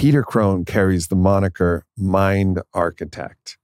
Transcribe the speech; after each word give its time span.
Peter 0.00 0.22
Crone 0.22 0.64
carries 0.64 1.08
the 1.08 1.14
moniker 1.14 1.84
Mind 1.94 2.62
Architect, 2.72 3.58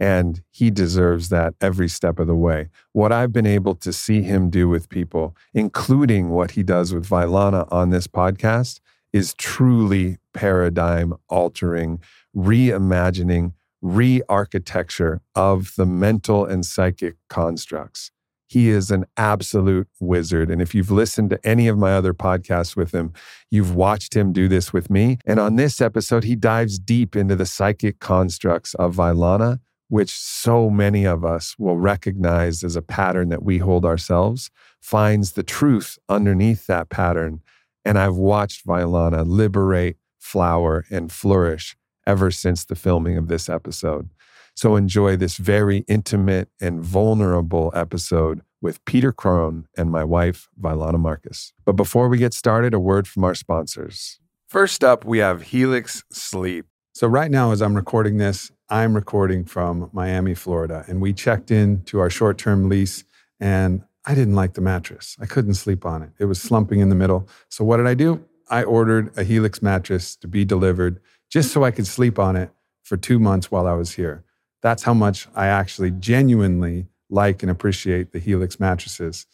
and 0.00 0.40
he 0.50 0.70
deserves 0.70 1.28
that 1.28 1.52
every 1.60 1.86
step 1.86 2.18
of 2.18 2.26
the 2.26 2.34
way. 2.34 2.70
What 2.92 3.12
I've 3.12 3.30
been 3.30 3.44
able 3.44 3.74
to 3.74 3.92
see 3.92 4.22
him 4.22 4.48
do 4.48 4.70
with 4.70 4.88
people, 4.88 5.36
including 5.52 6.30
what 6.30 6.52
he 6.52 6.62
does 6.62 6.94
with 6.94 7.06
Vylana 7.06 7.70
on 7.70 7.90
this 7.90 8.06
podcast, 8.06 8.80
is 9.12 9.34
truly 9.34 10.16
paradigm 10.32 11.12
altering, 11.28 12.00
reimagining, 12.34 13.52
re 13.82 14.22
architecture 14.30 15.20
of 15.34 15.74
the 15.76 15.84
mental 15.84 16.46
and 16.46 16.64
psychic 16.64 17.16
constructs. 17.28 18.12
He 18.52 18.68
is 18.68 18.90
an 18.90 19.06
absolute 19.16 19.88
wizard. 19.98 20.50
And 20.50 20.60
if 20.60 20.74
you've 20.74 20.90
listened 20.90 21.30
to 21.30 21.40
any 21.42 21.68
of 21.68 21.78
my 21.78 21.94
other 21.94 22.12
podcasts 22.12 22.76
with 22.76 22.92
him, 22.92 23.14
you've 23.50 23.74
watched 23.74 24.14
him 24.14 24.30
do 24.30 24.46
this 24.46 24.74
with 24.74 24.90
me. 24.90 25.16
And 25.24 25.40
on 25.40 25.56
this 25.56 25.80
episode, 25.80 26.24
he 26.24 26.36
dives 26.36 26.78
deep 26.78 27.16
into 27.16 27.34
the 27.34 27.46
psychic 27.46 27.98
constructs 27.98 28.74
of 28.74 28.94
Vylana, 28.94 29.60
which 29.88 30.10
so 30.10 30.68
many 30.68 31.06
of 31.06 31.24
us 31.24 31.54
will 31.58 31.78
recognize 31.78 32.62
as 32.62 32.76
a 32.76 32.82
pattern 32.82 33.30
that 33.30 33.42
we 33.42 33.56
hold 33.56 33.86
ourselves, 33.86 34.50
finds 34.82 35.32
the 35.32 35.42
truth 35.42 35.98
underneath 36.10 36.66
that 36.66 36.90
pattern. 36.90 37.40
And 37.86 37.98
I've 37.98 38.16
watched 38.16 38.66
Vylana 38.66 39.26
liberate, 39.26 39.96
flower, 40.18 40.84
and 40.90 41.10
flourish 41.10 41.74
ever 42.06 42.30
since 42.30 42.66
the 42.66 42.76
filming 42.76 43.16
of 43.16 43.28
this 43.28 43.48
episode. 43.48 44.10
So 44.54 44.76
enjoy 44.76 45.16
this 45.16 45.36
very 45.36 45.78
intimate 45.88 46.48
and 46.60 46.82
vulnerable 46.82 47.72
episode 47.74 48.42
with 48.60 48.84
Peter 48.84 49.12
Crone 49.12 49.66
and 49.76 49.90
my 49.90 50.04
wife, 50.04 50.48
Vylana 50.60 50.98
Marcus. 50.98 51.52
But 51.64 51.72
before 51.72 52.08
we 52.08 52.18
get 52.18 52.32
started, 52.32 52.74
a 52.74 52.78
word 52.78 53.08
from 53.08 53.24
our 53.24 53.34
sponsors. 53.34 54.20
First 54.48 54.84
up, 54.84 55.04
we 55.04 55.18
have 55.18 55.42
Helix 55.42 56.04
Sleep. 56.12 56.66
So, 56.94 57.06
right 57.06 57.30
now, 57.30 57.52
as 57.52 57.62
I'm 57.62 57.74
recording 57.74 58.18
this, 58.18 58.52
I'm 58.68 58.94
recording 58.94 59.46
from 59.46 59.88
Miami, 59.94 60.34
Florida, 60.34 60.84
and 60.86 61.00
we 61.00 61.14
checked 61.14 61.50
in 61.50 61.82
to 61.84 62.00
our 62.00 62.10
short 62.10 62.36
term 62.36 62.68
lease, 62.68 63.04
and 63.40 63.82
I 64.04 64.14
didn't 64.14 64.34
like 64.34 64.52
the 64.52 64.60
mattress. 64.60 65.16
I 65.18 65.24
couldn't 65.24 65.54
sleep 65.54 65.86
on 65.86 66.02
it. 66.02 66.10
It 66.18 66.26
was 66.26 66.40
slumping 66.40 66.80
in 66.80 66.90
the 66.90 66.94
middle. 66.94 67.26
So, 67.48 67.64
what 67.64 67.78
did 67.78 67.86
I 67.86 67.94
do? 67.94 68.22
I 68.50 68.62
ordered 68.62 69.16
a 69.16 69.24
Helix 69.24 69.62
mattress 69.62 70.14
to 70.16 70.28
be 70.28 70.44
delivered 70.44 71.00
just 71.30 71.50
so 71.50 71.64
I 71.64 71.70
could 71.70 71.86
sleep 71.86 72.18
on 72.18 72.36
it 72.36 72.50
for 72.82 72.98
two 72.98 73.18
months 73.18 73.50
while 73.50 73.66
I 73.66 73.72
was 73.72 73.94
here. 73.94 74.22
That's 74.62 74.84
how 74.84 74.94
much 74.94 75.28
I 75.34 75.48
actually 75.48 75.90
genuinely 75.90 76.86
like 77.10 77.42
and 77.42 77.50
appreciate 77.50 78.12
the 78.12 78.18
Helix 78.18 78.58
mattresses. 78.58 79.26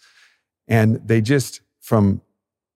And 0.66 0.96
they 1.06 1.20
just, 1.20 1.60
from 1.80 2.20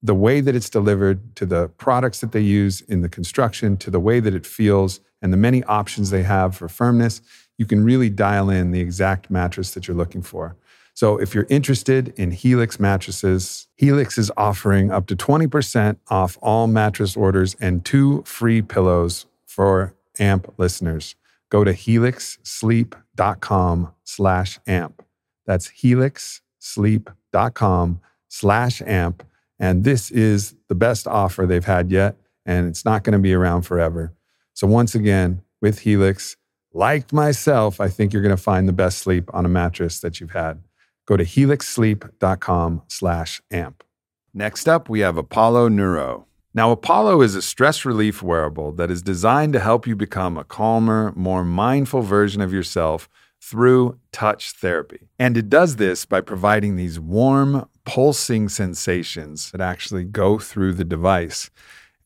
the 0.02 0.14
way 0.14 0.40
that 0.40 0.54
it's 0.54 0.70
delivered 0.70 1.34
to 1.36 1.46
the 1.46 1.68
products 1.70 2.20
that 2.20 2.32
they 2.32 2.40
use 2.40 2.80
in 2.82 3.02
the 3.02 3.08
construction 3.08 3.76
to 3.78 3.90
the 3.90 4.00
way 4.00 4.20
that 4.20 4.34
it 4.34 4.46
feels 4.46 5.00
and 5.20 5.32
the 5.32 5.36
many 5.36 5.62
options 5.64 6.10
they 6.10 6.22
have 6.22 6.56
for 6.56 6.68
firmness, 6.68 7.20
you 7.56 7.66
can 7.66 7.84
really 7.84 8.10
dial 8.10 8.50
in 8.50 8.70
the 8.70 8.80
exact 8.80 9.30
mattress 9.30 9.72
that 9.72 9.86
you're 9.86 9.96
looking 9.96 10.22
for. 10.22 10.56
So 10.94 11.18
if 11.18 11.34
you're 11.34 11.46
interested 11.48 12.12
in 12.16 12.32
Helix 12.32 12.78
mattresses, 12.78 13.66
Helix 13.76 14.18
is 14.18 14.30
offering 14.36 14.90
up 14.90 15.06
to 15.06 15.16
20% 15.16 15.96
off 16.08 16.36
all 16.42 16.66
mattress 16.66 17.16
orders 17.16 17.56
and 17.60 17.84
two 17.84 18.22
free 18.24 18.60
pillows 18.60 19.26
for 19.46 19.94
AMP 20.18 20.52
listeners 20.58 21.14
go 21.52 21.62
to 21.64 21.72
helixsleep.com 21.74 23.92
slash 24.04 24.58
amp. 24.66 25.04
That's 25.44 25.68
helixsleep.com 25.68 28.00
slash 28.28 28.82
amp. 28.86 29.26
And 29.58 29.84
this 29.84 30.10
is 30.10 30.54
the 30.70 30.74
best 30.74 31.06
offer 31.06 31.44
they've 31.44 31.62
had 31.62 31.90
yet, 31.90 32.16
and 32.46 32.66
it's 32.66 32.86
not 32.86 33.04
going 33.04 33.12
to 33.12 33.18
be 33.18 33.34
around 33.34 33.62
forever. 33.62 34.14
So 34.54 34.66
once 34.66 34.94
again, 34.94 35.42
with 35.60 35.80
Helix, 35.80 36.38
like 36.72 37.12
myself, 37.12 37.82
I 37.82 37.88
think 37.88 38.14
you're 38.14 38.22
going 38.22 38.34
to 38.34 38.42
find 38.42 38.66
the 38.66 38.72
best 38.72 38.96
sleep 38.98 39.28
on 39.34 39.44
a 39.44 39.50
mattress 39.50 40.00
that 40.00 40.20
you've 40.20 40.32
had. 40.32 40.62
Go 41.06 41.18
to 41.18 41.24
helixsleep.com 41.24 42.82
slash 42.88 43.42
amp. 43.50 43.84
Next 44.32 44.68
up, 44.68 44.88
we 44.88 45.00
have 45.00 45.18
Apollo 45.18 45.68
Neuro. 45.68 46.24
Now, 46.54 46.70
Apollo 46.70 47.22
is 47.22 47.34
a 47.34 47.40
stress 47.40 47.86
relief 47.86 48.22
wearable 48.22 48.72
that 48.72 48.90
is 48.90 49.00
designed 49.00 49.54
to 49.54 49.60
help 49.60 49.86
you 49.86 49.96
become 49.96 50.36
a 50.36 50.44
calmer, 50.44 51.12
more 51.16 51.44
mindful 51.44 52.02
version 52.02 52.42
of 52.42 52.52
yourself 52.52 53.08
through 53.40 53.98
touch 54.12 54.52
therapy. 54.52 55.08
And 55.18 55.38
it 55.38 55.48
does 55.48 55.76
this 55.76 56.04
by 56.04 56.20
providing 56.20 56.76
these 56.76 57.00
warm, 57.00 57.68
pulsing 57.86 58.50
sensations 58.50 59.50
that 59.50 59.62
actually 59.62 60.04
go 60.04 60.38
through 60.38 60.74
the 60.74 60.84
device. 60.84 61.50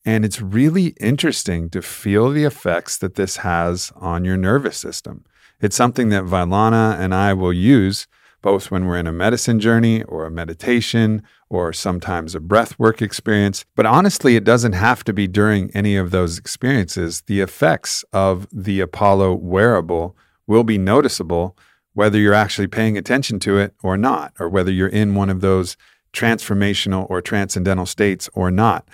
And 0.04 0.24
it's 0.24 0.40
really 0.40 0.94
interesting 1.00 1.68
to 1.70 1.82
feel 1.82 2.30
the 2.30 2.44
effects 2.44 2.96
that 2.98 3.16
this 3.16 3.38
has 3.38 3.92
on 3.96 4.24
your 4.24 4.36
nervous 4.36 4.76
system. 4.76 5.24
It's 5.60 5.76
something 5.76 6.10
that 6.10 6.24
Vylana 6.24 6.96
and 6.96 7.12
I 7.12 7.32
will 7.32 7.52
use 7.52 8.06
both 8.46 8.70
when 8.70 8.86
we're 8.86 8.96
in 8.96 9.08
a 9.08 9.12
medicine 9.12 9.58
journey 9.58 10.04
or 10.04 10.24
a 10.24 10.30
meditation 10.30 11.20
or 11.50 11.72
sometimes 11.72 12.32
a 12.32 12.38
breath 12.38 12.78
work 12.78 13.02
experience. 13.02 13.64
But 13.74 13.86
honestly, 13.86 14.36
it 14.36 14.44
doesn't 14.44 14.74
have 14.74 15.02
to 15.02 15.12
be 15.12 15.26
during 15.26 15.68
any 15.74 15.96
of 15.96 16.12
those 16.12 16.38
experiences. 16.38 17.22
The 17.22 17.40
effects 17.40 18.04
of 18.12 18.46
the 18.52 18.78
Apollo 18.78 19.34
wearable 19.34 20.16
will 20.46 20.62
be 20.62 20.78
noticeable 20.78 21.58
whether 21.94 22.20
you're 22.20 22.34
actually 22.34 22.68
paying 22.68 22.96
attention 22.96 23.40
to 23.40 23.58
it 23.58 23.74
or 23.82 23.96
not, 23.96 24.32
or 24.38 24.48
whether 24.48 24.70
you're 24.70 24.86
in 24.86 25.16
one 25.16 25.28
of 25.28 25.40
those 25.40 25.76
transformational 26.12 27.10
or 27.10 27.20
transcendental 27.20 27.84
states 27.84 28.30
or 28.32 28.52
not. 28.52 28.86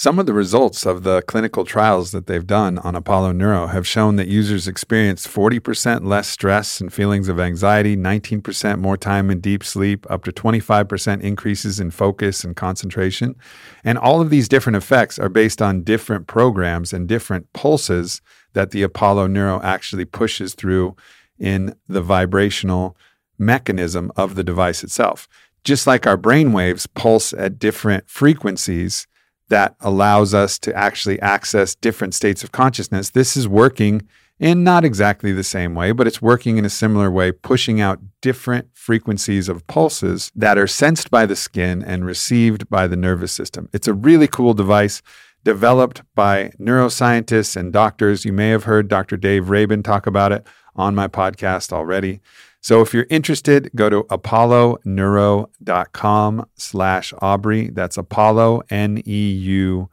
Some 0.00 0.18
of 0.18 0.24
the 0.24 0.32
results 0.32 0.86
of 0.86 1.02
the 1.02 1.20
clinical 1.20 1.66
trials 1.66 2.10
that 2.12 2.26
they've 2.26 2.46
done 2.46 2.78
on 2.78 2.94
Apollo 2.94 3.32
Neuro 3.32 3.66
have 3.66 3.86
shown 3.86 4.16
that 4.16 4.28
users 4.28 4.66
experience 4.66 5.26
40% 5.26 6.06
less 6.06 6.26
stress 6.26 6.80
and 6.80 6.90
feelings 6.90 7.28
of 7.28 7.38
anxiety, 7.38 7.98
19% 7.98 8.78
more 8.78 8.96
time 8.96 9.30
in 9.30 9.40
deep 9.40 9.62
sleep, 9.62 10.10
up 10.10 10.24
to 10.24 10.32
25% 10.32 11.20
increases 11.20 11.78
in 11.78 11.90
focus 11.90 12.44
and 12.44 12.56
concentration. 12.56 13.36
And 13.84 13.98
all 13.98 14.22
of 14.22 14.30
these 14.30 14.48
different 14.48 14.76
effects 14.76 15.18
are 15.18 15.28
based 15.28 15.60
on 15.60 15.82
different 15.82 16.26
programs 16.26 16.94
and 16.94 17.06
different 17.06 17.52
pulses 17.52 18.22
that 18.54 18.70
the 18.70 18.82
Apollo 18.82 19.26
Neuro 19.26 19.60
actually 19.62 20.06
pushes 20.06 20.54
through 20.54 20.96
in 21.38 21.74
the 21.88 22.00
vibrational 22.00 22.96
mechanism 23.38 24.10
of 24.16 24.34
the 24.34 24.44
device 24.44 24.82
itself. 24.82 25.28
Just 25.62 25.86
like 25.86 26.06
our 26.06 26.16
brain 26.16 26.54
waves 26.54 26.86
pulse 26.86 27.34
at 27.34 27.58
different 27.58 28.08
frequencies, 28.08 29.06
that 29.50 29.76
allows 29.80 30.32
us 30.32 30.58
to 30.60 30.74
actually 30.74 31.20
access 31.20 31.74
different 31.74 32.14
states 32.14 32.42
of 32.42 32.52
consciousness. 32.52 33.10
This 33.10 33.36
is 33.36 33.46
working 33.46 34.08
in 34.38 34.64
not 34.64 34.84
exactly 34.84 35.32
the 35.32 35.44
same 35.44 35.74
way, 35.74 35.92
but 35.92 36.06
it's 36.06 36.22
working 36.22 36.56
in 36.56 36.64
a 36.64 36.70
similar 36.70 37.10
way, 37.10 37.30
pushing 37.30 37.80
out 37.80 38.00
different 38.22 38.68
frequencies 38.72 39.48
of 39.48 39.66
pulses 39.66 40.32
that 40.34 40.56
are 40.56 40.66
sensed 40.66 41.10
by 41.10 41.26
the 41.26 41.36
skin 41.36 41.84
and 41.84 42.06
received 42.06 42.68
by 42.70 42.86
the 42.86 42.96
nervous 42.96 43.32
system. 43.32 43.68
It's 43.74 43.86
a 43.86 43.92
really 43.92 44.26
cool 44.26 44.54
device 44.54 45.02
developed 45.44 46.02
by 46.14 46.52
neuroscientists 46.58 47.56
and 47.56 47.72
doctors. 47.72 48.24
You 48.24 48.32
may 48.32 48.48
have 48.48 48.64
heard 48.64 48.88
Dr. 48.88 49.18
Dave 49.18 49.50
Rabin 49.50 49.82
talk 49.82 50.06
about 50.06 50.32
it 50.32 50.46
on 50.74 50.94
my 50.94 51.08
podcast 51.08 51.72
already. 51.72 52.20
So 52.60 52.82
if 52.82 52.92
you're 52.92 53.06
interested, 53.08 53.70
go 53.74 53.88
to 53.88 54.02
apolloneuro.com 54.04 56.46
slash 56.54 57.14
Aubrey. 57.22 57.70
That's 57.70 57.96
Apollo, 57.96 58.62
N-E-U-R-O 58.70 59.88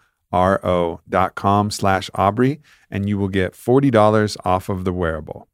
dot 1.10 1.36
com 1.36 1.72
slash 1.72 2.10
Aubrey, 2.14 2.60
and 2.92 3.08
you 3.08 3.18
will 3.18 3.30
get 3.30 3.54
$40 3.54 4.36
off 4.44 4.68
of 4.70 4.84
the 4.84 4.92
wearable. 4.92 5.48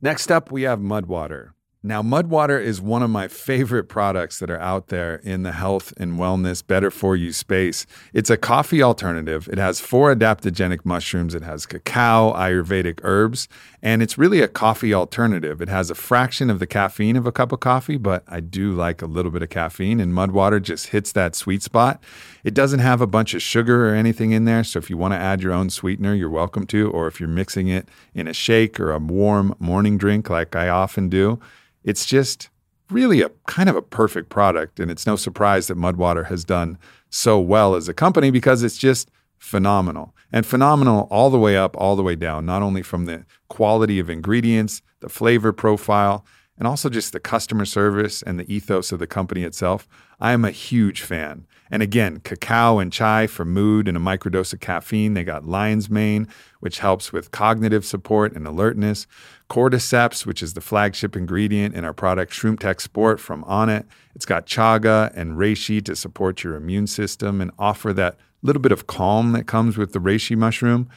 Next 0.00 0.30
up, 0.30 0.52
we 0.52 0.62
have 0.62 0.78
Mudwater. 0.78 1.54
Now, 1.84 2.00
Mudwater 2.00 2.62
is 2.62 2.80
one 2.80 3.02
of 3.02 3.10
my 3.10 3.26
favorite 3.26 3.88
products 3.88 4.38
that 4.38 4.50
are 4.50 4.60
out 4.60 4.86
there 4.86 5.16
in 5.16 5.42
the 5.42 5.50
health 5.50 5.92
and 5.96 6.12
wellness, 6.12 6.64
better 6.64 6.92
for 6.92 7.16
you 7.16 7.32
space. 7.32 7.86
It's 8.12 8.30
a 8.30 8.36
coffee 8.36 8.84
alternative. 8.84 9.48
It 9.50 9.58
has 9.58 9.80
four 9.80 10.14
adaptogenic 10.14 10.84
mushrooms, 10.84 11.34
it 11.34 11.42
has 11.42 11.66
cacao, 11.66 12.34
Ayurvedic 12.34 13.00
herbs, 13.02 13.48
and 13.82 14.02
it's 14.02 14.16
really 14.16 14.40
a 14.40 14.48
coffee 14.48 14.94
alternative. 14.94 15.60
It 15.60 15.68
has 15.68 15.90
a 15.90 15.94
fraction 15.94 16.48
of 16.50 16.58
the 16.60 16.66
caffeine 16.66 17.16
of 17.16 17.26
a 17.26 17.32
cup 17.32 17.52
of 17.52 17.60
coffee, 17.60 17.96
but 17.96 18.22
I 18.28 18.40
do 18.40 18.72
like 18.72 19.02
a 19.02 19.06
little 19.06 19.30
bit 19.30 19.42
of 19.42 19.50
caffeine, 19.50 20.00
and 20.00 20.12
Mudwater 20.12 20.62
just 20.62 20.88
hits 20.88 21.12
that 21.12 21.34
sweet 21.34 21.62
spot. 21.62 22.02
It 22.44 22.54
doesn't 22.54 22.80
have 22.80 23.00
a 23.00 23.06
bunch 23.06 23.34
of 23.34 23.42
sugar 23.42 23.88
or 23.88 23.94
anything 23.94 24.32
in 24.32 24.44
there, 24.44 24.64
so 24.64 24.78
if 24.78 24.88
you 24.88 24.96
want 24.96 25.14
to 25.14 25.18
add 25.18 25.42
your 25.42 25.52
own 25.52 25.70
sweetener, 25.70 26.14
you're 26.14 26.30
welcome 26.30 26.66
to, 26.68 26.90
or 26.90 27.08
if 27.08 27.18
you're 27.20 27.28
mixing 27.28 27.68
it 27.68 27.88
in 28.14 28.28
a 28.28 28.32
shake 28.32 28.78
or 28.78 28.92
a 28.92 28.98
warm 28.98 29.54
morning 29.58 29.98
drink 29.98 30.30
like 30.30 30.54
I 30.54 30.68
often 30.68 31.08
do 31.08 31.40
it's 31.84 32.06
just 32.06 32.48
really 32.90 33.22
a 33.22 33.30
kind 33.46 33.68
of 33.68 33.76
a 33.76 33.82
perfect 33.82 34.28
product. 34.28 34.78
And 34.78 34.90
it's 34.90 35.06
no 35.06 35.16
surprise 35.16 35.66
that 35.68 35.78
Mudwater 35.78 36.26
has 36.26 36.44
done 36.44 36.78
so 37.10 37.40
well 37.40 37.74
as 37.74 37.88
a 37.88 37.94
company 37.94 38.30
because 38.30 38.62
it's 38.62 38.78
just 38.78 39.10
phenomenal 39.42 40.14
and 40.32 40.46
phenomenal 40.46 41.08
all 41.10 41.28
the 41.28 41.38
way 41.38 41.56
up, 41.56 41.76
all 41.76 41.96
the 41.96 42.02
way 42.02 42.14
down, 42.14 42.46
not 42.46 42.62
only 42.62 42.80
from 42.80 43.06
the 43.06 43.26
quality 43.48 43.98
of 43.98 44.08
ingredients, 44.08 44.82
the 45.00 45.08
flavor 45.08 45.52
profile, 45.52 46.24
and 46.56 46.68
also 46.68 46.88
just 46.88 47.12
the 47.12 47.18
customer 47.18 47.64
service 47.64 48.22
and 48.22 48.38
the 48.38 48.54
ethos 48.54 48.92
of 48.92 49.00
the 49.00 49.06
company 49.06 49.42
itself, 49.42 49.88
I 50.20 50.32
am 50.32 50.44
a 50.44 50.52
huge 50.52 51.02
fan. 51.02 51.48
And 51.72 51.82
again, 51.82 52.20
cacao 52.20 52.78
and 52.78 52.92
chai 52.92 53.26
for 53.26 53.44
mood 53.44 53.88
and 53.88 53.96
a 53.96 54.00
microdose 54.00 54.52
of 54.52 54.60
caffeine. 54.60 55.14
They 55.14 55.24
got 55.24 55.44
lion's 55.44 55.90
mane, 55.90 56.28
which 56.60 56.78
helps 56.78 57.12
with 57.12 57.32
cognitive 57.32 57.84
support 57.84 58.34
and 58.34 58.46
alertness. 58.46 59.08
Cordyceps, 59.50 60.24
which 60.24 60.40
is 60.40 60.54
the 60.54 60.60
flagship 60.60 61.16
ingredient 61.16 61.74
in 61.74 61.84
our 61.84 61.92
product 61.92 62.32
Shroom 62.32 62.60
Tech 62.60 62.80
Sport 62.80 63.18
from 63.18 63.42
Onnit. 63.44 63.86
It's 64.14 64.26
got 64.26 64.46
chaga 64.46 65.12
and 65.16 65.36
reishi 65.36 65.84
to 65.84 65.96
support 65.96 66.44
your 66.44 66.54
immune 66.54 66.86
system 66.86 67.40
and 67.40 67.50
offer 67.58 67.92
that 67.94 68.18
little 68.42 68.62
bit 68.62 68.72
of 68.72 68.86
calm 68.86 69.32
that 69.32 69.46
comes 69.46 69.76
with 69.76 69.92
the 69.92 69.98
reishi 69.98 70.36
mushroom. 70.36 70.88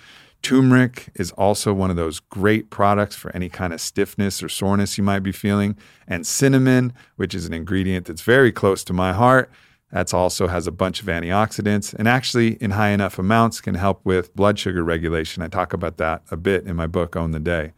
Turmeric 0.42 1.10
is 1.16 1.32
also 1.32 1.74
one 1.74 1.90
of 1.90 1.96
those 1.96 2.20
great 2.20 2.70
products 2.70 3.16
for 3.16 3.36
any 3.36 3.50
kind 3.50 3.74
of 3.74 3.82
stiffness 3.82 4.44
or 4.44 4.50
soreness 4.50 4.98
you 4.98 5.04
might 5.04 5.22
be 5.22 5.32
feeling. 5.32 5.76
And 6.08 6.28
cinnamon, 6.28 6.94
which 7.16 7.34
is 7.34 7.48
an 7.48 7.54
ingredient 7.54 8.06
that's 8.06 8.22
very 8.22 8.52
close 8.52 8.84
to 8.84 8.94
my 8.94 9.12
heart, 9.14 9.52
that's 9.92 10.14
also 10.14 10.48
has 10.48 10.68
a 10.68 10.72
bunch 10.72 11.02
of 11.02 11.08
antioxidants 11.08 11.94
and 11.94 12.08
actually 12.08 12.56
in 12.56 12.72
high 12.72 12.90
enough 12.90 13.18
amounts 13.18 13.62
can 13.62 13.76
help 13.76 14.02
with 14.04 14.36
blood 14.36 14.60
sugar 14.60 14.84
regulation. 14.84 15.42
I 15.42 15.48
talk 15.48 15.74
about 15.74 15.98
that 15.98 16.24
a 16.30 16.38
bit 16.38 16.66
in 16.66 16.76
my 16.76 16.86
book 16.86 17.16
Own 17.16 17.32
the 17.32 17.40
Day. 17.40 17.74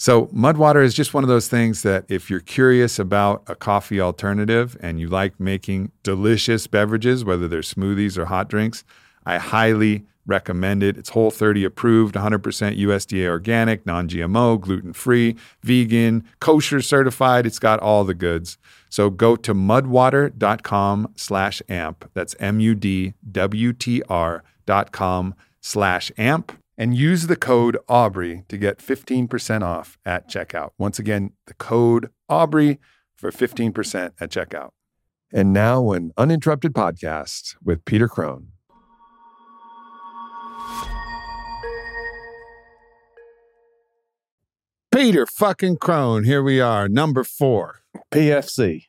So, 0.00 0.26
Mudwater 0.26 0.84
is 0.84 0.94
just 0.94 1.12
one 1.12 1.24
of 1.24 1.28
those 1.28 1.48
things 1.48 1.82
that 1.82 2.04
if 2.08 2.30
you're 2.30 2.38
curious 2.38 3.00
about 3.00 3.42
a 3.48 3.56
coffee 3.56 4.00
alternative 4.00 4.76
and 4.80 5.00
you 5.00 5.08
like 5.08 5.40
making 5.40 5.90
delicious 6.04 6.68
beverages, 6.68 7.24
whether 7.24 7.48
they're 7.48 7.62
smoothies 7.62 8.16
or 8.16 8.26
hot 8.26 8.48
drinks, 8.48 8.84
I 9.26 9.38
highly 9.38 10.06
recommend 10.24 10.84
it. 10.84 10.96
It's 10.96 11.08
Whole 11.08 11.32
30 11.32 11.64
approved, 11.64 12.14
100% 12.14 12.78
USDA 12.78 13.28
organic, 13.28 13.84
non 13.86 14.08
GMO, 14.08 14.60
gluten 14.60 14.92
free, 14.92 15.34
vegan, 15.64 16.22
kosher 16.38 16.80
certified. 16.80 17.44
It's 17.44 17.58
got 17.58 17.80
all 17.80 18.04
the 18.04 18.14
goods. 18.14 18.56
So 18.90 19.10
go 19.10 19.34
to 19.34 19.52
mudwater.com 19.52 21.12
slash 21.16 21.60
amp. 21.68 22.08
That's 22.14 22.36
M 22.38 22.60
U 22.60 22.76
D 22.76 23.14
W 23.32 23.72
T 23.72 24.02
R 24.08 24.44
dot 24.64 24.92
com 24.92 25.34
slash 25.60 26.12
amp 26.16 26.52
and 26.78 26.96
use 26.96 27.26
the 27.26 27.36
code 27.36 27.76
Aubrey 27.88 28.44
to 28.48 28.56
get 28.56 28.78
15% 28.78 29.62
off 29.62 29.98
at 30.06 30.28
checkout. 30.30 30.70
Once 30.78 31.00
again, 31.00 31.32
the 31.46 31.54
code 31.54 32.10
Aubrey 32.28 32.78
for 33.16 33.32
15% 33.32 34.12
at 34.20 34.30
checkout. 34.30 34.70
And 35.32 35.52
now, 35.52 35.90
an 35.90 36.12
uninterrupted 36.16 36.72
podcast 36.72 37.56
with 37.62 37.84
Peter 37.84 38.08
Crone. 38.08 38.52
Peter 44.90 45.26
fucking 45.26 45.76
Crone, 45.76 46.24
here 46.24 46.42
we 46.42 46.60
are, 46.60 46.88
number 46.88 47.24
four. 47.24 47.80
PFC. 48.10 48.87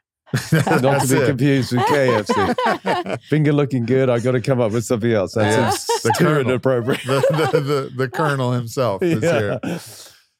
Not 0.51 1.01
to 1.01 1.07
be 1.07 1.15
it. 1.21 1.27
confused 1.27 1.71
with 1.71 1.81
KFC. 1.81 3.21
Finger 3.29 3.51
looking 3.53 3.85
good. 3.85 4.09
I 4.09 4.19
got 4.19 4.31
to 4.33 4.41
come 4.41 4.59
up 4.61 4.71
with 4.71 4.85
something 4.85 5.11
else. 5.11 5.33
That's 5.33 5.87
Yeah. 5.89 5.95
the 6.03 6.13
Colonel. 6.17 6.41
inappropriate. 6.51 7.01
the, 7.05 7.49
the, 7.51 7.59
the, 7.59 7.91
the 7.95 8.09
Colonel 8.09 8.51
himself 8.51 9.01
is 9.03 9.21
here. 9.23 9.59
yeah, 9.63 9.79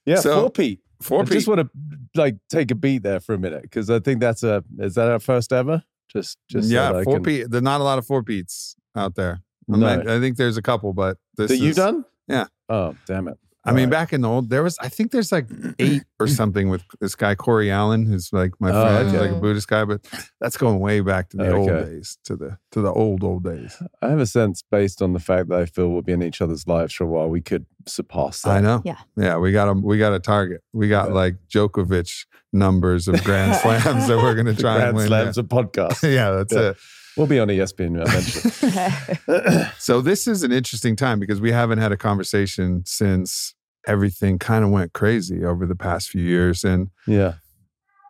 yeah 0.06 0.16
So, 0.18 0.42
four 0.42 0.50
Pete. 0.52 0.80
Four 1.02 1.22
I 1.22 1.26
just 1.26 1.48
want 1.48 1.62
to 1.62 1.70
like 2.16 2.36
take 2.50 2.72
a 2.72 2.76
beat 2.76 3.04
there 3.04 3.20
for 3.22 3.34
a 3.34 3.38
minute 3.40 3.62
because 3.64 3.90
I 3.90 4.00
think 4.00 4.20
that's 4.20 4.44
a 4.44 4.64
is 4.80 4.96
that 4.96 5.10
our 5.10 5.20
first 5.20 5.54
ever? 5.54 5.82
Just 6.12 6.38
just 6.50 6.70
yeah, 6.70 6.92
I 6.92 7.04
four 7.04 7.16
can- 7.16 7.24
P. 7.24 7.44
There's 7.44 7.64
not 7.64 7.80
a 7.80 7.84
lot 7.86 7.98
of 8.00 8.06
four 8.06 8.22
Pete's 8.22 8.76
out 8.96 9.16
there. 9.16 9.40
I, 9.72 9.78
No. 9.78 9.78
might- 9.78 10.08
I 10.08 10.20
think 10.20 10.36
there's 10.38 10.58
a 10.58 10.62
couple, 10.62 10.92
but 10.94 11.18
this 11.38 11.52
that 11.52 11.58
you 11.58 11.70
is- 11.70 11.76
done? 11.78 12.04
Yeah. 12.28 12.48
Oh 12.68 12.96
damn 13.08 13.28
it! 13.30 13.38
I 13.66 13.74
mean, 13.74 13.90
back 13.90 14.14
in 14.14 14.22
the 14.22 14.30
old, 14.30 14.50
there 14.50 14.64
was, 14.64 14.78
I 14.80 14.88
think 14.90 15.12
there's 15.12 15.32
like 15.32 15.48
eight 15.80 16.04
or 16.20 16.28
something 16.28 16.70
with 16.70 16.82
this 17.02 17.14
guy, 17.16 17.36
Corey 17.36 17.70
Allen, 17.70 18.06
who's 18.06 18.32
like 18.32 18.52
my 18.60 18.70
Oh, 18.72 18.82
friend, 18.82 19.10
okay. 19.10 19.20
like 19.20 19.32
a 19.32 19.36
Buddhist 19.40 19.68
guy, 19.68 19.84
but 19.86 20.02
that's 20.40 20.56
going 20.58 20.80
way 20.80 21.02
back 21.02 21.30
to 21.30 21.38
the 21.38 21.52
old 21.54 21.70
Okay. 21.70 21.92
days, 21.92 22.18
to 22.24 22.36
the, 22.38 22.58
to 22.72 22.82
the 22.82 22.92
old, 22.92 23.24
old 23.24 23.44
days. 23.44 23.76
I 24.02 24.08
have 24.10 24.20
a 24.20 24.26
sense 24.26 24.64
based 24.72 25.02
on 25.02 25.14
the 25.14 25.20
fact 25.20 25.50
that 25.50 25.60
I 25.60 25.66
feel 25.66 25.90
we'll 25.90 26.02
be 26.02 26.14
in 26.14 26.24
each 26.24 26.42
other's 26.42 26.68
lives 26.68 26.94
for 26.94 27.04
a 27.04 27.08
while, 27.08 27.28
we 27.28 27.42
could 27.42 27.66
surpass 27.86 28.42
that. 28.44 28.50
I 28.52 28.60
know. 28.62 28.82
Yeah. 28.86 28.98
Yeah. 29.18 29.38
We 29.38 29.52
got 29.52 29.68
a, 29.68 29.74
we 29.74 29.98
got 29.98 30.14
a 30.14 30.20
target. 30.20 30.62
We 30.74 30.88
got 30.88 31.10
Yeah. 31.10 31.14
like 31.16 31.36
Djokovic 31.50 32.26
numbers 32.54 33.08
of 33.08 33.22
grand 33.24 33.56
slams 33.62 34.08
that 34.08 34.18
we're 34.18 34.34
going 34.36 34.46
to 34.48 34.54
The 34.54 34.62
try 34.62 34.74
and 34.76 34.82
Grand 34.82 34.96
win. 34.96 35.08
Slams 35.08 35.38
of 35.38 35.46
podcasts. 35.48 36.02
Yeah, 36.12 36.32
that's 36.32 36.54
Yeah. 36.54 36.60
it. 36.70 36.78
We'll 37.20 37.28
be 37.28 37.38
on 37.38 37.50
ESPN 37.50 38.02
eventually. 38.02 39.66
So 39.78 40.00
this 40.00 40.26
is 40.26 40.42
an 40.44 40.54
interesting 40.54 40.96
time 40.96 41.20
because 41.20 41.42
we 41.42 41.52
haven't 41.52 41.80
had 41.80 41.92
a 41.92 41.98
conversation 41.98 42.84
since 42.86 43.56
everything 43.86 44.40
kind 44.40 44.64
of 44.64 44.72
went 44.72 44.94
crazy 44.94 45.44
over 45.44 45.66
the 45.66 45.76
past 45.76 46.10
few 46.10 46.22
years. 46.22 46.64
And, 46.64 46.92
yeah. 47.06 47.34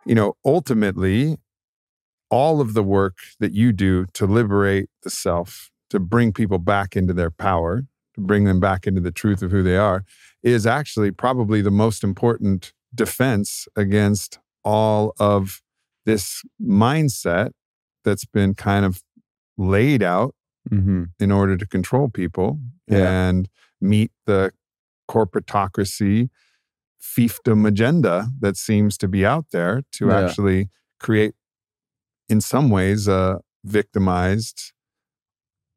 you 0.06 0.14
know, 0.14 0.34
ultimately, 0.44 1.38
all 2.30 2.60
of 2.60 2.74
the 2.74 2.84
work 2.84 3.16
that 3.40 3.52
you 3.52 3.72
do 3.72 4.06
to 4.12 4.26
liberate 4.26 4.88
the 5.02 5.10
self, 5.10 5.72
to 5.88 5.98
bring 5.98 6.32
people 6.32 6.58
back 6.58 6.94
into 6.94 7.12
their 7.12 7.32
power, 7.32 7.82
to 8.14 8.20
bring 8.20 8.44
them 8.44 8.60
back 8.60 8.86
into 8.86 9.00
the 9.00 9.10
truth 9.10 9.42
of 9.42 9.50
who 9.50 9.64
they 9.64 9.76
are, 9.76 10.04
is 10.44 10.66
actually 10.66 11.10
probably 11.10 11.60
the 11.60 11.72
most 11.72 12.04
important 12.04 12.72
defense 12.94 13.66
against 13.74 14.38
all 14.62 15.14
of 15.18 15.62
this 16.04 16.44
mindset 16.62 17.50
that's 18.04 18.24
been 18.24 18.54
kind 18.54 18.84
of 18.84 19.02
laid 19.56 20.02
out 20.02 20.34
Mm-hmm. 20.70 21.04
in 21.18 21.32
order 21.32 21.56
to 21.56 21.66
control 21.66 22.10
people 22.10 22.60
Yeah. 22.86 23.28
and 23.28 23.48
meet 23.80 24.12
the 24.26 24.52
corporatocracy 25.10 26.28
fiefdom 27.02 27.66
agenda 27.66 28.28
that 28.40 28.56
seems 28.58 28.98
to 28.98 29.08
be 29.08 29.24
out 29.24 29.46
there 29.52 29.82
to 29.92 30.08
Yeah. 30.08 30.20
actually 30.20 30.68
create, 31.00 31.34
in 32.28 32.42
some 32.42 32.68
ways, 32.68 33.08
a 33.08 33.40
victimized 33.64 34.72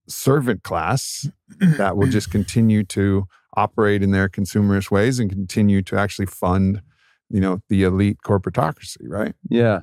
servant 0.08 0.64
class 0.64 1.30
that 1.60 1.96
will 1.96 2.08
just 2.08 2.30
continue 2.38 2.84
to 2.84 3.26
operate 3.56 4.04
in 4.04 4.12
their 4.12 4.28
consumerist 4.28 4.92
ways 4.92 5.18
and 5.20 5.30
continue 5.30 5.82
to 5.84 5.96
actually 5.98 6.26
fund, 6.26 6.82
you 7.30 7.40
know, 7.40 7.60
the 7.70 7.84
elite 7.84 8.18
corporatocracy, 8.26 8.98
right? 9.08 9.34
Yeah. 9.50 9.82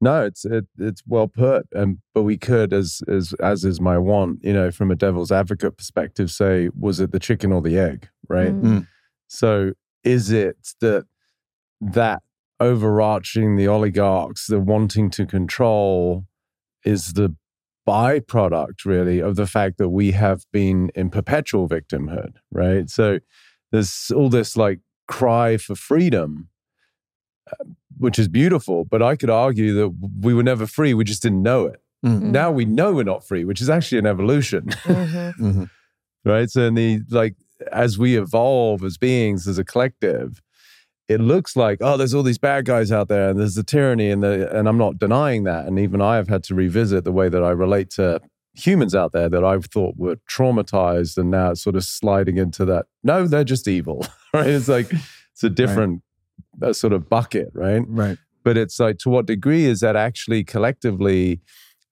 No, 0.00 0.24
it's 0.24 0.44
it, 0.44 0.66
it's 0.78 1.02
well 1.06 1.26
put, 1.26 1.66
and 1.72 1.98
but 2.12 2.24
we 2.24 2.36
could, 2.36 2.72
as 2.72 3.00
as 3.08 3.32
as 3.40 3.64
is 3.64 3.80
my 3.80 3.96
want, 3.96 4.40
you 4.42 4.52
know, 4.52 4.70
from 4.70 4.90
a 4.90 4.94
devil's 4.94 5.32
advocate 5.32 5.78
perspective, 5.78 6.30
say, 6.30 6.68
was 6.78 7.00
it 7.00 7.12
the 7.12 7.18
chicken 7.18 7.50
or 7.50 7.62
the 7.62 7.78
egg, 7.78 8.08
right? 8.28 8.52
Mm. 8.52 8.86
So, 9.28 9.72
is 10.04 10.30
it 10.30 10.74
that 10.80 11.06
that 11.80 12.22
overarching 12.60 13.56
the 13.56 13.68
oligarchs, 13.68 14.46
the 14.46 14.60
wanting 14.60 15.10
to 15.10 15.24
control, 15.24 16.26
is 16.84 17.14
the 17.14 17.34
byproduct 17.88 18.84
really 18.84 19.20
of 19.20 19.36
the 19.36 19.46
fact 19.46 19.78
that 19.78 19.88
we 19.88 20.12
have 20.12 20.44
been 20.52 20.90
in 20.94 21.08
perpetual 21.08 21.68
victimhood, 21.68 22.34
right? 22.50 22.90
So, 22.90 23.20
there's 23.72 24.12
all 24.14 24.28
this 24.28 24.58
like 24.58 24.80
cry 25.08 25.56
for 25.56 25.74
freedom 25.74 26.50
which 27.98 28.18
is 28.18 28.28
beautiful. 28.28 28.84
But 28.84 29.02
I 29.02 29.16
could 29.16 29.30
argue 29.30 29.74
that 29.74 30.10
we 30.20 30.34
were 30.34 30.42
never 30.42 30.66
free. 30.66 30.94
We 30.94 31.04
just 31.04 31.22
didn't 31.22 31.42
know 31.42 31.66
it. 31.66 31.80
Mm. 32.04 32.22
Now 32.24 32.50
we 32.50 32.64
know 32.64 32.92
we're 32.92 33.04
not 33.04 33.26
free, 33.26 33.44
which 33.44 33.60
is 33.60 33.70
actually 33.70 33.98
an 33.98 34.06
evolution, 34.06 34.66
Mhm. 34.84 35.34
Mhm. 35.38 35.70
right? 36.24 36.50
So, 36.50 36.62
in 36.62 36.74
the 36.74 37.00
like, 37.10 37.34
as 37.72 37.98
we 37.98 38.16
evolve 38.18 38.84
as 38.84 38.98
beings, 38.98 39.48
as 39.48 39.58
a 39.58 39.64
collective, 39.64 40.42
it 41.08 41.20
looks 41.20 41.56
like 41.56 41.78
oh, 41.80 41.96
there's 41.96 42.12
all 42.14 42.22
these 42.22 42.38
bad 42.38 42.64
guys 42.66 42.92
out 42.92 43.08
there, 43.08 43.30
and 43.30 43.40
there's 43.40 43.54
the 43.54 43.62
tyranny, 43.64 44.10
and 44.10 44.22
the 44.22 44.54
and 44.56 44.68
I'm 44.68 44.76
not 44.78 44.98
denying 44.98 45.44
that. 45.44 45.66
And 45.66 45.78
even 45.78 46.02
I 46.02 46.16
have 46.16 46.28
had 46.28 46.42
to 46.44 46.54
revisit 46.54 47.04
the 47.04 47.12
way 47.12 47.28
that 47.28 47.42
I 47.42 47.50
relate 47.50 47.90
to 47.92 48.20
humans 48.54 48.94
out 48.94 49.12
there 49.12 49.28
that 49.28 49.44
I've 49.44 49.66
thought 49.66 49.96
were 49.96 50.16
traumatized, 50.30 51.16
and 51.18 51.30
now 51.30 51.52
it's 51.52 51.62
sort 51.62 51.76
of 51.76 51.84
sliding 51.84 52.36
into 52.36 52.64
that. 52.66 52.86
No, 53.02 53.26
they're 53.26 53.44
just 53.44 53.66
evil, 53.68 54.04
right? 54.34 54.46
It's 54.48 54.68
like 54.68 54.92
it's 55.32 55.42
a 55.44 55.50
different 55.50 56.02
uh, 56.62 56.72
sort 56.72 56.92
of 56.92 57.08
bucket, 57.08 57.50
right? 57.54 57.82
Right. 57.86 58.18
but 58.44 58.56
it's 58.56 58.78
like 58.78 58.98
to 58.98 59.08
what 59.10 59.26
degree 59.26 59.64
is 59.64 59.80
that 59.80 59.96
actually 59.96 60.44
collectively 60.44 61.40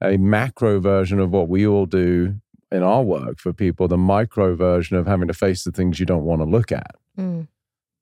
a 0.02 0.16
macro 0.18 0.80
version 0.80 1.18
of 1.18 1.30
what 1.30 1.49
we 1.49 1.66
all 1.66 1.87
do 1.87 2.37
in 2.71 2.83
our 2.83 3.02
work 3.02 3.38
for 3.38 3.52
people 3.52 3.88
the 3.88 3.97
micro 3.97 4.54
version 4.56 4.97
of 4.97 5.06
having 5.06 5.28
to 5.28 5.35
face 5.35 5.64
the 5.64 5.71
things 5.73 5.99
you 6.00 6.06
don't 6.06 6.25
want 6.25 6.40
to 6.40 6.44
look 6.47 6.71
at 6.73 6.94
Mm. 7.18 7.47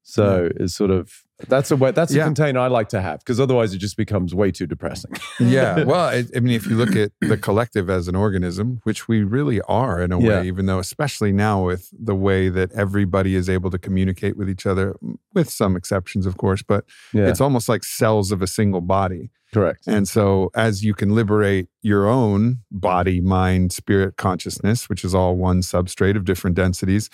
So 0.02 0.50
it's 0.56 0.74
sort 0.74 0.90
of 0.90 1.10
that's 1.48 1.70
a 1.70 1.76
way 1.76 1.90
that's 1.90 2.12
Yeah. 2.14 2.22
a 2.22 2.24
container 2.26 2.60
i 2.60 2.68
like 2.68 2.88
to 2.90 3.00
have 3.00 3.18
because 3.20 3.40
otherwise 3.40 3.74
it 3.74 3.78
just 3.78 3.96
becomes 3.96 4.34
way 4.34 4.50
too 4.52 4.66
depressing 4.66 5.12
yeah. 5.40 5.82
Well, 5.84 6.08
I, 6.08 6.24
I 6.36 6.40
mean, 6.40 6.54
if 6.54 6.66
you 6.66 6.76
look 6.76 6.94
at 6.94 7.10
the 7.20 7.36
collective 7.36 7.88
as 7.90 8.06
an 8.06 8.14
organism, 8.14 8.80
which 8.84 9.08
we 9.08 9.22
really 9.24 9.60
are 9.62 10.00
in 10.00 10.12
a 10.12 10.18
way, 10.18 10.46
even 10.46 10.66
though, 10.66 10.78
especially 10.78 11.32
now 11.32 11.64
with 11.64 11.88
the 11.92 12.14
way 12.14 12.48
that 12.48 12.70
everybody 12.72 13.34
is 13.34 13.48
able 13.48 13.70
to 13.70 13.78
communicate 13.78 14.36
with 14.36 14.48
each 14.48 14.66
other, 14.66 14.94
with 15.34 15.50
some 15.50 15.74
exceptions, 15.76 16.26
of 16.26 16.36
course, 16.36 16.62
but 16.62 16.84
yeah 17.12 17.28
it's 17.28 17.40
almost 17.40 17.68
like 17.68 17.82
cells 17.82 18.30
of 18.30 18.40
a 18.42 18.46
single 18.46 18.80
body. 18.80 19.30
correct 19.52 19.82
And 19.86 20.06
so, 20.06 20.50
as 20.54 20.84
you 20.84 20.94
can 20.94 21.14
liberate 21.14 21.68
your 21.82 22.06
own 22.08 22.58
body, 22.70 23.20
mind, 23.20 23.72
spirit, 23.72 24.16
consciousness, 24.16 24.88
which 24.88 25.04
is 25.04 25.14
all 25.14 25.36
one 25.36 25.60
substrate 25.62 26.16
of 26.16 26.24
different 26.24 26.54
densities, 26.56 27.10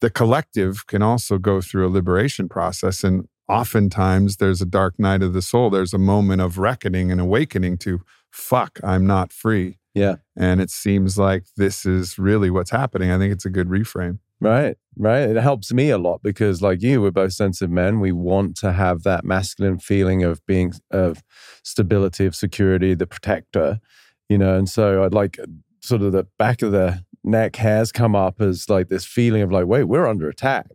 the 0.00 0.10
collective 0.10 0.86
can 0.86 1.02
also 1.02 1.38
go 1.38 1.60
through 1.60 1.86
a 1.86 1.90
liberation 1.90 2.48
process. 2.48 3.04
And 3.04 3.28
oftentimes 3.48 4.36
there's 4.36 4.60
a 4.60 4.66
dark 4.66 4.98
night 4.98 5.22
of 5.22 5.32
the 5.32 5.42
soul. 5.42 5.70
There's 5.70 5.94
a 5.94 5.98
moment 5.98 6.42
of 6.42 6.58
reckoning 6.58 7.10
and 7.10 7.20
awakening 7.20 7.78
to, 7.78 8.02
fuck, 8.30 8.78
I'm 8.84 9.06
not 9.06 9.32
free. 9.32 9.78
Yeah. 9.94 10.16
And 10.36 10.60
it 10.60 10.70
seems 10.70 11.18
like 11.18 11.44
this 11.56 11.86
is 11.86 12.18
really 12.18 12.50
what's 12.50 12.70
happening. 12.70 13.10
I 13.10 13.18
think 13.18 13.32
it's 13.32 13.46
a 13.46 13.50
good 13.50 13.68
reframe. 13.68 14.18
Right, 14.38 14.76
right. 14.98 15.30
It 15.30 15.36
helps 15.36 15.72
me 15.72 15.88
a 15.88 15.96
lot 15.96 16.22
because, 16.22 16.60
like 16.60 16.82
you, 16.82 17.00
we're 17.00 17.10
both 17.10 17.32
sensitive 17.32 17.70
men. 17.70 18.00
We 18.00 18.12
want 18.12 18.54
to 18.58 18.72
have 18.72 19.02
that 19.04 19.24
masculine 19.24 19.78
feeling 19.78 20.22
of 20.22 20.44
being 20.44 20.74
of 20.90 21.22
stability, 21.62 22.26
of 22.26 22.36
security, 22.36 22.92
the 22.92 23.06
protector, 23.06 23.80
you 24.28 24.36
know. 24.36 24.54
And 24.54 24.68
so, 24.68 25.04
I'd 25.04 25.14
like 25.14 25.38
uh, 25.38 25.46
sort 25.80 26.02
of 26.02 26.12
the 26.12 26.26
back 26.38 26.60
of 26.60 26.72
the 26.72 27.02
neck 27.26 27.56
hairs 27.56 27.92
come 27.92 28.14
up 28.14 28.40
as 28.40 28.68
like 28.68 28.88
this 28.88 29.04
feeling 29.04 29.42
of 29.42 29.50
like, 29.52 29.66
wait, 29.66 29.84
we're 29.84 30.06
under 30.06 30.28
attack. 30.28 30.66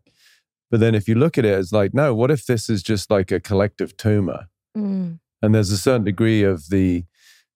But 0.69 0.79
then, 0.79 0.95
if 0.95 1.07
you 1.09 1.15
look 1.15 1.37
at 1.37 1.45
it 1.45 1.53
as 1.53 1.73
like, 1.73 1.93
no, 1.93 2.13
what 2.15 2.31
if 2.31 2.45
this 2.45 2.69
is 2.69 2.81
just 2.83 3.11
like 3.11 3.31
a 3.31 3.39
collective 3.39 3.97
tumor? 3.97 4.47
Mm. 4.77 5.19
And 5.41 5.55
there's 5.55 5.71
a 5.71 5.77
certain 5.77 6.03
degree 6.05 6.43
of 6.43 6.69
the 6.69 7.03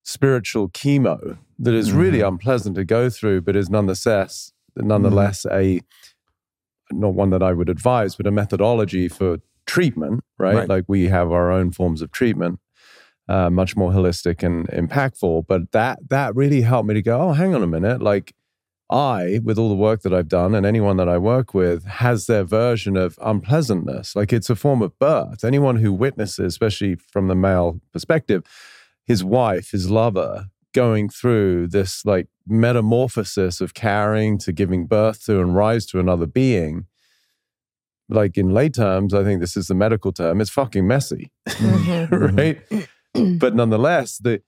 spiritual 0.03 0.69
chemo 0.69 1.37
that 1.59 1.73
is 1.73 1.91
really 1.91 2.19
Mhm. 2.19 2.27
unpleasant 2.27 2.75
to 2.75 2.83
go 2.83 3.09
through, 3.09 3.41
but 3.41 3.55
is 3.55 3.69
nonetheless 3.69 4.51
nonetheless 4.77 5.45
a 5.51 5.79
not 6.91 7.13
one 7.15 7.29
that 7.31 7.41
I 7.41 7.53
would 7.53 7.69
advise, 7.69 8.15
but 8.15 8.27
a 8.27 8.31
methodology 8.31 9.07
for 9.07 9.37
treatment, 9.65 10.23
right? 10.37 10.55
Right. 10.55 10.69
Like 10.69 10.83
we 10.87 11.07
have 11.07 11.31
our 11.31 11.49
own 11.51 11.71
forms 11.71 12.01
of 12.01 12.11
treatment, 12.11 12.59
uh, 13.29 13.49
much 13.49 13.75
more 13.75 13.91
holistic 13.91 14.43
and 14.43 14.67
impactful. 14.67 15.45
But 15.47 15.71
that 15.71 16.09
that 16.09 16.35
really 16.35 16.61
helped 16.61 16.87
me 16.89 16.93
to 16.95 17.01
go, 17.01 17.19
oh, 17.21 17.31
hang 17.33 17.55
on 17.55 17.63
a 17.63 17.67
minute, 17.67 18.01
like. 18.01 18.33
I, 18.89 19.39
with 19.43 19.57
all 19.57 19.69
the 19.69 19.75
work 19.75 20.01
that 20.03 20.13
I've 20.13 20.27
done, 20.27 20.53
and 20.53 20.65
anyone 20.65 20.97
that 20.97 21.09
I 21.09 21.17
work 21.17 21.53
with 21.53 21.85
has 21.85 22.27
their 22.27 22.43
version 22.43 22.95
of 22.95 23.17
unpleasantness. 23.21 24.15
Like 24.15 24.31
it's 24.31 24.49
a 24.49 24.55
form 24.55 24.81
of 24.81 24.97
birth. 24.99 25.43
Anyone 25.43 25.77
who 25.77 25.91
witnesses, 25.91 26.45
especially 26.45 26.95
from 26.95 27.27
the 27.27 27.35
male 27.35 27.81
perspective, 27.91 28.43
his 29.05 29.23
wife, 29.23 29.71
his 29.71 29.89
lover, 29.89 30.45
going 30.73 31.09
through 31.09 31.67
this 31.67 32.05
like 32.05 32.27
metamorphosis 32.47 33.61
of 33.61 33.73
carrying 33.73 34.37
to 34.39 34.51
giving 34.51 34.85
birth 34.85 35.25
to 35.25 35.39
and 35.41 35.55
rise 35.55 35.85
to 35.87 35.99
another 35.99 36.25
being. 36.27 36.85
Like 38.07 38.37
in 38.37 38.53
lay 38.53 38.69
terms, 38.69 39.13
I 39.15 39.23
think 39.23 39.41
this 39.41 39.57
is 39.57 39.67
the 39.67 39.73
medical 39.73 40.11
term, 40.11 40.41
it's 40.41 40.51
fucking 40.51 40.85
messy, 40.85 41.31
Mhm. 41.47 42.37
right? 42.37 43.39
but 43.39 43.55
nonetheless, 43.55 44.17
the 44.19 44.41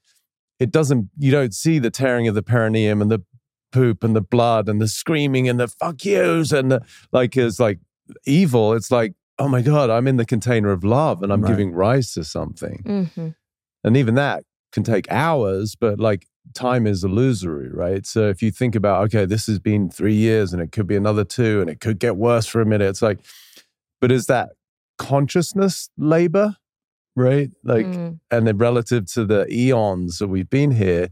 it 0.59 0.69
doesn't 0.71 1.09
you 1.17 1.31
don't 1.31 1.55
see 1.55 1.79
the 1.79 1.89
tearing 1.89 2.27
of 2.27 2.35
the 2.35 2.43
perineum 2.43 3.01
and 3.01 3.09
the 3.09 3.23
poop 3.71 4.03
and 4.03 4.15
the 4.15 4.21
blood 4.21 4.69
and 4.69 4.81
the 4.81 4.87
screaming 4.87 5.47
and 5.49 5.59
the 5.59 5.67
fuck 5.67 6.03
yous 6.05 6.51
and 6.51 6.71
the 6.71 6.81
like 7.11 7.35
is 7.37 7.59
like 7.59 7.79
evil. 8.25 8.73
It's 8.73 8.91
like, 8.91 9.13
oh 9.39 9.47
my 9.47 9.61
God, 9.61 9.89
I'm 9.89 10.07
in 10.07 10.17
the 10.17 10.25
container 10.25 10.71
of 10.71 10.83
love 10.83 11.21
and 11.23 11.31
I'm 11.31 11.41
Right. 11.41 11.49
giving 11.49 11.71
rise 11.73 12.13
to 12.13 12.23
something. 12.23 12.81
Mhm. 12.85 13.35
And 13.83 13.97
even 13.97 14.15
that 14.15 14.43
can 14.71 14.83
take 14.83 15.09
hours, 15.11 15.75
but 15.75 15.99
like 15.99 16.27
time 16.53 16.87
is 16.87 17.03
illusory, 17.03 17.69
right? 17.69 18.05
So 18.05 18.29
if 18.29 18.41
you 18.41 18.51
think 18.51 18.73
about, 18.75 19.03
okay, 19.05 19.25
this 19.25 19.47
has 19.47 19.59
been 19.59 19.89
three 19.89 20.15
years 20.15 20.53
and 20.53 20.61
it 20.61 20.71
could 20.71 20.87
be 20.87 20.95
another 20.95 21.23
two 21.23 21.61
and 21.61 21.69
it 21.69 21.79
could 21.81 21.99
get 21.99 22.15
worse 22.15 22.45
for 22.47 22.61
a 22.61 22.65
minute, 22.65 22.87
it's 22.89 23.01
like, 23.01 23.19
but 23.99 24.11
is 24.11 24.27
that 24.27 24.49
consciousness 24.97 25.89
labor, 25.97 26.55
right? 27.15 27.51
Like, 27.63 27.85
Mm. 27.85 28.19
and 28.31 28.47
then 28.47 28.57
relative 28.57 29.05
to 29.13 29.25
the 29.25 29.45
eons 29.51 30.19
that 30.19 30.27
we've 30.27 30.49
been 30.49 30.71
here, 30.71 31.09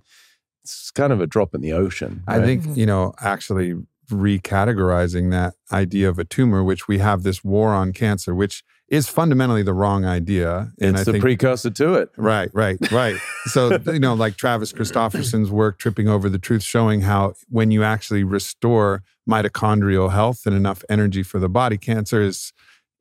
it's 0.65 0.89
kind 0.89 1.13
of 1.13 1.21
a 1.21 1.27
drop 1.27 1.53
in 1.53 1.61
the 1.61 1.73
ocean. 1.73 2.23
I 2.27 2.39
think, 2.39 2.75
you 2.75 2.87
know, 2.87 3.13
actually 3.21 3.75
recategorizing 4.09 5.29
that 5.29 5.53
idea 5.71 6.09
of 6.09 6.17
a 6.17 6.25
tumor, 6.25 6.63
which 6.63 6.87
we 6.87 6.97
have 6.97 7.21
this 7.21 7.43
war 7.43 7.71
on 7.71 7.93
cancer, 7.93 8.33
which 8.33 8.63
is 8.89 9.07
fundamentally 9.07 9.61
the 9.61 9.73
wrong 9.73 10.05
idea. 10.05 10.71
And 10.81 10.95
it's 10.95 11.01
I 11.01 11.03
the 11.03 11.11
think 11.13 11.21
precursor 11.21 11.69
to 11.69 11.93
it. 11.93 12.09
Right, 12.17 12.49
right, 12.53 12.79
right. 12.91 13.15
so, 13.45 13.77
you 13.85 13.99
know, 13.99 14.15
like 14.15 14.37
Travis 14.37 14.73
Christofferson's 14.73 15.51
work, 15.51 15.77
Tripping 15.77 16.07
Over 16.07 16.29
the 16.29 16.39
Truth, 16.39 16.63
showing 16.63 17.01
how 17.01 17.33
when 17.47 17.69
you 17.69 17.83
actually 17.83 18.23
restore 18.23 19.03
mitochondrial 19.29 20.11
health 20.11 20.47
and 20.47 20.55
enough 20.55 20.83
energy 20.89 21.21
for 21.21 21.39
the 21.39 21.49
body, 21.49 21.77
cancer 21.77 22.23
is 22.23 22.53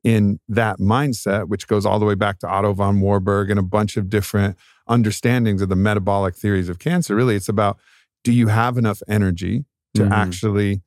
in 0.05 0.39
that 0.47 0.77
mindset, 0.79 1.47
which 1.47 1.67
goes 1.67 1.83
all 1.85 1.97
the 1.99 2.05
way 2.05 2.13
back 2.15 2.37
to 2.39 2.47
Otto 2.47 2.73
von 2.73 3.01
Warburg 3.01 3.49
and 3.49 3.59
a 3.59 3.63
bunch 3.63 3.97
of 3.97 4.07
different 4.09 4.55
understandings 4.87 5.61
of 5.63 5.69
the 5.69 5.75
metabolic 5.75 6.35
theories 6.35 6.69
of 6.69 6.77
cancer. 6.77 7.15
Really, 7.15 7.35
it's 7.35 7.49
about 7.49 7.77
do 8.23 8.31
you 8.31 8.47
have 8.47 8.77
enough 8.77 9.01
energy 9.07 9.65
to 9.95 10.03
Mhm. 10.03 10.11
actually 10.11 10.81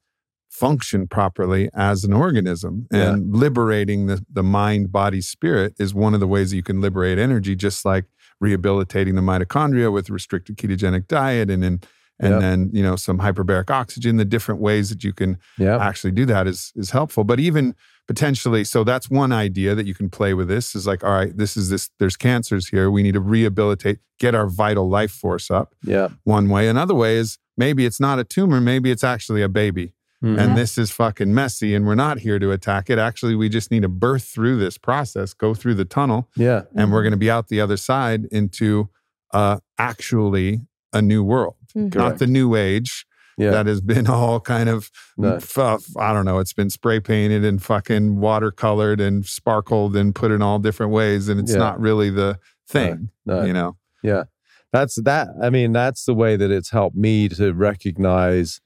function 0.49 1.07
properly 1.07 1.69
as 1.75 2.05
an 2.05 2.13
organism 2.13 2.87
Yeah. 2.93 3.13
and 3.13 3.35
liberating 3.35 4.07
the, 4.07 4.25
the 4.33 4.43
mind 4.43 4.91
body 4.93 5.21
spirit 5.21 5.75
is 5.79 5.93
one 5.95 6.15
of 6.15 6.21
the 6.21 6.27
ways 6.27 6.51
that 6.51 6.57
you 6.57 6.63
can 6.63 6.81
liberate 6.81 7.19
energy 7.19 7.55
just 7.57 7.85
like 7.85 8.07
rehabilitating 8.41 9.15
the 9.15 9.21
mitochondria 9.21 9.93
with 9.93 10.11
restricted 10.11 10.57
ketogenic 10.57 11.07
diet 11.09 11.51
and 11.51 11.63
then 11.63 11.81
and 12.21 12.33
Yep. 12.33 12.41
then 12.41 12.71
you 12.73 12.83
know 12.83 12.97
some 12.97 13.19
hyperbaric 13.19 13.71
oxygen 13.71 14.17
the 14.17 14.25
different 14.25 14.61
ways 14.61 14.89
that 14.91 15.05
you 15.05 15.13
can 15.13 15.39
Yeah. 15.59 15.77
actually 15.79 16.13
do 16.13 16.25
that 16.27 16.47
is 16.47 16.73
is 16.75 16.91
helpful 16.91 17.25
but 17.25 17.39
even 17.41 17.75
potentially 18.09 18.65
so 18.65 18.83
that's 18.83 19.09
one 19.11 19.31
idea 19.33 19.75
that 19.75 19.87
you 19.87 19.95
can 19.95 20.09
play 20.09 20.33
with 20.35 20.49
this 20.49 20.75
is 20.75 20.87
like 20.87 21.05
all 21.05 21.13
right 21.13 21.37
this 21.37 21.57
is 21.57 21.69
this 21.69 21.91
there's 21.99 22.17
cancers 22.17 22.69
here 22.69 22.91
we 22.91 23.03
need 23.03 23.13
to 23.13 23.21
rehabilitate 23.21 23.99
get 24.19 24.35
our 24.35 24.49
vital 24.49 24.89
life 24.89 25.13
force 25.13 25.51
up 25.51 25.75
Yeah. 25.85 26.09
one 26.25 26.49
way 26.49 26.69
another 26.69 26.95
way 26.95 27.17
is 27.19 27.39
maybe 27.57 27.85
it's 27.85 28.01
not 28.01 28.19
a 28.19 28.25
tumor 28.25 28.61
maybe 28.61 28.91
it's 28.91 29.05
actually 29.05 29.43
a 29.43 29.49
baby 29.49 29.93
Mhm. 30.25 30.37
and 30.41 30.59
this 30.59 30.77
is 30.79 30.91
fucking 30.91 31.33
messy 31.33 31.75
and 31.77 31.87
we're 31.87 31.95
not 31.95 32.19
here 32.21 32.39
to 32.41 32.51
attack 32.51 32.91
it 32.91 32.99
actually 32.99 33.37
we 33.37 33.49
just 33.49 33.71
need 33.71 33.83
to 33.83 33.89
birth 33.89 34.25
through 34.25 34.57
this 34.59 34.77
process 34.79 35.33
go 35.35 35.55
through 35.55 35.75
the 35.75 35.85
tunnel 35.85 36.29
yeah. 36.35 36.63
and 36.75 36.91
we're 36.91 37.03
going 37.03 37.13
to 37.13 37.17
be 37.19 37.31
out 37.31 37.47
the 37.49 37.61
other 37.61 37.77
side 37.77 38.25
into 38.33 38.89
uh 39.33 39.59
actually 39.79 40.63
a 40.93 41.03
new 41.03 41.23
world 41.23 41.55
Mhm. 41.77 41.95
not 41.95 42.19
the 42.19 42.27
new 42.27 42.55
age 42.57 43.05
Yeah. 43.39 43.53
that 43.53 43.67
has 43.67 43.81
been 43.81 44.07
all 44.09 44.41
kind 44.41 44.69
of 44.69 44.91
No. 45.17 45.39
uh, 45.57 45.79
I 45.97 46.13
don't 46.13 46.25
know. 46.25 46.39
It's 46.41 46.53
been 46.53 46.71
spray 46.71 47.01
painted 47.01 47.45
and 47.45 47.63
fucking 47.63 48.17
watercolored 48.17 49.01
and 49.01 49.25
sparkled 49.25 49.97
and 49.97 50.15
put 50.15 50.31
in 50.33 50.43
all 50.43 50.59
different 50.59 50.93
ways, 50.93 51.29
and 51.29 51.39
it's 51.41 51.53
Yeah. 51.53 51.59
not 51.59 51.81
really 51.81 52.11
the 52.11 52.39
thing. 52.69 53.11
No. 53.25 53.45
You 53.45 53.53
know, 53.53 53.77
Yeah. 54.03 54.25
That's 54.73 54.97
that. 55.03 55.29
I 55.41 55.49
mean, 55.49 55.73
that's 55.73 56.05
the 56.05 56.15
way 56.15 56.37
that 56.37 56.51
it's 56.51 56.71
helped 56.71 56.97
me 56.97 57.29
to 57.31 57.55
recognize 57.55 58.61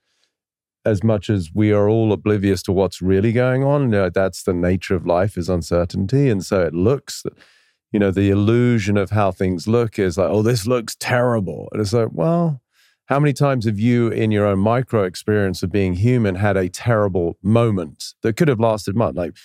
as 0.85 1.05
much 1.05 1.31
as 1.31 1.51
we 1.55 1.71
are 1.73 1.89
all 1.89 2.13
oblivious 2.13 2.61
to 2.65 2.73
what's 2.73 3.01
really 3.01 3.31
going 3.31 3.63
on. 3.63 3.83
You 3.83 3.89
know, 3.89 4.11
that's 4.11 4.43
the 4.43 4.53
nature 4.55 4.97
of 4.97 5.07
life 5.07 5.37
is 5.37 5.49
uncertainty. 5.49 6.29
And 6.29 6.45
so 6.45 6.61
it 6.63 6.75
looks, 6.75 7.23
you 7.93 8.01
know, 8.01 8.11
the 8.11 8.31
illusion 8.31 8.97
of 8.97 9.11
how 9.11 9.31
things 9.31 9.69
look 9.69 9.97
is 9.99 10.19
like, 10.19 10.29
oh, 10.31 10.43
this 10.43 10.67
looks 10.67 10.97
terrible. 10.99 11.69
And 11.71 11.81
it's 11.81 11.93
like, 11.93 12.09
well, 12.11 12.62
how 13.07 13.19
many 13.19 13.33
times 13.33 13.67
have 13.67 13.79
you, 13.79 14.09
in 14.09 14.31
your 14.31 14.47
own 14.47 14.61
micro 14.61 15.05
experience 15.05 15.63
of 15.63 15.73
being 15.73 15.95
human, 15.95 16.37
had 16.37 16.57
a 16.57 16.69
terrible 16.69 17.37
moment 17.43 18.15
that 18.23 18.37
could 18.37 18.49
have 18.49 18.61
lasted 18.61 18.97
months? 18.97 19.17
Like 19.17 19.37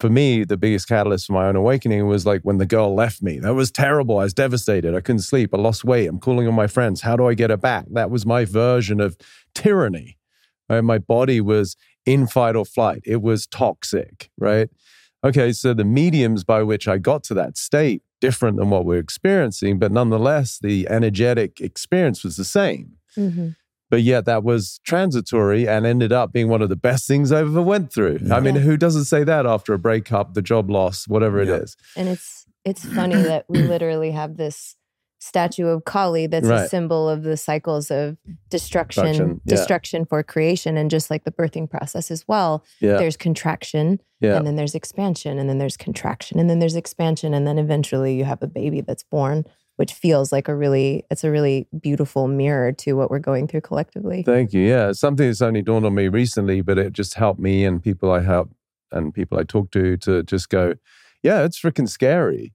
for 0.00 0.10
me, 0.10 0.44
the 0.44 0.58
biggest 0.58 0.88
catalyst 0.88 1.26
for 1.26 1.32
my 1.32 1.46
own 1.46 1.56
awakening 1.56 2.06
was 2.06 2.26
like 2.26 2.42
when 2.42 2.58
the 2.58 2.66
girl 2.66 2.94
left 2.94 3.22
me. 3.22 3.38
That 3.38 3.54
was 3.54 3.70
terrible. 3.70 4.18
I 4.18 4.24
was 4.24 4.34
devastated. 4.34 4.94
I 4.94 5.00
couldn't 5.00 5.22
sleep. 5.22 5.54
I 5.54 5.58
lost 5.58 5.84
weight. 5.84 6.06
I'm 6.06 6.20
calling 6.20 6.46
on 6.46 6.54
my 6.54 6.66
friends. 6.66 7.00
How 7.00 7.16
do 7.16 7.26
I 7.26 7.34
get 7.34 7.50
her 7.50 7.56
back? 7.56 7.86
That 7.90 8.10
was 8.10 8.26
my 8.26 8.44
version 8.44 9.00
of 9.00 9.16
tyranny. 9.54 10.18
Right? 10.68 10.82
My 10.82 10.98
body 10.98 11.40
was 11.40 11.76
in 12.04 12.26
fight 12.26 12.56
or 12.56 12.66
flight. 12.66 13.00
It 13.04 13.22
was 13.22 13.46
toxic. 13.46 14.30
Right. 14.36 14.68
Okay. 15.24 15.52
So 15.52 15.72
the 15.72 15.84
mediums 15.84 16.44
by 16.44 16.62
which 16.62 16.86
I 16.86 16.98
got 16.98 17.24
to 17.24 17.34
that 17.34 17.56
state 17.56 18.02
different 18.20 18.58
than 18.58 18.70
what 18.70 18.84
we're 18.84 18.98
experiencing, 18.98 19.78
but 19.78 19.92
nonetheless, 19.92 20.58
the 20.58 20.86
energetic 20.88 21.60
experience 21.60 22.22
was 22.22 22.36
the 22.36 22.44
same 22.44 22.96
Mhm. 23.16 23.56
but 23.90 24.02
yet 24.02 24.24
that 24.24 24.42
was 24.42 24.80
transitory 24.84 25.68
and 25.68 25.86
ended 25.86 26.12
up 26.12 26.32
being 26.32 26.48
one 26.48 26.60
of 26.60 26.68
the 26.68 26.76
best 26.76 27.06
things 27.06 27.30
I 27.30 27.40
ever 27.40 27.62
went 27.62 27.92
through. 27.92 28.18
I 28.32 28.40
mean, 28.40 28.56
Yeah. 28.56 28.60
who 28.62 28.76
doesn't 28.76 29.04
say 29.04 29.22
that 29.24 29.46
after 29.46 29.72
a 29.74 29.78
breakup, 29.78 30.34
the 30.34 30.42
job 30.42 30.68
loss, 30.70 31.06
whatever 31.06 31.40
it 31.40 31.48
Yeah. 31.48 31.54
is? 31.56 31.76
And 31.96 32.08
it's 32.08 32.44
it's 32.64 32.84
funny 32.84 33.14
that 33.14 33.44
we 33.48 33.62
literally 33.74 34.10
have 34.10 34.36
this 34.36 34.74
statue 35.20 35.66
of 35.68 35.84
Kali 35.84 36.26
that's 36.26 36.48
Right. 36.48 36.62
a 36.64 36.68
symbol 36.68 37.08
of 37.08 37.22
the 37.22 37.36
cycles 37.36 37.90
of 37.92 38.16
destruction, 38.50 39.04
Destruction, 39.06 39.40
yeah. 39.44 39.54
destruction 39.56 40.04
for 40.04 40.22
creation, 40.24 40.76
and 40.76 40.90
just 40.90 41.08
like 41.10 41.22
the 41.24 41.30
birthing 41.30 41.70
process 41.70 42.10
as 42.10 42.26
well. 42.26 42.64
Yeah, 42.80 42.96
There's 42.98 43.16
contraction, 43.16 44.00
yeah, 44.20 44.36
and 44.36 44.46
then 44.46 44.56
there's 44.56 44.74
expansion, 44.74 45.38
and 45.38 45.48
then 45.48 45.58
there's 45.58 45.76
contraction, 45.76 46.38
and 46.40 46.50
then 46.50 46.58
there's 46.58 46.74
expansion, 46.76 47.32
and 47.34 47.46
then 47.46 47.56
eventually 47.58 48.14
you 48.16 48.24
have 48.24 48.42
a 48.42 48.46
baby 48.48 48.80
that's 48.80 49.04
born, 49.04 49.44
which 49.76 49.92
feels 49.92 50.32
like 50.32 50.48
a 50.48 50.54
really 50.54 51.04
it's 51.10 51.24
a 51.24 51.30
really 51.30 51.66
beautiful 51.80 52.28
mirror 52.28 52.72
to 52.72 52.94
what 52.94 53.10
we're 53.10 53.18
going 53.18 53.46
through 53.48 53.60
collectively. 53.62 54.22
Thank 54.22 54.52
you. 54.52 54.60
Yeah, 54.62 54.90
it's 54.90 55.00
something 55.00 55.26
that's 55.26 55.42
only 55.42 55.62
dawned 55.62 55.86
on 55.86 55.94
me 55.94 56.08
recently, 56.08 56.60
but 56.62 56.78
it 56.78 56.92
just 56.92 57.14
helped 57.14 57.40
me 57.40 57.64
and 57.64 57.82
people 57.82 58.10
I 58.10 58.20
help 58.20 58.50
and 58.92 59.12
people 59.14 59.38
I 59.38 59.42
talk 59.44 59.70
to 59.72 59.96
to 59.98 60.22
just 60.22 60.48
go, 60.48 60.74
yeah, 61.22 61.42
it's 61.44 61.60
freaking 61.60 61.88
scary. 61.88 62.52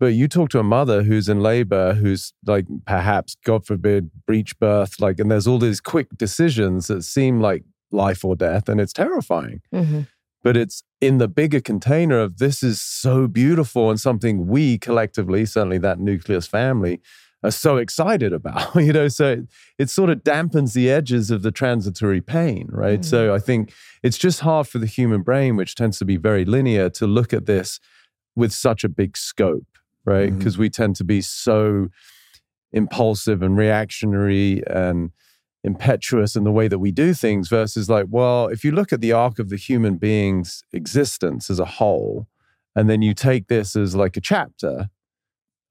But 0.00 0.14
you 0.14 0.26
talk 0.26 0.50
to 0.50 0.58
a 0.58 0.64
mother 0.64 1.04
who's 1.04 1.28
in 1.28 1.40
labor, 1.40 1.94
who's 1.94 2.32
like 2.44 2.66
perhaps, 2.84 3.36
God 3.44 3.64
forbid, 3.64 4.10
breech 4.26 4.58
birth, 4.58 5.00
like, 5.00 5.20
and 5.20 5.30
there's 5.30 5.46
all 5.46 5.58
these 5.58 5.80
quick 5.80 6.08
decisions 6.16 6.88
that 6.88 7.02
seem 7.04 7.40
like 7.40 7.62
life 7.92 8.24
or 8.24 8.34
death, 8.34 8.68
and 8.68 8.80
it's 8.80 8.92
terrifying. 8.92 9.60
Mhm. 9.72 10.08
but 10.42 10.56
it's 10.58 10.82
in 11.06 11.18
the 11.18 11.28
bigger 11.28 11.60
container 11.60 12.18
of 12.18 12.38
this 12.38 12.62
is 12.62 12.80
so 12.80 13.26
beautiful 13.26 13.90
and 13.90 14.00
something 14.00 14.46
we 14.46 14.78
collectively, 14.78 15.44
certainly 15.44 15.78
that 15.78 15.98
nucleus 16.00 16.46
family, 16.46 17.00
are 17.42 17.50
so 17.50 17.76
excited 17.76 18.32
about. 18.32 18.74
you 18.76 18.92
know, 18.92 19.08
so 19.08 19.32
it, 19.32 19.40
it, 19.78 19.90
sort 19.90 20.10
of 20.10 20.24
dampens 20.24 20.72
the 20.72 20.90
edges 20.90 21.30
of 21.30 21.42
the 21.42 21.52
transitory 21.52 22.20
pain, 22.20 22.68
right? 22.70 23.00
Mm. 23.00 23.04
So 23.04 23.34
I 23.34 23.38
think 23.38 23.72
it's 24.02 24.16
just 24.16 24.40
hard 24.40 24.66
for 24.66 24.78
the 24.78 24.86
human 24.86 25.22
brain, 25.22 25.56
which 25.56 25.74
tends 25.74 25.98
to 25.98 26.04
be 26.04 26.16
very 26.16 26.44
linear, 26.44 26.88
to 26.90 27.06
look 27.06 27.32
at 27.32 27.46
this 27.46 27.80
with 28.34 28.52
such 28.52 28.82
a 28.82 28.88
big 28.88 29.16
scope, 29.16 29.66
right? 30.04 30.36
Because 30.36 30.56
mm. 30.56 30.60
we 30.60 30.70
tend 30.70 30.96
to 30.96 31.04
be 31.04 31.20
so 31.20 31.88
impulsive 32.72 33.42
and 33.42 33.56
reactionary 33.56 34.62
and 34.66 35.10
impetuous 35.64 36.36
in 36.36 36.44
the 36.44 36.52
way 36.52 36.68
that 36.68 36.78
we 36.78 36.92
do 36.92 37.14
things 37.14 37.48
versus 37.48 37.88
like 37.88 38.06
well 38.10 38.48
if 38.48 38.62
you 38.62 38.70
look 38.70 38.92
at 38.92 39.00
the 39.00 39.12
arc 39.12 39.38
of 39.38 39.48
the 39.48 39.56
human 39.56 39.96
being's 39.96 40.62
existence 40.72 41.48
as 41.48 41.58
a 41.58 41.64
whole 41.64 42.28
and 42.76 42.90
then 42.90 43.00
you 43.00 43.14
take 43.14 43.48
this 43.48 43.74
as 43.74 43.96
like 43.96 44.16
a 44.16 44.20
chapter 44.20 44.90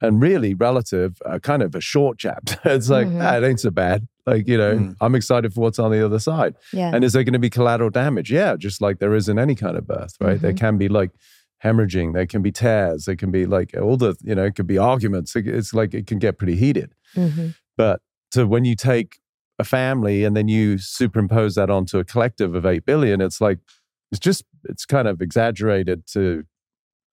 and 0.01 0.19
really 0.19 0.55
relative 0.55 1.21
uh, 1.25 1.37
kind 1.37 1.61
of 1.61 1.75
a 1.75 1.79
short 1.79 2.17
chapter 2.17 2.57
it's 2.65 2.89
like 2.89 3.07
mm-hmm. 3.07 3.21
ah, 3.21 3.37
it 3.37 3.43
ain't 3.43 3.59
so 3.59 3.69
bad 3.69 4.07
like 4.25 4.47
you 4.47 4.57
know 4.57 4.75
mm. 4.75 4.95
i'm 4.99 5.13
excited 5.13 5.53
for 5.53 5.61
what's 5.61 5.77
on 5.77 5.91
the 5.91 6.03
other 6.03 6.19
side 6.19 6.55
yeah. 6.73 6.89
and 6.93 7.03
is 7.03 7.13
there 7.13 7.23
going 7.23 7.33
to 7.33 7.39
be 7.39 7.49
collateral 7.49 7.91
damage 7.91 8.31
yeah 8.31 8.55
just 8.55 8.81
like 8.81 8.97
there 8.97 9.13
is 9.13 9.29
in 9.29 9.37
any 9.37 9.53
kind 9.53 9.77
of 9.77 9.85
birth 9.85 10.15
right 10.19 10.37
mm-hmm. 10.37 10.41
there 10.41 10.53
can 10.53 10.75
be 10.75 10.87
like 10.87 11.11
hemorrhaging 11.63 12.13
there 12.13 12.25
can 12.25 12.41
be 12.41 12.51
tears 12.51 13.05
there 13.05 13.15
can 13.15 13.29
be 13.29 13.45
like 13.45 13.75
all 13.79 13.95
the 13.95 14.15
you 14.23 14.33
know 14.33 14.43
it 14.43 14.55
could 14.55 14.67
be 14.67 14.77
arguments 14.77 15.35
it's 15.35 15.71
like 15.71 15.93
it 15.93 16.07
can 16.07 16.17
get 16.17 16.39
pretty 16.39 16.55
heated 16.55 16.93
mm-hmm. 17.15 17.49
but 17.77 18.01
so 18.33 18.47
when 18.47 18.65
you 18.65 18.75
take 18.75 19.19
a 19.59 19.63
family 19.63 20.23
and 20.23 20.35
then 20.35 20.47
you 20.47 20.77
superimpose 20.77 21.55
that 21.55 21.69
onto 21.69 21.99
a 21.99 22.03
collective 22.03 22.55
of 22.55 22.65
8 22.65 22.85
billion 22.85 23.21
it's 23.21 23.39
like 23.39 23.59
it's 24.11 24.19
just 24.19 24.43
it's 24.65 24.85
kind 24.85 25.07
of 25.07 25.21
exaggerated 25.21 26.05
to 26.07 26.43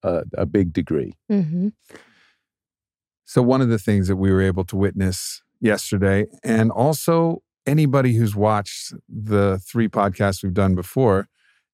a, 0.02 0.22
a 0.34 0.46
big 0.46 0.72
degree. 0.72 1.14
Mm-hmm. 1.30 1.68
so 3.24 3.42
one 3.42 3.60
of 3.60 3.68
the 3.68 3.78
things 3.78 4.08
that 4.08 4.16
we 4.16 4.30
were 4.30 4.42
able 4.42 4.64
to 4.64 4.76
witness 4.76 5.42
yesterday 5.60 6.26
and 6.42 6.70
also 6.70 7.42
anybody 7.66 8.14
who's 8.14 8.34
watched 8.34 8.94
the 9.08 9.58
three 9.58 9.88
podcasts 9.88 10.42
we've 10.42 10.54
done 10.54 10.74
before 10.74 11.28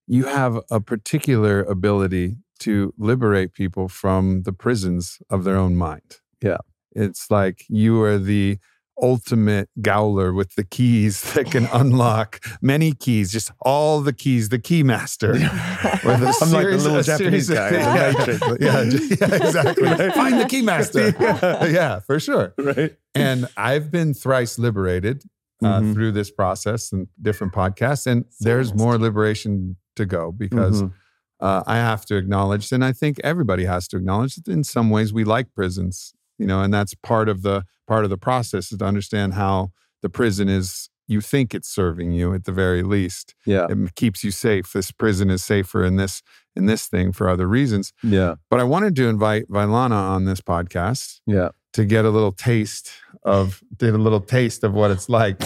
you 0.07 0.25
have 0.25 0.61
a 0.71 0.81
particular 0.81 1.63
ability 1.63 2.37
to 2.61 2.95
liberate 2.97 3.53
people 3.53 3.89
from 3.89 4.43
the 4.43 4.53
prisons 4.53 5.19
of 5.29 5.45
their 5.45 5.57
own 5.57 5.77
mind. 5.77 6.19
Yeah. 6.41 6.59
It's 6.93 7.31
like 7.31 7.65
you 7.69 8.01
are 8.03 8.19
the 8.19 8.59
ultimate 9.01 9.69
Gowler 9.81 10.33
with 10.33 10.55
the 10.55 10.65
keys 10.65 11.21
that 11.35 11.51
can 11.51 11.67
unlock 11.73 12.41
many 12.61 12.93
keys, 12.93 13.33
just 13.33 13.51
all 13.61 14.01
the 14.01 14.13
keys, 14.13 14.49
the 14.49 14.59
key 14.59 14.83
master. 14.83 15.35
I'm 15.35 16.21
like 16.23 16.67
the 16.67 16.81
little 16.83 17.03
Japanese 17.03 17.51
guy. 17.51 17.71
yeah, 17.71 18.13
yeah, 18.59 18.59
yeah, 18.61 19.35
exactly. 19.35 19.89
Find 20.11 20.41
the 20.41 20.47
key 20.49 20.63
master. 20.63 21.15
yeah. 21.21 21.65
yeah, 21.67 22.01
for 22.01 22.19
sure. 22.21 22.55
Right. 22.59 22.97
And 23.15 23.49
I've 23.57 23.91
been 23.91 24.15
thrice 24.15 24.59
liberated 24.59 25.23
uh, 25.63 25.81
mm-hmm. 25.81 25.93
through 25.93 26.13
this 26.13 26.31
process 26.31 26.93
and 26.93 27.09
different 27.21 27.53
podcasts, 27.53 28.07
and 28.07 28.25
so 28.31 28.45
there's 28.45 28.75
more 28.75 28.99
liberation 28.99 29.77
to 29.97 30.07
go 30.07 30.33
because. 30.33 30.83
Mm-hmm. 30.83 30.95
Uh, 31.39 31.63
I 31.67 31.77
have 31.77 32.07
to 32.07 32.17
acknowledge, 32.17 32.73
and 32.73 32.83
I 32.83 32.93
think 32.93 33.21
everybody 33.23 33.67
has 33.67 33.87
to 33.89 33.99
acknowledge 33.99 34.37
that 34.37 34.49
in 34.49 34.65
some 34.65 34.89
ways 34.89 35.13
we 35.13 35.23
like 35.23 35.53
prisons, 35.53 36.15
you 36.39 36.47
know, 36.47 36.63
and 36.63 36.73
that's 36.73 36.95
part 36.95 37.29
of 37.29 37.43
the 37.43 37.65
part 37.87 38.05
of 38.05 38.11
the 38.11 38.19
process 38.19 38.73
is 38.73 38.79
to 38.79 38.85
understand 38.85 39.35
how 39.35 39.71
the 40.03 40.09
prison 40.09 40.49
is 40.49 40.89
you 41.09 41.21
think 41.21 41.55
it's 41.55 41.69
serving 41.69 42.13
you 42.13 42.35
at 42.35 42.45
the 42.45 42.53
very 42.53 42.83
least. 42.83 43.35
Yeah. 43.45 43.67
It 43.71 43.95
keeps 43.95 44.25
you 44.25 44.31
safe. 44.31 44.73
This 44.73 44.91
prison 44.91 45.31
is 45.31 45.45
safer 45.45 45.85
in 45.85 45.97
this 45.97 46.23
in 46.57 46.67
this 46.67 46.87
thing 46.89 47.13
for 47.13 47.29
other 47.29 47.47
reasons. 47.47 47.93
Yeah. 48.03 48.35
But 48.51 48.61
I 48.61 48.65
wanted 48.65 48.97
to 48.97 49.09
invite 49.09 49.49
Vylana 49.49 49.93
on 49.93 50.25
this 50.25 50.41
podcast. 50.41 51.21
Yeah. 51.27 51.51
To 51.75 51.85
get 51.85 52.05
a 52.07 52.11
little 52.11 52.33
taste 52.33 52.91
of 53.23 53.63
get 53.79 53.95
a 53.95 53.99
little 53.99 54.21
taste 54.21 54.65
of 54.65 54.73
what 54.73 54.91
it's 54.91 55.09
like 55.09 55.39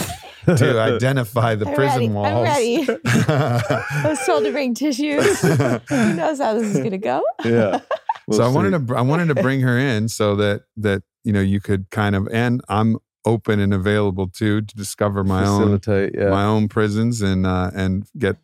to 0.45 0.79
identify 0.95 1.55
the 1.55 1.67
I'm 1.67 1.75
prison 1.75 1.99
ready. 1.99 2.09
walls. 2.09 2.27
I'm 2.27 2.43
ready. 2.43 2.87
I 3.05 4.03
was 4.07 4.25
told 4.25 4.45
to 4.45 4.51
bring 4.51 4.73
tissues. 4.73 5.41
Who 5.41 6.13
knows 6.15 6.39
how 6.39 6.53
this 6.53 6.73
is 6.75 6.81
gonna 6.81 6.97
go? 6.97 7.21
Yeah. 7.43 7.81
We'll 8.27 8.37
so 8.37 8.43
see. 8.43 8.49
I 8.49 8.53
wanted 8.53 8.87
to 8.87 8.95
I 8.95 9.01
wanted 9.01 9.27
to 9.29 9.41
bring 9.41 9.61
her 9.61 9.77
in 9.77 10.09
so 10.09 10.35
that 10.35 10.63
that 10.77 11.03
you 11.23 11.33
know, 11.33 11.41
you 11.41 11.59
could 11.59 11.89
kind 11.91 12.15
of, 12.15 12.27
and 12.31 12.61
I'm 12.69 12.97
open 13.25 13.59
and 13.59 13.73
available 13.73 14.27
too 14.27 14.61
to 14.61 14.75
discover 14.75 15.23
my 15.23 15.43
Facilitate, 15.43 16.15
own 16.15 16.23
yeah. 16.23 16.29
my 16.29 16.43
own 16.43 16.67
prisons 16.67 17.21
and 17.21 17.45
uh, 17.45 17.71
and 17.75 18.07
get 18.17 18.37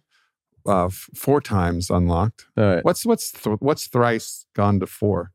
uh, 0.68 0.86
f- 0.86 1.10
four 1.16 1.42
times 1.42 1.90
unlocked. 1.90 2.46
All 2.58 2.64
right. 2.64 2.86
What's 2.86 3.06
what's 3.06 3.32
th- 3.32 3.58
what's 3.60 3.88
thrice 3.88 4.46
gone 4.56 4.80
to 4.80 4.88
four? 4.88 5.32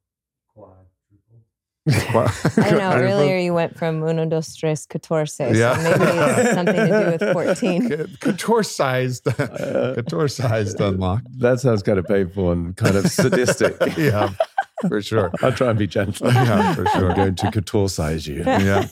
I 1.88 2.70
know. 2.70 2.92
Earlier 2.94 3.38
you 3.38 3.54
went 3.54 3.76
from 3.76 4.02
uno, 4.02 4.24
dos, 4.24 4.54
tres, 4.54 4.86
catorce. 4.86 5.32
So 5.32 5.48
yeah. 5.48 5.74
maybe 5.82 6.04
it's 6.40 6.54
something 6.54 6.74
to 6.74 7.18
do 7.18 7.26
with 7.26 7.32
14. 7.32 8.16
Couture 8.20 8.62
sized, 8.62 9.24
couture 9.24 10.28
sized 10.28 10.80
unlock. 10.80 11.22
That 11.38 11.60
sounds 11.60 11.82
kind 11.82 11.98
of 11.98 12.06
painful 12.06 12.52
and 12.52 12.76
kind 12.76 12.96
of 12.96 13.10
sadistic. 13.10 13.76
yeah 13.96 14.32
for 14.88 15.02
sure. 15.02 15.30
I'll 15.42 15.52
try 15.52 15.70
and 15.70 15.78
be 15.78 15.86
gentle. 15.86 16.32
Yeah, 16.32 16.74
for 16.74 16.86
sure. 16.86 17.10
I'm 17.10 17.16
going 17.16 17.34
to 17.36 17.50
couture 17.50 17.88
size 17.88 18.26
you. 18.26 18.42
Yeah. 18.44 18.88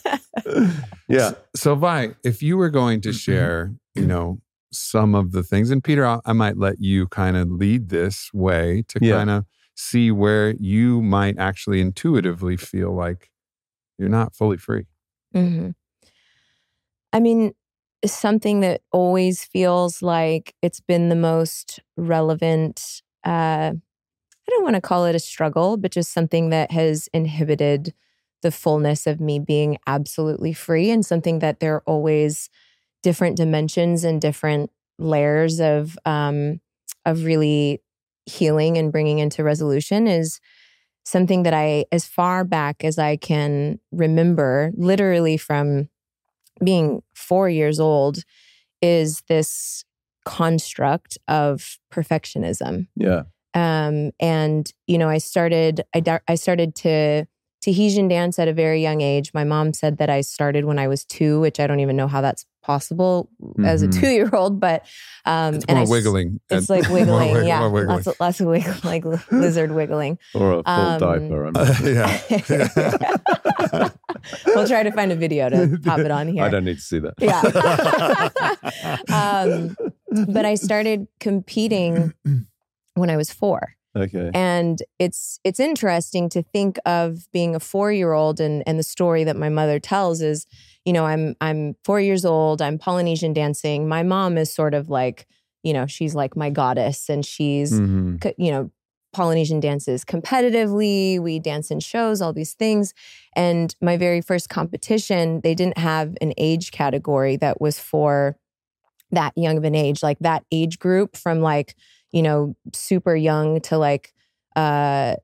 yeah. 1.08 1.32
So, 1.54 1.74
Vi, 1.74 2.14
if 2.24 2.42
you 2.42 2.56
were 2.56 2.70
going 2.70 3.00
to 3.02 3.10
mm-hmm. 3.10 3.16
share, 3.16 3.74
you 3.94 4.06
know, 4.06 4.40
some 4.72 5.14
of 5.14 5.32
the 5.32 5.42
things, 5.42 5.70
and 5.70 5.82
Peter, 5.82 6.06
I, 6.06 6.20
I 6.24 6.32
might 6.32 6.56
let 6.56 6.80
you 6.80 7.08
kind 7.08 7.36
of 7.36 7.50
lead 7.50 7.88
this 7.88 8.30
way 8.32 8.84
to 8.88 8.98
yeah. 9.02 9.16
kind 9.16 9.30
of 9.30 9.44
see 9.80 10.10
where 10.10 10.54
you 10.58 11.02
might 11.02 11.38
actually 11.38 11.80
intuitively 11.80 12.56
feel 12.56 12.94
like 12.94 13.30
you're 13.98 14.08
not 14.08 14.34
fully 14.34 14.56
free. 14.56 14.86
Mm-hmm. 15.34 15.70
I 17.12 17.20
mean, 17.20 17.52
something 18.04 18.60
that 18.60 18.82
always 18.92 19.44
feels 19.44 20.02
like 20.02 20.54
it's 20.62 20.80
been 20.80 21.08
the 21.08 21.16
most 21.16 21.80
relevant 21.96 23.02
uh, 23.24 23.72
I 24.50 24.50
don't 24.50 24.64
want 24.64 24.74
to 24.74 24.80
call 24.80 25.04
it 25.04 25.14
a 25.14 25.20
struggle, 25.20 25.76
but 25.76 25.92
just 25.92 26.12
something 26.12 26.50
that 26.50 26.72
has 26.72 27.08
inhibited 27.14 27.94
the 28.42 28.50
fullness 28.50 29.06
of 29.06 29.20
me 29.20 29.38
being 29.38 29.78
absolutely 29.86 30.52
free 30.52 30.90
and 30.90 31.06
something 31.06 31.38
that 31.38 31.60
there 31.60 31.76
are 31.76 31.82
always 31.86 32.50
different 33.04 33.36
dimensions 33.36 34.02
and 34.02 34.20
different 34.20 34.70
layers 34.98 35.60
of 35.60 35.96
um, 36.04 36.60
of 37.06 37.24
really 37.24 37.80
healing 38.26 38.78
and 38.78 38.92
bringing 38.92 39.18
into 39.18 39.44
resolution 39.44 40.06
is 40.06 40.40
something 41.04 41.42
that 41.42 41.54
I, 41.54 41.86
as 41.92 42.06
far 42.06 42.44
back 42.44 42.84
as 42.84 42.98
I 42.98 43.16
can 43.16 43.78
remember, 43.92 44.72
literally 44.76 45.36
from 45.36 45.88
being 46.62 47.02
four 47.14 47.48
years 47.48 47.80
old, 47.80 48.18
is 48.82 49.22
this 49.28 49.84
construct 50.24 51.18
of 51.28 51.78
perfectionism. 51.92 52.86
Yeah. 52.96 53.22
Um, 53.54 54.12
and 54.20 54.72
you 54.86 54.98
know, 54.98 55.08
I 55.08 55.18
started 55.18 55.82
I, 55.94 56.20
I 56.28 56.34
started 56.36 56.74
to 56.76 57.26
Tahitian 57.62 58.08
dance 58.08 58.38
at 58.38 58.48
a 58.48 58.52
very 58.52 58.80
young 58.80 59.00
age. 59.00 59.32
My 59.34 59.44
mom 59.44 59.72
said 59.74 59.98
that 59.98 60.08
I 60.08 60.20
started 60.20 60.64
when 60.64 60.78
I 60.78 60.88
was 60.88 61.04
two, 61.04 61.40
which 61.40 61.60
I 61.60 61.66
don't 61.66 61.80
even 61.80 61.96
know 61.96 62.08
how 62.08 62.20
that's 62.20 62.46
possible 62.62 63.30
mm-hmm. 63.42 63.64
as 63.64 63.82
a 63.82 63.88
mm-hmm. 63.88 64.00
two 64.00 64.08
year 64.08 64.30
old. 64.32 64.60
But 64.60 64.86
um, 65.24 65.54
it's 65.54 65.66
more 65.68 65.78
I, 65.78 65.84
wiggling. 65.84 66.40
It's 66.50 66.70
like 66.70 66.88
wiggling, 66.90 67.32
wig- 67.32 67.46
yeah, 67.46 67.66
wiggling. 67.66 67.86
lots 67.86 68.06
of 68.06 68.20
lots 68.20 68.40
of 68.40 68.46
wiggle, 68.46 68.74
like 68.84 69.04
lizard 69.30 69.72
wiggling, 69.72 70.18
or 70.34 70.60
a 70.60 70.62
full 70.62 70.72
um, 70.72 71.00
diaper. 71.00 71.50
Uh, 71.54 71.74
yeah. 71.84 72.20
we'll 74.46 74.66
try 74.66 74.82
to 74.82 74.92
find 74.92 75.12
a 75.12 75.16
video 75.16 75.48
to 75.48 75.78
pop 75.82 75.98
it 76.00 76.10
on 76.10 76.28
here. 76.28 76.44
I 76.44 76.48
don't 76.48 76.64
need 76.64 76.76
to 76.76 76.80
see 76.80 77.00
that. 77.00 77.14
Yeah. 77.18 77.40
um, 79.14 79.76
but 80.32 80.44
I 80.44 80.54
started 80.54 81.06
competing 81.18 82.14
when 82.94 83.10
I 83.10 83.16
was 83.16 83.30
four. 83.30 83.76
Okay. 83.96 84.30
And 84.34 84.80
it's 84.98 85.40
it's 85.42 85.58
interesting 85.58 86.28
to 86.30 86.42
think 86.42 86.78
of 86.86 87.30
being 87.32 87.54
a 87.54 87.58
4-year-old 87.58 88.40
and 88.40 88.62
and 88.66 88.78
the 88.78 88.84
story 88.84 89.24
that 89.24 89.36
my 89.36 89.48
mother 89.48 89.80
tells 89.80 90.20
is, 90.20 90.46
you 90.84 90.92
know, 90.92 91.06
I'm 91.06 91.34
I'm 91.40 91.74
4 91.84 92.00
years 92.00 92.24
old, 92.24 92.62
I'm 92.62 92.78
Polynesian 92.78 93.32
dancing. 93.32 93.88
My 93.88 94.02
mom 94.02 94.38
is 94.38 94.52
sort 94.52 94.74
of 94.74 94.90
like, 94.90 95.26
you 95.64 95.72
know, 95.72 95.86
she's 95.86 96.14
like 96.14 96.36
my 96.36 96.50
goddess 96.50 97.08
and 97.08 97.26
she's 97.26 97.72
mm-hmm. 97.72 98.28
you 98.38 98.52
know, 98.52 98.70
Polynesian 99.12 99.58
dances 99.58 100.04
competitively, 100.04 101.18
we 101.18 101.40
dance 101.40 101.72
in 101.72 101.80
shows, 101.80 102.22
all 102.22 102.32
these 102.32 102.54
things. 102.54 102.94
And 103.34 103.74
my 103.80 103.96
very 103.96 104.20
first 104.20 104.48
competition, 104.48 105.40
they 105.40 105.54
didn't 105.54 105.78
have 105.78 106.16
an 106.20 106.32
age 106.38 106.70
category 106.70 107.36
that 107.38 107.60
was 107.60 107.80
for 107.80 108.36
that 109.10 109.32
young 109.36 109.58
of 109.58 109.64
an 109.64 109.74
age, 109.74 110.00
like 110.02 110.20
that 110.20 110.44
age 110.52 110.78
group 110.78 111.16
from 111.16 111.40
like 111.40 111.74
you 112.12 112.22
know, 112.22 112.54
super 112.72 113.14
young 113.14 113.60
to 113.62 113.78
like 113.78 114.12
uh 114.56 115.14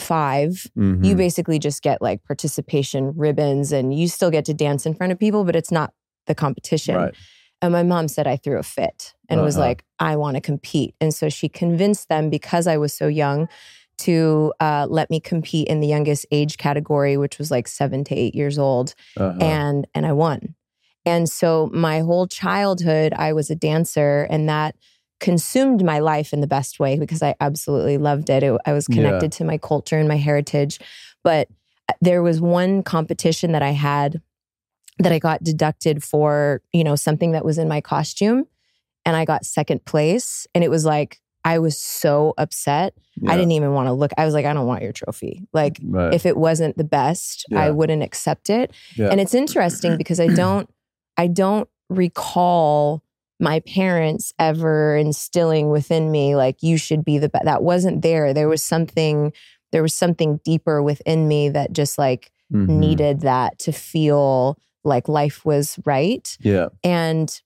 5 0.00 0.48
mm-hmm. 0.50 1.04
you 1.04 1.14
basically 1.14 1.58
just 1.58 1.82
get 1.82 2.00
like 2.00 2.24
participation 2.24 3.12
ribbons 3.14 3.72
and 3.72 3.94
you 3.94 4.08
still 4.08 4.30
get 4.30 4.46
to 4.46 4.54
dance 4.54 4.86
in 4.86 4.94
front 4.94 5.12
of 5.12 5.18
people, 5.18 5.44
but 5.44 5.54
it's 5.54 5.70
not 5.70 5.92
the 6.26 6.34
competition. 6.34 6.96
Right. 6.96 7.14
And 7.60 7.72
my 7.72 7.82
mom 7.82 8.08
said 8.08 8.26
I 8.26 8.36
threw 8.36 8.58
a 8.58 8.62
fit 8.62 9.14
and 9.28 9.42
was 9.42 9.56
Uh-huh. 9.56 9.66
like, 9.66 9.84
I 9.98 10.16
want 10.16 10.36
to 10.36 10.40
compete. 10.40 10.94
And 11.00 11.14
so 11.14 11.28
she 11.28 11.48
convinced 11.48 12.08
them 12.08 12.30
because 12.30 12.66
I 12.66 12.76
was 12.78 12.92
so 12.94 13.06
young 13.06 13.48
to 13.98 14.52
uh, 14.58 14.86
let 14.88 15.10
me 15.10 15.20
compete 15.20 15.68
in 15.68 15.80
the 15.80 15.86
youngest 15.86 16.26
age 16.32 16.56
category, 16.56 17.16
which 17.16 17.38
was 17.38 17.50
like 17.50 17.68
seven 17.68 18.02
to 18.04 18.14
eight 18.14 18.34
years 18.34 18.58
old. 18.58 18.94
Uh-huh. 19.16 19.38
And 19.40 19.86
and 19.94 20.06
I 20.06 20.12
won. 20.12 20.54
And 21.04 21.28
so 21.28 21.68
my 21.72 22.00
whole 22.00 22.26
childhood, 22.26 23.12
I 23.12 23.32
was 23.32 23.50
a 23.50 23.54
dancer, 23.54 24.26
and 24.30 24.48
that 24.48 24.74
consumed 25.22 25.82
my 25.84 26.00
life 26.00 26.34
in 26.34 26.40
the 26.42 26.46
best 26.46 26.78
way 26.78 26.98
because 26.98 27.22
I 27.22 27.34
absolutely 27.40 27.96
loved 27.96 28.28
it. 28.28 28.42
it 28.42 28.52
I 28.66 28.72
was 28.74 28.86
Yeah. 28.88 28.96
connected 28.96 29.32
to 29.32 29.44
my 29.44 29.56
culture 29.56 29.96
and 29.98 30.08
my 30.08 30.16
heritage. 30.16 30.78
But 31.24 31.48
uh, 31.88 31.94
there 32.02 32.22
was 32.22 32.40
one 32.40 32.82
competition 32.82 33.52
that 33.52 33.62
I 33.62 33.70
had 33.70 34.20
that 34.98 35.12
I 35.12 35.18
got 35.18 35.42
deducted 35.42 36.02
for, 36.04 36.60
you 36.72 36.84
know, 36.84 36.96
something 36.96 37.32
that 37.32 37.44
was 37.44 37.56
in 37.56 37.66
my 37.68 37.80
costume, 37.80 38.44
and 39.06 39.16
I 39.16 39.24
got 39.24 39.46
second 39.46 39.84
place. 39.86 40.46
And 40.54 40.62
it 40.62 40.70
was 40.70 40.84
like, 40.84 41.18
I 41.44 41.58
was 41.58 41.76
so 41.78 42.34
upset. 42.38 42.94
I 43.26 43.36
didn't 43.36 43.52
even 43.52 43.72
want 43.72 43.88
to 43.88 43.92
look. 43.92 44.12
I 44.18 44.24
was 44.24 44.34
like, 44.34 44.44
I 44.46 44.52
don't 44.52 44.66
want 44.66 44.82
your 44.82 44.92
trophy. 44.92 45.42
Like, 45.52 45.80
Right. 45.82 46.12
if 46.14 46.24
it 46.26 46.36
wasn't 46.36 46.76
the 46.76 46.84
best, 46.84 47.44
Yeah. 47.50 47.60
I 47.62 47.70
wouldn't 47.70 48.02
accept 48.02 48.50
it. 48.50 48.70
Yeah. 48.96 49.08
And 49.10 49.20
it's 49.20 49.34
interesting 49.34 49.96
because 49.96 50.20
I 50.20 50.28
don't 50.28 50.68
I 51.16 51.26
don't 51.26 51.68
recall 51.88 53.02
my 53.42 53.60
parents 53.60 54.32
ever 54.38 54.96
instilling 54.96 55.68
within 55.70 56.10
me 56.10 56.36
like 56.36 56.62
you 56.62 56.78
should 56.78 57.04
be 57.04 57.18
the 57.18 57.28
best. 57.28 57.44
That 57.44 57.62
wasn't 57.62 58.00
there. 58.02 58.32
There 58.32 58.48
was 58.48 58.62
something 58.62 59.32
there 59.72 59.82
was 59.82 59.94
something 59.94 60.38
deeper 60.44 60.82
within 60.82 61.26
me 61.28 61.48
that 61.48 61.72
just 61.72 61.96
like 61.98 62.30
Mhm. 62.52 62.68
needed 62.68 63.20
that 63.20 63.58
to 63.60 63.72
feel 63.72 64.58
like 64.84 65.08
life 65.08 65.44
was 65.46 65.78
right 65.86 66.36
Yeah. 66.40 66.68
and 66.84 67.40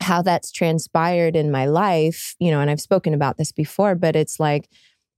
how 0.00 0.22
that's 0.22 0.50
transpired 0.50 1.36
in 1.36 1.50
my 1.52 1.66
life, 1.66 2.34
you 2.40 2.50
know, 2.50 2.60
and 2.60 2.68
I've 2.68 2.80
spoken 2.80 3.14
about 3.14 3.36
this 3.38 3.52
before, 3.52 3.94
but 3.94 4.16
it's 4.16 4.38
like 4.40 4.68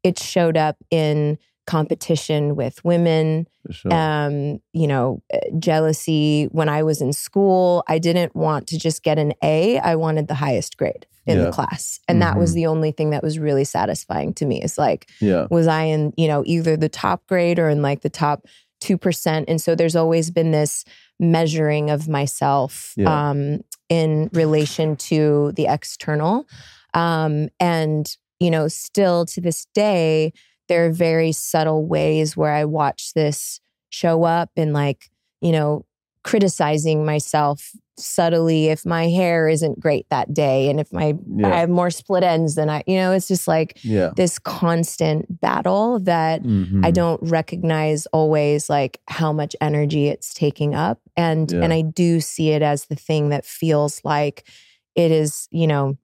it 0.05 0.19
showed 0.19 0.57
up 0.57 0.77
in 0.91 1.39
competition 1.69 2.57
with 2.57 2.83
women, 2.85 3.47
sure. 3.71 3.93
um, 3.93 4.61
you 4.73 4.87
know, 4.87 5.23
uh, 5.33 5.39
jealousy. 5.59 6.49
When 6.51 6.69
I 6.69 6.83
was 6.83 7.01
in 7.01 7.13
school, 7.13 7.85
I 7.89 7.99
didn't 7.99 8.35
want 8.35 8.67
to 8.69 8.79
just 8.79 9.03
get 9.03 9.19
an 9.19 9.33
A, 9.43 9.79
I 9.79 9.95
wanted 9.97 10.29
the 10.29 10.35
highest 10.35 10.77
grade 10.79 11.07
in 11.27 11.37
Yeah. 11.39 11.45
the 11.45 11.53
class. 11.53 12.01
And 12.09 12.23
that 12.23 12.39
was 12.39 12.51
Mhm. 12.53 12.55
the 12.55 12.67
only 12.67 12.91
thing 12.93 13.11
that 13.11 13.23
was 13.23 13.39
really 13.39 13.65
satisfying 13.65 14.33
to 14.35 14.47
me. 14.47 14.63
Is 14.63 14.79
like, 14.79 15.09
yeah. 15.21 15.47
was 15.51 15.67
I 15.67 15.83
in, 15.85 16.13
you 16.17 16.27
know, 16.27 16.43
either 16.47 16.75
the 16.77 16.89
top 16.89 17.21
grade 17.29 17.59
or 17.59 17.69
in 17.69 17.83
like 17.83 18.01
the 18.01 18.11
top 18.25 18.47
2%. 18.81 19.45
And 19.49 19.61
so 19.61 19.75
there's 19.75 19.97
always 19.97 20.31
been 20.31 20.51
this 20.53 20.85
measuring 21.21 21.91
of 21.91 22.09
myself 22.09 22.95
Yeah. 22.97 23.31
um, 23.31 23.61
in 23.91 24.31
relation 24.33 24.97
to 25.11 25.53
the 25.57 25.67
external. 25.67 26.47
Um, 26.95 27.49
and, 27.61 28.05
you 28.41 28.51
know, 28.51 28.69
still 28.69 29.27
to 29.27 29.41
this 29.41 29.67
day, 29.75 30.33
there 30.69 30.87
are 30.87 30.93
very 30.93 31.33
subtle 31.33 31.87
ways 31.87 32.37
where 32.37 32.53
I 32.53 32.65
watch 32.65 33.13
this 33.15 33.61
show 33.91 34.25
up 34.25 34.51
and 34.57 34.73
like, 34.73 35.11
you 35.41 35.53
know, 35.53 35.85
criticizing 36.25 37.05
myself 37.07 37.71
subtly 37.97 38.67
if 38.69 38.85
my 38.87 39.09
hair 39.09 39.49
isn't 39.49 39.81
great 39.81 40.07
that 40.11 40.33
day 40.33 40.69
and 40.71 40.79
if 40.79 40.93
my 40.93 41.15
Yeah. 41.37 41.49
I 41.49 41.61
have 41.61 41.71
more 41.71 41.91
split 41.91 42.23
ends 42.23 42.55
than 42.55 42.69
I, 42.71 42.85
you 42.87 42.97
know, 42.97 43.13
it's 43.13 43.27
just 43.29 43.49
like 43.49 43.79
Yeah. 43.83 44.11
this 44.15 44.39
constant 44.39 45.41
battle 45.41 45.99
that 46.01 46.43
I 46.43 46.45
Mhm. 46.45 46.95
don't 46.95 47.21
recognize 47.23 48.07
always 48.07 48.69
like 48.71 49.01
how 49.09 49.33
much 49.33 49.57
energy 49.61 50.09
it's 50.09 50.33
taking 50.35 50.75
up 50.75 51.01
and 51.17 51.51
Yeah. 51.51 51.63
and 51.63 51.73
I 51.73 51.81
do 51.81 52.21
see 52.21 52.51
it 52.51 52.63
as 52.63 52.85
the 52.87 52.95
thing 52.95 53.31
that 53.31 53.45
feels 53.45 54.01
like 54.05 54.47
it 54.95 55.11
is, 55.11 55.49
you 55.51 55.67
know, 55.67 55.97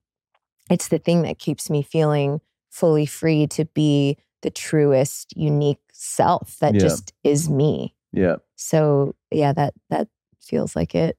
it's 0.69 0.87
the 0.89 0.99
thing 0.99 1.21
that 1.21 1.37
keeps 1.39 1.69
me 1.69 1.81
feeling 1.83 2.41
fully 2.71 3.05
free 3.05 3.47
to 3.47 3.65
be 3.65 4.17
the 4.41 4.49
truest 4.51 5.33
unique 5.35 5.79
self 5.91 6.57
that 6.59 6.73
Yeah. 6.75 6.79
just 6.81 7.13
is 7.23 7.49
me. 7.49 7.95
Yeah. 8.11 8.35
So, 8.55 9.15
yeah, 9.31 9.53
that 9.53 9.73
that 9.89 10.07
feels 10.41 10.75
like 10.75 10.95
it. 10.95 11.17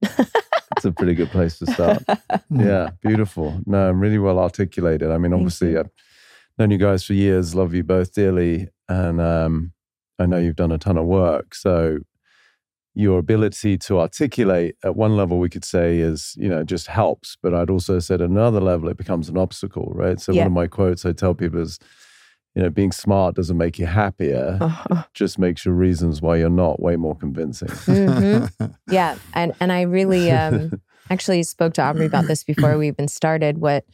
It's 0.76 0.84
a 0.84 0.92
pretty 0.92 1.14
good 1.14 1.30
place 1.30 1.58
to 1.60 1.66
start. 1.66 2.02
yeah. 2.50 2.90
Beautiful. 3.02 3.60
No, 3.66 3.88
I'm 3.88 3.98
really 4.00 4.18
well 4.18 4.38
articulated. 4.38 5.10
I 5.10 5.18
mean, 5.18 5.32
obviously. 5.32 5.76
I've 5.76 5.90
known 6.58 6.70
you 6.70 6.78
guys 6.78 7.04
for 7.04 7.12
years, 7.14 7.54
love 7.54 7.74
you 7.74 7.82
both 7.82 8.12
dearly. 8.14 8.68
And 8.88 9.20
um, 9.20 9.72
I 10.18 10.26
know 10.26 10.38
you've 10.38 10.56
done 10.56 10.72
a 10.72 10.78
ton 10.78 10.96
of 10.98 11.04
work. 11.06 11.54
So 11.54 11.98
your 12.94 13.18
ability 13.18 13.76
to 13.76 14.00
articulate 14.00 14.74
at 14.84 14.96
one 14.96 15.16
level, 15.16 15.38
we 15.38 15.50
could 15.50 15.64
say 15.64 15.98
is, 15.98 16.34
you 16.38 16.48
know, 16.48 16.64
just 16.64 16.86
helps. 16.86 17.36
But 17.42 17.52
I'd 17.54 17.68
also 17.70 17.98
said 17.98 18.20
another 18.22 18.60
level, 18.60 18.88
it 18.88 18.96
becomes 18.96 19.28
an 19.28 19.36
obstacle, 19.36 19.92
right? 19.94 20.18
So 20.20 20.32
Yeah. 20.32 20.42
one 20.42 20.46
of 20.48 20.52
my 20.54 20.66
quotes 20.66 21.04
I 21.04 21.12
tell 21.12 21.34
people 21.34 21.60
is, 21.60 21.78
you 22.56 22.62
know, 22.62 22.70
being 22.70 22.90
smart 22.90 23.36
doesn't 23.36 23.58
make 23.58 23.78
you 23.78 23.84
happier, 23.86 24.58
Uh-huh. 24.60 25.04
just 25.12 25.38
makes 25.38 25.66
your 25.66 25.74
reasons 25.74 26.22
why 26.22 26.36
you're 26.36 26.48
not 26.50 26.80
way 26.80 26.96
more 26.96 27.14
convincing. 27.14 27.68
Mhm. 27.68 28.50
Yeah, 28.88 29.16
and 29.34 29.52
and 29.60 29.72
I 29.72 29.82
really 29.82 30.30
um 30.30 30.70
actually 31.10 31.42
spoke 31.42 31.74
to 31.74 31.82
Aubrey 31.82 32.06
about 32.06 32.26
this 32.28 32.44
before 32.44 32.78
we 32.78 32.86
even 32.88 33.08
started. 33.08 33.58
What 33.58 33.84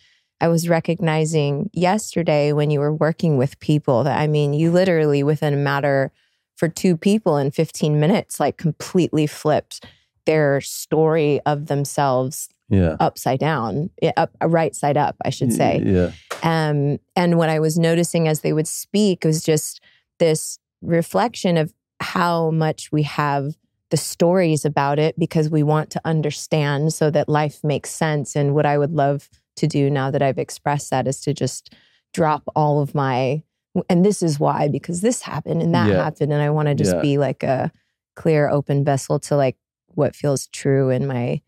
I 0.41 0.49
was 0.49 0.69
recognizing 0.69 1.71
yesterday 1.73 2.53
when 2.53 2.71
you 2.71 2.79
were 2.81 2.93
working 2.93 3.39
with 3.39 3.59
people 3.59 4.05
that 4.05 4.19
I 4.21 4.27
mean, 4.27 4.53
you 4.53 4.71
literally 4.71 5.23
within 5.23 5.55
a 5.55 5.57
matter 5.57 6.13
for 6.57 6.69
two 6.69 6.97
people 6.97 7.39
in 7.39 7.51
15 7.51 7.99
minutes, 7.99 8.39
like 8.39 8.59
completely 8.59 9.27
flipped 9.27 9.85
their 10.27 10.61
story 10.61 11.41
of 11.47 11.67
themselves 11.67 12.49
Yeah. 12.73 12.97
upside 13.01 13.39
down, 13.39 13.91
up 14.17 14.31
right 14.43 14.75
side 14.75 14.97
up, 14.97 15.15
I 15.25 15.31
should 15.31 15.53
say. 15.53 15.83
Yeah. 15.85 16.11
Um, 16.43 16.99
and 17.15 17.37
what 17.39 17.51
I 17.51 17.61
was 17.61 17.79
noticing 17.79 18.27
as 18.27 18.41
they 18.41 18.53
would 18.53 18.67
speak 18.67 19.25
was 19.25 19.45
just 19.45 19.81
this 20.19 20.59
reflection 20.81 21.57
of 21.57 21.73
how 22.01 22.51
much 22.51 22.91
we 22.91 23.03
have 23.05 23.55
the 23.91 23.97
stories 23.99 24.65
about 24.65 24.99
it 24.99 25.19
because 25.19 25.51
we 25.51 25.63
want 25.63 25.91
to 25.91 26.01
understand 26.05 26.95
so 26.95 27.11
that 27.11 27.29
life 27.29 27.63
makes 27.63 27.91
sense. 27.91 28.35
And 28.35 28.55
what 28.55 28.65
I 28.67 28.79
would 28.79 28.93
love 28.93 29.29
to 29.57 29.67
do 29.67 29.91
now 29.91 30.11
that 30.11 30.23
I've 30.23 30.39
expressed 30.39 30.89
that 30.91 31.07
is 31.07 31.21
to 31.21 31.35
just 31.35 31.75
drop 32.15 32.43
all 32.57 32.81
of 32.81 32.95
my, 32.95 33.43
and 33.91 34.03
this 34.05 34.23
is 34.23 34.41
why, 34.41 34.69
because 34.69 35.03
this 35.03 35.21
happened 35.23 35.61
and 35.63 35.75
that 35.75 35.89
Yeah. 35.91 36.03
happened. 36.03 36.33
And 36.33 36.41
I 36.43 36.49
want 36.51 36.69
to 36.69 36.75
just 36.75 36.97
Yeah. 36.97 37.03
be 37.03 37.19
like 37.19 37.43
a 37.43 37.71
clear, 38.17 38.49
open 38.49 38.83
vessel 38.83 39.19
to 39.21 39.37
like 39.37 39.57
what 39.95 40.17
feels 40.17 40.47
true 40.49 40.89
in 40.89 41.07
my 41.07 41.43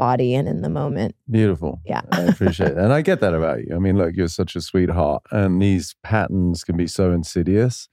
body 0.00 0.34
and 0.34 0.48
in 0.48 0.62
the 0.62 0.70
moment. 0.70 1.14
Beautiful. 1.30 1.78
Yeah. 1.84 2.00
I 2.10 2.22
appreciate 2.22 2.74
that. 2.74 2.84
And 2.84 2.92
I 2.92 3.02
get 3.02 3.20
that 3.20 3.34
about 3.34 3.58
you. 3.64 3.76
I 3.76 3.78
mean, 3.78 3.98
look, 3.98 4.16
you're 4.16 4.28
such 4.28 4.56
a 4.56 4.62
sweetheart. 4.62 5.22
And 5.30 5.60
these 5.60 5.94
patterns 6.02 6.64
can 6.64 6.74
be 6.74 6.86
so 6.86 7.12
insidious. 7.12 7.86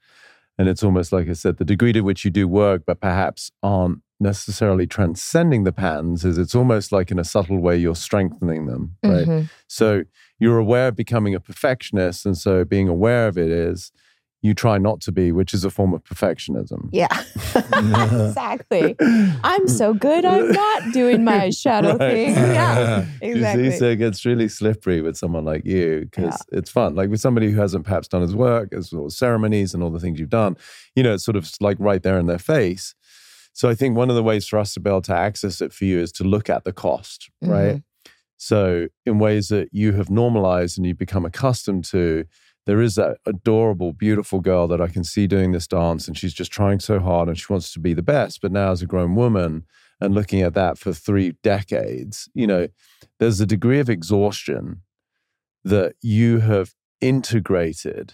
And 0.58 0.70
it's 0.70 0.84
almost 0.84 1.12
like 1.12 1.28
I 1.30 1.34
said, 1.34 1.58
the 1.58 1.66
degree 1.66 1.92
to 1.92 2.00
which 2.02 2.24
you 2.24 2.32
do 2.32 2.48
work, 2.48 2.84
but 2.88 3.02
perhaps 3.02 3.52
aren't 3.62 4.00
necessarily 4.22 4.88
transcending 4.88 5.66
the 5.66 5.74
patterns, 5.74 6.24
is 6.24 6.38
it's 6.38 6.56
almost 6.56 6.94
like 6.94 7.12
in 7.12 7.20
a 7.20 7.26
subtle 7.26 7.60
way 7.60 7.76
you're 7.76 7.94
strengthening 7.94 8.68
them. 8.68 8.96
Right. 9.04 9.28
Mhm. 9.28 9.50
So 9.68 10.04
you're 10.40 10.58
aware 10.58 10.88
of 10.88 10.96
becoming 10.96 11.36
a 11.36 11.42
perfectionist. 11.42 12.26
And 12.26 12.38
so 12.38 12.64
being 12.64 12.88
aware 12.88 13.28
of 13.28 13.38
it 13.38 13.52
is 13.52 13.92
you 14.42 14.54
try 14.54 14.78
not 14.78 15.02
to 15.02 15.12
be, 15.12 15.32
which 15.32 15.54
is 15.54 15.66
a 15.66 15.70
form 15.70 15.94
of 15.94 16.04
perfectionism. 16.04 16.90
Yeah, 16.92 17.08
exactly. 17.56 18.96
I'm 19.44 19.68
so 19.68 19.94
good. 19.94 20.26
I'm 20.26 20.52
not 20.52 20.94
doing 20.94 21.24
my 21.24 21.50
shadow 21.50 21.96
Right. 21.98 22.00
thing. 22.00 22.36
Yeah, 22.58 23.06
You 23.22 23.36
exactly. 23.36 23.72
see, 23.72 23.78
so 23.78 23.86
it 23.86 23.96
gets 23.98 24.26
really 24.26 24.48
slippery 24.48 25.02
with 25.02 25.18
someone 25.18 25.46
like 25.46 25.66
you 25.66 26.08
because 26.10 26.42
it's 26.52 26.70
fun. 26.70 26.96
Like 26.96 27.10
with 27.10 27.20
somebody 27.20 27.52
who 27.52 27.60
hasn't 27.60 27.84
perhaps 27.86 28.08
done 28.08 28.22
his 28.22 28.36
work, 28.36 28.74
as 28.74 28.92
well 28.94 29.06
as 29.06 29.16
ceremonies 29.18 29.74
and 29.74 29.82
all 29.84 29.90
the 29.90 30.00
things 30.00 30.20
you've 30.20 30.30
done, 30.30 30.56
you 30.96 31.04
know, 31.04 31.14
it's 31.16 31.24
sort 31.26 31.36
of 31.36 31.50
like 31.60 31.78
right 31.80 32.02
there 32.04 32.20
in 32.20 32.26
their 32.28 32.40
face. 32.40 32.94
So 33.54 33.70
I 33.70 33.76
think 33.76 33.98
one 33.98 34.10
of 34.10 34.16
the 34.16 34.24
ways 34.24 34.48
for 34.48 34.60
us 34.60 34.74
to 34.76 34.80
be 34.80 34.90
able 34.90 35.02
to 35.04 35.16
access 35.16 35.62
it 35.62 35.74
for 35.74 35.86
you 35.86 36.00
is 36.00 36.12
to 36.14 36.24
look 36.24 36.50
at 36.50 36.64
the 36.64 36.74
cost, 36.74 37.30
right? 37.42 37.78
Mm-hmm. 37.78 38.10
So 38.38 38.88
in 39.06 39.18
ways 39.18 39.48
that 39.48 39.70
you 39.72 39.94
have 39.94 40.12
normalized 40.12 40.78
and 40.78 40.86
you 40.86 40.94
become 40.94 41.26
accustomed 41.26 41.86
to, 41.86 42.26
there 42.68 42.82
is 42.82 42.96
that 42.96 43.18
adorable, 43.26 43.94
beautiful 43.94 44.40
girl 44.42 44.68
that 44.68 44.80
I 44.82 44.88
can 44.88 45.04
see 45.04 45.26
doing 45.26 45.52
this 45.54 45.68
dance, 45.68 46.08
and 46.08 46.16
she's 46.18 46.34
just 46.34 46.52
trying 46.52 46.80
so 46.80 47.00
hard 47.00 47.28
and 47.28 47.38
she 47.38 47.46
wants 47.50 47.72
to 47.74 47.80
be 47.80 47.94
the 47.96 48.04
best. 48.04 48.42
But 48.42 48.52
now, 48.52 48.72
as 48.72 48.82
a 48.84 48.86
grown 48.86 49.16
woman, 49.16 49.64
and 50.00 50.14
looking 50.14 50.42
at 50.42 50.54
that 50.54 50.78
for 50.78 50.94
three 50.94 51.34
decades, 51.42 52.30
you 52.36 52.46
know, 52.46 52.68
there's 53.20 53.42
a 53.42 53.48
degree 53.48 53.80
of 53.80 53.90
exhaustion 53.90 54.82
that 55.64 55.96
you 56.04 56.40
have 56.40 56.74
integrated 57.02 58.14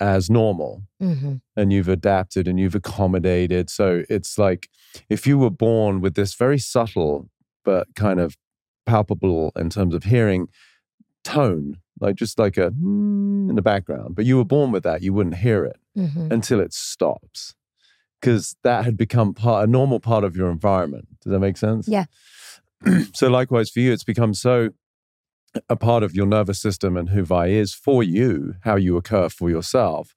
as 0.00 0.30
normal 0.30 0.82
Mhm. 1.02 1.42
and 1.56 1.72
you've 1.72 1.88
adapted 1.88 2.48
and 2.48 2.58
you've 2.58 2.74
accommodated. 2.74 3.68
So 3.68 4.04
it's 4.08 4.38
like 4.38 4.68
if 5.10 5.26
you 5.26 5.36
were 5.36 5.50
born 5.50 6.00
with 6.00 6.14
this 6.14 6.34
very 6.34 6.58
subtle 6.58 7.28
but 7.64 7.94
kind 7.94 8.18
of 8.18 8.34
palpable 8.86 9.52
in 9.56 9.68
terms 9.68 9.94
of 9.94 10.04
hearing 10.04 10.48
tone, 11.22 11.76
like 12.00 12.16
just 12.16 12.38
like 12.38 12.56
a 12.56 12.70
mm 12.70 13.48
in 13.50 13.56
the 13.56 13.62
background, 13.62 14.14
but 14.14 14.24
you 14.24 14.36
were 14.36 14.44
born 14.44 14.70
with 14.70 14.84
that, 14.84 15.02
you 15.02 15.12
wouldn't 15.12 15.36
hear 15.36 15.64
it 15.64 15.76
Mhm. 15.98 16.30
until 16.32 16.60
it 16.60 16.72
stops 16.72 17.54
because 18.20 18.54
that 18.62 18.84
had 18.84 18.96
become 18.96 19.34
part 19.34 19.64
a 19.68 19.70
normal 19.70 19.98
part 19.98 20.22
of 20.22 20.36
your 20.36 20.50
environment. 20.50 21.08
Does 21.20 21.32
that 21.32 21.40
make 21.40 21.56
sense? 21.56 21.88
Yeah. 21.88 22.04
so 23.12 23.28
likewise 23.28 23.68
for 23.70 23.80
you, 23.80 23.92
it's 23.92 24.04
become 24.04 24.34
so 24.34 24.70
a 25.68 25.74
part 25.74 26.04
of 26.04 26.14
your 26.14 26.26
nervous 26.26 26.60
system 26.60 26.96
and 26.96 27.08
who 27.08 27.24
Vi 27.24 27.48
is 27.48 27.74
for 27.74 28.04
you, 28.04 28.54
how 28.62 28.76
you 28.76 28.96
occur 28.96 29.28
for 29.28 29.50
yourself, 29.50 30.14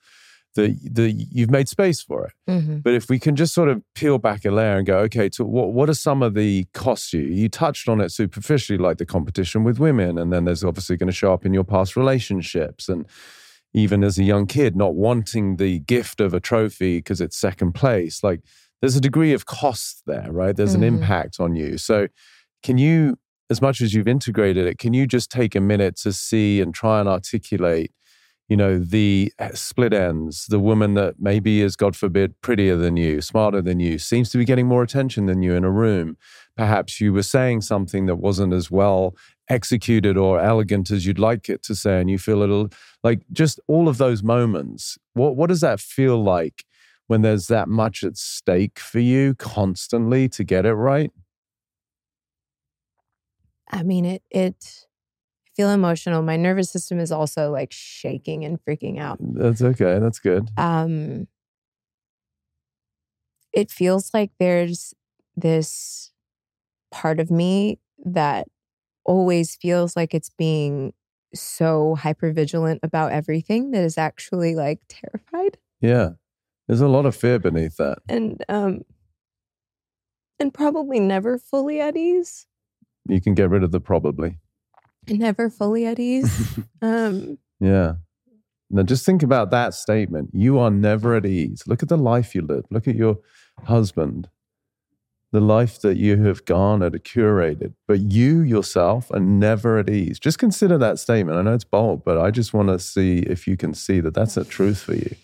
that, 0.55 0.77
that 0.95 1.11
you've 1.31 1.49
made 1.51 1.67
space 1.67 2.01
for 2.01 2.25
it. 2.27 2.33
Mm-hmm. 2.51 2.77
But 2.79 2.93
if 2.93 3.09
we 3.09 3.19
can 3.19 3.35
just 3.35 3.53
sort 3.53 3.69
of 3.69 3.81
peel 3.95 4.17
back 4.19 4.45
a 4.45 4.51
layer 4.51 4.77
and 4.77 4.85
go, 4.85 4.99
okay, 4.99 5.29
so 5.31 5.45
what, 5.45 5.73
what 5.73 5.89
are 5.89 5.93
some 5.93 6.21
of 6.21 6.33
the 6.35 6.65
costs 6.73 7.13
you? 7.13 7.21
You 7.21 7.49
touched 7.49 7.89
on 7.89 8.01
it 8.01 8.11
superficially, 8.11 8.77
like 8.77 8.97
the 8.97 9.05
competition 9.05 9.63
with 9.63 9.79
women. 9.79 10.17
And 10.17 10.31
then 10.31 10.45
there's 10.45 10.63
obviously 10.63 10.97
going 10.97 11.07
to 11.07 11.13
show 11.13 11.33
up 11.33 11.45
in 11.45 11.53
your 11.53 11.63
past 11.63 11.95
relationships. 11.95 12.89
And 12.89 13.05
even 13.73 14.03
as 14.03 14.19
a 14.19 14.23
young 14.23 14.45
kid, 14.45 14.75
not 14.75 14.93
wanting 14.95 15.55
the 15.57 15.79
gift 15.79 16.21
of 16.21 16.33
a 16.33 16.39
trophy 16.39 16.99
because 16.99 17.19
it's 17.21 17.35
second 17.35 17.71
place. 17.73 18.23
Like 18.23 18.41
there's 18.81 18.95
a 18.95 19.01
degree 19.01 19.33
of 19.33 19.45
cost 19.47 20.03
there, 20.05 20.31
right? 20.31 20.55
There's 20.55 20.73
Mhm. 20.73 20.75
an 20.75 20.83
impact 20.83 21.39
on 21.39 21.55
you. 21.55 21.77
So 21.79 22.07
can 22.61 22.77
you, 22.77 23.17
as 23.49 23.61
much 23.61 23.81
as 23.81 23.93
you've 23.93 24.07
integrated 24.07 24.65
it, 24.67 24.77
can 24.77 24.93
you 24.93 25.07
just 25.07 25.31
take 25.31 25.55
a 25.55 25.59
minute 25.61 25.95
to 25.97 26.13
see 26.13 26.61
and 26.61 26.73
try 26.73 26.99
and 26.99 27.09
articulate, 27.09 27.91
you 28.49 28.57
know, 28.57 28.77
the 28.77 29.31
uh, 29.39 29.49
split 29.53 29.93
ends, 29.93 30.47
the 30.47 30.59
woman 30.59 30.93
that 30.95 31.15
maybe 31.19 31.61
is, 31.61 31.75
God 31.75 31.95
forbid, 31.95 32.39
prettier 32.41 32.75
than 32.75 32.97
you, 32.97 33.21
smarter 33.21 33.61
than 33.61 33.79
you, 33.79 33.97
seems 33.97 34.29
to 34.31 34.37
be 34.37 34.45
getting 34.45 34.67
more 34.67 34.83
attention 34.83 35.25
than 35.25 35.41
you 35.41 35.53
in 35.53 35.63
a 35.63 35.71
room. 35.71 36.17
Perhaps 36.57 36.99
you 36.99 37.13
were 37.13 37.23
saying 37.23 37.61
something 37.61 38.05
that 38.05 38.17
wasn't 38.17 38.53
as 38.53 38.69
well 38.69 39.15
executed 39.49 40.17
or 40.17 40.39
elegant 40.39 40.91
as 40.91 41.05
you'd 41.05 41.19
like 41.19 41.49
it 41.49 41.63
to 41.63 41.75
say, 41.75 41.99
and 41.99 42.09
you 42.09 42.17
feel 42.17 42.37
a 42.37 42.41
little 42.41 42.69
like 43.03 43.21
just 43.31 43.59
all 43.67 43.87
of 43.87 43.97
those 43.97 44.23
moments. 44.23 44.97
What 45.13 45.35
what 45.35 45.47
does 45.47 45.61
that 45.61 45.79
feel 45.79 46.21
like 46.21 46.65
when 47.07 47.21
there's 47.21 47.47
that 47.47 47.67
much 47.67 48.03
at 48.03 48.17
stake 48.17 48.79
for 48.79 48.99
you 48.99 49.35
constantly 49.35 50.29
to 50.29 50.43
get 50.43 50.65
it 50.65 50.73
right? 50.73 51.11
I 53.69 53.83
mean, 53.83 54.05
it, 54.05 54.23
it, 54.29 54.85
feel 55.55 55.69
emotional. 55.69 56.21
My 56.21 56.37
nervous 56.37 56.71
system 56.71 56.99
is 56.99 57.11
also 57.11 57.51
like 57.51 57.71
shaking 57.71 58.43
and 58.45 58.59
freaking 58.63 58.99
out. 58.99 59.17
That's 59.21 59.61
okay. 59.61 59.99
That's 59.99 60.19
good. 60.19 60.49
um 60.57 61.27
it 63.53 63.69
feels 63.69 64.11
like 64.13 64.31
there's 64.39 64.93
this 65.35 66.11
part 66.91 67.19
of 67.19 67.29
me 67.29 67.79
that 68.03 68.47
always 69.05 69.55
feels 69.55 69.95
like 69.95 70.13
it's 70.13 70.29
being 70.29 70.93
so 71.35 71.95
hyper 71.95 72.31
vigilant 72.31 72.79
about 72.83 73.11
everything 73.11 73.71
that 73.71 73.83
is 73.83 73.97
actually 73.97 74.55
like 74.55 74.79
terrified 74.87 75.57
Yeah. 75.81 76.11
There's 76.67 76.81
a 76.81 76.87
lot 76.87 77.05
of 77.05 77.15
fear 77.15 77.39
beneath 77.39 77.77
that. 77.77 77.99
and 78.07 78.43
um 78.49 78.81
and 80.39 80.53
probably 80.53 80.99
never 80.99 81.37
fully 81.37 81.79
at 81.79 81.95
ease 81.95 82.47
You 83.07 83.21
can 83.21 83.33
get 83.33 83.49
rid 83.49 83.63
of 83.63 83.71
the 83.71 83.79
probably. 83.79 84.39
Never 85.07 85.49
fully 85.49 85.85
at 85.85 85.99
ease 85.99 86.59
um 86.81 87.37
Yeah. 87.59 87.93
Now 88.69 88.81
just 88.83 89.05
think 89.05 89.21
about 89.21 89.51
that 89.51 89.73
statement. 89.75 90.31
You 90.33 90.57
are 90.57 90.71
never 90.71 91.15
at 91.15 91.25
ease. 91.27 91.61
Look 91.67 91.83
at 91.83 91.89
the 91.89 91.97
life 91.97 92.33
you 92.33 92.41
live. 92.41 92.65
Look 92.71 92.87
at 92.87 92.95
your 92.95 93.17
husband, 93.65 94.29
the 95.31 95.39
life 95.39 95.79
that 95.81 95.97
you 95.97 96.17
have 96.23 96.43
garnered, 96.45 96.93
curated. 97.03 97.73
But 97.87 97.99
you 97.99 98.41
yourself 98.41 99.11
are 99.11 99.19
never 99.19 99.77
at 99.77 99.89
ease. 99.91 100.19
Just 100.19 100.39
consider 100.39 100.79
that 100.79 100.97
statement. 100.97 101.37
I 101.37 101.43
know 101.43 101.53
it's 101.53 101.63
bold, 101.63 102.03
but 102.03 102.17
I 102.17 102.31
just 102.31 102.51
want 102.53 102.69
to 102.69 102.79
see 102.79 103.19
if 103.19 103.47
you 103.47 103.55
can 103.57 103.75
see 103.75 103.99
that 103.99 104.15
that's 104.15 104.37
a 104.37 104.43
truth 104.45 104.81
for 104.81 104.95
you. 104.95 105.15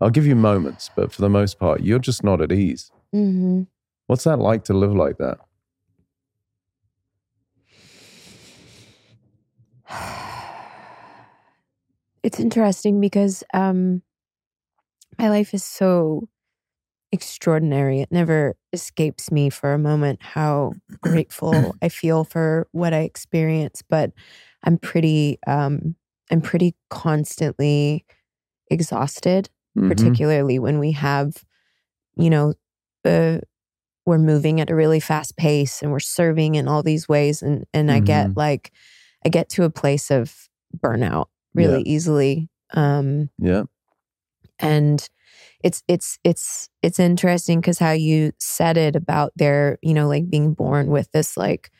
I'll 0.00 0.10
give 0.10 0.26
you 0.26 0.34
moments, 0.34 0.90
but 0.96 1.12
for 1.12 1.22
the 1.22 1.30
most 1.30 1.60
part, 1.60 1.80
you're 1.82 2.00
just 2.00 2.24
not 2.24 2.40
at 2.40 2.50
ease. 2.50 2.90
mhm. 3.14 3.68
What's 4.08 4.24
that 4.24 4.38
like 4.38 4.64
to 4.64 4.74
live 4.74 4.94
like 4.94 5.18
that? 5.18 5.38
it's 12.22 12.40
interesting 12.40 13.00
because 13.00 13.44
um 13.52 14.02
my 15.18 15.28
life 15.28 15.54
is 15.54 15.62
so 15.62 16.28
extraordinary 17.12 18.00
it 18.00 18.10
never 18.10 18.56
escapes 18.72 19.30
me 19.30 19.48
for 19.48 19.72
a 19.72 19.78
moment 19.78 20.20
how 20.20 20.72
grateful 21.00 21.76
i 21.82 21.88
feel 21.88 22.24
for 22.24 22.66
what 22.72 22.92
i 22.92 23.00
experience 23.00 23.82
but 23.88 24.10
i'm 24.64 24.76
pretty 24.78 25.38
um 25.46 25.94
i'm 26.30 26.40
pretty 26.40 26.74
constantly 26.90 28.04
exhausted 28.70 29.48
Mhm. 29.76 29.88
particularly 29.88 30.58
when 30.60 30.78
we 30.78 30.92
have 30.92 31.44
you 32.16 32.30
know 32.30 32.54
uh, 33.04 33.38
we're 34.06 34.18
moving 34.18 34.60
at 34.60 34.70
a 34.70 34.74
really 34.74 35.00
fast 35.00 35.36
pace 35.36 35.82
and 35.82 35.90
we're 35.90 35.98
serving 35.98 36.54
in 36.54 36.68
all 36.68 36.82
these 36.84 37.08
ways 37.08 37.42
and 37.42 37.64
and 37.74 37.90
i 37.90 37.98
get 38.00 38.36
like 38.36 38.70
i 39.24 39.28
get 39.28 39.48
to 39.48 39.64
a 39.64 39.70
place 39.70 40.10
of 40.10 40.48
burnout 40.76 41.26
really 41.54 41.82
easily 41.82 42.48
um 42.74 43.30
Yeah. 43.38 43.64
and 44.58 45.08
it's 45.62 45.82
it's 45.88 46.18
it's 46.24 46.68
it's 46.82 46.98
interesting 46.98 47.60
because 47.60 47.78
how 47.78 47.92
you 47.92 48.32
said 48.38 48.76
it 48.76 48.96
about 48.96 49.32
their 49.36 49.78
you 49.82 49.94
know 49.94 50.08
like 50.08 50.28
being 50.28 50.52
born 50.54 50.88
with 50.88 51.10
this 51.12 51.36
like 51.36 51.70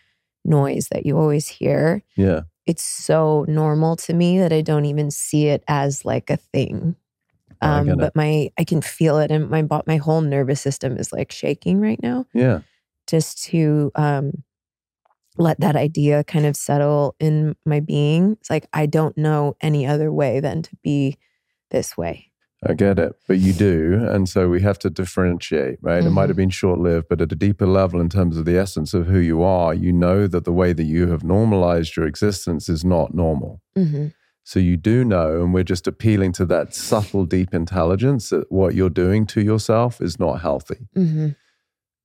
noise 0.45 0.89
that 0.91 1.07
you 1.07 1.19
always 1.19 1.49
hear 1.49 2.03
Yeah. 2.17 2.43
it's 2.67 2.85
so 2.85 3.45
normal 3.49 3.97
to 3.97 4.15
me 4.15 4.39
that 4.39 4.53
I 4.53 4.61
don't 4.63 4.85
even 4.87 5.11
see 5.11 5.47
it 5.49 5.63
as 5.69 6.05
like 6.05 6.31
a 6.31 6.37
thing. 6.37 6.97
Um, 7.61 7.89
it. 7.89 7.99
but 7.99 8.17
my 8.17 8.51
I 8.59 8.65
can 8.65 8.83
feel 8.83 9.19
it, 9.19 9.31
and 9.31 9.49
my 9.49 9.67
my 9.87 9.97
whole 9.97 10.21
nervous 10.21 10.61
system 10.61 10.99
is 10.99 11.13
like 11.13 11.33
shaking 11.33 11.81
right 11.81 12.03
now. 12.03 12.27
Yeah. 12.35 12.61
Just 13.07 13.43
to 13.45 13.91
um, 13.95 14.43
let 15.37 15.61
that 15.61 15.77
idea 15.77 16.25
kind 16.25 16.47
of 16.47 16.57
settle 16.57 17.17
in 17.19 17.57
my 17.67 17.81
being. 17.81 18.33
It's 18.41 18.51
like 18.51 18.67
I 18.73 18.87
don't 18.87 19.17
know 19.17 19.57
any 19.61 19.87
other 19.87 20.13
way 20.13 20.41
than 20.41 20.63
to 20.63 20.77
be 20.83 21.19
this 21.71 21.97
way. 21.97 22.31
I 22.67 22.73
get 22.73 22.99
it, 22.99 23.13
but 23.29 23.39
you 23.39 23.53
do. 23.53 24.07
And 24.09 24.27
so 24.27 24.49
we 24.49 24.63
have 24.63 24.79
to 24.81 24.91
differentiate, 24.91 25.79
right? 25.83 26.03
It 26.05 26.11
might 26.11 26.31
have 26.31 26.37
been 26.37 26.51
short 26.51 26.79
lived, 26.79 27.09
but 27.11 27.21
at 27.21 27.31
a 27.31 27.37
deeper 27.37 27.67
level, 27.67 28.01
in 28.01 28.09
terms 28.09 28.39
of 28.39 28.47
the 28.47 28.57
essence 28.57 28.95
of 28.95 29.07
who 29.07 29.19
you 29.19 29.43
are, 29.43 29.75
you 29.75 29.93
know 29.93 30.27
that 30.27 30.45
the 30.45 30.53
way 30.53 30.73
that 30.73 30.85
you 30.85 31.09
have 31.09 31.23
normalized 31.23 31.95
your 31.95 32.07
existence 32.07 32.71
is 32.71 32.85
not 32.85 33.13
normal. 33.13 33.61
hmm 33.77 34.07
So 34.45 34.61
you 34.61 34.77
do 34.79 35.05
know, 35.05 35.43
and 35.43 35.53
we're 35.53 35.65
just 35.65 35.87
appealing 35.87 36.33
to 36.33 36.47
that 36.47 36.75
subtle, 36.75 37.27
deep 37.27 37.53
intelligence 37.53 38.31
that 38.31 38.51
what 38.51 38.75
you're 38.75 38.89
doing 38.89 39.27
to 39.27 39.43
yourself 39.43 40.01
is 40.01 40.19
not 40.19 40.41
healthy. 40.41 40.89
hmm 40.95 41.31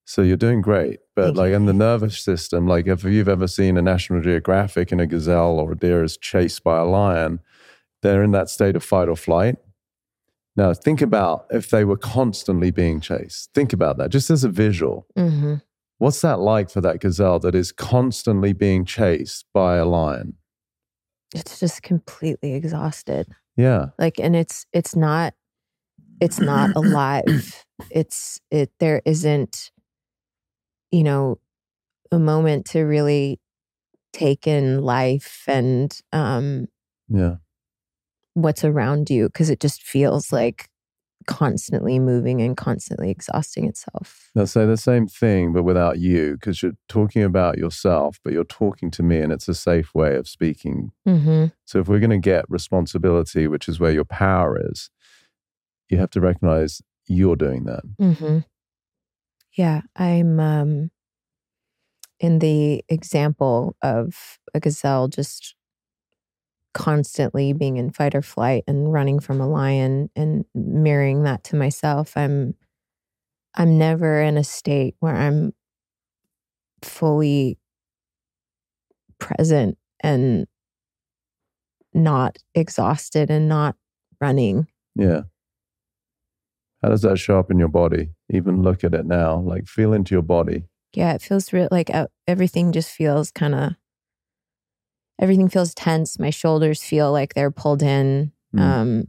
So 0.09 0.23
you're 0.23 0.37
doing 0.37 0.61
great. 0.61 1.01
But 1.15 1.35
like 1.35 1.53
in 1.53 1.67
the 1.67 1.73
nervous 1.73 2.17
system, 2.17 2.65
like 2.65 2.87
if 2.87 3.03
you've 3.03 3.29
ever 3.29 3.47
seen 3.47 3.77
a 3.77 3.81
National 3.83 4.21
Geographic 4.23 4.91
and 4.91 4.99
a 4.99 5.05
gazelle 5.05 5.59
or 5.59 5.73
a 5.73 5.77
deer 5.77 6.03
is 6.03 6.17
chased 6.17 6.63
by 6.63 6.79
a 6.79 6.83
lion, 6.83 7.41
they're 8.01 8.23
in 8.23 8.31
that 8.31 8.49
state 8.49 8.75
of 8.75 8.83
fight 8.83 9.07
or 9.07 9.15
flight. 9.15 9.57
Now 10.55 10.73
think 10.73 11.03
about 11.03 11.45
if 11.51 11.69
they 11.69 11.85
were 11.85 11.95
constantly 11.95 12.71
being 12.71 12.99
chased. 13.01 13.51
Think 13.53 13.71
about 13.71 13.99
that 13.99 14.09
just 14.09 14.31
as 14.31 14.43
a 14.43 14.49
visual. 14.49 15.05
hmm 15.15 15.55
What's 15.99 16.21
that 16.21 16.39
like 16.39 16.71
for 16.71 16.81
that 16.81 17.01
gazelle 17.01 17.37
that 17.41 17.53
is 17.53 17.71
constantly 17.71 18.51
being 18.51 18.85
chased 18.85 19.45
by 19.53 19.75
a 19.75 19.85
lion? 19.85 20.37
It's 21.35 21.59
just 21.59 21.83
completely 21.83 22.55
exhausted. 22.55 23.27
Yeah. 23.55 23.89
like 23.99 24.19
and 24.19 24.35
it's 24.35 24.65
it's 24.73 24.95
not 24.95 25.35
it's 26.19 26.39
not 26.39 26.71
alive 26.75 27.63
it's 27.91 28.39
it 28.49 28.71
there 28.79 29.03
isn't 29.05 29.69
you 30.91 31.03
know 31.03 31.37
a 32.11 32.19
moment 32.19 32.65
to 32.65 32.81
really 32.81 33.39
take 34.13 34.47
in 34.47 34.81
life 34.81 35.43
and 35.47 35.99
um 36.11 36.67
Yeah. 37.07 37.35
what's 38.33 38.63
around 38.63 39.09
you 39.09 39.27
because 39.27 39.49
it 39.49 39.59
just 39.59 39.83
feels 39.83 40.31
like 40.31 40.67
constantly 41.27 41.99
moving 41.99 42.41
and 42.41 42.57
constantly 42.57 43.11
exhausting 43.11 43.67
itself 43.67 44.31
Now 44.33 44.45
say 44.45 44.65
the 44.65 44.77
same 44.77 45.05
thing, 45.05 45.53
but 45.53 45.61
without 45.63 45.99
you, 45.99 46.33
because 46.33 46.63
you're 46.63 46.77
talking 46.87 47.21
about 47.23 47.57
yourself, 47.59 48.19
but 48.23 48.33
you're 48.33 48.43
talking 48.45 48.89
to 48.91 49.03
me, 49.03 49.19
and 49.19 49.31
it's 49.31 49.47
a 49.47 49.53
safe 49.53 49.93
way 49.93 50.15
of 50.15 50.27
speaking 50.27 50.91
mm-hmm. 51.07 51.47
So 51.65 51.79
if 51.79 51.87
we're 51.87 51.99
going 51.99 52.09
to 52.09 52.17
get 52.17 52.49
responsibility, 52.49 53.47
which 53.47 53.67
is 53.67 53.79
where 53.79 53.91
your 53.91 54.05
power 54.05 54.59
is, 54.71 54.89
you 55.89 55.99
have 55.99 56.09
to 56.11 56.21
recognize 56.21 56.81
you're 57.07 57.35
doing 57.35 57.65
that. 57.65 57.83
Mm-hmm. 58.01 58.39
Yeah, 59.59 59.81
I'm 59.97 60.39
um, 60.39 60.89
in 62.19 62.39
the 62.39 62.83
example 62.89 63.75
of 63.81 64.39
a 64.53 64.59
gazelle 64.59 65.07
just 65.09 65.55
constantly 66.73 67.51
being 67.53 67.77
in 67.77 67.89
fight 67.89 68.15
or 68.15 68.21
flight 68.21 68.63
and 68.67 68.93
running 68.93 69.19
from 69.19 69.41
a 69.41 69.47
lion 69.47 70.09
and 70.15 70.45
mirroring 70.53 71.23
that 71.23 71.43
to 71.45 71.55
myself. 71.55 72.15
I'm 72.15 72.53
I'm 73.55 73.77
never 73.77 74.21
in 74.21 74.37
a 74.37 74.43
state 74.43 74.95
where 74.99 75.15
I'm 75.15 75.53
fully 76.83 77.57
present 79.19 79.77
and 80.01 80.47
not 81.93 82.37
exhausted 82.55 83.29
and 83.29 83.47
not 83.47 83.75
running. 84.21 84.67
Yeah. 84.95 85.21
How 86.81 86.89
does 86.89 87.01
that 87.01 87.17
show 87.17 87.37
up 87.39 87.51
in 87.51 87.59
your 87.59 87.67
body? 87.67 88.09
Even 88.29 88.61
look 88.61 88.83
at 88.83 88.93
it 88.93 89.05
now, 89.05 89.39
like 89.39 89.67
feel 89.67 89.93
into 89.93 90.15
your 90.15 90.21
body. 90.21 90.63
Yeah, 90.93 91.13
it 91.13 91.21
feels 91.21 91.51
real. 91.53 91.67
Like 91.71 91.93
uh, 91.93 92.07
everything 92.27 92.71
just 92.71 92.89
feels 92.91 93.31
kind 93.31 93.53
of. 93.53 93.73
Everything 95.19 95.49
feels 95.49 95.73
tense. 95.73 96.17
My 96.17 96.29
shoulders 96.29 96.81
feel 96.81 97.11
like 97.11 97.33
they're 97.33 97.51
pulled 97.51 97.83
in. 97.83 98.31
Mm. 98.55 98.59
Um, 98.61 99.03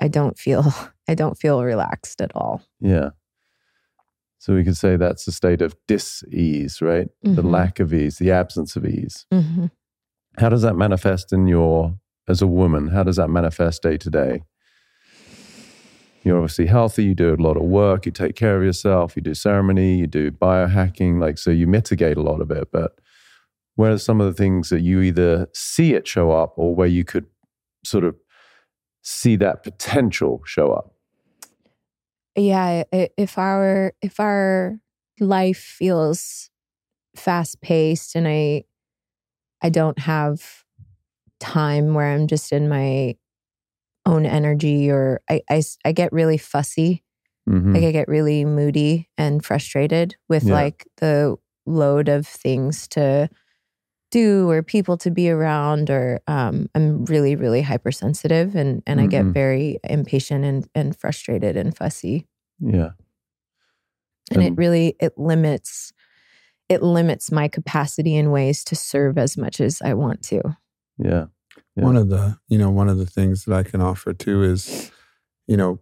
I 0.00 0.08
don't 0.08 0.38
feel. 0.38 0.64
I 1.08 1.14
don't 1.14 1.36
feel 1.38 1.62
relaxed 1.62 2.20
at 2.20 2.30
all. 2.34 2.62
Yeah. 2.80 3.10
So 4.38 4.54
we 4.54 4.64
could 4.64 4.76
say 4.76 4.96
that's 4.96 5.26
a 5.28 5.32
state 5.32 5.60
of 5.62 5.76
dis-ease, 5.86 6.80
right? 6.82 7.08
The 7.22 7.42
Mhm. 7.42 7.50
lack 7.50 7.78
of 7.80 7.92
ease, 7.94 8.18
the 8.18 8.30
absence 8.32 8.74
of 8.76 8.84
ease. 8.84 9.26
hmm 9.32 9.66
How 10.38 10.48
does 10.48 10.62
that 10.62 10.74
manifest 10.76 11.32
in 11.32 11.46
your 11.46 11.98
as 12.28 12.40
a 12.42 12.46
woman? 12.46 12.88
How 12.88 13.02
does 13.04 13.16
that 13.16 13.28
manifest 13.30 13.82
day 13.82 13.96
to 13.98 14.10
day? 14.10 14.42
You're 16.24 16.38
obviously 16.38 16.66
healthy, 16.66 17.04
you 17.04 17.14
do 17.14 17.34
a 17.34 17.36
lot 17.36 17.56
of 17.56 17.64
work, 17.64 18.06
you 18.06 18.12
take 18.12 18.36
care 18.36 18.56
of 18.56 18.62
yourself, 18.62 19.16
you 19.16 19.22
do 19.22 19.34
ceremony, 19.34 19.96
you 19.96 20.06
do 20.06 20.30
biohacking, 20.30 21.20
like 21.20 21.38
so 21.38 21.50
you 21.50 21.66
mitigate 21.66 22.16
a 22.16 22.22
lot 22.22 22.40
of 22.40 22.50
it. 22.50 22.68
But 22.70 22.92
where 23.74 23.92
are 23.92 23.98
some 23.98 24.20
of 24.20 24.26
the 24.26 24.34
things 24.34 24.68
that 24.68 24.80
you 24.80 25.00
either 25.00 25.48
see 25.52 25.94
it 25.94 26.06
show 26.06 26.30
up 26.30 26.54
or 26.56 26.74
where 26.74 26.88
you 26.88 27.04
could 27.04 27.26
sort 27.84 28.04
of 28.04 28.14
see 29.02 29.34
that 29.36 29.62
potential 29.64 30.42
show 30.44 30.72
up? 30.72 30.92
yeah 32.36 32.84
if 32.92 33.36
our 33.36 33.92
if 34.00 34.18
our 34.18 34.78
life 35.20 35.58
feels 35.58 36.50
fast 37.14 37.60
paced 37.60 38.14
and 38.14 38.26
i 38.26 38.64
i 39.62 39.68
don't 39.68 39.98
have 39.98 40.64
time 41.40 41.94
where 41.94 42.06
i'm 42.06 42.26
just 42.26 42.52
in 42.52 42.68
my 42.68 43.14
own 44.06 44.26
energy 44.26 44.90
or 44.90 45.20
I, 45.30 45.42
I, 45.50 45.62
I 45.84 45.92
get 45.92 46.12
really 46.12 46.38
fussy 46.38 47.04
Mhm. 47.48 47.74
like 47.74 47.82
i 47.82 47.90
get 47.90 48.06
really 48.06 48.44
moody 48.44 49.08
and 49.18 49.44
frustrated 49.44 50.14
with 50.28 50.44
Yeah. 50.44 50.52
like 50.54 50.86
the 50.98 51.36
load 51.66 52.08
of 52.08 52.24
things 52.26 52.86
to 52.88 53.28
do 54.12 54.48
or 54.48 54.62
people 54.62 54.96
to 54.98 55.10
be 55.10 55.28
around 55.28 55.90
or 55.90 56.20
um, 56.28 56.68
i'm 56.76 57.04
really 57.06 57.34
really 57.34 57.62
hypersensitive 57.62 58.54
and 58.54 58.82
and 58.86 59.00
i 59.00 59.06
get 59.06 59.24
Mhm. 59.24 59.32
very 59.34 59.78
impatient 59.82 60.44
and 60.44 60.68
and 60.74 60.96
frustrated 60.96 61.56
and 61.56 61.76
fussy 61.76 62.28
Yeah. 62.60 62.90
and 64.30 64.42
it 64.42 64.56
really 64.56 64.94
it 65.00 65.18
limits 65.18 65.92
it 66.68 66.80
limits 66.82 67.30
my 67.32 67.48
capacity 67.48 68.14
in 68.16 68.30
ways 68.30 68.62
to 68.64 68.76
serve 68.76 69.18
as 69.18 69.36
much 69.36 69.60
as 69.60 69.82
i 69.82 69.94
want 69.94 70.22
to 70.24 70.40
Yeah. 70.98 71.26
Yeah. 71.76 71.84
One 71.84 71.96
of 71.96 72.08
the, 72.08 72.38
you 72.48 72.58
know, 72.58 72.70
one 72.70 72.88
of 72.88 72.98
the 72.98 73.06
things 73.06 73.44
that 73.44 73.54
I 73.54 73.62
can 73.62 73.80
offer 73.80 74.12
too 74.12 74.42
is, 74.42 74.90
you 75.46 75.56
know, 75.56 75.80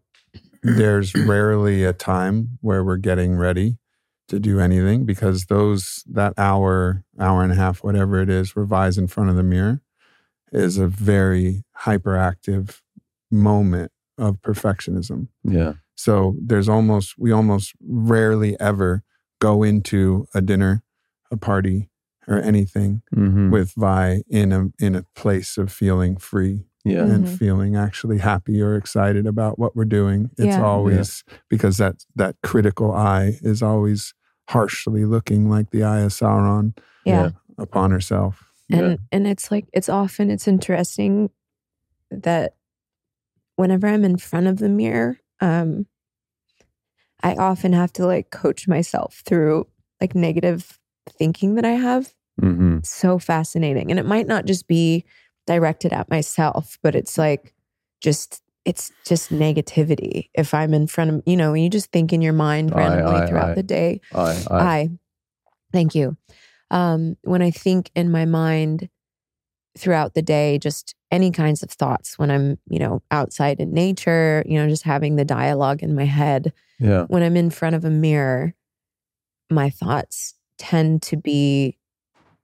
there's 0.62 1.14
rarely 1.14 1.84
a 1.84 1.92
time 1.92 2.58
where 2.60 2.84
we're 2.84 2.96
getting 2.96 3.36
ready 3.36 3.78
to 4.28 4.38
do 4.38 4.60
anything 4.60 5.04
because 5.04 5.46
those 5.46 6.04
that 6.06 6.34
hour, 6.38 7.04
hour 7.18 7.42
and 7.42 7.52
a 7.52 7.56
half, 7.56 7.82
whatever 7.82 8.20
it 8.20 8.30
is, 8.30 8.54
revise 8.54 8.96
in 8.96 9.08
front 9.08 9.30
of 9.30 9.36
the 9.36 9.42
mirror 9.42 9.82
is 10.52 10.78
a 10.78 10.86
very 10.86 11.64
hyperactive 11.80 12.80
moment 13.30 13.90
of 14.18 14.40
perfectionism. 14.42 15.28
Yeah. 15.42 15.74
So 15.96 16.36
there's 16.40 16.68
almost 16.68 17.18
we 17.18 17.32
almost 17.32 17.74
rarely 17.80 18.58
ever 18.60 19.02
go 19.40 19.62
into 19.62 20.26
a 20.34 20.40
dinner, 20.40 20.82
a 21.30 21.36
party, 21.36 21.89
or 22.30 22.38
anything 22.40 23.02
hmm 23.12 23.50
with 23.50 23.72
Vi 23.76 24.22
in 24.28 24.52
a 24.52 24.68
in 24.78 24.94
a 24.94 25.04
place 25.14 25.58
of 25.58 25.70
feeling 25.72 26.16
free 26.16 26.64
Yeah. 26.84 27.02
and 27.04 27.24
Mhm. 27.26 27.38
feeling 27.38 27.76
actually 27.76 28.18
happy 28.18 28.62
or 28.62 28.76
excited 28.76 29.26
about 29.26 29.58
what 29.58 29.74
we're 29.76 29.84
doing. 30.00 30.30
It's 30.38 30.56
Yeah. 30.56 30.62
always 30.64 31.24
because 31.48 31.76
that 31.78 31.96
that 32.16 32.36
critical 32.42 32.92
eye 32.92 33.38
is 33.42 33.62
always 33.62 34.14
harshly 34.48 35.04
looking 35.04 35.50
like 35.50 35.70
the 35.70 35.82
eye 35.84 36.00
of 36.00 36.12
Sauron 36.12 36.76
yeah, 37.04 37.30
upon 37.58 37.90
herself. 37.90 38.34
and 38.70 38.90
Yeah. 38.90 38.96
and 39.12 39.26
it's 39.26 39.50
like 39.50 39.66
it's 39.72 39.88
often 39.88 40.30
it's 40.30 40.46
interesting 40.48 41.30
that 42.10 42.54
whenever 43.56 43.86
i'm 43.88 44.04
in 44.04 44.16
front 44.16 44.46
of 44.46 44.58
the 44.58 44.68
mirror 44.68 45.18
um 45.40 45.86
i 47.22 47.34
often 47.34 47.72
have 47.72 47.92
to 47.92 48.06
like 48.06 48.30
coach 48.30 48.66
myself 48.68 49.22
through 49.26 49.66
like 50.00 50.14
negative 50.14 50.78
thinking 51.18 51.54
that 51.56 51.64
i 51.64 51.72
have 51.72 52.12
hmm 52.38 52.78
so 52.82 53.18
fascinating 53.18 53.90
and 53.90 53.98
it 53.98 54.06
might 54.06 54.26
not 54.26 54.46
just 54.46 54.66
be 54.66 55.04
directed 55.46 55.92
at 55.92 56.08
myself 56.10 56.78
but 56.82 56.94
it's 56.94 57.18
like 57.18 57.54
just 58.00 58.42
it's 58.64 58.92
just 59.06 59.30
negativity 59.30 60.30
if 60.34 60.54
i'm 60.54 60.72
in 60.72 60.86
front 60.86 61.10
of 61.10 61.22
you 61.26 61.36
know 61.36 61.52
when 61.52 61.62
you 61.62 61.68
just 61.70 61.90
think 61.92 62.12
in 62.12 62.22
your 62.22 62.32
mind 62.32 62.74
randomly 62.74 63.26
throughout 63.26 63.54
the 63.54 63.62
day 63.62 64.00
I, 64.14 64.20
I, 64.50 64.60
I, 64.60 64.90
thank 65.72 65.94
you. 65.94 66.16
Um, 66.70 67.16
when 67.22 67.42
I 67.42 67.50
think 67.50 67.90
in 67.94 68.10
my 68.10 68.24
mind 68.24 68.88
throughout 69.76 70.14
the 70.14 70.22
day, 70.22 70.58
just 70.58 70.94
any 71.10 71.30
kinds 71.30 71.62
of 71.62 71.70
thoughts 71.70 72.18
when 72.18 72.30
I'm, 72.30 72.58
you 72.68 72.78
know, 72.78 73.02
outside 73.10 73.60
in 73.60 73.72
nature, 73.72 74.42
you 74.46 74.58
know, 74.58 74.68
just 74.68 74.84
having 74.84 75.16
the 75.16 75.24
dialogue 75.24 75.82
in 75.82 75.94
my 75.94 76.04
head. 76.04 76.52
yeah. 76.78 77.04
When 77.04 77.22
I'm 77.22 77.36
in 77.36 77.50
front 77.50 77.76
of 77.76 77.84
a 77.84 77.90
mirror, 77.90 78.54
my 79.50 79.70
thoughts 79.70 80.34
tend 80.58 81.02
to 81.02 81.16
be 81.16 81.78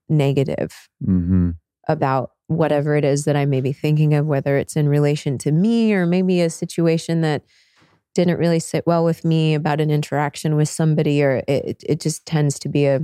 negative 0.09 0.89
hmm 1.03 1.51
about 1.89 2.31
whatever 2.47 2.95
it 2.97 3.05
is 3.05 3.23
that 3.25 3.35
I 3.37 3.45
may 3.45 3.61
be 3.61 3.71
thinking 3.71 4.13
of, 4.13 4.25
whether 4.25 4.57
it's 4.57 4.75
in 4.75 4.89
relation 4.89 5.37
to 5.39 5.51
me 5.53 5.93
or 5.93 6.05
maybe 6.05 6.41
a 6.41 6.49
situation 6.49 7.21
that 7.21 7.43
didn't 8.13 8.37
really 8.39 8.59
sit 8.59 8.85
well 8.85 9.05
with 9.05 9.23
me 9.23 9.53
about 9.53 9.79
an 9.79 9.89
interaction 9.89 10.55
with 10.57 10.67
somebody, 10.67 11.23
or 11.23 11.43
it, 11.47 11.81
it 11.87 12.01
just 12.01 12.25
tends 12.25 12.59
to 12.59 12.67
be 12.69 12.85
a, 12.85 13.01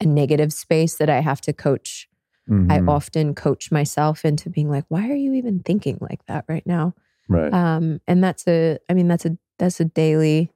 a 0.00 0.06
negative 0.06 0.52
space 0.52 0.96
that 0.96 1.08
I 1.10 1.20
have 1.20 1.40
to 1.42 1.52
coach. 1.52 2.08
I 2.70 2.78
Mhm. 2.78 2.88
often 2.88 3.34
coach 3.34 3.72
myself 3.72 4.24
into 4.24 4.50
being 4.50 4.70
like, 4.70 4.84
why 4.88 5.08
are 5.10 5.16
you 5.16 5.32
even 5.34 5.60
thinking 5.60 5.98
like 6.00 6.24
that 6.26 6.44
right 6.48 6.66
now? 6.66 6.94
Right. 7.28 7.52
Um, 7.52 8.00
and 8.06 8.22
that's 8.22 8.46
a, 8.46 8.78
I 8.88 8.94
mean, 8.94 9.08
that's 9.08 9.24
a, 9.24 9.36
that's 9.58 9.80
a 9.80 9.84
daily, 9.84 10.50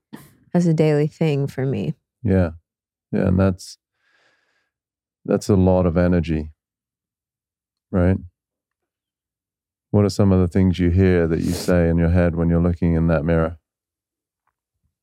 that's 0.52 0.66
a 0.66 0.74
daily 0.74 1.06
thing 1.08 1.46
for 1.46 1.64
me. 1.66 1.94
Yeah. 2.22 2.50
Yeah. 3.12 3.28
And 3.28 3.40
that's 3.40 3.78
that's 5.24 5.48
a 5.48 5.56
lot 5.56 5.86
of 5.86 5.96
energy. 5.96 6.52
Right? 7.90 8.16
What 9.90 10.04
are 10.04 10.10
some 10.10 10.32
of 10.32 10.40
the 10.40 10.48
things 10.48 10.78
you 10.78 10.90
hear 10.90 11.26
that 11.26 11.40
you 11.40 11.52
say 11.52 11.88
in 11.88 11.96
your 11.96 12.10
head 12.10 12.36
when 12.36 12.50
you're 12.50 12.62
looking 12.62 12.94
in 12.94 13.06
that 13.06 13.24
mirror? 13.24 13.58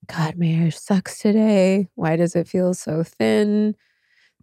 God, 0.07 0.37
my 0.37 0.45
hair 0.45 0.69
sucks 0.69 1.19
today. 1.19 1.87
Why 1.95 2.15
does 2.15 2.35
it 2.35 2.47
feel 2.47 2.75
so 2.75 3.03
thin? 3.03 3.75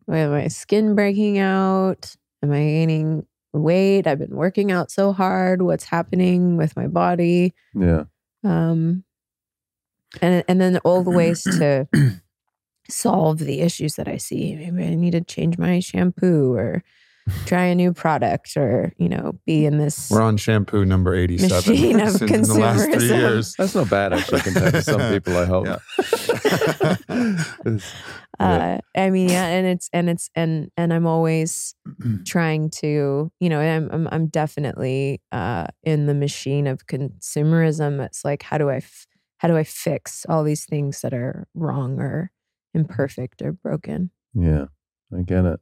Why 0.07 0.19
am 0.19 0.31
my 0.33 0.49
skin 0.49 0.97
breaking 0.97 1.39
out? 1.39 2.17
Am 2.43 2.51
I 2.51 2.59
gaining 2.59 3.27
weight? 3.53 4.09
I've 4.09 4.19
been 4.19 4.35
working 4.35 4.73
out 4.73 4.91
so 4.91 5.13
hard. 5.13 5.63
What's 5.63 5.85
happening 5.85 6.57
with 6.57 6.75
my 6.77 6.89
body? 6.89 7.55
Yeah. 7.75 8.05
Um, 8.43 9.05
and 10.21 10.45
and 10.49 10.61
then 10.61 10.79
all 10.79 11.05
the 11.05 11.11
ways 11.11 11.45
to 11.45 11.87
solve 12.93 13.39
the 13.39 13.61
issues 13.61 13.97
that 13.97 14.09
I 14.09 14.19
see. 14.19 14.55
Maybe 14.55 14.85
I 14.85 14.95
need 14.95 15.13
to 15.13 15.23
change 15.23 15.59
my 15.59 15.81
shampoo 15.81 16.55
or 16.55 16.83
try 17.47 17.67
a 17.67 17.75
new 17.75 17.93
product 17.93 18.57
or 18.57 18.93
you 18.99 19.09
know 19.09 19.39
be 19.47 19.65
in 19.65 19.79
this. 19.79 20.11
We're 20.11 20.23
on 20.23 20.37
shampoo 20.37 20.85
number 20.85 21.15
87 21.15 21.73
Machine 21.73 22.01
of 22.01 22.13
since 22.13 22.31
in 22.35 22.43
the 22.43 22.55
last 22.55 22.85
three 22.85 22.95
consumerism. 22.95 23.19
years. 23.19 23.55
That's 23.55 23.75
not 23.75 23.91
bad 23.91 24.13
actually 24.19 24.41
compared 24.41 24.75
to 24.75 24.83
some 24.83 25.13
people, 25.13 25.37
I 25.37 25.45
hope. 25.45 25.67
Yeah. 28.41 28.41
Uh, 28.41 28.79
I 28.97 29.11
mean, 29.11 29.29
yeah, 29.29 29.47
and 29.47 29.67
it's 29.69 29.89
and 29.93 30.11
it's 30.11 30.29
and 30.35 30.69
and 30.77 30.93
I'm 30.93 31.07
always 31.07 31.77
trying 32.27 32.71
to, 32.81 33.31
you 33.39 33.49
know, 33.49 33.61
I'm 33.61 33.89
I'm, 33.93 34.09
I'm 34.11 34.27
definitely 34.27 35.21
uh, 35.31 35.67
in 35.85 36.07
the 36.07 36.15
machine 36.15 36.67
of 36.67 36.87
consumerism. 36.87 38.05
It's 38.05 38.25
like, 38.25 38.43
how 38.43 38.59
do 38.59 38.69
I, 38.69 38.77
f- 38.77 39.07
how 39.39 39.47
do 39.47 39.57
I 39.57 39.63
fix 39.63 40.27
all 40.29 40.43
these 40.43 40.65
things 40.65 41.03
that 41.03 41.15
are 41.15 41.47
wrong 41.55 42.01
or 42.01 42.33
imperfect 42.75 43.43
or 43.43 43.53
broken? 43.53 44.11
yeah. 44.35 44.67
I 45.15 45.23
get 45.23 45.45
it. 45.45 45.61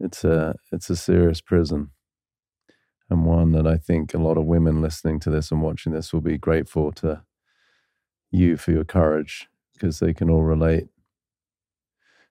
It's 0.00 0.22
a 0.24 0.54
it's 0.70 0.90
a 0.90 0.96
serious 0.96 1.40
prison. 1.40 1.90
And 3.08 3.24
one 3.24 3.52
that 3.52 3.66
I 3.66 3.76
think 3.76 4.14
a 4.14 4.18
lot 4.18 4.38
of 4.38 4.44
women 4.44 4.80
listening 4.80 5.18
to 5.20 5.30
this 5.30 5.50
and 5.50 5.62
watching 5.62 5.92
this 5.92 6.12
will 6.12 6.20
be 6.20 6.38
grateful 6.38 6.92
to 6.92 7.22
you 8.30 8.56
for 8.56 8.70
your 8.70 8.84
courage 8.84 9.48
because 9.72 9.98
they 9.98 10.14
can 10.14 10.30
all 10.30 10.44
relate. 10.44 10.88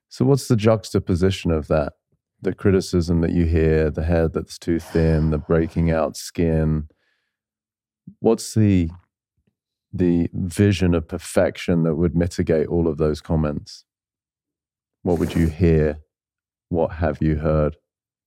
So, 0.08 0.24
what's 0.24 0.48
the 0.48 0.56
juxtaposition 0.56 1.50
of 1.50 1.68
that? 1.68 1.92
The 2.40 2.54
criticism 2.54 3.20
that 3.20 3.32
you 3.32 3.44
hear, 3.44 3.90
the 3.90 4.04
hair 4.04 4.28
that's 4.28 4.58
too 4.58 4.78
thin, 4.78 5.30
the 5.30 5.38
breaking 5.38 5.90
out 5.90 6.16
skin. 6.16 6.88
What's 8.20 8.54
the 8.54 8.90
the 9.92 10.30
vision 10.32 10.94
of 10.94 11.08
perfection 11.08 11.82
that 11.82 11.96
would 11.96 12.14
mitigate 12.14 12.68
all 12.68 12.86
of 12.88 12.98
those 12.98 13.20
comments? 13.20 13.84
What 15.02 15.18
would 15.18 15.34
you 15.34 15.48
hear? 15.48 15.98
What 16.68 16.92
have 16.92 17.20
you 17.20 17.36
heard? 17.36 17.76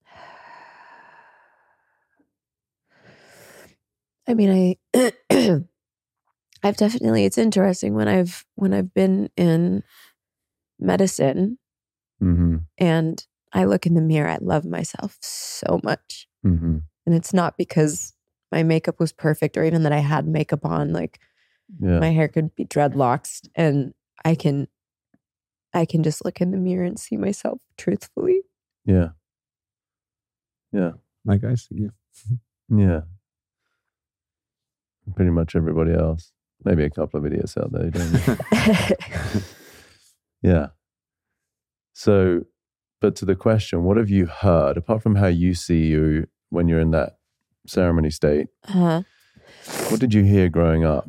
I 4.28 4.34
mean, 4.34 4.76
I 4.94 5.12
I've 6.64 6.78
definitely 6.78 7.26
it's 7.26 7.38
interesting 7.38 7.94
when 7.94 8.08
I've 8.08 8.46
when 8.56 8.74
I've 8.74 8.92
been 8.94 9.30
in 9.38 9.84
medicine 10.80 11.60
Mm-hmm. 12.24 12.58
and 12.78 13.26
I 13.52 13.66
look 13.66 13.86
in 13.86 13.96
the 13.96 14.02
mirror, 14.02 14.30
I 14.30 14.38
love 14.42 14.66
myself 14.66 15.18
so 15.22 15.82
much. 15.84 16.28
Mm-hmm. 16.46 16.78
And 17.06 17.16
it's 17.16 17.34
not 17.34 17.58
because 17.58 18.14
my 18.52 18.64
makeup 18.64 19.00
was 19.00 19.12
perfect 19.12 19.58
or 19.58 19.64
even 19.64 19.84
that 19.84 19.92
I 19.92 20.00
had 20.00 20.26
makeup 20.26 20.66
on. 20.66 20.94
Like 20.94 21.20
Yeah. 21.80 22.00
my 22.00 22.10
hair 22.12 22.28
could 22.28 22.54
be 22.56 22.66
dreadlocks 22.66 23.48
and 23.56 23.94
I 24.26 24.36
can 24.36 24.68
I 25.74 25.86
can 25.86 26.04
just 26.04 26.24
look 26.24 26.40
in 26.42 26.52
the 26.52 26.58
mirror 26.58 26.84
and 26.86 27.00
see 27.00 27.18
myself 27.18 27.60
truthfully. 27.78 28.42
yeah. 28.86 29.10
Yeah. 30.72 30.92
Like 31.26 31.44
I 31.44 31.56
see 31.56 31.76
you. 31.76 31.92
Yeah. 32.76 33.02
Pretty 35.16 35.32
much 35.32 35.56
everybody 35.56 35.94
else. 35.94 36.32
Maybe 36.64 36.84
a 36.84 36.90
couple 36.90 37.20
of 37.20 37.26
idiots 37.26 37.58
out 37.58 37.72
there. 37.72 37.84
who 37.84 37.92
Don't 37.92 39.44
yeah. 40.42 40.68
So, 41.94 42.46
but 43.02 43.16
to 43.18 43.26
the 43.26 43.36
question, 43.36 43.84
what 43.84 43.98
have 43.98 44.10
you 44.10 44.26
heard 44.28 44.78
apart 44.78 45.04
from 45.04 45.16
how 45.16 45.28
you 45.28 45.54
see 45.54 45.86
you 45.88 46.28
when 46.50 46.68
you're 46.68 46.80
in 46.80 46.92
that 46.92 47.18
ceremony 47.68 48.10
state? 48.10 48.48
uh, 48.74 49.04
What 49.90 50.00
did 50.00 50.14
you 50.14 50.24
hear 50.24 50.50
growing 50.50 50.84
up 50.86 51.08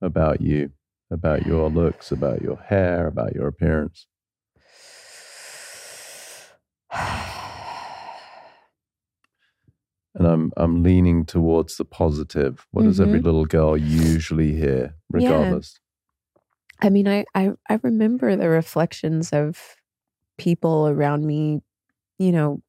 about 0.00 0.40
you, 0.40 0.70
about 1.10 1.46
your 1.46 1.68
looks, 1.70 2.10
about 2.12 2.42
your 2.42 2.56
hair, 2.56 3.06
about 3.06 3.34
your 3.34 3.48
appearance? 3.48 4.06
And 10.14 10.26
I'm 10.26 10.52
I'm 10.56 10.82
leaning 10.82 11.24
towards 11.24 11.76
the 11.76 11.84
positive. 11.84 12.66
What 12.72 12.84
does 12.84 13.00
every 13.00 13.20
Mhm. 13.20 13.24
little 13.24 13.46
girl 13.46 13.76
usually 13.76 14.52
hear, 14.54 14.96
regardless? 15.08 15.78
I 16.80 16.90
mean, 16.90 17.06
I, 17.06 17.24
I 17.34 17.52
I 17.68 17.78
remember 17.82 18.34
the 18.36 18.48
reflections 18.48 19.32
of 19.32 19.76
people 20.38 20.88
around 20.88 21.26
me, 21.26 21.62
you 22.18 22.32
know, 22.32 22.62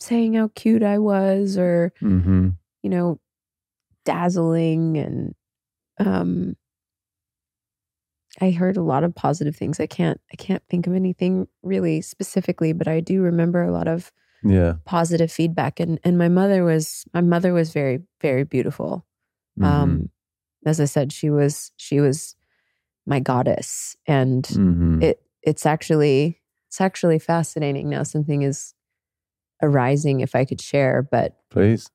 saying 0.00 0.34
how 0.34 0.48
cute 0.54 0.82
I 0.82 0.98
was 0.98 1.56
or, 1.58 1.92
Mm-hmm. 2.02 2.50
you 2.82 2.90
know, 2.90 3.20
dazzling 4.04 4.98
and 4.98 5.34
um 5.98 6.56
I 8.40 8.50
heard 8.50 8.76
a 8.76 8.82
lot 8.82 9.04
of 9.04 9.14
positive 9.14 9.54
things. 9.56 9.78
I 9.80 9.86
can't 9.86 10.20
I 10.32 10.36
can't 10.36 10.62
think 10.70 10.86
of 10.86 10.94
anything 10.94 11.48
really 11.62 12.00
specifically, 12.00 12.72
but 12.72 12.88
I 12.88 13.00
do 13.00 13.22
remember 13.22 13.62
a 13.62 13.72
lot 13.72 13.88
of 13.88 14.10
Yeah. 14.42 14.74
positive 14.84 15.30
feedback 15.30 15.78
and 15.80 16.00
and 16.04 16.16
my 16.18 16.28
mother 16.28 16.64
was 16.64 17.04
my 17.14 17.20
mother 17.20 17.52
was 17.52 17.72
very 17.72 18.00
very 18.20 18.44
beautiful. 18.44 19.06
Mhm. 19.60 19.64
Um 19.66 20.10
as 20.64 20.80
I 20.80 20.86
said 20.86 21.12
she 21.12 21.28
was 21.30 21.72
she 21.76 22.00
was 22.00 22.34
my 23.06 23.20
goddess 23.20 23.96
and 24.06 24.44
Mhm. 24.44 25.02
it 25.02 25.22
it's 25.42 25.66
actually 25.66 26.40
it's 26.68 26.80
actually 26.80 27.18
fascinating 27.18 27.88
now 27.90 28.02
something 28.04 28.42
is 28.42 28.74
arising 29.62 30.20
if 30.20 30.34
I 30.34 30.44
could 30.44 30.60
share 30.60 31.02
but 31.02 31.36
Please. 31.50 31.90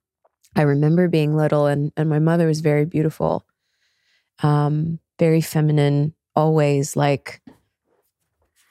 I 0.56 0.62
remember 0.64 1.08
being 1.08 1.36
little 1.36 1.66
and 1.66 1.92
and 1.98 2.10
my 2.10 2.20
mother 2.20 2.46
was 2.48 2.62
very 2.62 2.86
beautiful. 2.86 3.46
Um 4.44 5.00
very 5.20 5.42
feminine, 5.42 6.14
always 6.38 6.96
like 6.96 7.42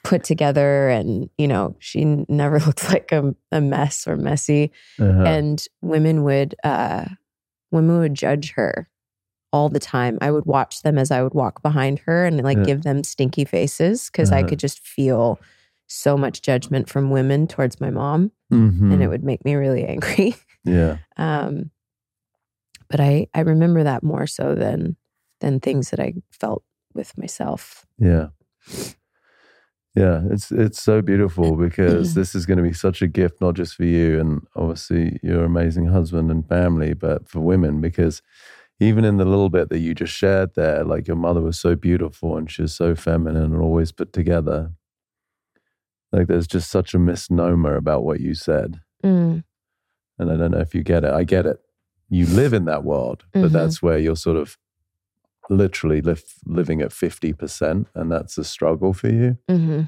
put 0.03 0.23
together 0.23 0.87
and 0.89 1.29
you 1.37 1.47
know, 1.47 1.75
she 1.79 2.05
never 2.29 2.59
looked 2.65 2.87
like 2.89 3.11
a, 3.11 3.35
a 3.51 3.59
mess 3.61 4.07
or 4.07 4.15
messy 4.15 4.71
Uh-huh. 4.99 5.23
and 5.25 5.65
women 5.81 6.23
would 6.23 6.55
uh 6.63 7.05
women 7.71 7.99
would 7.99 8.13
judge 8.15 8.53
her 8.53 8.89
all 9.51 9.69
the 9.69 9.79
time. 9.79 10.17
I 10.21 10.31
would 10.31 10.45
watch 10.45 10.81
them 10.83 10.97
as 10.97 11.11
I 11.11 11.21
would 11.23 11.33
walk 11.33 11.61
behind 11.61 11.99
her 12.05 12.25
and 12.25 12.41
like 12.43 12.57
Yeah. 12.59 12.63
give 12.63 12.83
them 12.83 13.03
stinky 13.03 13.43
faces 13.45 14.09
because 14.09 14.31
I 14.31 14.39
Uh-huh. 14.39 14.49
could 14.49 14.59
just 14.59 14.79
feel 14.79 15.39
so 15.87 16.17
much 16.17 16.41
judgment 16.41 16.89
from 16.89 17.11
women 17.11 17.47
towards 17.47 17.79
my 17.81 17.89
mom 17.89 18.31
Mhm. 18.51 18.91
and 18.93 19.03
it 19.03 19.07
would 19.07 19.23
make 19.23 19.43
me 19.43 19.55
really 19.55 19.83
angry. 19.85 20.35
yeah. 20.63 20.97
Um, 21.17 21.71
but 22.89 22.99
I 23.01 23.27
I 23.33 23.41
remember 23.41 23.83
that 23.83 24.03
more 24.03 24.27
so 24.27 24.55
than 24.55 24.95
than 25.41 25.59
things 25.59 25.89
that 25.91 25.99
I 25.99 26.13
felt 26.31 26.63
with 26.97 27.17
myself. 27.17 27.85
Yeah. 27.97 28.27
Yeah, 29.95 30.21
it's 30.29 30.51
it's 30.51 30.81
so 30.81 31.01
beautiful 31.01 31.55
because 31.69 32.13
this 32.13 32.35
is 32.35 32.45
going 32.45 32.57
to 32.57 32.63
be 32.63 32.73
such 32.73 33.01
a 33.01 33.07
gift, 33.07 33.41
not 33.41 33.55
just 33.55 33.75
for 33.75 33.85
you 33.85 34.19
and 34.19 34.41
obviously 34.55 35.19
your 35.23 35.43
amazing 35.45 35.85
husband 35.87 36.29
and 36.29 36.47
family, 36.47 36.93
but 36.93 37.27
for 37.27 37.39
women. 37.39 37.81
Because 37.81 38.21
even 38.79 39.03
in 39.05 39.17
the 39.17 39.25
little 39.25 39.49
bit 39.49 39.69
that 39.69 39.79
you 39.79 39.95
just 39.95 40.13
shared 40.13 40.53
there, 40.55 40.83
like 40.83 41.07
your 41.07 41.15
mother 41.17 41.41
was 41.41 41.59
so 41.59 41.75
beautiful 41.75 42.37
and 42.37 42.51
she 42.51 42.61
was 42.61 42.75
so 42.75 42.93
feminine 42.95 43.45
and 43.53 43.61
always 43.61 43.91
put 43.91 44.13
together. 44.13 44.73
Like 46.11 46.27
there's 46.27 46.47
just 46.47 46.69
such 46.69 46.93
a 46.93 46.99
misnomer 46.99 47.75
about 47.75 48.03
what 48.03 48.19
you 48.21 48.33
said, 48.33 48.79
Mm, 49.03 49.43
and 50.17 50.31
I 50.31 50.37
don't 50.37 50.51
know 50.51 50.59
if 50.59 50.73
you 50.73 50.81
get 50.83 51.03
it. 51.03 51.11
I 51.13 51.23
get 51.23 51.45
it. 51.45 51.57
You 52.09 52.25
live 52.27 52.53
in 52.53 52.65
that 52.65 52.83
world, 52.83 53.25
but 53.33 53.49
Mhm. 53.49 53.53
that's 53.53 53.81
where 53.81 53.97
you're 53.97 54.15
sort 54.15 54.37
of 54.37 54.57
literally 55.49 56.01
live, 56.01 56.23
living 56.45 56.81
at 56.81 56.91
50%, 56.91 57.85
and 57.95 58.11
that's 58.11 58.37
a 58.37 58.43
struggle 58.43 58.93
for 58.93 59.09
you. 59.09 59.37
hmm 59.47 59.83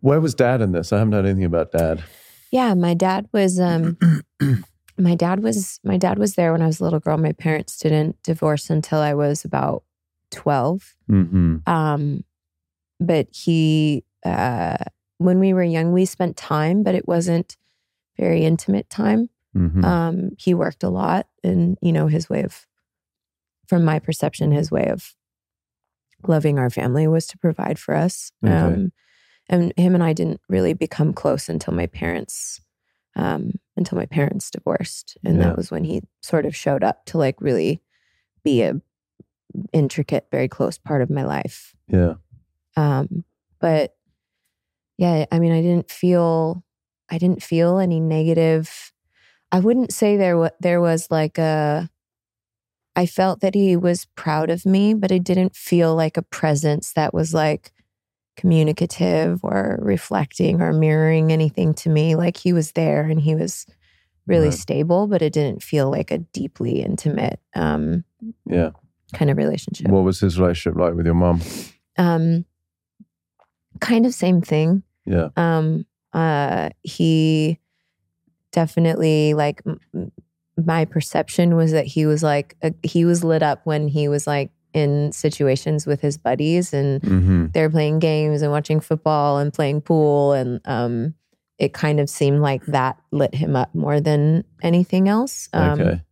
Where 0.00 0.20
was 0.20 0.34
dad 0.34 0.60
in 0.60 0.72
this? 0.72 0.92
I 0.92 0.98
haven't 0.98 1.12
heard 1.12 1.26
anything 1.26 1.44
about 1.44 1.72
dad. 1.72 2.02
Yeah, 2.50 2.74
my 2.74 2.94
dad 2.94 3.28
was 3.32 3.58
um 3.60 3.98
my 4.98 5.14
dad 5.14 5.42
was 5.42 5.80
my 5.84 5.96
dad 5.96 6.18
was 6.18 6.34
there 6.34 6.52
when 6.52 6.62
I 6.62 6.66
was 6.66 6.80
a 6.80 6.84
little 6.84 7.00
girl. 7.00 7.16
My 7.18 7.32
parents 7.32 7.78
didn't 7.78 8.22
divorce 8.22 8.70
until 8.70 8.98
I 9.00 9.14
was 9.14 9.44
about 9.44 9.82
12. 10.30 10.96
Mm-hmm. 11.10 11.56
Um 11.66 12.24
but 13.00 13.28
he 13.32 14.04
uh 14.24 14.76
when 15.18 15.38
we 15.38 15.52
were 15.52 15.62
young 15.62 15.92
we 15.92 16.04
spent 16.04 16.36
time, 16.36 16.82
but 16.82 16.94
it 16.94 17.08
wasn't 17.08 17.56
very 18.16 18.44
intimate 18.44 18.88
time. 18.88 19.28
Mm-hmm. 19.56 19.84
Um 19.84 20.30
he 20.38 20.54
worked 20.54 20.82
a 20.82 20.88
lot 20.88 21.26
and 21.42 21.76
you 21.82 21.92
know 21.92 22.06
his 22.06 22.30
way 22.30 22.42
of 22.42 22.66
from 23.68 23.84
my 23.84 23.98
perception 23.98 24.52
his 24.52 24.70
way 24.70 24.86
of 24.88 25.14
loving 26.26 26.58
our 26.58 26.70
family 26.70 27.06
was 27.06 27.26
to 27.26 27.38
provide 27.38 27.78
for 27.78 27.94
us. 27.94 28.32
Okay. 28.44 28.52
Um 28.54 28.92
and 29.48 29.72
him 29.76 29.94
and 29.94 30.02
I 30.02 30.12
didn't 30.12 30.40
really 30.48 30.72
become 30.74 31.12
close 31.12 31.48
until 31.48 31.72
my 31.74 31.86
parents 31.86 32.60
um 33.14 33.52
until 33.76 33.96
my 33.98 34.06
parents 34.06 34.50
divorced 34.50 35.16
and 35.24 35.36
Yeah. 35.36 35.44
that 35.48 35.56
was 35.56 35.70
when 35.70 35.84
he 35.84 36.02
sort 36.22 36.46
of 36.46 36.56
showed 36.56 36.82
up 36.82 37.04
to 37.06 37.18
like 37.18 37.40
really 37.40 37.80
be 38.44 38.62
a 38.62 38.80
intricate 39.72 40.26
very 40.30 40.48
close 40.48 40.76
part 40.78 41.00
of 41.02 41.08
my 41.10 41.24
life 41.24 41.74
yeah. 41.88 42.14
um 42.76 43.24
but 43.60 43.94
yeah 44.98 45.24
i 45.32 45.38
mean 45.38 45.52
i 45.52 45.62
didn't 45.62 45.90
feel 45.90 46.62
i 47.08 47.16
didn't 47.16 47.42
feel 47.42 47.78
any 47.78 47.98
negative 48.00 48.92
i 49.52 49.58
wouldn't 49.60 49.92
say 49.92 50.16
there 50.16 50.36
wa- 50.36 50.50
there 50.60 50.80
was 50.80 51.10
like 51.10 51.38
a 51.38 51.88
i 52.96 53.06
felt 53.06 53.40
that 53.40 53.54
he 53.54 53.76
was 53.76 54.06
proud 54.16 54.50
of 54.50 54.66
me 54.66 54.94
but 54.94 55.10
it 55.12 55.22
didn't 55.22 55.54
feel 55.54 55.94
like 55.94 56.16
a 56.16 56.22
presence 56.22 56.92
that 56.94 57.14
was 57.14 57.32
like 57.32 57.70
communicative 58.36 59.40
or 59.42 59.78
reflecting 59.80 60.60
or 60.60 60.72
mirroring 60.72 61.32
anything 61.32 61.72
to 61.72 61.88
me 61.88 62.14
like 62.16 62.36
he 62.36 62.52
was 62.52 62.72
there 62.72 63.02
and 63.04 63.20
he 63.20 63.34
was 63.34 63.64
really 64.26 64.48
Right. 64.48 64.54
stable 64.58 65.06
but 65.06 65.22
it 65.22 65.32
didn't 65.32 65.62
feel 65.62 65.90
like 65.90 66.10
a 66.10 66.18
deeply 66.18 66.82
intimate 66.82 67.38
um 67.54 68.04
Yeah. 68.44 68.70
kind 69.14 69.30
of 69.30 69.36
relationship 69.36 69.88
What 69.88 70.04
was 70.04 70.20
his 70.20 70.38
relationship 70.38 70.78
like 70.78 70.94
with 70.94 71.06
your 71.06 71.14
mom? 71.14 71.40
um 71.96 72.44
kind 73.80 74.04
of 74.06 74.12
same 74.14 74.40
thing 74.42 74.82
Yeah. 75.06 75.28
um 75.36 75.86
uh 76.12 76.70
he 76.82 77.58
definitely 78.52 79.34
like 79.34 79.62
my 80.66 80.84
perception 80.84 81.54
was 81.56 81.70
that 81.72 81.86
he 81.86 82.04
was 82.06 82.22
like 82.22 82.56
a, 82.62 82.74
he 82.82 83.04
was 83.06 83.22
lit 83.24 83.42
up 83.42 83.60
when 83.64 83.88
he 83.88 84.08
was 84.08 84.26
like 84.26 84.50
in 84.74 85.10
situations 85.12 85.86
with 85.86 86.00
his 86.02 86.18
buddies 86.18 86.74
and 86.74 87.00
Mm-hmm. 87.02 87.46
they're 87.54 87.70
playing 87.70 87.98
games 88.00 88.42
and 88.42 88.50
watching 88.52 88.80
football 88.80 89.38
and 89.38 89.52
playing 89.54 89.80
pool 89.80 90.32
and 90.34 90.60
um 90.66 91.14
it 91.58 91.72
kind 91.72 92.00
of 92.00 92.10
seemed 92.10 92.40
like 92.40 92.66
that 92.66 92.98
lit 93.12 93.34
him 93.34 93.56
up 93.56 93.74
more 93.74 93.98
than 94.00 94.44
anything 94.62 95.08
else 95.08 95.48
um 95.54 95.80
okay. 95.80 96.02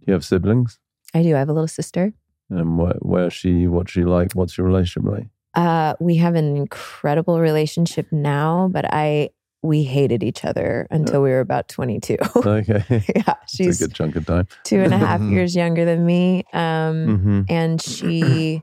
Do 0.00 0.04
you 0.08 0.12
have 0.12 0.24
siblings? 0.24 0.78
i 1.14 1.22
do 1.22 1.34
i 1.34 1.38
have 1.38 1.48
a 1.48 1.52
little 1.54 1.68
sister 1.68 2.12
And 2.50 2.76
where, 2.78 2.98
where's 3.00 3.32
she? 3.32 3.66
What's 3.68 3.92
she 3.92 4.04
like? 4.04 4.32
What's 4.34 4.58
your 4.58 4.66
relationship 4.66 5.10
like? 5.10 5.28
Uh, 5.54 5.94
we 6.00 6.16
have 6.16 6.34
an 6.34 6.56
incredible 6.56 7.40
relationship 7.40 8.06
now, 8.12 8.68
but 8.70 8.84
I 8.92 9.30
we 9.64 9.82
hated 9.82 10.22
each 10.22 10.44
other 10.44 10.86
until 10.90 11.22
we 11.22 11.30
were 11.30 11.40
about 11.40 11.68
22. 11.68 12.16
Okay. 12.46 13.02
yeah, 13.16 13.34
she's 13.48 13.80
a 13.80 13.86
good 13.86 13.94
chunk 13.94 14.14
of 14.16 14.26
time. 14.26 14.46
two 14.64 14.80
and 14.80 14.92
a 14.92 14.98
half 14.98 15.20
years 15.34 15.56
younger 15.56 15.84
than 15.86 16.04
me. 16.04 16.44
Um, 16.52 16.94
Mm-hmm. 17.08 17.40
and 17.48 17.80
she, 17.92 18.62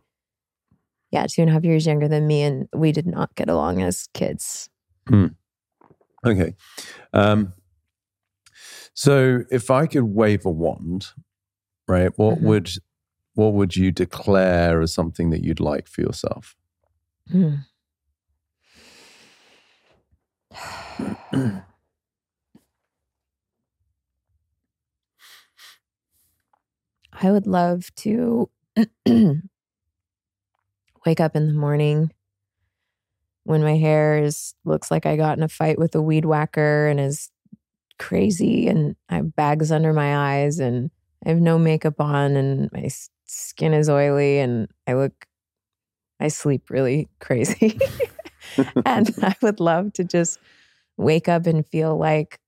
yeah, 1.12 1.26
two 1.28 1.42
and 1.42 1.50
a 1.50 1.54
half 1.54 1.64
years 1.66 1.86
younger 1.88 2.08
than 2.08 2.28
me, 2.28 2.44
and 2.44 2.68
we 2.74 2.92
did 2.92 3.08
not 3.08 3.34
get 3.36 3.50
along 3.50 3.82
as 3.82 4.08
kids. 4.14 4.70
Okay. 6.24 6.54
Um, 7.14 7.54
so 8.94 9.44
if 9.50 9.72
I 9.72 9.88
could 9.88 10.04
wave 10.04 10.46
a 10.46 10.52
wand, 10.52 11.08
right, 11.88 12.12
what 12.18 12.38
Mhm. 12.38 12.42
would 12.44 12.70
what 13.34 13.54
would 13.54 13.76
you 13.76 13.92
declare 13.92 14.82
as 14.82 14.94
something 14.94 15.32
that 15.32 15.42
you'd 15.44 15.60
like 15.62 15.88
for 15.88 16.02
yourself? 16.02 16.56
Hmm. 17.32 17.56
I 27.14 27.32
would 27.32 27.48
love 27.48 27.94
to 27.98 28.50
wake 31.06 31.20
up 31.20 31.36
in 31.36 31.48
the 31.48 31.54
morning 31.54 32.12
when 33.44 33.62
my 33.64 33.76
hair 33.78 34.18
is 34.18 34.54
looks 34.66 34.92
like 34.92 35.06
I 35.06 35.18
got 35.18 35.38
in 35.38 35.44
a 35.44 35.48
fight 35.48 35.78
with 35.80 35.96
a 35.96 36.02
weed 36.02 36.26
whacker 36.26 36.88
and 36.88 37.00
is 37.00 37.30
crazy 38.00 38.68
and 38.68 38.96
I 39.10 39.16
have 39.18 39.36
bags 39.36 39.72
under 39.72 39.94
my 39.94 40.42
eyes 40.42 40.60
and 40.60 40.90
I 41.26 41.30
have 41.30 41.40
no 41.42 41.60
makeup 41.60 42.00
on 42.00 42.36
and 42.36 42.70
my 42.72 42.84
s- 42.84 43.10
skin 43.26 43.74
is 43.74 43.90
oily 43.90 44.40
and 44.40 44.68
I 44.88 44.94
look 44.94 45.28
I 46.20 46.28
sleep 46.30 46.70
really 46.70 47.10
crazy. 47.20 47.80
and 48.86 49.14
I 49.22 49.36
would 49.42 49.60
love 49.60 49.94
to 49.94 50.04
just 50.04 50.40
wake 51.02 51.30
up 51.30 51.48
and 51.48 51.68
feel 51.68 51.98
like 51.98 52.40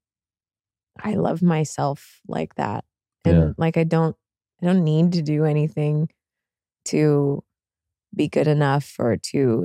I 1.02 1.16
love 1.16 1.42
myself 1.42 2.22
like 2.28 2.56
that. 2.56 2.86
And 3.26 3.36
Yeah. 3.38 3.54
like 3.58 3.78
I 3.78 3.84
don't 3.84 4.16
I 4.62 4.66
don't 4.66 4.84
need 4.84 5.14
to 5.14 5.22
do 5.22 5.46
anything 5.46 6.10
to 6.88 7.44
be 8.16 8.28
good 8.30 8.48
enough 8.48 8.96
or 9.00 9.18
to 9.18 9.64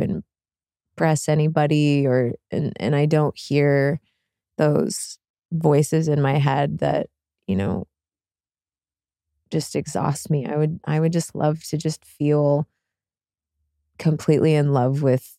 impress 0.97 1.29
anybody 1.29 2.07
or 2.07 2.35
and 2.51 2.73
and 2.79 2.97
I 2.97 3.07
don't 3.07 3.39
hear 3.39 4.01
those 4.59 5.19
voices 5.53 6.09
in 6.09 6.23
my 6.23 6.39
head 6.39 6.79
that, 6.81 7.09
you 7.47 7.57
know, 7.57 7.87
just 9.51 9.75
exhaust 9.77 10.31
me. 10.31 10.47
I 10.47 10.57
would 10.57 10.81
I 10.85 11.01
would 11.01 11.13
just 11.13 11.35
love 11.35 11.63
to 11.65 11.79
just 11.79 12.05
feel 12.05 12.67
completely 13.99 14.55
in 14.55 14.73
love 14.73 15.03
with 15.03 15.37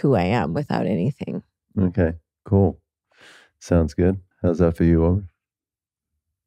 who 0.00 0.14
I 0.14 0.24
am 0.24 0.52
without 0.54 0.86
anything. 0.86 1.42
Okay, 1.78 2.14
cool. 2.44 2.80
Sounds 3.60 3.94
good. 3.94 4.20
How's 4.42 4.58
that 4.58 4.76
for 4.76 4.84
you, 4.84 5.04
Aubrey? 5.04 5.24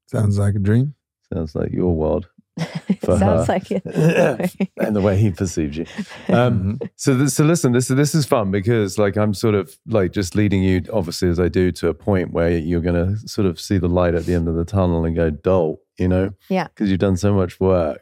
Sounds 0.08 0.38
like 0.40 0.56
a 0.56 0.60
dream. 0.60 0.96
Sounds 1.32 1.54
like 1.56 1.72
your 1.72 1.96
world 1.96 2.28
sounds 3.04 3.22
her. 3.22 3.46
like 3.48 3.72
it. 3.72 3.84
and 4.78 4.96
the 4.96 5.02
way 5.02 5.18
he 5.18 5.32
perceives 5.32 5.78
you. 5.78 5.86
Um, 6.28 6.78
Mhm. 6.80 6.90
So, 6.96 7.14
this, 7.16 7.34
so 7.36 7.44
listen, 7.46 7.72
this 7.72 7.88
this 7.88 8.14
is 8.16 8.26
fun 8.26 8.52
because 8.52 8.98
like 8.98 9.16
I'm 9.18 9.34
sort 9.34 9.56
of 9.56 9.78
like 9.86 10.12
just 10.12 10.36
leading 10.36 10.64
you, 10.64 10.82
obviously 10.92 11.30
as 11.30 11.40
I 11.40 11.48
do, 11.48 11.72
to 11.74 11.88
a 11.90 11.94
point 11.94 12.32
where 12.32 12.50
you're 12.58 12.82
going 12.82 12.96
to 13.16 13.28
sort 13.28 13.46
of 13.48 13.60
see 13.60 13.78
the 13.78 13.88
light 13.88 14.16
at 14.16 14.26
the 14.26 14.34
end 14.34 14.48
of 14.48 14.56
the 14.56 14.66
tunnel 14.66 15.06
and 15.06 15.16
go, 15.16 15.30
"Dolt," 15.32 15.78
you 15.98 16.08
know? 16.08 16.32
Yeah. 16.50 16.68
Because 16.68 16.90
you've 16.90 17.00
done 17.00 17.18
so 17.18 17.34
much 17.34 17.60
work. 17.60 18.02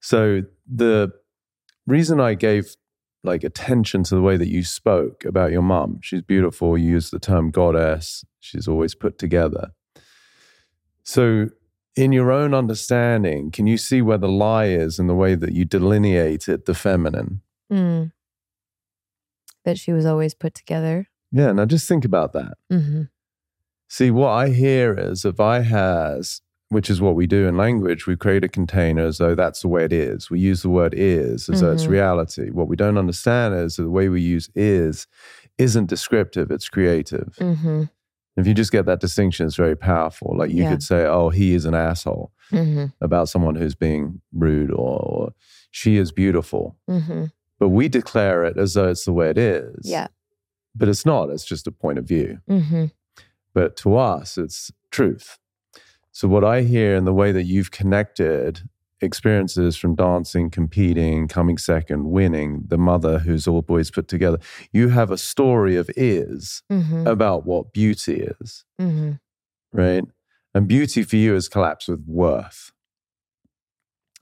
So 0.00 0.42
the 0.72 1.12
reason 1.86 2.20
I 2.20 2.34
gave 2.34 2.74
like 3.24 3.44
attention 3.44 4.02
to 4.04 4.14
the 4.14 4.22
way 4.22 4.36
that 4.36 4.48
you 4.48 4.64
spoke 4.64 5.24
about 5.24 5.52
your 5.52 5.62
mum, 5.62 6.00
she's 6.02 6.22
beautiful. 6.22 6.76
You 6.76 6.90
use 6.92 7.10
the 7.10 7.20
term 7.20 7.50
goddess. 7.50 8.24
She's 8.40 8.66
always 8.66 8.94
put 8.94 9.18
together. 9.18 9.72
So 11.04 11.48
in 11.96 12.12
your 12.12 12.32
own 12.32 12.54
understanding, 12.54 13.50
can 13.50 13.66
you 13.66 13.76
see 13.76 14.02
where 14.02 14.18
the 14.18 14.28
lie 14.28 14.66
is 14.66 14.98
in 14.98 15.06
the 15.06 15.14
way 15.14 15.34
that 15.34 15.52
you 15.52 15.64
delineated 15.64 16.66
the 16.66 16.74
feminine? 16.74 17.42
Mm. 17.72 18.12
That 19.64 19.78
she 19.78 19.92
was 19.92 20.06
always 20.06 20.34
put 20.34 20.54
together. 20.54 21.08
Yeah, 21.30 21.52
now 21.52 21.64
just 21.64 21.88
think 21.88 22.04
about 22.04 22.32
that. 22.32 22.54
hmm 22.70 23.02
See, 23.88 24.10
what 24.10 24.30
I 24.30 24.48
hear 24.48 24.94
is 24.98 25.26
if 25.26 25.38
I 25.38 25.60
has, 25.60 26.40
which 26.72 26.88
is 26.90 27.00
what 27.00 27.14
we 27.14 27.26
do 27.26 27.46
in 27.46 27.56
language, 27.56 28.06
we 28.06 28.16
create 28.16 28.42
a 28.44 28.48
container 28.48 29.04
as 29.04 29.18
though 29.18 29.34
that's 29.34 29.60
the 29.62 29.68
way 29.68 29.84
it 29.84 29.92
is. 29.92 30.30
We 30.30 30.40
use 30.40 30.62
the 30.62 30.70
word 30.70 30.94
is 30.96 31.48
as 31.50 31.60
though 31.60 31.72
it's 31.72 31.84
Mhm. 31.84 31.90
reality. 31.90 32.50
What 32.50 32.68
we 32.68 32.76
don't 32.76 32.96
understand 32.98 33.54
is 33.54 33.76
that 33.76 33.82
the 33.84 33.90
way 33.90 34.08
we 34.08 34.20
use 34.22 34.48
is 34.54 35.06
isn't 35.58 35.86
descriptive, 35.88 36.50
it's 36.50 36.68
creative. 36.68 37.36
hmm 37.38 37.84
If 38.38 38.46
you 38.46 38.54
just 38.54 38.72
get 38.72 38.86
that 38.86 39.00
distinction, 39.00 39.46
it's 39.46 39.56
very 39.56 39.76
powerful. 39.76 40.34
Like 40.34 40.50
you 40.50 40.62
Yeah. 40.62 40.70
could 40.70 40.82
say, 40.82 41.04
oh, 41.04 41.28
he 41.28 41.52
is 41.54 41.66
an 41.66 41.74
asshole 41.74 42.32
hmm 42.50 42.86
about 43.02 43.28
someone 43.28 43.56
who's 43.56 43.74
being 43.74 44.22
rude 44.32 44.70
or, 44.70 44.98
or 45.10 45.34
she 45.70 45.98
is 45.98 46.10
beautiful. 46.12 46.76
hmm 46.88 47.24
But 47.60 47.68
we 47.68 47.88
declare 47.88 48.44
it 48.44 48.56
as 48.56 48.72
though 48.74 48.88
it's 48.88 49.04
the 49.04 49.12
way 49.12 49.28
it 49.28 49.36
is. 49.38 49.80
Yeah. 49.84 50.06
But 50.74 50.88
it's 50.88 51.04
not, 51.04 51.28
it's 51.28 51.44
just 51.44 51.66
a 51.66 51.72
point 51.72 51.98
of 51.98 52.06
view. 52.06 52.38
hmm 52.48 52.86
but 53.54 53.76
to 53.76 53.96
us, 53.98 54.38
it's 54.38 54.72
truth. 54.90 55.38
So, 56.12 56.28
what 56.28 56.44
I 56.44 56.60
hear 56.60 56.94
in 56.94 57.04
the 57.04 57.12
way 57.14 57.32
that 57.32 57.44
you've 57.44 57.70
connected 57.70 58.68
experiences 59.00 59.76
from 59.76 59.94
dancing, 59.94 60.50
competing, 60.50 61.26
coming 61.26 61.58
second, 61.58 62.10
winning, 62.10 62.64
the 62.68 62.78
mother 62.78 63.18
who's 63.18 63.48
all 63.48 63.62
boys 63.62 63.90
put 63.90 64.08
together, 64.08 64.38
you 64.72 64.90
have 64.90 65.10
a 65.10 65.18
story 65.18 65.76
of 65.76 65.90
is 65.96 66.62
hmm 66.70 67.06
about 67.06 67.44
what 67.44 67.72
beauty 67.72 68.28
is, 68.40 68.64
hmm 68.78 69.12
right? 69.72 70.04
And 70.54 70.68
beauty 70.68 71.02
for 71.02 71.16
you 71.16 71.34
is 71.34 71.48
collapsed 71.48 71.88
with 71.88 72.04
worth. 72.06 72.72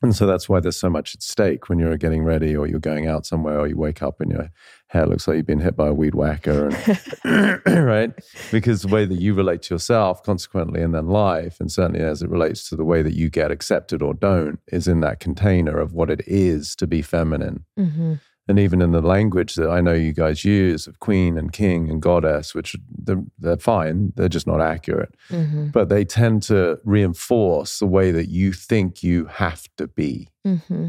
And 0.02 0.16
so 0.16 0.26
that's 0.26 0.48
why 0.48 0.60
there's 0.60 0.78
so 0.78 0.88
much 0.88 1.14
at 1.14 1.22
stake 1.22 1.68
when 1.68 1.78
you're 1.78 1.96
getting 1.98 2.24
ready 2.24 2.56
or 2.56 2.66
you're 2.66 2.80
going 2.80 3.06
out 3.06 3.26
somewhere 3.26 3.58
or 3.58 3.66
you 3.66 3.76
wake 3.76 4.02
up 4.02 4.20
and 4.20 4.30
your 4.30 4.50
hair 4.88 5.06
looks 5.06 5.28
like 5.28 5.36
you've 5.36 5.46
been 5.46 5.60
hit 5.60 5.76
by 5.76 5.88
a 5.88 5.92
weed 5.92 6.14
whacker 6.14 6.70
and 7.24 7.60
right? 7.66 8.12
Because 8.50 8.82
the 8.82 8.88
way 8.88 9.04
that 9.04 9.20
you 9.20 9.34
relate 9.34 9.62
to 9.62 9.74
yourself, 9.74 10.22
consequently, 10.22 10.82
and 10.82 10.94
then 10.94 11.08
life, 11.08 11.60
and 11.60 11.70
certainly 11.70 12.00
as 12.00 12.22
it 12.22 12.30
relates 12.30 12.68
to 12.70 12.76
the 12.76 12.84
way 12.84 13.02
that 13.02 13.14
you 13.14 13.28
get 13.28 13.50
accepted 13.50 14.00
or 14.02 14.14
don't, 14.14 14.58
is 14.68 14.88
in 14.88 15.00
that 15.00 15.20
container 15.20 15.78
of 15.78 15.92
what 15.92 16.10
it 16.10 16.22
is 16.26 16.74
to 16.76 16.86
be 16.86 17.02
feminine. 17.02 17.64
hmm 17.76 18.14
And 18.48 18.58
even 18.58 18.82
in 18.82 18.90
the 18.90 19.00
language 19.00 19.54
that 19.54 19.70
I 19.70 19.80
know 19.80 19.92
you 19.92 20.12
guys 20.12 20.44
use 20.44 20.86
of 20.88 20.98
queen 20.98 21.38
and 21.38 21.52
king 21.52 21.88
and 21.88 22.02
goddess, 22.02 22.52
which 22.54 22.74
they're, 22.90 23.22
they're 23.38 23.58
fine, 23.58 24.12
they're 24.16 24.28
just 24.28 24.46
not 24.46 24.60
accurate, 24.60 25.14
hmm 25.30 25.68
but 25.72 25.88
they 25.88 26.04
tend 26.04 26.42
to 26.42 26.80
reinforce 26.84 27.78
the 27.78 27.86
way 27.86 28.10
that 28.10 28.28
you 28.28 28.52
think 28.52 29.04
you 29.04 29.26
have 29.26 29.68
to 29.76 29.86
be. 29.86 30.28
hmm 30.44 30.88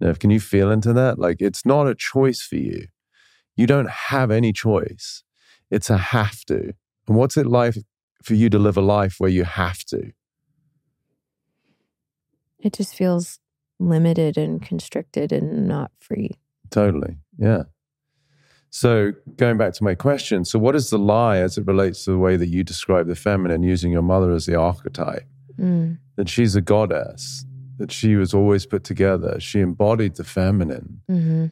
Now, 0.00 0.14
can 0.14 0.30
you 0.30 0.40
feel 0.40 0.70
into 0.70 0.94
that? 0.94 1.18
Like 1.18 1.42
it's 1.42 1.66
not 1.66 1.86
a 1.88 1.94
choice 1.94 2.40
for 2.40 2.56
you. 2.56 2.86
You 3.54 3.66
don't 3.66 3.90
have 3.90 4.30
any 4.30 4.52
choice. 4.52 5.24
It's 5.70 5.90
a 5.90 5.98
have 5.98 6.44
to. 6.46 6.72
And 7.06 7.16
what's 7.16 7.36
it 7.36 7.46
like 7.46 7.74
for 8.22 8.34
you 8.34 8.48
to 8.48 8.58
live 8.58 8.78
a 8.78 8.80
life 8.80 9.16
where 9.18 9.30
you 9.30 9.44
have 9.44 9.84
to? 9.86 10.12
It 12.58 12.72
just 12.72 12.94
feels 12.94 13.40
limited 13.78 14.38
and 14.38 14.62
constricted 14.62 15.32
and 15.32 15.66
not 15.66 15.90
free. 16.00 16.38
Totally. 16.72 17.16
Yeah. 17.38 17.64
So 18.70 19.12
going 19.36 19.58
back 19.58 19.74
to 19.74 19.84
my 19.84 19.94
question, 19.94 20.44
so 20.46 20.58
what 20.58 20.74
is 20.74 20.88
the 20.90 20.98
lie 20.98 21.36
as 21.36 21.58
it 21.58 21.66
relates 21.66 22.04
to 22.04 22.12
the 22.12 22.18
way 22.18 22.36
that 22.36 22.48
you 22.48 22.64
describe 22.64 23.06
the 23.06 23.14
feminine 23.14 23.62
using 23.62 23.92
your 23.92 24.02
mother 24.02 24.32
as 24.32 24.46
the 24.46 24.54
archetype? 24.54 25.26
Mm. 25.58 25.98
That 26.16 26.28
she's 26.28 26.56
a 26.56 26.62
goddess, 26.62 27.44
that 27.76 27.92
she 27.92 28.16
was 28.16 28.32
always 28.32 28.64
put 28.64 28.82
together. 28.82 29.38
She 29.40 29.60
embodied 29.60 30.16
the 30.16 30.24
feminine. 30.24 31.02
hmm 31.06 31.46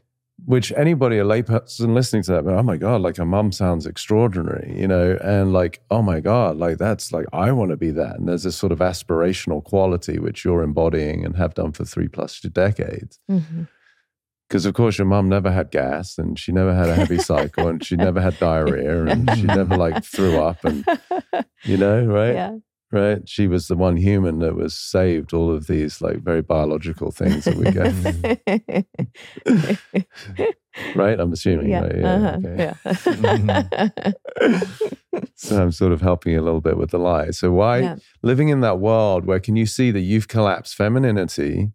which 0.46 0.72
anybody, 0.72 1.18
a 1.18 1.24
layperson 1.24 1.94
listening 1.94 2.22
to 2.24 2.32
that, 2.32 2.44
but 2.44 2.54
oh 2.54 2.62
my 2.62 2.76
God, 2.76 3.02
like 3.02 3.16
her 3.18 3.26
mum 3.26 3.52
sounds 3.52 3.86
extraordinary, 3.86 4.74
you 4.74 4.88
know, 4.88 5.18
and 5.22 5.52
like, 5.52 5.82
oh 5.90 6.02
my 6.02 6.20
God, 6.20 6.56
like 6.56 6.78
that's 6.78 7.12
like, 7.12 7.26
I 7.32 7.52
want 7.52 7.70
to 7.72 7.76
be 7.76 7.90
that. 7.90 8.16
And 8.18 8.28
there's 8.28 8.44
this 8.44 8.56
sort 8.56 8.72
of 8.72 8.78
aspirational 8.78 9.62
quality 9.62 10.18
which 10.18 10.44
you're 10.44 10.62
embodying 10.62 11.24
and 11.24 11.36
have 11.36 11.54
done 11.54 11.72
for 11.72 11.84
three 11.84 12.08
plus 12.08 12.40
decades. 12.40 13.18
hmm 13.28 13.64
Because, 14.50 14.66
of 14.66 14.74
course, 14.74 14.98
your 14.98 15.06
mum 15.06 15.28
never 15.28 15.52
had 15.52 15.70
gas 15.70 16.18
and 16.18 16.36
she 16.36 16.50
never 16.50 16.74
had 16.74 16.88
a 16.88 16.96
heavy 16.96 17.18
cycle 17.32 17.68
and 17.68 17.84
she 17.84 17.94
never 17.94 18.20
had 18.20 18.36
diarrhea 18.40 19.04
and 19.04 19.30
she 19.36 19.44
never 19.44 19.76
like 19.76 20.04
threw 20.04 20.42
up 20.42 20.64
and, 20.64 20.84
you 21.62 21.76
know, 21.76 22.04
right? 22.04 22.34
Yeah. 22.34 22.56
Right. 22.90 23.28
She 23.28 23.46
was 23.46 23.68
the 23.68 23.76
one 23.76 23.96
human 23.96 24.40
that 24.40 24.56
was 24.56 24.76
saved 24.76 25.32
all 25.32 25.54
of 25.54 25.68
these 25.68 26.00
like 26.00 26.24
very 26.24 26.42
biological 26.42 27.12
things 27.12 27.44
that 27.44 27.54
we 27.54 27.70
go, 27.70 27.84
right? 31.00 31.20
I'm 31.20 31.32
assuming, 31.32 31.68
yeah. 31.68 31.82
right? 31.82 31.96
Yeah. 31.96 32.74
uh-huh. 32.84 33.62
okay. 33.64 34.12
Yeah. 34.42 35.22
So 35.36 35.62
I'm 35.62 35.70
sort 35.70 35.92
of 35.92 36.00
helping 36.00 36.32
you 36.32 36.40
a 36.40 36.42
little 36.42 36.60
bit 36.60 36.76
with 36.76 36.90
the 36.90 36.98
lie. 36.98 37.30
So 37.30 37.52
why 37.52 37.98
living 38.24 38.48
in 38.48 38.62
that 38.62 38.80
world 38.80 39.26
where 39.26 39.38
can 39.38 39.54
you 39.54 39.66
see 39.66 39.92
that 39.92 40.00
you've 40.00 40.26
collapsed 40.26 40.74
femininity 40.74 41.70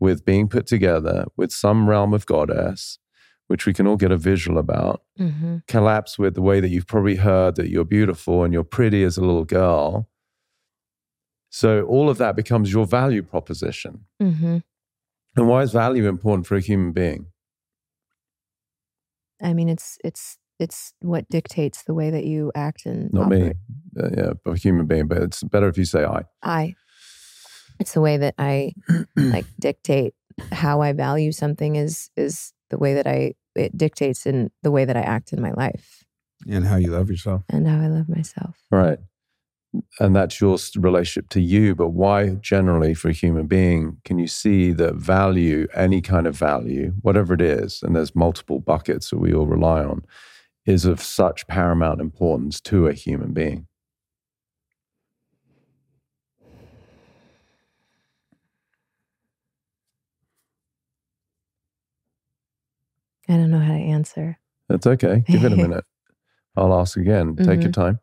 with 0.00 0.24
being 0.24 0.48
put 0.48 0.66
together 0.66 1.26
with 1.36 1.52
some 1.52 1.88
realm 1.88 2.12
of 2.14 2.26
goddess, 2.26 2.98
which 3.46 3.66
we 3.66 3.72
can 3.72 3.86
all 3.86 3.96
get 3.96 4.10
a 4.10 4.16
visual 4.16 4.58
about, 4.58 5.02
hmm 5.16 5.58
collapse 5.68 6.18
with 6.18 6.34
the 6.34 6.42
way 6.42 6.58
that 6.58 6.70
you've 6.70 6.86
probably 6.86 7.16
heard 7.16 7.54
that 7.54 7.68
you're 7.68 7.84
beautiful 7.84 8.42
and 8.42 8.52
you're 8.52 8.64
pretty 8.64 9.04
as 9.04 9.16
a 9.16 9.20
little 9.20 9.44
girl. 9.44 10.08
So 11.50 11.82
all 11.84 12.08
of 12.08 12.18
that 12.18 12.34
becomes 12.34 12.72
your 12.72 12.86
value 12.86 13.22
proposition. 13.22 14.06
hmm 14.20 14.58
And 15.36 15.48
why 15.48 15.62
is 15.62 15.72
value 15.72 16.08
important 16.08 16.46
for 16.46 16.56
a 16.56 16.60
human 16.60 16.92
being? 16.92 17.26
I 19.42 19.52
mean, 19.54 19.68
it's 19.68 19.96
it's 20.04 20.38
it's 20.58 20.92
what 21.00 21.28
dictates 21.28 21.84
the 21.84 21.94
way 21.94 22.10
that 22.10 22.24
you 22.24 22.52
act 22.54 22.84
and 22.84 23.12
Not 23.12 23.30
me, 23.30 23.52
uh, 23.98 24.10
yeah, 24.16 24.32
a 24.46 24.56
human 24.56 24.86
being, 24.86 25.08
but 25.08 25.18
it's 25.18 25.42
better 25.42 25.68
if 25.68 25.78
you 25.78 25.84
say 25.86 26.04
I. 26.04 26.24
I. 26.42 26.74
it's 27.80 27.92
the 27.94 28.00
way 28.00 28.16
that 28.18 28.34
I 28.38 28.72
like 29.16 29.46
dictate 29.58 30.14
how 30.52 30.80
I 30.80 30.92
value 30.92 31.32
something 31.32 31.76
is 31.76 32.10
is 32.16 32.52
the 32.70 32.78
way 32.78 32.94
that 32.94 33.06
I 33.06 33.34
it 33.56 33.76
dictates 33.76 34.26
in 34.26 34.50
the 34.62 34.70
way 34.70 34.84
that 34.84 34.96
I 34.96 35.00
act 35.00 35.32
in 35.32 35.40
my 35.42 35.50
life 35.52 36.04
And 36.48 36.66
how 36.66 36.76
you 36.76 36.90
love 36.92 37.10
yourself. 37.10 37.42
and 37.48 37.66
how 37.66 37.80
I 37.80 37.88
love 37.88 38.08
myself. 38.08 38.56
Right. 38.70 38.98
And 40.00 40.16
that's 40.16 40.40
your 40.40 40.58
relationship 40.76 41.28
to 41.30 41.40
you. 41.40 41.74
But 41.76 41.90
why, 41.90 42.30
generally, 42.40 42.92
for 42.94 43.08
a 43.08 43.12
human 43.12 43.46
being, 43.46 43.98
can 44.04 44.18
you 44.18 44.26
see 44.26 44.72
that 44.72 44.96
value, 44.96 45.68
any 45.74 46.00
kind 46.00 46.26
of 46.26 46.36
value, 46.36 46.94
whatever 47.02 47.34
it 47.34 47.40
is, 47.40 47.80
and 47.82 47.94
there's 47.94 48.14
multiple 48.16 48.58
buckets 48.58 49.10
that 49.10 49.18
we 49.18 49.32
all 49.32 49.46
rely 49.46 49.84
on, 49.84 50.04
is 50.66 50.84
of 50.86 51.00
such 51.00 51.46
paramount 51.46 52.00
importance 52.00 52.60
to 52.62 52.88
a 52.88 52.92
human 52.92 53.32
being? 53.32 53.66
I 63.30 63.34
don't 63.34 63.50
know 63.50 63.60
how 63.60 63.72
to 63.72 63.78
answer. 63.78 64.38
That's 64.68 64.86
okay. 64.86 65.22
Give 65.26 65.44
it 65.44 65.52
a 65.52 65.56
minute. 65.56 65.84
I'll 66.56 66.74
ask 66.74 66.96
again. 66.96 67.36
Take 67.36 67.62
your 67.62 67.72
time. 67.72 68.00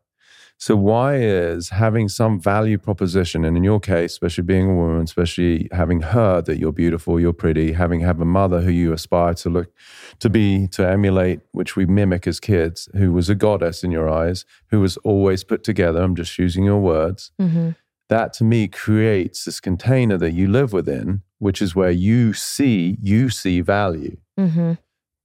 So, 0.60 0.74
why 0.74 1.18
is 1.18 1.68
having 1.68 2.08
some 2.08 2.40
value 2.40 2.78
proposition, 2.78 3.44
and 3.44 3.56
in 3.56 3.62
your 3.62 3.78
case, 3.78 4.12
especially 4.12 4.42
being 4.42 4.68
a 4.68 4.74
woman, 4.74 5.02
especially 5.02 5.68
having 5.70 6.00
heard 6.00 6.46
that 6.46 6.58
you're 6.58 6.72
beautiful, 6.72 7.20
you're 7.20 7.32
pretty, 7.32 7.72
having 7.72 8.00
have 8.00 8.20
a 8.20 8.24
mother 8.24 8.62
who 8.62 8.72
you 8.72 8.92
aspire 8.92 9.34
to 9.34 9.50
look 9.50 9.72
to 10.18 10.28
be, 10.28 10.66
to 10.68 10.84
emulate, 10.84 11.40
which 11.52 11.76
we 11.76 11.86
mimic 11.86 12.26
as 12.26 12.40
kids, 12.40 12.88
who 12.96 13.12
was 13.12 13.28
a 13.28 13.36
goddess 13.36 13.84
in 13.84 13.92
your 13.92 14.08
eyes, 14.08 14.44
who 14.70 14.80
was 14.80 14.96
always 14.98 15.44
put 15.44 15.62
together. 15.62 16.02
I'm 16.02 16.16
just 16.16 16.36
using 16.38 16.64
your 16.64 16.80
words. 16.80 17.30
Mm-hmm. 17.40 17.70
That 18.08 18.32
to 18.34 18.44
me 18.44 18.66
creates 18.66 19.44
this 19.44 19.60
container 19.60 20.18
that 20.18 20.32
you 20.32 20.48
live 20.48 20.72
within, 20.72 21.22
which 21.38 21.62
is 21.62 21.76
where 21.76 21.92
you 21.92 22.32
see 22.32 22.96
you 23.00 23.30
see 23.30 23.60
value. 23.60 24.16
Mm-hmm. 24.36 24.72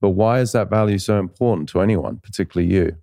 But 0.04 0.10
why 0.10 0.40
is 0.40 0.52
that 0.52 0.68
value 0.68 0.98
so 0.98 1.18
important 1.18 1.70
to 1.70 1.80
anyone, 1.80 2.18
particularly 2.18 2.70
you? 2.70 2.98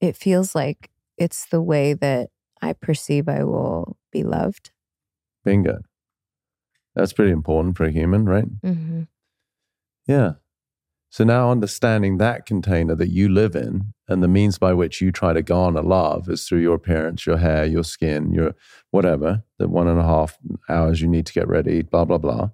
It 0.00 0.16
feels 0.16 0.54
like 0.54 0.88
it's 1.18 1.44
the 1.44 1.60
way 1.60 1.92
that 1.92 2.30
I 2.62 2.72
perceive 2.72 3.28
I 3.28 3.44
will 3.44 3.98
be 4.10 4.22
loved. 4.22 4.70
Bingo. 5.44 5.82
That's 6.94 7.12
pretty 7.12 7.32
important 7.32 7.76
for 7.76 7.84
a 7.84 7.90
human, 7.90 8.24
right? 8.24 8.46
Mm-hmm. 8.62 9.02
Yeah. 10.06 10.32
So 11.10 11.24
now 11.24 11.50
understanding 11.50 12.16
that 12.16 12.46
container 12.46 12.94
that 12.94 13.10
you 13.10 13.28
live 13.28 13.54
in 13.54 13.92
and 14.08 14.22
the 14.22 14.28
means 14.28 14.56
by 14.56 14.72
which 14.72 15.02
you 15.02 15.12
try 15.12 15.34
to 15.34 15.42
garner 15.42 15.82
love 15.82 16.26
is 16.30 16.48
through 16.48 16.60
your 16.60 16.76
appearance, 16.76 17.26
your 17.26 17.36
hair, 17.36 17.66
your 17.66 17.84
skin, 17.84 18.32
your 18.32 18.54
whatever, 18.92 19.42
the 19.58 19.68
one 19.68 19.88
and 19.88 20.00
a 20.00 20.04
half 20.04 20.38
hours 20.70 21.02
you 21.02 21.08
need 21.08 21.26
to 21.26 21.34
get 21.34 21.48
ready, 21.48 21.82
blah, 21.82 22.06
blah, 22.06 22.16
blah. 22.16 22.48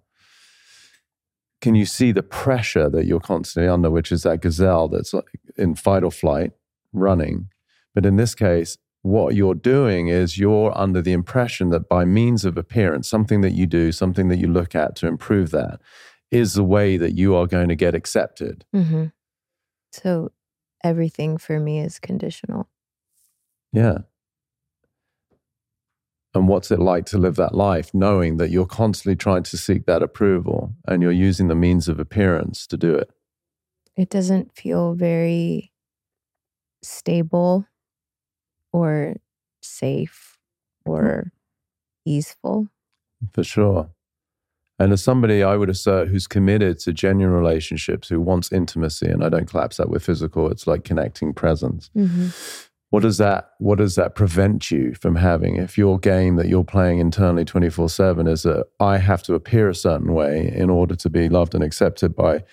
Can 1.61 1.75
you 1.75 1.87
see 1.87 2.13
the 2.13 2.23
pressure 2.23 2.89
that 2.89 3.07
you're 3.07 3.21
constantly 3.21 3.69
under, 3.69 3.91
which 3.91 4.13
is 4.13 4.23
that 4.23 4.41
gazelle 4.41 4.89
that's 4.89 5.13
in 5.57 5.75
fight 5.75 6.05
or 6.05 6.11
flight 6.11 6.53
running? 6.93 7.49
But 7.95 8.07
in 8.07 8.17
this 8.17 8.35
case, 8.35 8.79
what 9.03 9.35
you're 9.35 9.55
doing 9.55 10.09
is 10.09 10.39
you're 10.39 10.77
under 10.77 11.03
the 11.03 11.13
impression 11.13 11.71
that 11.71 11.89
by 11.89 12.05
means 12.05 12.45
of 12.45 12.57
appearance, 12.57 13.09
something 13.09 13.41
that 13.41 13.53
you 13.53 13.67
do, 13.67 13.91
something 13.93 14.29
that 14.29 14.39
you 14.39 14.49
look 14.49 14.75
at 14.75 14.95
to 14.97 15.07
improve 15.07 15.51
that, 15.51 15.81
is 16.31 16.55
the 16.55 16.65
way 16.65 16.97
that 16.97 17.17
you 17.17 17.35
are 17.35 17.47
going 17.47 17.69
to 17.69 17.77
get 17.77 17.95
accepted. 17.95 18.65
Mm-hmm. 18.75 19.07
So 19.93 20.31
everything 20.85 21.39
for 21.39 21.59
me 21.59 21.81
is 21.81 21.99
conditional. 21.99 22.69
Yeah. 23.73 23.99
And 26.39 26.49
what's 26.49 26.71
it 26.71 26.79
like 26.79 27.05
to 27.07 27.19
live 27.19 27.35
that 27.37 27.55
life 27.55 27.93
knowing 27.93 28.37
that 28.37 28.51
you're 28.51 28.65
constantly 28.65 29.17
trying 29.17 29.43
to 29.43 29.57
seek 29.57 29.87
that 29.87 30.03
approval 30.03 30.73
and 30.87 31.03
you're 31.03 31.11
using 31.11 31.49
the 31.49 31.55
means 31.55 31.89
of 31.89 31.99
appearance 31.99 32.67
to 32.69 32.77
do 32.77 32.95
it? 32.95 33.11
It 33.97 34.09
doesn't 34.09 34.55
feel 34.55 34.95
very 34.95 35.73
stable 36.83 37.67
or 38.73 39.17
safe 39.61 40.39
or 40.85 41.33
easeful. 42.05 42.69
For 43.33 43.43
sure. 43.43 43.91
And 44.79 44.93
as 44.93 45.03
somebody 45.03 45.43
I 45.43 45.57
would 45.57 45.69
assert 45.69 46.07
who's 46.07 46.29
committed 46.29 46.79
to 46.81 46.93
genuine 46.93 47.35
relationships, 47.35 48.09
who 48.09 48.21
wants 48.21 48.53
intimacy, 48.53 49.09
and 49.09 49.25
I 49.25 49.29
don't 49.29 49.51
collapse 49.51 49.79
that 49.79 49.91
with 49.91 50.05
physical, 50.05 50.49
it's 50.53 50.69
like 50.69 50.85
connecting 50.85 51.35
presence. 51.35 51.91
Mm-hmm. 51.97 52.29
What 52.91 53.03
does 53.03 53.19
that 53.19 53.51
what 53.59 53.79
does 53.79 53.97
that 53.97 54.15
prevent 54.15 54.71
you 54.71 54.95
from 54.95 55.17
having 55.17 55.57
if 55.57 55.77
your 55.77 55.99
game 55.99 56.37
that 56.37 56.49
you're 56.49 56.65
playing 56.65 57.01
internally 57.01 57.45
24/7 57.45 58.27
is 58.27 58.45
that 58.45 58.67
I 58.81 58.97
have 58.97 59.23
to 59.25 59.35
appear 59.35 59.69
a 59.69 59.75
certain 59.75 60.15
way 60.15 60.51
in 60.55 60.71
order 60.71 60.95
to 60.97 61.11
be 61.11 61.29
loved 61.29 61.55
and 61.55 61.63
accepted 61.63 62.17
by 62.17 62.45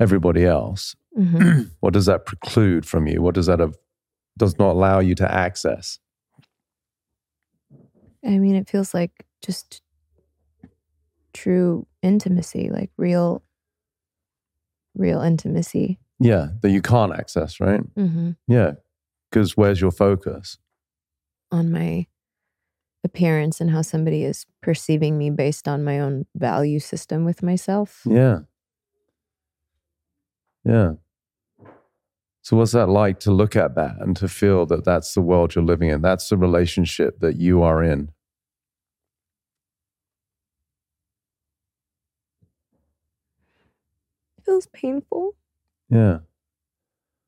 everybody 0.00 0.44
else? 0.44 0.96
Mm-hmm. 1.16 1.62
what 1.80 1.92
does 1.92 2.06
that 2.06 2.26
preclude 2.26 2.86
from 2.86 3.06
you? 3.06 3.22
What 3.22 3.34
does 3.34 3.46
that 3.46 3.60
have, 3.60 3.76
does 4.36 4.58
not 4.58 4.72
allow 4.72 4.98
you 4.98 5.14
to 5.14 5.32
access? 5.32 5.98
I 8.24 8.38
mean, 8.38 8.56
it 8.56 8.68
feels 8.68 8.92
like 8.92 9.24
just 9.40 9.82
true 11.32 11.86
intimacy, 12.02 12.70
like 12.70 12.90
real, 12.96 13.42
real 14.94 15.20
intimacy. 15.20 15.98
Yeah, 16.18 16.48
that 16.62 16.70
you 16.70 16.82
can't 16.82 17.12
access, 17.12 17.60
right? 17.60 17.82
Mm-hmm. 17.94 18.32
Yeah, 18.48 18.72
because 19.36 19.54
where's 19.54 19.82
your 19.82 19.90
focus? 19.90 20.56
On 21.52 21.70
my 21.70 22.06
appearance 23.04 23.60
and 23.60 23.70
how 23.70 23.82
somebody 23.82 24.24
is 24.24 24.46
perceiving 24.62 25.18
me 25.18 25.28
based 25.28 25.68
on 25.68 25.84
my 25.84 26.00
own 26.00 26.24
value 26.34 26.78
system 26.78 27.26
with 27.26 27.42
myself. 27.42 28.00
Yeah. 28.06 28.38
Yeah. 30.64 30.92
So, 32.40 32.56
what's 32.56 32.72
that 32.72 32.86
like 32.86 33.20
to 33.20 33.30
look 33.30 33.56
at 33.56 33.74
that 33.74 33.96
and 34.00 34.16
to 34.16 34.26
feel 34.26 34.64
that 34.66 34.86
that's 34.86 35.12
the 35.12 35.20
world 35.20 35.54
you're 35.54 35.62
living 35.62 35.90
in? 35.90 36.00
That's 36.00 36.30
the 36.30 36.38
relationship 36.38 37.18
that 37.20 37.36
you 37.36 37.62
are 37.62 37.82
in. 37.82 38.12
It 44.38 44.44
feels 44.46 44.66
painful. 44.68 45.34
Yeah. 45.90 46.20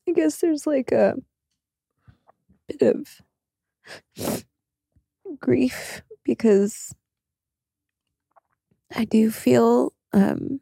I 0.08 0.12
guess 0.12 0.40
there's 0.40 0.66
like 0.66 0.90
a 0.90 1.16
bit 2.68 2.82
of 2.82 3.22
grief 5.40 6.02
because 6.24 6.94
I 8.94 9.04
do 9.04 9.30
feel 9.30 9.92
um 10.12 10.60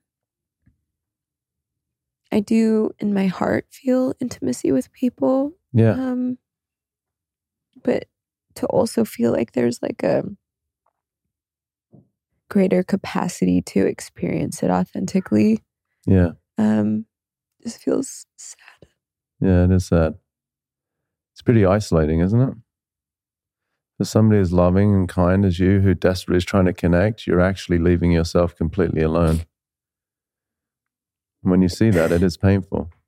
I 2.32 2.40
do 2.40 2.90
in 2.98 3.14
my 3.14 3.26
heart 3.26 3.66
feel 3.70 4.14
intimacy 4.20 4.72
with 4.72 4.92
people 4.92 5.52
Yeah. 5.72 5.92
um 5.92 6.38
but 7.82 8.06
to 8.56 8.66
also 8.66 9.04
feel 9.04 9.32
like 9.32 9.52
there's 9.52 9.80
like 9.82 10.02
a 10.02 10.24
greater 12.48 12.82
capacity 12.82 13.60
to 13.60 13.86
experience 13.86 14.62
it 14.62 14.70
authentically 14.70 15.62
Yeah. 16.06 16.32
um 16.58 17.06
just 17.62 17.78
feels 17.82 18.26
sad 18.36 18.88
Yeah. 19.40 19.64
It 19.64 19.70
is 19.72 19.86
sad. 19.86 20.14
Pretty 21.46 21.64
isolating, 21.64 22.20
isn't 22.20 22.40
it? 22.40 22.54
For 23.98 24.04
somebody 24.04 24.40
as 24.40 24.52
loving 24.52 24.92
and 24.94 25.08
kind 25.08 25.44
as 25.44 25.60
you 25.60 25.78
who 25.80 25.94
desperately 25.94 26.38
is 26.38 26.44
trying 26.44 26.64
to 26.64 26.72
connect, 26.72 27.26
you're 27.26 27.40
actually 27.40 27.78
leaving 27.78 28.10
yourself 28.10 28.56
completely 28.56 29.00
alone. 29.00 29.46
When 31.42 31.62
you 31.62 31.68
see 31.68 31.90
that, 31.90 32.10
it 32.10 32.22
is 32.22 32.36
painful. 32.36 32.90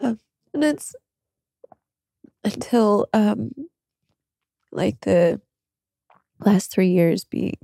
Yeah. 0.00 0.14
And 0.52 0.62
it's 0.62 0.94
until 2.44 3.06
um 3.14 3.50
like 4.70 5.00
the 5.00 5.40
last 6.44 6.70
three 6.70 6.88
years 6.88 7.24
being 7.24 7.56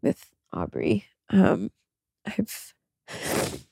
with 0.00 0.26
Aubrey, 0.52 1.06
um, 1.30 1.70
I've 2.24 2.38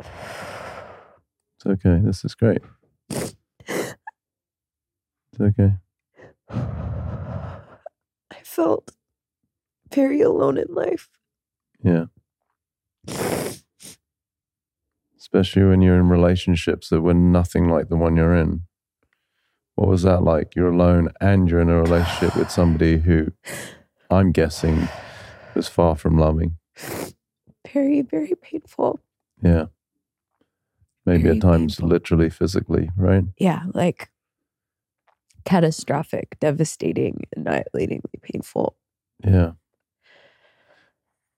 It's 0.00 1.66
okay. 1.66 2.00
This 2.02 2.24
is 2.24 2.34
great. 2.34 2.62
It's 5.38 5.58
okay. 5.58 5.72
I 6.50 8.36
felt 8.42 8.92
very 9.92 10.20
alone 10.20 10.58
in 10.58 10.66
life. 10.68 11.08
Yeah. 11.82 12.06
Especially 15.18 15.64
when 15.64 15.82
you're 15.82 15.98
in 15.98 16.08
relationships 16.08 16.88
that 16.88 17.02
were 17.02 17.14
nothing 17.14 17.68
like 17.68 17.88
the 17.88 17.96
one 17.96 18.16
you're 18.16 18.34
in. 18.34 18.62
What 19.74 19.88
was 19.88 20.02
that 20.02 20.22
like? 20.22 20.54
You're 20.56 20.70
alone 20.72 21.10
and 21.20 21.50
you're 21.50 21.60
in 21.60 21.68
a 21.68 21.82
relationship 21.82 22.36
with 22.36 22.50
somebody 22.50 22.98
who 22.98 23.32
I'm 24.10 24.32
guessing 24.32 24.88
was 25.54 25.68
far 25.68 25.96
from 25.96 26.16
loving. 26.16 26.56
Very, 27.72 28.00
very 28.00 28.34
painful. 28.40 29.00
Yeah. 29.42 29.66
Maybe 31.04 31.24
Very 31.24 31.36
at 31.36 31.42
times 31.42 31.76
painful. 31.76 31.88
literally, 31.88 32.30
physically, 32.30 32.90
right? 32.96 33.24
Yeah, 33.38 33.64
like 33.74 34.08
catastrophic, 35.46 36.36
devastating, 36.40 37.22
annihilatingly 37.38 38.20
painful. 38.20 38.76
Yeah. 39.24 39.52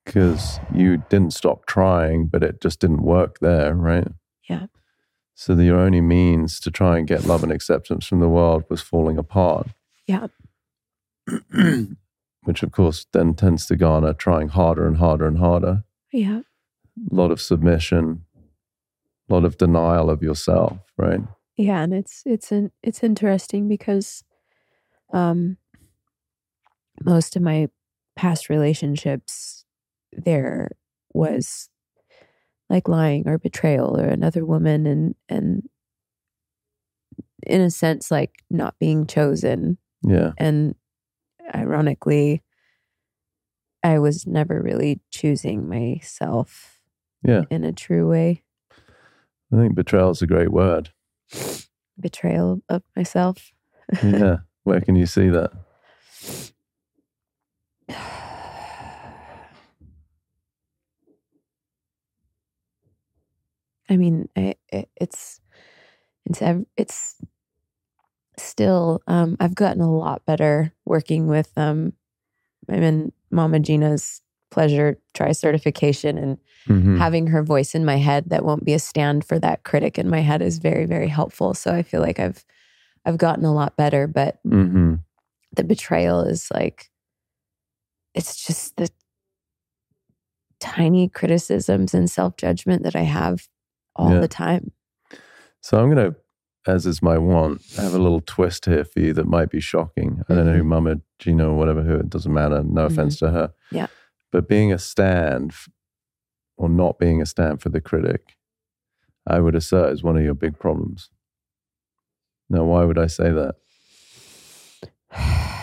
because 0.05 0.59
you 0.75 0.97
didn't 1.11 1.35
stop 1.35 1.67
trying, 1.67 2.27
but 2.27 2.43
it 2.43 2.61
just 2.61 2.81
didn't 2.81 3.03
work 3.03 3.39
there, 3.41 3.75
right? 3.75 4.09
Yeah. 4.49 4.67
So 5.35 5.55
the, 5.55 5.65
your 5.65 5.79
only 5.79 6.01
means 6.01 6.59
to 6.61 6.71
try 6.71 6.99
and 6.99 7.07
get 7.07 7.27
love 7.27 7.43
and 7.43 7.53
acceptance 7.53 8.07
from 8.07 8.19
the 8.21 8.29
world 8.29 8.65
was 8.69 8.81
falling 8.81 9.19
apart. 9.19 9.69
Yeah. 10.07 10.29
Which, 12.45 12.63
of 12.63 12.73
course, 12.73 13.07
then 13.13 13.35
tends 13.35 13.67
to 13.67 13.77
garner 13.77 14.15
trying 14.15 14.49
harder 14.49 14.87
and 14.87 14.97
harder 14.97 15.27
and 15.27 15.39
harder. 15.39 15.85
Yeah. 16.11 16.41
A 17.11 17.15
lot 17.15 17.31
of 17.31 17.41
submission, 17.41 18.25
a 19.29 19.35
lot 19.35 19.45
of 19.45 19.59
denial 19.59 20.09
of 20.11 20.23
yourself, 20.23 20.79
right? 20.97 21.21
Yeah, 21.59 21.83
and 21.83 21.93
it's 21.93 22.23
it's 22.25 22.53
an 22.53 22.71
it's 22.83 23.03
interesting 23.03 23.69
because 23.69 24.25
um 25.13 25.59
Most 27.05 27.37
of 27.37 27.43
my 27.43 27.69
past 28.17 28.49
relationships, 28.49 29.65
there 30.13 30.71
was 31.13 31.69
like 32.71 32.89
lying 32.89 33.27
or 33.29 33.39
betrayal 33.39 33.99
or 33.99 34.07
another 34.07 34.45
woman 34.45 34.87
and 34.87 35.15
and 35.29 35.69
in 37.47 37.61
a 37.61 37.71
sense 37.71 38.11
like 38.11 38.43
not 38.51 38.79
being 38.79 39.07
chosen 39.07 39.79
Yeah. 40.03 40.33
and 40.37 40.75
ironically 41.55 42.43
i 43.83 43.99
was 43.99 44.27
never 44.27 44.61
really 44.61 45.01
choosing 45.11 45.67
myself 45.69 46.79
Yeah. 47.23 47.45
in 47.51 47.65
a 47.65 47.73
true 47.73 48.07
way 48.09 48.43
I 49.53 49.57
think 49.57 49.75
betrayal 49.75 50.11
is 50.11 50.21
a 50.21 50.27
great 50.27 50.53
word. 50.53 50.91
Betrayal 52.01 52.63
of 52.69 52.83
myself 52.97 53.53
Yeah. 54.03 54.39
Where 54.65 54.81
can 54.81 54.97
you 54.97 55.07
see 55.07 55.29
that? 55.31 55.53
i 63.89 63.97
mean 63.97 64.29
I, 64.37 64.55
it, 64.71 64.89
it's 65.01 65.41
it's 66.27 66.43
it's 66.77 67.17
still 68.37 69.03
um 69.07 69.37
i've 69.41 69.55
gotten 69.55 69.81
a 69.81 69.91
lot 69.91 70.25
better 70.25 70.73
working 70.85 71.27
with 71.27 71.51
um 71.57 71.93
i'm 72.69 72.83
in 72.83 73.13
mama 73.31 73.59
gena's 73.59 74.21
pleasure 74.51 74.99
try 75.15 75.33
certification 75.33 76.17
and 76.19 76.39
Mhm. 76.67 76.99
having 76.99 77.27
her 77.29 77.43
voice 77.43 77.75
in 77.75 77.85
my 77.85 77.97
head 77.97 78.25
that 78.31 78.45
won't 78.45 78.65
be 78.65 78.75
a 78.75 78.79
stand 78.79 79.25
for 79.25 79.39
that 79.39 79.63
critic 79.63 79.99
in 79.99 80.09
my 80.09 80.21
head 80.21 80.43
is 80.43 80.59
very 80.59 80.85
very 80.87 81.09
helpful 81.09 81.55
so 81.55 81.73
i 81.73 81.83
feel 81.83 82.01
like 82.01 82.19
i've 82.21 82.45
i've 83.05 83.19
gotten 83.19 83.45
a 83.45 83.53
lot 83.55 83.77
better 83.77 84.07
but 84.07 84.39
Mhm. 84.47 85.01
the 85.55 85.65
betrayal 85.65 86.21
is 86.23 86.49
like 86.53 86.91
it's 88.15 88.45
just 88.47 88.77
the 88.77 88.89
tiny 90.61 91.09
criticisms 91.09 91.95
and 91.95 92.11
self-judgment 92.11 92.83
that 92.83 92.97
i 92.97 93.03
have 93.03 93.49
all 93.97 94.13
Yeah. 94.13 94.21
the 94.21 94.29
time 94.29 94.73
So 95.61 95.79
I'm 95.81 95.91
going 95.93 96.13
to, 96.13 96.17
as 96.71 96.87
is 96.87 97.03
my 97.03 97.19
want, 97.19 97.63
have 97.77 97.93
a 97.93 97.99
little 97.99 98.21
twist 98.21 98.65
here 98.67 98.85
for 98.85 99.01
you 99.01 99.13
that 99.15 99.27
might 99.27 99.51
be 99.51 99.59
shocking. 99.61 100.23
I 100.29 100.35
don't 100.37 100.47
know 100.47 100.53
who 100.55 100.63
Mama 100.63 101.01
Gena 101.19 101.49
or 101.51 101.57
whatever, 101.57 101.83
who 101.83 101.97
it 101.97 102.09
doesn't 102.09 102.33
matter. 102.33 102.63
No 102.63 102.85
offense 102.87 103.19
to 103.19 103.31
her. 103.31 103.53
Yeah. 103.73 103.89
But 104.31 104.49
being 104.49 104.73
a 104.73 104.79
stand 104.79 105.53
or 106.57 106.69
not 106.69 106.99
being 106.99 107.23
a 107.23 107.27
stand 107.27 107.63
for 107.63 107.69
the 107.69 107.81
critic, 107.81 108.37
I 109.27 109.41
would 109.41 109.55
assert 109.55 109.93
is 109.93 110.03
one 110.03 110.17
of 110.17 110.23
your 110.25 110.35
big 110.35 110.59
problems. 110.59 111.11
Now, 112.51 112.65
why 112.65 112.85
would 112.85 112.99
I 112.99 113.07
say 113.07 113.31
that? 113.31 113.55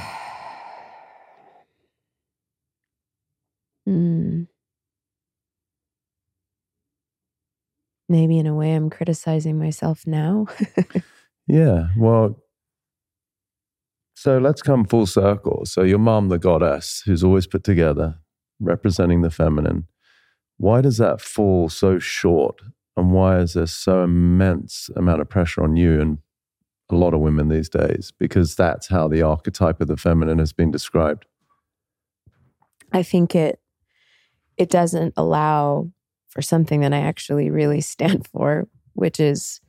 Mm. 3.88 4.48
maybe 8.10 8.40
in 8.40 8.48
a 8.48 8.56
way 8.56 8.74
i'm 8.74 8.90
criticizing 8.90 9.60
myself 9.60 10.08
now 10.08 10.48
Yeah. 11.48 11.90
Well, 11.98 12.42
so 14.16 14.38
let's 14.40 14.62
come 14.62 14.86
full 14.86 15.06
circle. 15.06 15.64
So 15.66 15.84
your 15.84 16.00
mom, 16.00 16.30
the 16.30 16.40
goddess, 16.40 17.04
who's 17.06 17.24
always 17.24 17.48
put 17.48 17.64
together, 17.64 18.16
representing 18.60 19.22
the 19.22 19.30
feminine. 19.30 19.88
Why 20.58 20.82
does 20.82 20.98
that 20.98 21.22
fall 21.22 21.70
so 21.70 22.00
short? 22.00 22.62
And 22.98 23.12
why 23.12 23.40
is 23.40 23.54
there 23.54 23.66
so 23.66 24.04
immense 24.04 24.90
amount 24.96 25.22
of 25.22 25.30
pressure 25.30 25.64
on 25.64 25.76
you 25.76 26.00
and 26.00 26.20
a 26.90 26.96
lot 26.96 27.14
of 27.14 27.20
women 27.20 27.50
these 27.50 27.70
days? 27.70 28.14
Because 28.18 28.56
that's 28.56 28.88
how 28.88 29.08
the 29.08 29.22
archetype 29.22 29.82
of 29.82 29.88
the 29.88 29.98
feminine 29.98 30.40
has 30.40 30.54
been 30.54 30.72
described. 30.72 31.26
I 32.94 33.04
think 33.04 33.36
it 33.36 33.60
it 34.58 34.70
doesn't 34.70 35.14
allow 35.18 35.92
for 36.30 36.42
something 36.42 36.82
that 36.82 36.94
I 36.94 37.00
actually 37.00 37.50
really 37.50 37.82
stand 37.82 38.28
for, 38.32 38.68
which 38.94 39.20
is 39.20 39.60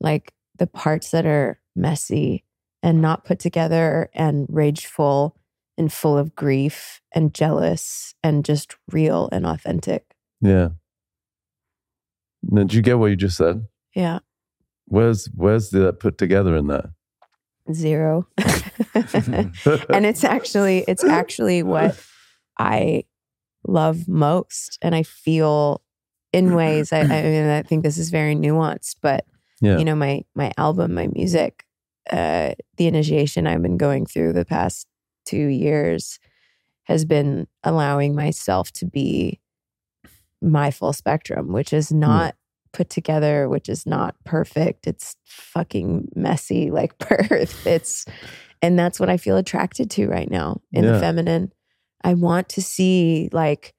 like 0.00 0.32
the 0.58 0.66
parts 0.66 1.10
that 1.10 1.26
are 1.26 1.60
messy 1.74 2.44
and 2.82 3.02
not 3.02 3.24
put 3.24 3.38
together 3.38 4.10
and 4.14 4.46
rageful 4.48 5.36
and 5.80 5.90
full 5.90 6.18
of 6.18 6.36
grief 6.36 7.00
and 7.10 7.32
jealous 7.32 8.14
and 8.22 8.44
just 8.44 8.76
real 8.92 9.30
and 9.32 9.46
authentic. 9.46 10.04
Yeah. 10.42 10.68
Did 12.52 12.74
you 12.74 12.82
get 12.82 12.98
what 12.98 13.06
you 13.06 13.16
just 13.16 13.38
said? 13.38 13.66
Yeah. 13.94 14.18
Where's 14.84 15.30
where's 15.34 15.70
that 15.70 15.98
put 15.98 16.18
together 16.18 16.54
in 16.54 16.66
that? 16.66 16.90
Zero. 17.72 18.28
and 18.94 20.04
it's 20.04 20.22
actually 20.22 20.84
it's 20.86 21.04
actually 21.04 21.62
what 21.62 21.98
I 22.58 23.04
love 23.66 24.06
most 24.06 24.78
and 24.82 24.94
I 24.94 25.02
feel 25.02 25.80
in 26.32 26.54
ways 26.54 26.92
I, 26.92 27.00
I 27.00 27.22
mean 27.22 27.46
I 27.46 27.62
think 27.62 27.84
this 27.84 27.96
is 27.96 28.10
very 28.10 28.34
nuanced 28.34 28.96
but 29.00 29.24
yeah. 29.60 29.78
you 29.78 29.84
know 29.84 29.94
my 29.94 30.24
my 30.34 30.52
album 30.56 30.94
my 30.94 31.08
music 31.08 31.64
uh 32.10 32.54
the 32.76 32.86
initiation 32.86 33.46
I've 33.46 33.62
been 33.62 33.76
going 33.76 34.06
through 34.06 34.32
the 34.32 34.44
past 34.44 34.86
2 35.30 35.36
years 35.36 36.18
has 36.84 37.04
been 37.04 37.46
allowing 37.62 38.14
myself 38.14 38.72
to 38.72 38.86
be 38.86 39.40
my 40.42 40.70
full 40.70 40.92
spectrum 40.92 41.52
which 41.52 41.72
is 41.72 41.90
hmm. 41.90 42.00
not 42.00 42.34
put 42.72 42.88
together 42.88 43.48
which 43.48 43.68
is 43.68 43.86
not 43.86 44.14
perfect. 44.24 44.86
It's 44.86 45.16
fucking 45.24 46.08
messy 46.14 46.70
like 46.70 46.96
birth. 47.08 47.66
It's 47.66 48.06
and 48.62 48.78
that's 48.78 49.00
what 49.00 49.08
I 49.08 49.16
feel 49.16 49.36
attracted 49.36 49.90
to 49.92 50.06
right 50.06 50.30
now 50.30 50.60
in 50.72 50.84
Yeah. 50.84 50.92
the 50.92 51.00
feminine. 51.00 51.52
I 52.04 52.14
want 52.14 52.48
to 52.50 52.62
see 52.62 53.28
like 53.32 53.74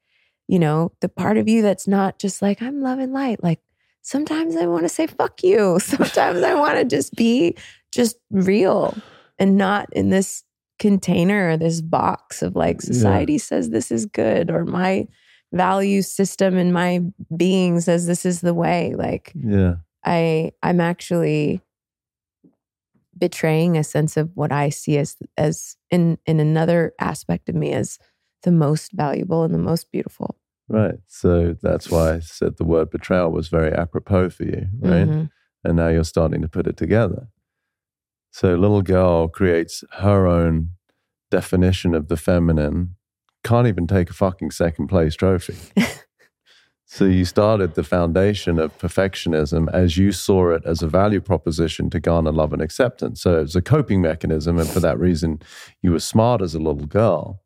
you 0.47 0.59
know 0.59 0.91
the 0.99 1.09
part 1.09 1.37
of 1.37 1.47
you 1.47 1.61
that's 1.61 1.87
not 1.87 2.19
just 2.19 2.41
like 2.41 2.61
I'm 2.61 2.81
love 2.81 2.99
and 2.99 3.13
light. 3.13 3.41
Like 3.43 3.59
sometimes 4.01 4.55
I 4.55 4.65
want 4.67 4.83
to 4.83 4.89
say 4.89 5.07
fuck 5.07 5.43
you. 5.43 5.79
Sometimes 5.81 6.43
I 6.43 6.53
want 6.55 6.77
to 6.77 6.85
just 6.85 7.15
be 7.15 7.55
just 7.91 8.17
real 8.29 8.97
and 9.39 9.57
not 9.57 9.87
in 9.93 10.09
this 10.09 10.43
container 10.81 11.49
or 11.51 11.57
this 11.57 11.79
box 11.79 12.41
of 12.41 12.55
like 12.55 12.77
Yeah. 12.77 12.87
society 12.93 13.37
says 13.37 13.69
this 13.69 13.91
is 13.91 14.05
good 14.07 14.49
or 14.49 14.65
my 14.65 15.07
value 15.53 16.01
system 16.01 16.57
and 16.57 16.73
my 16.73 17.01
being 17.37 17.79
says 17.81 18.07
this 18.07 18.25
is 18.25 18.41
the 18.41 18.53
way 18.55 18.95
like 18.97 19.31
yeah. 19.35 19.75
I 20.03 20.51
I'm 20.63 20.81
actually 20.81 21.61
betraying 23.17 23.77
a 23.77 23.83
sense 23.83 24.17
of 24.17 24.31
what 24.33 24.51
I 24.51 24.69
see 24.69 24.97
as 24.97 25.17
as 25.37 25.77
in 25.91 26.17
in 26.25 26.39
another 26.39 26.93
aspect 26.99 27.47
of 27.49 27.55
me 27.55 27.73
as 27.73 27.99
the 28.43 28.51
most 28.51 28.91
valuable 28.93 29.43
and 29.43 29.53
the 29.53 29.59
most 29.71 29.91
beautiful. 29.91 30.35
Right. 30.67 30.99
So 31.07 31.55
that's 31.61 31.91
why 31.91 32.15
I 32.15 32.19
said 32.21 32.57
the 32.57 32.63
word 32.63 32.89
betrayal 32.89 33.31
was 33.31 33.49
very 33.49 33.71
apropos 33.71 34.29
for 34.29 34.45
you, 34.45 34.67
right? 34.79 35.07
Mhm. 35.07 35.29
And 35.63 35.75
now 35.75 35.89
you're 35.89 36.03
starting 36.15 36.41
to 36.41 36.47
put 36.47 36.65
it 36.65 36.77
together. 36.77 37.27
So 38.31 38.55
little 38.55 38.81
girl 38.81 39.27
creates 39.27 39.83
her 39.99 40.25
own 40.25 40.69
definition 41.29 41.93
of 41.93 42.07
the 42.07 42.17
feminine, 42.17 42.95
can't 43.43 43.67
even 43.67 43.87
take 43.87 44.09
a 44.09 44.13
fucking 44.13 44.51
second 44.51 44.87
place 44.87 45.15
trophy. 45.15 45.55
so 46.85 47.05
you 47.05 47.25
started 47.25 47.75
the 47.75 47.83
foundation 47.83 48.57
of 48.59 48.77
perfectionism 48.77 49.69
as 49.73 49.97
you 49.97 50.11
saw 50.11 50.51
it 50.51 50.63
as 50.65 50.81
a 50.81 50.87
value 50.87 51.21
proposition 51.21 51.89
to 51.89 51.99
garner 51.99 52.31
love 52.31 52.53
and 52.53 52.61
acceptance. 52.61 53.21
So 53.21 53.37
it 53.39 53.41
was 53.41 53.55
a 53.55 53.61
coping 53.61 54.01
mechanism. 54.01 54.57
And 54.59 54.69
for 54.69 54.79
that 54.79 54.99
reason, 54.99 55.41
you 55.81 55.91
were 55.91 55.99
smart 55.99 56.41
as 56.41 56.53
a 56.55 56.59
little 56.59 56.85
girl. 56.85 57.41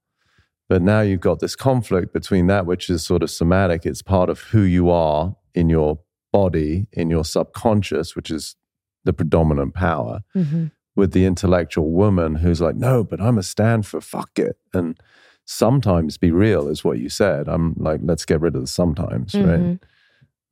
But 0.67 0.81
now 0.81 1.01
you've 1.01 1.19
got 1.21 1.39
this 1.39 1.55
conflict 1.55 2.11
between 2.11 2.47
that, 2.47 2.65
which 2.65 2.89
is 2.89 3.05
sort 3.05 3.21
of 3.23 3.29
somatic, 3.29 3.85
it's 3.85 4.01
part 4.01 4.29
of 4.29 4.39
who 4.41 4.61
you 4.61 4.89
are 4.89 5.35
in 5.53 5.69
your 5.69 5.99
body, 6.33 6.87
in 6.91 7.09
your 7.09 7.23
subconscious, 7.23 8.15
which 8.15 8.31
is 8.31 8.55
the 9.03 9.13
predominant 9.13 9.75
power, 9.75 10.21
Mhm. 10.35 10.71
With 10.95 11.11
the 11.11 11.25
intellectual 11.25 11.91
woman 11.91 12.35
who's 12.35 12.61
like, 12.61 12.75
no, 12.75 13.03
but 13.03 13.19
I'm 13.21 13.37
a 13.37 13.43
stand 13.43 13.85
for 13.85 13.99
fuck 14.01 14.37
it. 14.39 14.57
And 14.73 14.97
sometimes 15.45 16.17
be 16.17 16.31
real 16.31 16.67
is 16.67 16.83
what 16.83 16.99
you 16.99 17.09
said. 17.09 17.47
I'm 17.47 17.75
like, 17.77 17.99
let's 18.03 18.25
get 18.25 18.41
rid 18.41 18.55
of 18.55 18.61
the 18.61 18.67
sometimes, 18.67 19.35
right? 19.35 19.59
Mhm. 19.59 19.79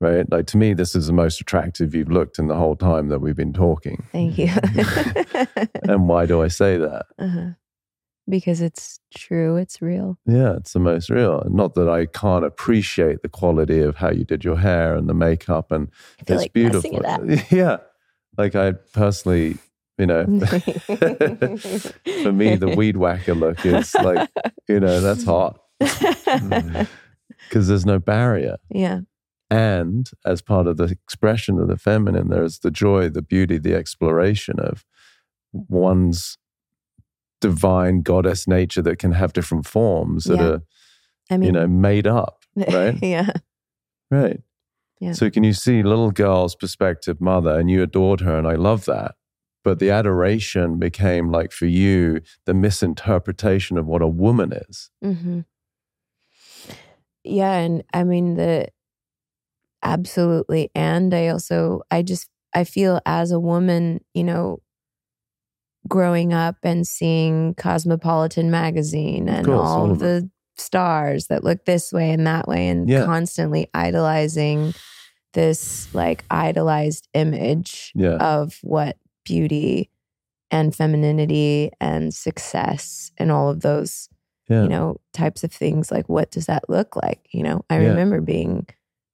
Right. 0.02 0.30
Like 0.30 0.48
to 0.48 0.58
me, 0.58 0.74
this 0.74 0.96
is 0.96 1.08
the 1.08 1.14
most 1.14 1.40
attractive 1.40 1.96
you've 1.96 2.12
looked 2.12 2.38
in 2.38 2.48
the 2.48 2.58
whole 2.58 2.76
time 2.76 3.08
that 3.08 3.20
we've 3.20 3.38
been 3.38 3.54
talking. 3.54 4.04
Thank 4.12 4.38
you. 4.38 4.50
And 5.88 6.08
why 6.10 6.26
do 6.26 6.42
I 6.42 6.48
say 6.50 6.78
that? 6.78 7.06
uh-huh. 7.20 7.50
because 8.28 8.62
it's 8.62 9.00
true, 9.16 9.56
it's 9.58 9.82
real. 9.82 10.18
Yeah, 10.26 10.56
it's 10.56 10.74
the 10.74 10.80
most 10.80 11.10
real. 11.10 11.46
Not 11.50 11.74
that 11.76 11.90
I 11.90 12.06
can't 12.06 12.46
appreciate 12.46 13.22
the 13.22 13.30
quality 13.30 13.80
of 13.80 13.98
how 13.98 14.12
you 14.12 14.24
did 14.26 14.44
your 14.44 14.58
hair 14.58 14.96
and 14.96 15.08
the 15.10 15.14
makeup, 15.14 15.72
and 15.72 15.90
I 16.22 16.24
feel 16.24 16.36
it's 16.36 16.44
like 16.44 16.54
beautiful. 16.54 17.02
Yeah, 17.58 17.78
like 18.38 18.56
I 18.56 18.74
personally, 18.94 19.58
you 19.98 20.06
know, 20.06 20.26
for 22.24 22.32
me, 22.32 22.56
the 22.56 22.74
weed 22.76 22.98
whacker 22.98 23.36
look 23.36 23.66
is 23.66 23.94
like, 23.96 24.30
you 24.68 24.80
know, 24.80 25.02
that's 25.02 25.24
hot 25.24 25.60
mm. 25.82 26.88
because 27.48 27.68
there's 27.68 27.86
no 27.86 28.00
barrier. 28.00 28.58
yeah. 28.70 29.02
And 29.50 30.10
as 30.26 30.42
part 30.42 30.66
of 30.66 30.78
the 30.78 30.86
expression 30.86 31.60
of 31.60 31.68
the 31.68 31.78
feminine, 31.78 32.30
there's 32.30 32.60
the 32.60 32.72
joy, 32.72 33.10
the 33.10 33.22
beauty, 33.22 33.60
the 33.60 33.76
exploration 33.76 34.60
of 34.60 34.84
one's 35.52 36.40
divine 37.40 38.02
goddess 38.02 38.48
nature 38.48 38.82
that 38.82 38.98
can 38.98 39.12
have 39.12 39.34
different 39.34 39.68
forms 39.68 40.24
that 40.24 40.40
Yeah. 40.40 40.46
are, 40.48 40.62
I 41.30 41.38
mean, 41.38 41.48
you 41.48 41.52
know, 41.52 41.68
made 41.68 42.08
up. 42.08 42.40
right? 42.56 42.98
yeah. 43.04 43.30
Right. 44.10 44.42
Yeah. 45.00 45.12
So 45.12 45.30
can 45.30 45.44
you 45.44 45.54
see 45.54 45.84
little 45.84 46.10
girl's 46.12 46.56
perspective 46.56 47.22
mother 47.22 47.60
and 47.60 47.70
you 47.70 47.84
adored 47.84 48.22
her 48.22 48.36
and 48.38 48.48
I 48.48 48.56
love 48.56 48.86
that. 48.86 49.14
But 49.64 49.80
the 49.80 49.90
adoration 49.92 50.78
became 50.78 51.32
like 51.32 51.52
for 51.52 51.66
you 51.66 52.22
the 52.46 52.54
misinterpretation 52.54 53.78
of 53.78 53.86
what 53.86 54.02
a 54.02 54.08
woman 54.08 54.52
is. 54.54 54.90
hmm 55.02 55.42
Yeah, 57.24 57.54
and 57.54 57.84
I 57.94 58.04
mean 58.04 58.36
the 58.36 58.68
absolutely, 59.82 60.70
and 60.76 61.14
I 61.14 61.28
also 61.28 61.82
I 61.92 62.02
just 62.02 62.30
I 62.54 62.64
feel 62.64 63.00
as 63.06 63.32
a 63.32 63.40
woman, 63.40 64.04
you 64.14 64.24
know, 64.24 64.60
growing 65.88 66.34
up 66.34 66.58
and 66.64 66.88
seeing 66.88 67.54
Cosmopolitan 67.56 68.52
magazine 68.52 69.28
and 69.30 69.46
course, 69.46 69.70
all 69.70 69.86
all 69.86 69.92
of 69.92 70.00
the 70.00 70.30
stars 70.56 71.28
that 71.28 71.44
look 71.44 71.66
this 71.66 71.92
way 71.92 72.12
and 72.12 72.28
that 72.28 72.48
way, 72.48 72.68
and 72.68 72.90
Yeah. 72.90 73.06
constantly 73.06 73.68
idolizing 73.74 74.74
this 75.34 75.90
like 75.94 76.26
idolized 76.30 77.08
image 77.14 77.92
Yeah. 77.96 78.18
of 78.18 78.60
what 78.62 78.98
beauty 79.24 79.90
and 80.52 80.76
femininity 80.76 81.72
and 81.80 82.14
success 82.14 83.12
and 83.18 83.32
all 83.32 83.50
of 83.50 83.62
those 83.62 84.10
Yeah. 84.50 84.64
you 84.64 84.70
know, 84.70 84.98
types 85.14 85.44
of 85.46 85.52
things. 85.54 85.90
Like, 85.92 86.10
what 86.10 86.30
does 86.32 86.48
that 86.48 86.70
look 86.70 86.96
like? 86.98 87.22
You 87.32 87.44
know, 87.44 87.66
I 87.70 87.80
Yeah. 87.82 87.90
remember 87.90 88.20
being 88.22 88.68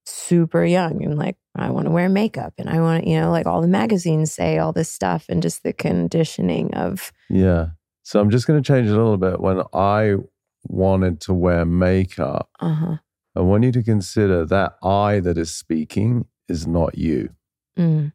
super 0.04 0.64
young 0.64 1.04
and 1.04 1.16
like, 1.16 1.36
I 1.54 1.70
want 1.70 1.86
to 1.86 1.90
wear 1.92 2.08
makeup 2.08 2.54
and 2.58 2.68
I 2.68 2.80
want 2.80 3.04
to, 3.04 3.10
you 3.10 3.20
know, 3.20 3.30
like 3.30 3.46
all 3.46 3.60
the 3.62 3.68
magazines 3.68 4.32
say 4.32 4.58
all 4.58 4.72
this 4.72 4.90
stuff 4.90 5.26
and 5.28 5.40
just 5.42 5.62
the 5.62 5.72
conditioning 5.72 6.74
of, 6.74 7.12
Yeah. 7.28 7.70
So 8.02 8.20
I'm 8.20 8.30
just 8.30 8.46
going 8.48 8.60
to 8.60 8.66
change 8.66 8.88
it 8.88 8.92
a 8.92 8.96
little 8.96 9.16
bit. 9.18 9.40
When 9.40 9.62
I 9.72 10.16
wanted 10.64 11.20
to 11.22 11.32
wear 11.34 11.64
makeup, 11.64 12.50
uh 12.60 12.74
huh. 12.74 12.96
I 13.36 13.40
want 13.40 13.62
you 13.62 13.70
to 13.72 13.82
consider 13.84 14.44
that 14.46 14.76
I 14.82 15.20
that 15.20 15.38
is 15.38 15.54
speaking 15.54 16.26
is 16.48 16.66
not 16.66 16.98
you. 16.98 17.30
Mm, 17.78 18.12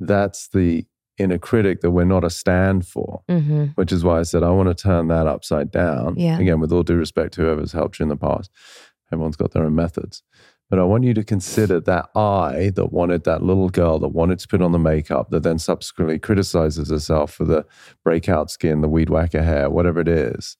That's 0.00 0.48
the 0.48 0.86
inner 1.18 1.38
critic 1.38 1.82
that 1.82 1.90
we're 1.90 2.04
not 2.04 2.24
a 2.24 2.30
stand 2.30 2.86
for, 2.86 3.22
hmm 3.28 3.66
which 3.74 3.92
is 3.92 4.02
why 4.02 4.18
I 4.18 4.22
said 4.22 4.42
I 4.42 4.50
want 4.50 4.68
to 4.68 4.82
turn 4.82 5.08
that 5.08 5.26
upside 5.26 5.70
down. 5.70 6.16
Yeah. 6.16 6.38
Again, 6.38 6.60
with 6.60 6.72
all 6.72 6.82
due 6.82 6.96
respect 6.96 7.34
to 7.34 7.42
whoever's 7.42 7.72
helped 7.72 7.98
you 7.98 8.04
in 8.04 8.08
the 8.08 8.16
past, 8.16 8.50
everyone's 9.12 9.36
got 9.36 9.52
their 9.52 9.64
own 9.64 9.74
methods. 9.74 10.22
But 10.70 10.78
I 10.78 10.84
want 10.84 11.02
you 11.04 11.14
to 11.14 11.24
consider 11.24 11.80
that 11.80 12.10
I 12.14 12.70
that 12.76 12.92
wanted 12.92 13.24
that 13.24 13.42
little 13.42 13.68
girl 13.70 13.98
that 13.98 14.08
wanted 14.08 14.38
to 14.38 14.48
put 14.48 14.62
on 14.62 14.72
the 14.72 14.78
makeup, 14.78 15.30
that 15.30 15.42
then 15.42 15.58
subsequently 15.58 16.18
criticizes 16.18 16.90
herself 16.90 17.32
for 17.32 17.44
the 17.44 17.66
breakout 18.04 18.50
skin, 18.50 18.80
the 18.80 18.88
weed 18.88 19.10
whacker 19.10 19.42
hair, 19.42 19.68
whatever 19.68 20.00
it 20.00 20.08
is. 20.08 20.56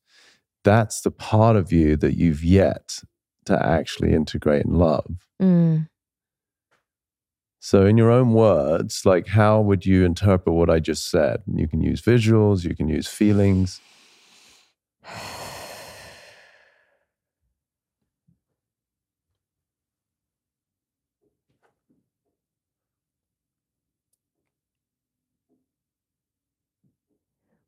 That's 0.65 1.01
the 1.01 1.13
part 1.13 1.57
of 1.57 1.73
you 1.73 1.97
that 1.97 2.19
you've 2.19 2.43
yet 2.45 2.99
to 3.47 3.65
actually 3.65 4.13
integrate 4.13 4.67
and 4.67 4.77
love. 4.77 5.15
mm. 5.41 5.89
So, 7.63 7.85
in 7.85 7.99
your 7.99 8.11
own 8.11 8.33
words, 8.33 9.05
like 9.05 9.29
how 9.29 9.61
would 9.61 9.85
you 9.85 10.05
interpret 10.07 10.55
what 10.55 10.71
I 10.71 10.81
just 10.81 11.11
said? 11.11 11.43
You 11.47 11.69
can 11.69 11.83
use 11.83 12.01
visuals, 12.01 12.65
you 12.65 12.75
can 12.75 12.89
use 12.89 13.07
feelings. 13.07 13.83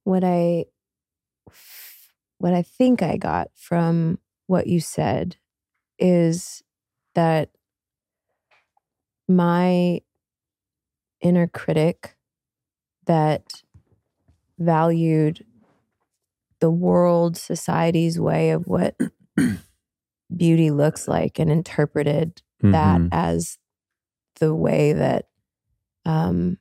what 0.05 0.25
I, 0.25 0.65
what 2.39 2.55
I 2.55 2.63
think 2.63 3.03
I 3.03 3.19
got 3.19 3.49
from 3.55 4.19
what 4.47 4.67
you 4.67 4.81
said 4.81 5.37
is 5.99 6.63
that 7.15 7.51
my 9.29 10.01
inner 11.21 11.47
critic 11.47 12.17
that 13.07 13.63
valued 14.59 15.45
the 16.61 16.71
world, 16.71 17.37
society's 17.37 18.19
way 18.21 18.51
of 18.51 18.67
what 18.67 18.97
beauty 20.37 20.71
looks 20.71 21.09
like 21.09 21.39
and 21.39 21.51
interpreted 21.51 22.43
that 22.63 23.01
Mhm. 23.01 23.09
as 23.13 23.59
the 24.39 24.55
way 24.55 24.93
that 24.93 25.27
um 26.05 26.59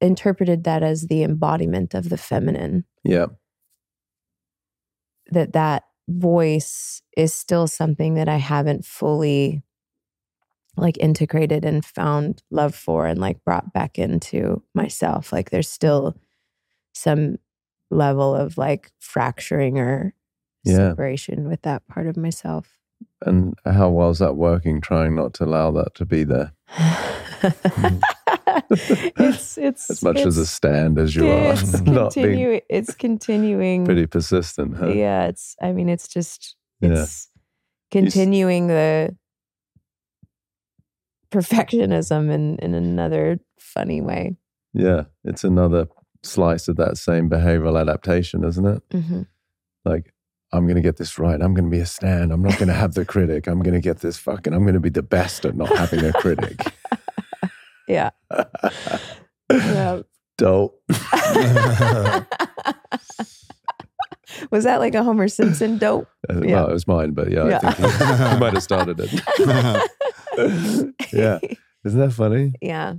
interpreted 0.00 0.64
that 0.64 0.82
as 0.82 1.02
the 1.08 1.22
embodiment 1.22 1.94
of 1.94 2.08
the 2.08 2.16
feminine 2.16 2.84
Yeah. 3.04 3.26
that 5.30 5.52
that 5.52 5.84
voice 6.08 7.02
is 7.16 7.32
still 7.32 7.66
something 7.68 8.14
that 8.14 8.28
I 8.28 8.36
haven't 8.36 8.84
fully 8.84 9.62
like 10.80 10.98
integrated 10.98 11.64
and 11.64 11.84
found 11.84 12.42
love 12.50 12.74
for 12.74 13.06
and 13.06 13.18
like 13.20 13.42
brought 13.44 13.72
back 13.72 13.98
into 13.98 14.62
myself 14.74 15.32
like 15.32 15.50
there's 15.50 15.68
still 15.68 16.16
some 16.94 17.36
level 17.90 18.34
of 18.34 18.56
like 18.58 18.90
fracturing 18.98 19.78
or 19.78 20.14
Yeah. 20.64 20.90
separation 20.90 21.48
with 21.48 21.62
that 21.62 21.86
part 21.88 22.06
of 22.06 22.16
myself 22.16 22.78
And 23.24 23.54
how 23.64 23.88
well 23.90 24.10
is 24.10 24.18
that 24.18 24.36
working, 24.36 24.80
trying 24.80 25.14
not 25.14 25.32
to 25.34 25.44
allow 25.44 25.70
that 25.72 25.94
to 25.96 26.04
be 26.06 26.24
there? 26.24 26.52
it's 29.18 29.58
it's 29.58 29.90
As 29.90 30.02
much 30.02 30.18
as 30.20 30.36
a 30.36 30.46
stand 30.46 30.98
as 30.98 31.14
you 31.16 31.30
are. 31.30 31.52
it's 31.52 31.80
not 31.86 32.14
being 32.14 32.60
it's 32.68 32.94
continuing 32.94 33.84
pretty 33.84 34.06
persistent, 34.06 34.76
huh? 34.76 34.88
yeah 34.92 35.26
it's 35.26 35.56
i 35.62 35.72
mean 35.72 35.88
it's 35.88 36.08
just 36.08 36.56
Yeah. 36.80 36.90
it's 36.92 37.28
continuing 37.90 38.66
the 38.68 39.16
perfectionism 41.30 42.30
in 42.30 42.56
in 42.58 42.74
another 42.74 43.38
funny 43.58 44.00
way 44.00 44.36
Yeah. 44.74 45.04
It's 45.24 45.44
another 45.44 45.86
slice 46.22 46.68
of 46.68 46.76
that 46.76 46.96
same 46.98 47.28
behavioral 47.30 47.80
adaptation, 47.80 48.44
isn't 48.44 48.66
it? 48.66 48.82
Mhm. 48.90 49.26
Like, 49.84 50.12
I'm 50.52 50.64
going 50.66 50.76
to 50.76 50.82
get 50.82 50.96
this 50.96 51.18
right. 51.18 51.40
I'm 51.40 51.54
going 51.54 51.64
to 51.64 51.70
be 51.70 51.80
a 51.80 51.86
stand. 51.86 52.32
I'm 52.32 52.42
not 52.42 52.58
going 52.58 52.68
to 52.68 52.74
have 52.74 52.94
the 52.94 53.04
critic. 53.04 53.46
I'm 53.46 53.60
going 53.62 53.74
to 53.74 53.80
get 53.80 54.00
this 54.00 54.18
fucking, 54.18 54.52
I'm 54.52 54.62
going 54.62 54.74
to 54.74 54.80
be 54.80 54.90
the 54.90 55.02
best 55.02 55.44
at 55.44 55.56
not 55.56 55.68
having 55.76 56.04
a 56.04 56.12
critic. 56.12 56.60
yeah 57.88 58.10
yeah 59.50 60.02
Dope. 60.36 60.82
was 64.50 64.64
that 64.64 64.80
like 64.80 64.94
a 64.94 65.02
homer 65.04 65.28
simpson 65.28 65.78
dope 65.84 66.08
Uh, 66.28 66.40
Yeah. 66.42 66.64
It 66.66 66.72
was 66.72 66.86
mine, 66.86 67.12
but 67.12 67.30
yeah, 67.30 67.48
Yeah. 67.48 67.60
I 67.62 67.72
think 67.72 67.92
he, 67.92 68.34
he 68.34 68.38
might 68.40 68.52
have 68.54 68.62
started 68.62 68.98
it. 69.00 69.10
yeah. 71.12 71.38
Isn't 71.84 71.98
that 72.00 72.12
funny? 72.12 72.52
yeah 72.60 72.94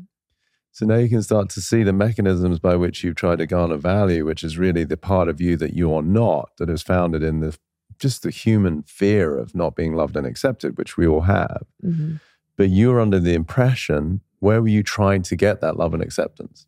So 0.72 0.86
now 0.86 0.96
you 0.96 1.10
can 1.10 1.22
start 1.24 1.50
to 1.50 1.62
see 1.62 1.84
the 1.84 1.94
mechanisms 1.94 2.60
by 2.60 2.76
which 2.76 3.04
you've 3.04 3.16
tried 3.16 3.40
to 3.40 3.46
garner 3.48 3.78
value, 3.78 4.26
which 4.26 4.44
is 4.44 4.58
really 4.58 4.84
the 4.84 4.98
part 4.98 5.28
of 5.30 5.40
you 5.42 5.58
that 5.58 5.74
you 5.74 5.94
are 5.94 6.02
not, 6.04 6.50
that 6.58 6.70
is 6.70 6.82
founded 6.82 7.24
in 7.24 7.40
the 7.42 7.58
just 8.00 8.24
the 8.24 8.32
human 8.32 8.82
fear 8.84 9.38
of 9.38 9.54
not 9.54 9.76
being 9.76 9.94
loved 9.94 10.16
and 10.18 10.26
accepted, 10.26 10.76
which 10.78 10.98
we 10.98 11.06
all 11.06 11.22
have. 11.22 11.64
Mhm. 11.86 12.20
But 12.58 12.70
you're 12.70 13.00
under 13.00 13.20
the 13.20 13.34
impression, 13.36 14.22
where 14.40 14.60
were 14.62 14.68
you 14.70 14.82
trying 14.82 15.22
to 15.24 15.36
get 15.36 15.62
that 15.62 15.78
love 15.78 15.94
and 15.94 16.02
acceptance? 16.02 16.66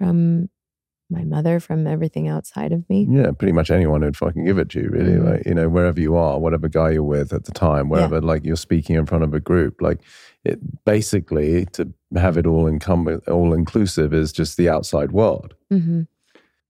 From 0.00 0.48
my 1.10 1.24
mother 1.24 1.58
from 1.60 1.86
everything 1.88 2.28
outside 2.28 2.70
of 2.72 2.88
me 2.88 3.04
Yeah, 3.10 3.32
pretty 3.32 3.52
much 3.52 3.68
anyone 3.70 4.00
who'd 4.00 4.16
fucking 4.16 4.44
give 4.44 4.58
it 4.58 4.68
to 4.70 4.80
you, 4.80 4.88
really. 4.90 5.12
Mhm. 5.14 5.24
Like, 5.24 5.44
you 5.44 5.54
know, 5.54 5.68
wherever 5.68 6.00
you 6.00 6.14
are, 6.14 6.38
whatever 6.38 6.68
guy 6.68 6.90
you're 6.90 7.02
with 7.02 7.32
at 7.32 7.44
the 7.44 7.52
time, 7.52 7.88
wherever 7.88 8.20
like 8.20 8.44
you're 8.44 8.54
speaking 8.56 8.94
in 8.96 9.06
front 9.06 9.24
of 9.24 9.34
a 9.34 9.40
group, 9.40 9.82
like 9.82 10.00
it 10.44 10.58
basically 10.84 11.66
to 11.72 11.92
have 12.14 12.38
it 12.38 12.46
all 12.46 12.64
encum- 12.70 13.26
all 13.28 13.52
inclusive 13.52 14.14
is 14.14 14.32
just 14.32 14.56
the 14.56 14.68
outside 14.68 15.12
world. 15.12 15.54
hmm 15.68 16.02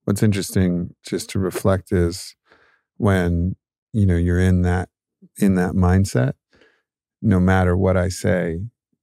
What's 0.04 0.22
interesting 0.22 0.94
just 1.06 1.28
to 1.30 1.38
reflect 1.38 1.92
is 1.92 2.34
when 2.96 3.54
you 3.92 4.06
know 4.06 4.16
you're 4.16 4.40
in 4.40 4.62
that 4.62 4.88
in 5.36 5.54
that 5.56 5.72
mindset, 5.74 6.32
no 7.20 7.38
matter 7.38 7.76
what 7.76 7.96
I 7.98 8.08
say, 8.08 8.60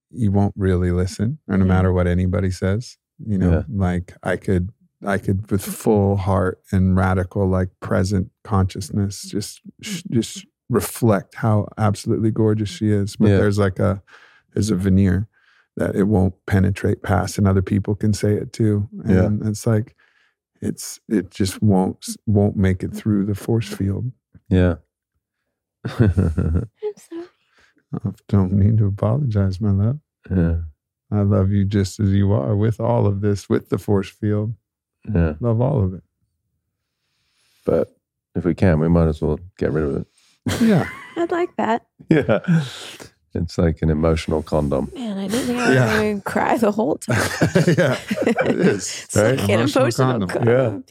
you 0.09 0.31
won't 0.31 0.55
really 0.57 0.91
listen, 0.91 1.37
or 1.47 1.57
no 1.57 1.65
matter 1.65 1.93
what 1.93 2.07
anybody 2.07 2.49
says. 2.49 2.97
You 3.25 3.37
know, 3.37 3.51
Yeah. 3.51 3.63
like 3.69 4.13
I 4.23 4.35
could, 4.37 4.71
I 5.05 5.17
could 5.17 5.49
with 5.51 5.63
full 5.63 6.17
heart 6.17 6.61
and 6.71 6.95
radical, 6.95 7.47
like 7.47 7.69
present 7.79 8.29
consciousness, 8.43 9.21
just, 9.23 9.61
just 9.81 10.45
reflect 10.69 11.35
how 11.35 11.67
absolutely 11.77 12.31
gorgeous 12.31 12.69
she 12.69 12.89
is. 12.91 13.15
But 13.15 13.29
Yeah. 13.29 13.37
there's 13.37 13.57
like 13.59 13.79
a, 13.79 14.01
there's 14.53 14.69
a 14.71 14.75
veneer 14.75 15.27
that 15.77 15.95
it 15.95 16.03
won't 16.05 16.33
penetrate 16.47 17.03
past, 17.03 17.37
and 17.37 17.47
other 17.47 17.61
people 17.61 17.93
can 17.95 18.11
say 18.13 18.33
it 18.33 18.51
too. 18.53 18.89
Yeah. 19.05 19.25
And 19.25 19.45
it's 19.45 19.67
like, 19.67 19.95
it's, 20.61 20.99
it 21.07 21.29
just 21.29 21.61
won't, 21.61 22.03
won't 22.25 22.55
make 22.57 22.81
it 22.83 22.91
through 22.93 23.25
the 23.25 23.35
force 23.35 23.67
field. 23.71 24.11
Yeah. 24.49 24.75
I'm 25.85 26.13
sorry. 26.97 27.27
I 27.93 28.09
don't 28.27 28.53
need 28.53 28.77
to 28.79 28.87
apologize, 28.87 29.61
my 29.61 29.71
love. 29.71 29.99
yeah. 30.29 30.61
I 31.11 31.21
love 31.21 31.51
you 31.51 31.63
just 31.65 31.99
as 31.99 32.11
you 32.11 32.31
are 32.33 32.55
with 32.55 32.79
all 32.79 33.05
of 33.07 33.21
this, 33.21 33.47
with 33.49 33.69
the 33.69 33.77
force 33.77 34.09
field. 34.09 34.53
Yeah. 35.13 35.35
Love 35.39 35.61
all 35.61 35.83
of 35.83 35.93
it. 35.93 36.03
But 37.65 37.95
if 38.35 38.43
we 38.45 38.53
can, 38.53 38.79
we 38.79 38.89
might 38.89 39.07
as 39.07 39.21
well 39.21 39.39
get 39.57 39.71
rid 39.71 39.83
of 39.85 39.95
it. 39.97 40.61
Yeah. 40.61 40.89
I'd 41.17 41.31
like 41.31 41.55
that. 41.57 41.85
Yeah. 42.09 42.39
It's 43.33 43.57
like 43.57 43.81
an 43.81 43.89
emotional 43.89 44.41
condom. 44.43 44.91
Man, 44.95 45.17
I 45.17 45.27
didn't 45.27 45.45
think 45.47 45.59
I 45.59 45.67
was 45.67 45.75
Yeah. 45.75 45.97
going 45.97 46.17
to 46.17 46.23
cry 46.23 46.57
the 46.57 46.71
whole 46.71 46.95
time. 46.97 47.17
yeah. 47.77 47.99
It 48.45 48.45
is. 48.59 49.03
It's 49.05 49.15
like 49.15 49.39
an 49.43 49.49
Emotional 49.49 49.83
emotional 49.85 50.27
condom. 50.27 50.29
condom. 50.29 50.83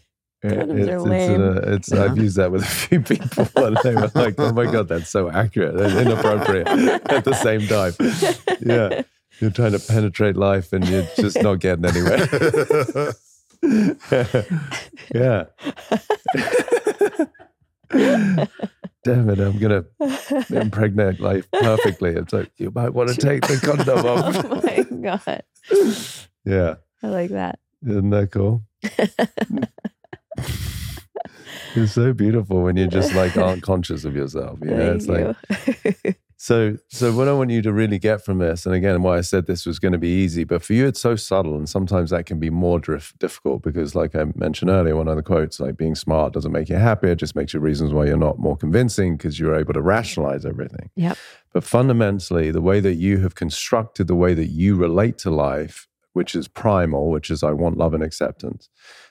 Yeah. 0.45 0.51
Condoms 0.51 0.79
it's, 0.81 0.89
are 0.89 0.97
it's, 0.97 1.05
lame. 1.07 1.43
uh, 1.43 1.61
it's 1.75 1.93
Yeah. 1.93 2.05
I've 2.05 2.19
used 2.19 2.37
that 2.37 2.53
with 2.53 2.63
a 2.63 2.67
few 2.67 3.01
people 3.01 3.49
and 3.57 3.77
they 3.83 3.95
were 3.95 4.11
like, 4.15 4.35
oh 4.39 4.53
my 4.53 4.71
God, 4.71 4.89
that's 4.89 5.11
so 5.11 5.31
accurate 5.31 5.81
and 5.81 6.07
inappropriate 6.09 6.69
at 6.69 7.25
the 7.25 7.35
same 7.35 7.67
time. 7.67 7.93
Yeah. 8.61 9.03
You're 9.41 9.51
trying 9.51 9.73
to 9.73 9.79
penetrate 9.79 10.37
life 10.37 10.73
and 10.73 10.89
you're 10.89 11.07
just 11.17 11.43
not 11.43 11.61
getting 11.61 11.85
anywhere. 11.85 12.27
yeah. 15.15 15.45
Damn 19.05 19.31
it, 19.31 19.39
I'm 19.39 19.59
going 19.59 19.85
to 19.85 20.47
impregnate 20.51 21.21
life 21.21 21.49
perfectly. 21.53 22.11
It's 22.11 22.33
like, 22.33 22.51
you 22.57 22.73
might 22.75 22.95
want 22.95 23.11
to 23.11 23.17
take 23.17 23.47
the 23.47 23.59
condom 23.59 23.99
oh 24.05 24.17
off. 24.17 24.45
oh 24.45 24.63
my 24.63 24.83
God. 25.01 25.45
Yeah. 26.45 26.77
I 27.03 27.09
like 27.09 27.31
that. 27.31 27.59
Isn't 27.87 28.11
that 28.11 28.31
cool? 28.33 28.63
It's 31.77 31.93
so 31.93 32.15
beautiful 32.15 32.63
when 32.63 32.79
you 32.79 32.87
just 32.87 33.15
like 33.15 33.37
aren't 33.37 33.63
conscious 33.63 34.07
of 34.07 34.17
yourself. 34.17 34.59
You 34.63 34.71
know, 34.71 34.95
it's 34.95 35.07
like 35.07 35.37
Thank 35.49 36.05
you. 36.05 36.15
So. 36.37 36.77
So 36.89 37.13
what 37.13 37.29
I 37.29 37.33
want 37.33 37.51
you 37.51 37.63
to 37.63 37.73
really 37.73 37.99
get 37.99 38.25
from 38.25 38.39
this, 38.39 38.67
and 38.67 38.75
again, 38.75 39.03
why 39.03 39.19
I 39.19 39.21
said 39.21 39.47
this 39.47 39.67
was 39.67 39.79
going 39.79 39.93
to 39.93 39.99
be 39.99 40.09
easy, 40.09 40.45
but 40.45 40.63
for 40.63 40.73
you, 40.73 40.87
it's 40.87 41.01
so 41.01 41.17
subtle, 41.17 41.57
and 41.57 41.69
sometimes 41.69 42.11
that 42.11 42.27
can 42.27 42.39
be 42.39 42.51
more 42.51 42.79
dif- 42.79 43.15
difficult 43.19 43.63
because, 43.63 43.95
like 43.95 44.15
I 44.15 44.25
mentioned 44.35 44.71
earlier, 44.71 44.97
one 44.97 45.09
of 45.09 45.17
the 45.17 45.23
quotes, 45.23 45.61
like 45.61 45.77
being 45.77 45.95
smart 45.95 46.33
doesn't 46.33 46.53
make 46.53 46.69
you 46.69 46.77
happy; 46.77 47.09
it 47.09 47.17
just 47.17 47.37
makes 47.37 47.55
you 47.55 47.61
reasons 47.61 47.93
why 47.93 48.07
you're 48.07 48.17
not 48.17 48.39
more 48.39 48.57
convincing 48.57 49.17
because 49.17 49.39
you're 49.41 49.57
able 49.57 49.75
to 49.75 49.83
rationalize 49.83 50.45
everything. 50.45 50.91
Yep. 50.97 51.17
But 51.53 51.65
fundamentally, 51.65 52.51
the 52.51 52.61
way 52.61 52.81
that 52.81 52.95
you 52.95 53.19
have 53.19 53.35
constructed 53.35 54.07
the 54.07 54.15
way 54.15 54.35
that 54.35 54.49
you 54.49 54.77
relate 54.77 55.19
to 55.19 55.31
life, 55.31 55.89
which 56.13 56.35
is 56.35 56.49
primal, 56.49 57.11
which 57.11 57.31
is 57.31 57.43
I 57.43 57.53
want 57.53 57.77
love 57.77 57.95
and 57.95 58.03
acceptance, 58.03 58.69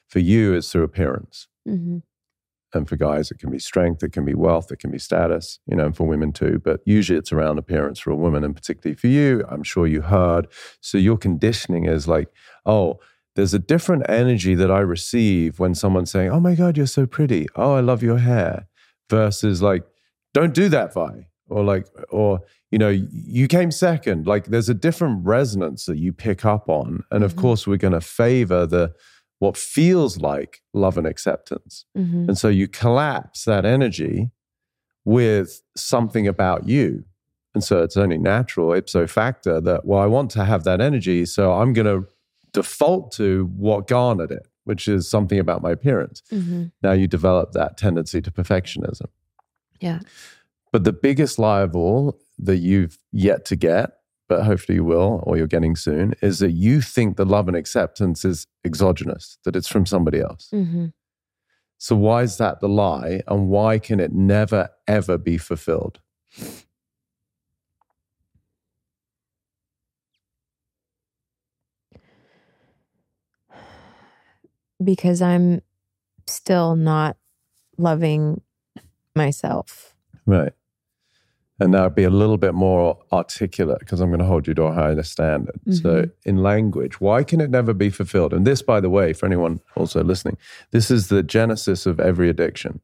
for 0.08 0.20
you 0.20 0.54
is 0.54 0.72
through 0.72 0.84
appearance. 0.84 1.48
Mhm. 1.68 2.04
And 2.76 2.88
for 2.88 2.96
guys, 2.98 3.32
it 3.32 3.40
can 3.40 3.50
be 3.50 3.60
strength, 3.60 4.04
it 4.04 4.12
can 4.12 4.26
be 4.26 4.36
wealth, 4.36 4.72
it 4.72 4.80
can 4.80 4.92
be 4.92 5.00
status, 5.00 5.60
you 5.66 5.76
know, 5.76 5.86
and 5.86 5.96
for 5.98 6.06
women 6.06 6.32
too. 6.34 6.62
But 6.64 6.82
usually 6.86 7.18
it's 7.18 7.32
around 7.32 7.58
appearance 7.58 8.00
for 8.00 8.12
a 8.12 8.16
woman. 8.16 8.44
And 8.44 8.56
particularly 8.56 8.96
for 8.96 9.08
you, 9.08 9.44
I'm 9.50 9.64
sure 9.64 9.88
you 9.88 10.02
heard. 10.02 10.48
So 10.82 10.98
your 10.98 11.18
conditioning 11.18 11.86
is 11.86 12.08
like, 12.08 12.28
oh, 12.66 13.00
there's 13.36 13.54
a 13.54 13.60
different 13.60 14.04
energy 14.10 14.56
that 14.56 14.72
I 14.72 14.80
receive 14.80 15.60
when 15.60 15.76
someone's 15.76 16.12
saying, 16.12 16.30
oh 16.30 16.40
my 16.40 16.56
God, 16.56 16.78
you're 16.78 16.86
so 16.86 17.06
pretty. 17.06 17.48
Oh, 17.56 17.74
I 17.74 17.80
love 17.82 18.04
your 18.04 18.20
hair. 18.20 18.68
Versus 19.10 19.62
like, 19.62 19.84
don't 20.34 20.54
do 20.54 20.70
that, 20.70 20.94
Vi. 20.94 21.28
Or 21.48 21.64
like, 21.64 21.86
or, 22.10 22.40
you 22.72 22.80
know, 22.80 22.90
you 22.90 23.48
came 23.48 23.72
second. 23.72 24.26
Like 24.26 24.46
there's 24.46 24.68
a 24.70 24.74
different 24.74 25.26
resonance 25.26 25.86
that 25.86 25.98
you 25.98 26.12
pick 26.12 26.44
up 26.44 26.70
on. 26.70 27.04
And 27.12 27.24
of 27.24 27.36
Mhm. 27.36 27.42
course, 27.42 27.68
we're 27.68 27.78
going 27.78 27.94
to 27.94 28.02
favor 28.02 28.66
the, 28.66 28.94
what 29.40 29.58
feels 29.58 30.18
like 30.18 30.62
love 30.74 30.98
and 30.98 31.06
acceptance. 31.06 31.86
Mhm. 31.98 32.28
And 32.30 32.38
so 32.38 32.48
you 32.48 32.68
collapse 32.68 33.46
that 33.46 33.66
energy 33.66 34.32
with 35.04 35.62
something 35.76 36.28
about 36.28 36.68
you. 36.68 37.04
And 37.54 37.64
so 37.64 37.84
it's 37.84 37.96
only 37.98 38.18
natural, 38.18 38.74
ipso 38.74 39.08
facto, 39.08 39.62
that, 39.62 39.86
well, 39.86 40.00
I 40.00 40.08
want 40.08 40.32
to 40.32 40.44
have 40.46 40.64
that 40.64 40.82
energy. 40.82 41.26
So 41.26 41.54
I'm 41.54 41.74
going 41.74 41.86
to 41.86 42.08
default 42.54 43.12
to 43.14 43.50
what 43.58 43.88
garnered 43.88 44.32
it, 44.32 44.48
which 44.64 44.88
is 44.88 45.10
something 45.10 45.40
about 45.40 45.62
my 45.62 45.72
appearance. 45.72 46.22
Mhm. 46.32 46.72
Now 46.82 46.94
you 46.94 47.08
develop 47.08 47.52
that 47.52 47.78
tendency 47.78 48.22
to 48.22 48.32
perfectionism. 48.32 49.08
Yeah. 49.80 50.00
But 50.72 50.84
the 50.86 50.94
biggest 50.94 51.38
lie 51.40 51.62
of 51.62 51.76
all 51.76 52.20
that 52.40 52.58
you've 52.58 52.98
yet 53.12 53.46
to 53.46 53.56
get, 53.56 53.92
but 54.28 54.44
hopefully 54.44 54.76
you 54.76 54.84
will, 54.84 55.22
or 55.24 55.38
you're 55.38 55.48
getting 55.48 55.76
soon, 55.76 56.14
is 56.22 56.40
that 56.40 56.52
you 56.52 56.82
think 56.82 57.18
the 57.18 57.26
love 57.26 57.48
and 57.48 57.56
acceptance 57.56 58.26
is 58.26 58.48
exogenous, 58.64 59.38
that 59.46 59.56
it's 59.56 59.68
from 59.68 59.86
somebody 59.86 60.20
else. 60.20 60.50
Mhm. 60.54 60.94
So, 61.78 61.96
why 61.96 62.24
is 62.24 62.38
that 62.38 62.62
the 62.62 62.70
lie? 62.70 63.22
And 63.28 63.50
why 63.50 63.80
can 63.80 64.00
it 64.00 64.14
never, 64.14 64.70
ever 64.88 65.18
be 65.18 65.38
fulfilled? 65.38 66.00
Because 74.84 75.22
I'm 75.22 75.62
still 76.28 76.76
not 76.76 77.18
loving 77.78 78.42
myself. 79.16 79.96
Right. 80.26 80.54
And 81.58 81.72
now 81.72 81.88
be 81.88 82.04
a 82.04 82.10
little 82.10 82.38
bit 82.38 82.54
more 82.54 82.98
articulate 83.14 83.80
because 83.80 84.02
I'm 84.02 84.10
going 84.10 84.20
to 84.20 84.26
hold 84.26 84.46
you 84.46 84.54
to 84.56 84.64
a 84.64 84.74
higher 84.74 85.02
standard. 85.04 85.58
So, 85.72 86.04
Mhm. 86.04 86.12
in 86.26 86.38
language, 86.44 87.00
why 87.00 87.24
can 87.24 87.40
it 87.40 87.50
never 87.50 87.74
be 87.74 87.90
fulfilled? 87.90 88.34
And 88.34 88.46
this, 88.46 88.62
by 88.62 88.82
the 88.82 88.90
way, 88.90 89.14
for 89.14 89.26
anyone 89.26 89.62
also 89.78 90.04
listening, 90.04 90.38
this 90.72 90.92
is 90.92 91.08
the 91.08 91.24
genesis 91.24 91.86
of 91.86 92.00
every 92.00 92.28
addiction. 92.30 92.82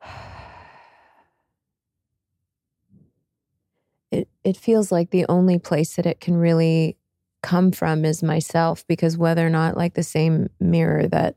it 4.10 4.28
it 4.44 4.56
feels 4.56 4.90
like 4.90 5.10
the 5.10 5.26
only 5.28 5.58
place 5.58 5.96
that 5.96 6.06
it 6.06 6.20
can 6.20 6.36
really 6.36 6.96
come 7.42 7.70
from 7.70 8.04
is 8.04 8.22
myself 8.22 8.86
because 8.88 9.16
whether 9.16 9.46
or 9.46 9.50
not 9.50 9.76
like 9.76 9.94
the 9.94 10.02
same 10.02 10.48
mirror 10.60 11.06
that 11.06 11.36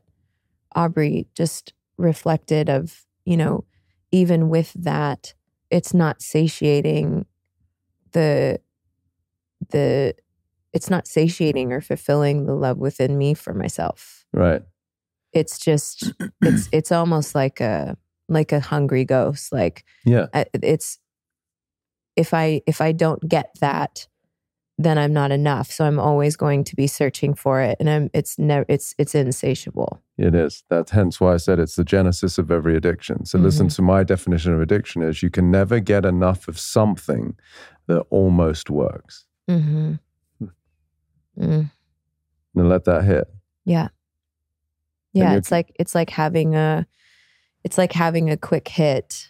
Aubrey 0.74 1.26
just 1.34 1.72
reflected 1.98 2.68
of, 2.68 3.04
you 3.24 3.36
know, 3.36 3.64
even 4.10 4.48
with 4.48 4.72
that, 4.74 5.34
it's 5.70 5.94
not 5.94 6.20
satiating 6.22 7.26
the 8.12 8.60
the 9.70 10.14
it's 10.72 10.90
not 10.90 11.06
satiating 11.06 11.72
or 11.72 11.80
fulfilling 11.80 12.46
the 12.46 12.54
love 12.54 12.78
within 12.78 13.16
me 13.16 13.34
for 13.34 13.54
myself. 13.54 14.24
Right. 14.32 14.62
It's 15.32 15.58
just 15.58 16.12
it's 16.42 16.68
it's 16.72 16.92
almost 16.92 17.34
like 17.34 17.60
a 17.60 17.96
like 18.28 18.52
a 18.52 18.60
hungry 18.60 19.04
ghost 19.04 19.52
like 19.52 19.84
Yeah. 20.04 20.26
Uh, 20.32 20.44
it's 20.54 20.98
if 22.16 22.34
i 22.34 22.60
if 22.66 22.80
i 22.80 22.92
don't 22.92 23.26
get 23.28 23.50
that 23.60 24.06
then 24.78 24.96
i'm 24.98 25.12
not 25.12 25.30
enough 25.30 25.70
so 25.70 25.84
i'm 25.84 25.98
always 26.00 26.36
going 26.36 26.64
to 26.64 26.74
be 26.76 26.86
searching 26.86 27.34
for 27.34 27.60
it 27.60 27.76
and 27.80 27.88
i'm 27.90 28.10
it's 28.14 28.38
never 28.38 28.64
it's 28.68 28.94
it's 28.98 29.14
insatiable 29.14 30.00
It 30.18 30.34
is. 30.34 30.64
That's 30.70 30.90
hence 30.92 31.20
why 31.20 31.34
I 31.34 31.38
said 31.38 31.58
it's 31.58 31.74
the 31.76 31.84
genesis 31.84 32.38
of 32.38 32.50
every 32.50 32.76
addiction. 32.76 33.24
So 33.26 33.38
listen 33.38 33.68
to 33.68 33.82
my 33.82 34.04
definition 34.04 34.54
of 34.54 34.60
addiction 34.60 35.02
is 35.02 35.22
you 35.22 35.30
can 35.30 35.50
never 35.50 35.80
get 35.80 36.04
enough 36.04 36.46
of 36.48 36.58
something 36.58 37.34
that 37.88 38.02
almost 38.10 38.70
works. 38.70 39.24
mm-hmm. 39.50 39.94
mm, 41.38 41.70
Now 42.54 42.62
let 42.64 42.84
that 42.84 43.04
hit. 43.04 43.26
yeah 43.64 43.88
yeah 45.12 45.34
it's 45.36 45.50
like 45.50 45.74
it's 45.78 45.94
like 45.94 46.10
having 46.10 46.54
a 46.54 46.86
it's 47.64 47.78
like 47.78 47.92
having 47.92 48.30
a 48.30 48.36
quick 48.36 48.68
hit 48.68 49.28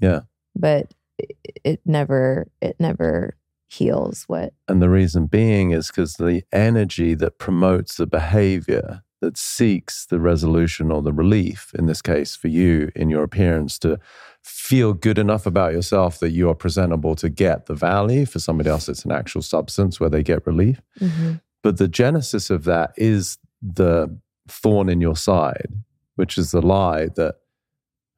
Yeah. 0.00 0.20
but 0.54 0.92
it, 1.18 1.36
it 1.64 1.80
never 1.84 2.46
it 2.60 2.76
never 2.78 3.36
heals 3.76 4.24
what 4.26 4.52
And 4.68 4.80
the 4.80 4.88
reason 4.88 5.26
being 5.26 5.70
is 5.70 5.88
because 5.88 6.14
the 6.14 6.42
energy 6.52 7.14
that 7.14 7.38
promotes 7.38 7.96
the 7.96 8.06
behavior 8.06 9.02
that 9.20 9.38
seeks 9.38 10.06
the 10.06 10.20
resolution 10.20 10.90
or 10.90 11.02
the 11.02 11.12
relief, 11.12 11.72
in 11.78 11.86
this 11.86 12.02
case 12.02 12.36
for 12.36 12.48
you 12.48 12.90
in 12.94 13.08
your 13.10 13.22
appearance, 13.22 13.78
to 13.78 13.98
feel 14.42 14.92
good 14.92 15.18
enough 15.18 15.46
about 15.46 15.72
yourself 15.72 16.18
that 16.20 16.30
you 16.30 16.48
are 16.48 16.54
presentable 16.54 17.14
to 17.16 17.28
get 17.28 17.66
the 17.66 17.74
value. 17.74 18.26
For 18.26 18.38
somebody 18.38 18.70
else, 18.70 18.88
it's 18.88 19.04
an 19.04 19.12
actual 19.12 19.42
substance 19.42 19.98
where 19.98 20.10
they 20.10 20.22
get 20.22 20.46
relief. 20.46 20.80
Mhm. 21.00 21.40
But 21.62 21.78
the 21.78 21.88
genesis 21.88 22.50
of 22.50 22.64
that 22.64 22.92
is 22.96 23.38
the 23.62 24.16
thorn 24.48 24.88
in 24.88 25.00
your 25.00 25.16
side, 25.16 25.72
which 26.14 26.38
is 26.38 26.50
the 26.50 26.62
lie 26.62 27.08
that 27.16 27.36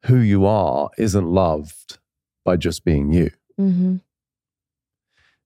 who 0.05 0.17
you 0.17 0.45
are 0.45 0.89
isn't 0.97 1.27
loved 1.27 1.97
by 2.45 2.57
just 2.57 2.85
being 2.85 3.11
you. 3.11 3.31
Mm-hmm. 3.59 3.97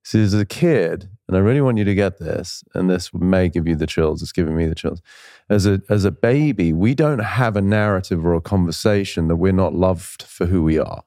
See, 0.05 0.21
as 0.21 0.33
a 0.33 0.45
kid, 0.45 1.09
and 1.27 1.37
I 1.37 1.39
really 1.39 1.61
want 1.61 1.77
you 1.77 1.85
to 1.85 1.95
get 1.95 2.19
this, 2.19 2.63
and 2.75 2.89
this 2.89 3.13
may 3.13 3.47
give 3.47 3.67
you 3.67 3.75
the 3.77 3.87
chills. 3.87 4.21
It's 4.21 4.33
giving 4.33 4.55
me 4.57 4.65
the 4.65 4.75
chills. 4.75 5.01
As 5.49 5.65
a 5.65 5.81
as 5.89 6.03
a 6.03 6.11
baby, 6.11 6.73
we 6.73 6.93
don't 6.93 7.19
have 7.19 7.55
a 7.55 7.61
narrative 7.61 8.25
or 8.25 8.33
a 8.33 8.41
conversation 8.41 9.29
that 9.29 9.37
we're 9.37 9.53
not 9.53 9.73
loved 9.73 10.23
for 10.23 10.45
who 10.47 10.61
we 10.61 10.77
are. 10.77 11.03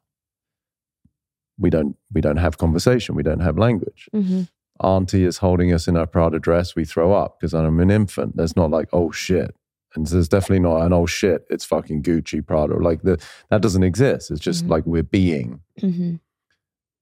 We 1.58 1.70
don't 1.70 1.96
we 2.12 2.20
don't 2.20 2.36
have 2.38 2.58
conversation. 2.58 3.14
We 3.14 3.22
don't 3.22 3.40
have 3.40 3.58
language. 3.58 4.08
Mm-hmm. 4.14 4.42
Auntie 4.80 5.24
is 5.24 5.38
holding 5.38 5.72
us 5.72 5.88
in 5.88 5.96
our 5.96 6.06
Prada 6.06 6.38
dress. 6.38 6.74
We 6.76 6.84
throw 6.84 7.12
up 7.12 7.38
because 7.40 7.54
I'm 7.54 7.80
an 7.80 7.90
infant. 7.90 8.36
There's 8.36 8.56
not 8.56 8.70
like 8.70 8.88
oh 8.92 9.10
shit, 9.10 9.54
and 9.94 10.06
there's 10.06 10.28
definitely 10.28 10.60
not 10.60 10.82
an 10.82 10.92
oh 10.92 11.06
shit. 11.06 11.46
It's 11.50 11.64
fucking 11.64 12.02
Gucci 12.02 12.46
Prada. 12.46 12.74
Like 12.76 13.02
the 13.02 13.22
that 13.50 13.62
doesn't 13.62 13.84
exist. 13.84 14.30
It's 14.30 14.40
just 14.40 14.64
Mhm. 14.66 14.70
like 14.70 14.86
we're 14.86 15.02
being 15.02 15.60
Mm-hmm. 15.80 16.16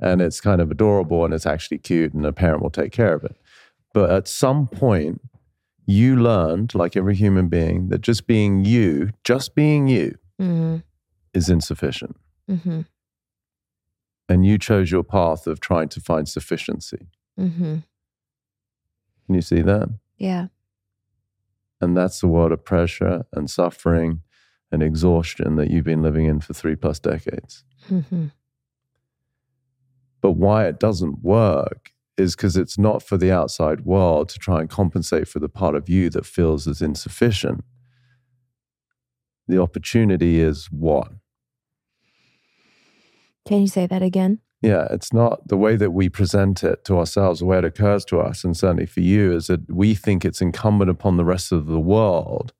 And 0.00 0.20
it's 0.20 0.40
kind 0.40 0.60
of 0.60 0.70
adorable 0.70 1.24
and 1.24 1.32
it's 1.34 1.46
actually 1.46 1.78
cute 1.78 2.12
and 2.14 2.26
a 2.26 2.32
parent 2.32 2.62
will 2.62 2.70
take 2.70 2.92
care 2.92 3.14
of 3.14 3.24
it. 3.24 3.36
But 3.92 4.10
at 4.10 4.26
some 4.28 4.66
point, 4.66 5.20
you 5.86 6.16
learned, 6.16 6.74
like 6.74 6.96
every 6.96 7.14
human 7.14 7.48
being, 7.48 7.88
that 7.88 8.00
just 8.00 8.26
being 8.26 8.64
you, 8.64 9.10
just 9.24 9.54
being 9.54 9.88
you, 9.88 10.16
Mm-hmm. 10.40 10.78
is 11.32 11.48
insufficient. 11.48 12.16
Mm-hmm. 12.50 12.80
And 14.28 14.44
you 14.44 14.58
chose 14.58 14.90
your 14.90 15.04
path 15.04 15.46
of 15.46 15.60
trying 15.60 15.88
to 15.90 16.00
find 16.00 16.28
sufficiency. 16.28 17.06
Mm-hmm. 17.38 17.76
Can 19.26 19.34
you 19.34 19.42
see 19.42 19.62
that? 19.62 19.90
Yeah. 20.18 20.48
And 21.80 21.96
that's 21.96 22.20
the 22.20 22.26
world 22.26 22.50
of 22.50 22.64
pressure 22.64 23.26
and 23.32 23.48
suffering 23.48 24.22
and 24.72 24.82
exhaustion 24.82 25.54
that 25.56 25.70
you've 25.70 25.84
been 25.84 26.02
living 26.02 26.24
in 26.24 26.40
for 26.40 26.52
three 26.52 26.74
plus 26.74 26.98
decades. 26.98 27.62
But 30.24 30.38
why 30.38 30.66
it 30.66 30.80
doesn't 30.80 31.22
work 31.22 31.92
is 32.16 32.34
because 32.34 32.56
it's 32.56 32.78
not 32.78 33.02
for 33.02 33.18
the 33.18 33.30
outside 33.30 33.82
world 33.82 34.30
to 34.30 34.38
try 34.38 34.60
and 34.60 34.70
compensate 34.70 35.28
for 35.28 35.38
the 35.38 35.50
part 35.50 35.74
of 35.74 35.86
you 35.86 36.08
that 36.08 36.24
feels 36.24 36.66
as 36.66 36.80
insufficient. 36.80 37.62
The 39.48 39.60
opportunity 39.60 40.40
is 40.40 40.68
what? 40.70 41.12
Can 43.46 43.60
you 43.60 43.66
say 43.66 43.86
that 43.86 44.00
again? 44.00 44.38
Yeah, 44.62 44.88
it's 44.90 45.12
not 45.12 45.46
the 45.48 45.58
way 45.58 45.76
that 45.76 45.90
we 45.90 46.08
present 46.08 46.64
it 46.64 46.86
to 46.86 46.96
ourselves, 46.96 47.40
the 47.40 47.44
way 47.44 47.58
it 47.58 47.66
occurs 47.66 48.06
to 48.06 48.20
us, 48.20 48.44
and 48.44 48.56
certainly 48.56 48.86
for 48.86 49.00
you, 49.00 49.36
is 49.36 49.48
that 49.48 49.70
we 49.70 49.94
think 49.94 50.24
it's 50.24 50.40
incumbent 50.40 50.90
upon 50.90 51.18
the 51.18 51.24
rest 51.26 51.52
of 51.52 51.66
the 51.66 51.78
world 51.78 52.54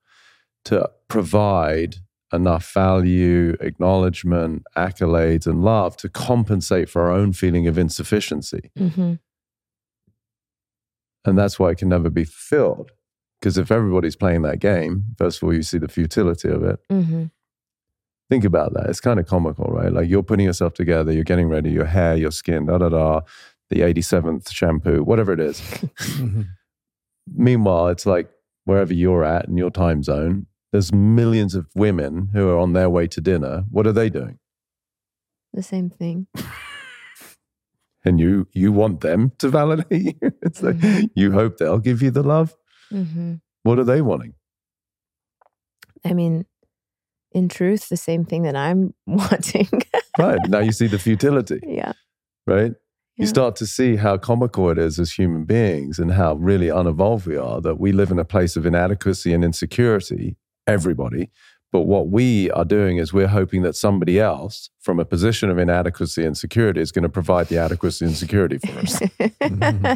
to 0.67 0.91
provide 1.09 1.97
enough 2.33 2.73
value, 2.73 3.57
acknowledgement, 3.61 4.65
accolades, 4.77 5.47
and 5.47 5.65
love 5.65 5.97
to 5.99 6.09
compensate 6.09 6.89
for 6.89 7.03
our 7.03 7.13
own 7.13 7.33
feeling 7.33 7.67
of 7.67 7.79
insufficiency. 7.79 8.71
Mm-hmm. 8.79 9.15
And 11.25 11.39
that's 11.39 11.59
why 11.59 11.71
it 11.71 11.79
can 11.79 11.89
never 11.89 12.11
be 12.11 12.25
filled. 12.25 12.91
Because 13.41 13.59
if 13.59 13.71
everybody's 13.71 14.17
playing 14.17 14.43
that 14.43 14.59
game, 14.59 15.05
first 15.19 15.39
of 15.39 15.45
all, 15.45 15.55
you 15.55 15.63
see 15.63 15.79
the 15.79 15.89
futility 15.89 16.49
of 16.49 16.63
it. 16.63 16.81
Mm-hmm. 16.91 17.25
Think 18.31 18.45
about 18.45 18.73
that. 18.75 18.89
It's 18.89 19.01
kind 19.01 19.21
of 19.21 19.27
comical, 19.27 19.67
right? 19.67 19.93
Like 19.93 20.09
you're 20.09 20.23
putting 20.23 20.47
yourself 20.47 20.75
together, 20.75 21.13
you're 21.13 21.25
getting 21.25 21.49
ready, 21.49 21.71
your 21.71 21.85
hair, 21.85 22.17
your 22.17 22.31
skin, 22.31 22.67
da 22.67 22.79
da 22.79 22.89
da, 22.89 23.21
the 23.69 23.81
87th 23.81 24.51
shampoo, 24.51 25.03
whatever 25.03 25.33
it 25.33 25.41
is. 25.41 25.63
Meanwhile, 27.35 27.89
it's 27.89 28.07
like 28.07 28.31
wherever 28.65 28.95
you're 28.95 29.25
at 29.25 29.47
in 29.47 29.57
your 29.57 29.71
time 29.71 30.03
zone, 30.03 30.47
there's 30.75 30.93
millions 30.93 31.55
of 31.55 31.67
women 31.77 32.31
who 32.33 32.49
are 32.49 32.59
on 32.59 32.73
their 32.73 32.91
way 32.91 33.07
to 33.07 33.21
dinner. 33.21 33.63
What 33.71 33.87
are 33.87 33.93
they 33.93 34.11
doing? 34.11 34.39
The 35.53 35.63
same 35.63 35.89
thing. 35.89 36.27
And 38.07 38.21
you 38.21 38.47
you 38.53 38.71
want 38.71 39.01
them 39.01 39.33
to 39.39 39.49
validate 39.49 40.03
you. 40.21 40.31
It's 40.43 40.63
like 40.63 40.77
Mhm. 40.77 41.09
you 41.15 41.33
hope 41.33 41.57
they'll 41.57 41.79
give 41.79 42.03
you 42.03 42.11
the 42.11 42.23
love. 42.23 42.55
Mm-hmm. 42.93 43.35
What 43.63 43.79
are 43.79 43.85
they 43.85 44.03
wanting? 44.03 44.35
I 46.05 46.13
mean, 46.13 46.45
in 47.33 47.49
truth, 47.49 47.89
the 47.89 47.97
same 47.97 48.25
thing 48.27 48.43
that 48.43 48.57
I'm 48.57 48.93
wanting. 49.07 49.69
Right. 50.19 50.39
Now 50.49 50.59
you 50.59 50.73
see 50.73 50.87
the 50.89 50.99
futility. 50.99 51.61
yeah. 51.67 51.93
right? 52.47 52.73
You 53.17 53.27
start 53.27 53.57
to 53.57 53.67
see 53.67 53.97
how 53.97 54.19
comical 54.19 54.69
it 54.71 54.79
is 54.79 54.99
as 54.99 55.13
human 55.13 55.45
beings 55.45 55.99
and 56.01 56.13
how 56.13 56.35
really 56.35 56.69
unevolved 56.69 57.27
we 57.27 57.37
are 57.39 57.61
that 57.63 57.79
we 57.81 57.93
live 57.93 58.11
in 58.11 58.19
a 58.19 58.25
place 58.25 58.55
of 58.59 58.67
inadequacy 58.67 59.33
and 59.33 59.45
insecurity, 59.45 60.37
everybody. 60.67 61.31
But 61.73 61.83
what 61.83 62.09
we 62.09 62.51
are 62.53 62.65
doing 62.65 62.99
is 62.99 63.13
we're 63.13 63.27
hoping 63.27 63.63
that 63.63 63.75
somebody 63.75 64.21
else 64.21 64.71
from 64.81 65.01
a 65.01 65.05
position 65.05 65.51
of 65.51 65.59
inadequacy 65.59 66.25
and 66.25 66.39
security 66.39 66.81
is 66.81 66.93
going 66.93 67.03
to 67.03 67.09
provide 67.09 67.49
the 67.49 67.59
adequacy 67.59 68.05
and 68.05 68.17
security 68.17 68.59
for 68.59 68.79
us. 68.79 69.01
Mm-hmm. 69.01 69.95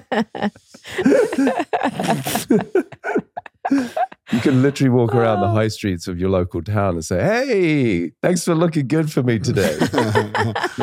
you 4.32 4.40
can 4.40 4.62
literally 4.62 4.90
walk 4.90 5.14
around 5.14 5.40
the 5.40 5.46
oh. 5.46 5.52
high 5.52 5.68
streets 5.68 6.08
of 6.08 6.18
your 6.18 6.30
local 6.30 6.62
town 6.62 6.94
and 6.94 7.04
say, 7.04 7.22
Hey, 7.22 8.10
thanks 8.22 8.44
for 8.44 8.54
looking 8.54 8.88
good 8.88 9.12
for 9.12 9.22
me 9.22 9.38
today. 9.38 9.78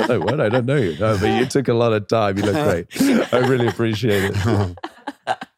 no, 0.07 0.19
what? 0.21 0.39
I 0.39 0.49
don't 0.49 0.65
know 0.65 0.77
you. 0.77 0.97
No, 0.97 1.17
but 1.17 1.39
you 1.39 1.45
took 1.45 1.67
a 1.67 1.73
lot 1.73 1.93
of 1.93 2.07
time. 2.07 2.37
You 2.37 2.43
look 2.43 2.53
great. 2.53 3.33
I 3.33 3.39
really 3.39 3.67
appreciate 3.67 4.31
it. 4.33 4.77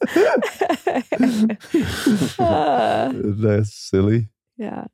That's 2.38 3.74
silly. 3.74 4.28
yeah. 4.56 4.84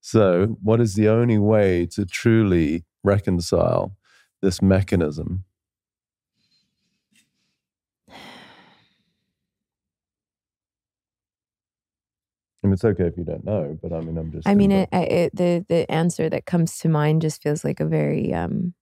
So, 0.00 0.56
what 0.62 0.80
is 0.80 0.94
the 0.94 1.08
only 1.08 1.38
way 1.38 1.86
to 1.92 2.06
truly 2.06 2.84
reconcile 3.04 3.94
this 4.40 4.62
mechanism? 4.62 5.44
And 12.62 12.72
it's 12.72 12.84
okay 12.84 13.04
if 13.04 13.16
you 13.16 13.24
don't 13.24 13.44
know, 13.44 13.78
but 13.82 13.92
I 13.92 14.00
mean, 14.00 14.18
I'm 14.18 14.32
just. 14.32 14.48
I 14.48 14.54
mean, 14.54 14.72
it, 14.72 14.88
I- 14.92 15.02
it, 15.04 15.36
the 15.36 15.64
the 15.68 15.90
answer 15.90 16.28
that 16.28 16.44
comes 16.46 16.78
to 16.78 16.88
mind 16.88 17.22
just 17.22 17.42
feels 17.42 17.64
like 17.64 17.80
a 17.80 17.86
very. 17.86 18.32
um 18.34 18.74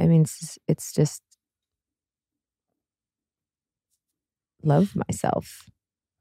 I 0.00 0.06
mean, 0.06 0.22
it's, 0.22 0.58
it's 0.68 0.92
just 0.92 1.22
love 4.68 4.94
myself. 5.08 5.64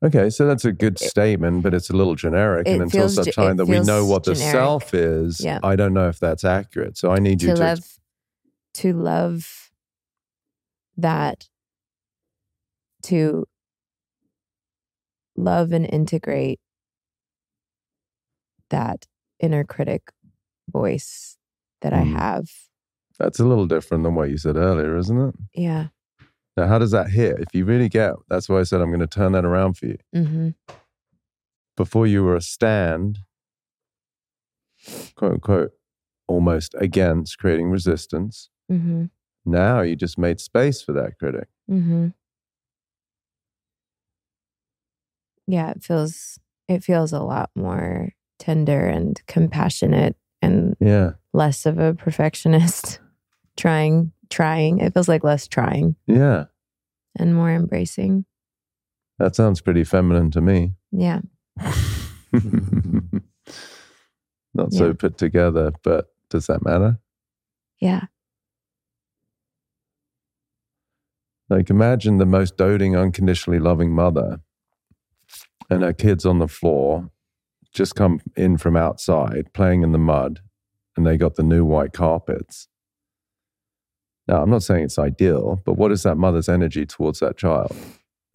Okay, 0.03 0.29
so 0.29 0.45
that's 0.45 0.63
a 0.63 0.71
good 0.71 0.99
statement, 0.99 1.63
but 1.63 1.73
it's 1.73 1.89
a 1.89 1.93
little 1.95 2.13
generic. 2.15 2.67
It 2.67 2.73
and 2.73 2.81
until 2.83 3.09
such 3.09 3.33
time 3.35 3.57
that 3.57 3.65
we 3.65 3.79
know 3.79 4.05
what 4.05 4.23
the 4.25 4.35
self 4.35 4.93
is, 4.93 5.41
Yeah. 5.43 5.59
I 5.63 5.75
don't 5.75 5.93
know 5.93 6.07
if 6.07 6.19
that's 6.19 6.43
accurate. 6.43 6.97
So 6.97 7.11
I 7.11 7.17
need 7.19 7.41
you 7.41 7.49
to 7.49 7.55
to. 7.55 7.59
love 7.61 7.79
to 8.75 8.93
love 8.93 9.71
that 10.97 11.47
to 13.03 13.45
love 15.35 15.71
and 15.71 15.85
integrate 15.85 16.59
that 18.69 19.05
inner 19.39 19.63
critic 19.63 20.11
voice 20.69 21.37
that 21.81 21.93
I 21.93 22.03
Mm. 22.03 22.13
have. 22.19 22.45
That's 23.17 23.39
a 23.39 23.45
little 23.45 23.65
different 23.65 24.03
than 24.03 24.13
what 24.13 24.29
you 24.29 24.37
said 24.37 24.57
earlier, 24.57 24.95
isn't 24.97 25.19
it? 25.29 25.35
Yeah. 25.53 25.87
Now, 26.57 26.65
how 26.65 26.79
does 26.79 26.89
that 26.91 27.11
hit? 27.11 27.39
If 27.39 27.53
you 27.53 27.65
really 27.65 27.87
get, 27.87 28.13
that's 28.29 28.49
why 28.49 28.59
I 28.59 28.63
said 28.63 28.81
I'm 28.81 28.89
going 28.89 28.99
to 28.99 29.07
turn 29.07 29.31
that 29.33 29.45
around 29.45 29.77
for 29.77 29.85
you. 29.85 29.97
hmm 30.11 30.49
Before 31.75 32.07
you 32.07 32.23
were 32.23 32.35
a 32.35 32.41
stand, 32.41 33.19
quote 35.15 35.33
unquote, 35.33 35.71
almost 36.27 36.73
against 36.79 37.37
creating 37.37 37.69
resistance. 37.69 38.49
hmm 38.67 39.05
Now 39.45 39.81
you 39.81 39.95
just 39.95 40.17
made 40.17 40.39
space 40.39 40.81
for 40.81 40.93
that 40.93 41.19
critic. 41.19 41.47
hmm 41.69 42.07
Yeah, 45.45 45.69
it 45.71 45.83
feels 45.83 46.39
it 46.67 46.83
feels 46.83 47.13
a 47.13 47.21
lot 47.21 47.51
more 47.55 48.13
tender 48.39 48.87
and 48.87 49.21
compassionate 49.27 50.15
and 50.41 50.75
Yeah. 50.79 51.11
less 51.33 51.65
of 51.67 51.77
a 51.77 51.93
perfectionist 51.93 52.99
trying 53.57 54.11
trying 54.29 54.79
it 54.79 54.93
feels 54.93 55.07
like 55.07 55.23
less 55.23 55.47
trying 55.47 55.95
Yeah. 56.07 56.45
and 57.17 57.33
more 57.35 57.51
embracing 57.51 58.25
That 59.19 59.35
sounds 59.35 59.61
pretty 59.61 59.83
feminine 59.83 60.31
to 60.31 60.41
me. 60.41 60.73
yeah 60.91 61.21
Not 64.53 64.73
so 64.73 64.93
put 64.93 65.17
together, 65.17 65.71
but 65.83 66.07
does 66.29 66.47
that 66.47 66.63
matter? 66.65 66.99
yeah 67.79 68.05
Like, 71.49 71.69
imagine 71.69 72.17
the 72.17 72.25
most 72.25 72.57
doting, 72.57 72.97
unconditionally 72.97 73.59
loving 73.59 73.91
mother, 73.93 74.41
and 75.69 75.81
her 75.81 75.93
kids 75.93 76.25
on 76.25 76.39
the 76.39 76.47
floor 76.47 77.09
just 77.73 77.95
come 77.95 78.19
in 78.35 78.57
from 78.57 78.75
outside 78.75 79.53
playing 79.53 79.81
in 79.83 79.93
the 79.93 79.97
mud, 79.97 80.41
and 80.97 81.05
they 81.07 81.15
got 81.15 81.35
the 81.35 81.43
new 81.43 81.63
white 81.63 81.93
carpets. 81.93 82.67
Now, 84.27 84.41
I'm 84.41 84.49
not 84.49 84.63
saying 84.63 84.83
it's 84.83 84.99
ideal, 84.99 85.61
but 85.65 85.73
what 85.73 85.91
is 85.91 86.03
that 86.03 86.17
mother's 86.17 86.49
energy 86.49 86.85
towards 86.85 87.19
that 87.19 87.37
child, 87.37 87.75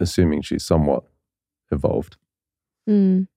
assuming 0.00 0.42
she's 0.42 0.64
somewhat 0.64 1.04
evolved? 1.70 2.16
Mm. 2.88 3.28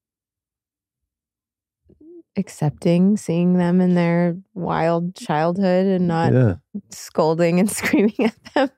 accepting 2.35 3.15
seeing 3.15 3.53
them 3.53 3.79
in 3.79 3.93
their 3.93 4.35
wild 4.55 5.15
childhood 5.15 5.85
and 5.85 6.07
not 6.07 6.33
yeah. 6.33 6.55
scolding 6.89 7.59
and 7.59 7.69
screaming 7.79 8.15
at 8.19 8.53
them. 8.53 8.69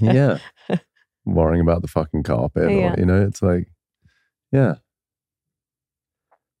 Yeah. 0.00 0.38
Worrying 1.24 1.60
about 1.60 1.82
the 1.82 1.88
fucking 1.88 2.24
carpet. 2.24 2.70
Yeah. 2.70 2.94
Or, 2.94 2.98
you 2.98 3.06
know, 3.06 3.22
it's 3.22 3.40
like, 3.40 3.68
yeah. 4.50 4.76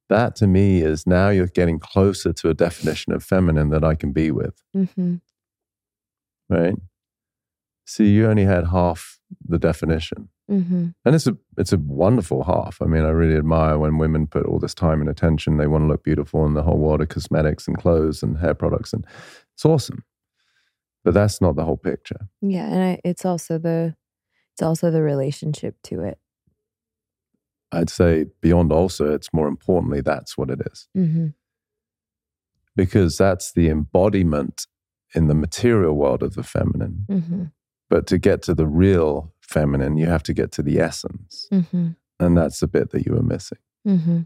That 0.08 0.36
to 0.36 0.46
me 0.46 0.80
is 0.80 1.06
now 1.06 1.30
you're 1.30 1.46
getting 1.48 1.80
closer 1.80 2.32
to 2.32 2.50
a 2.50 2.54
definition 2.54 3.12
of 3.12 3.24
feminine 3.24 3.70
that 3.70 3.84
I 3.84 3.94
can 3.96 4.12
be 4.12 4.30
with, 4.30 4.62
hmm 4.72 5.16
right? 6.50 6.74
See, 7.86 8.08
you 8.10 8.28
only 8.28 8.44
had 8.44 8.66
half 8.66 9.18
the 9.48 9.58
definition. 9.58 10.28
hmm 10.48 10.88
And 11.04 11.14
it's 11.14 11.26
a 11.26 11.36
it's 11.56 11.72
a 11.72 11.78
wonderful 11.78 12.44
half. 12.44 12.82
I 12.82 12.86
mean, 12.86 13.04
I 13.04 13.10
really 13.10 13.36
admire 13.36 13.78
when 13.78 13.98
women 13.98 14.26
put 14.26 14.46
all 14.46 14.58
this 14.58 14.74
time 14.74 15.00
and 15.00 15.08
attention. 15.08 15.56
They 15.56 15.66
want 15.66 15.82
to 15.84 15.88
look 15.88 16.04
beautiful 16.04 16.44
in 16.46 16.54
the 16.54 16.62
whole 16.62 16.78
world 16.78 17.00
of 17.00 17.08
cosmetics 17.08 17.66
and 17.66 17.78
clothes 17.78 18.22
and 18.22 18.38
hair 18.38 18.54
products, 18.54 18.92
and 18.92 19.06
it's 19.54 19.64
awesome. 19.64 20.04
But 21.04 21.14
that's 21.14 21.40
not 21.40 21.56
the 21.56 21.64
whole 21.64 21.78
picture. 21.78 22.28
Yeah, 22.42 22.66
and 22.66 22.82
I, 22.82 23.00
it's 23.04 23.24
also 23.24 23.58
the 23.58 23.96
it's 24.52 24.62
also 24.62 24.90
the 24.90 25.02
relationship 25.02 25.76
to 25.84 26.02
it. 26.02 26.18
I'd 27.72 27.88
say 27.90 28.26
beyond 28.40 28.72
also, 28.72 29.14
it's 29.14 29.32
more 29.32 29.48
importantly 29.48 30.00
that's 30.00 30.36
what 30.36 30.50
it 30.50 30.60
is 30.72 30.88
hmm 30.94 31.28
because 32.76 33.16
that's 33.18 33.52
the 33.52 33.68
embodiment 33.68 34.66
in 35.14 35.26
the 35.28 35.34
material 35.34 35.94
world 35.94 36.22
of 36.22 36.34
the 36.34 36.42
feminine. 36.42 37.06
hmm 37.08 37.44
But 37.88 38.06
to 38.08 38.18
get 38.18 38.42
to 38.42 38.54
the 38.54 38.66
real 38.66 39.32
feminine, 39.40 39.96
you 39.96 40.06
have 40.06 40.22
to 40.24 40.32
get 40.32 40.52
to 40.52 40.62
the 40.62 40.78
essence, 40.78 41.48
hmm 41.50 41.88
and 42.18 42.36
that's 42.36 42.60
the 42.60 42.66
bit 42.66 42.90
that 42.90 43.06
you 43.06 43.14
were 43.14 43.22
missing. 43.22 43.58
hmm 43.84 44.20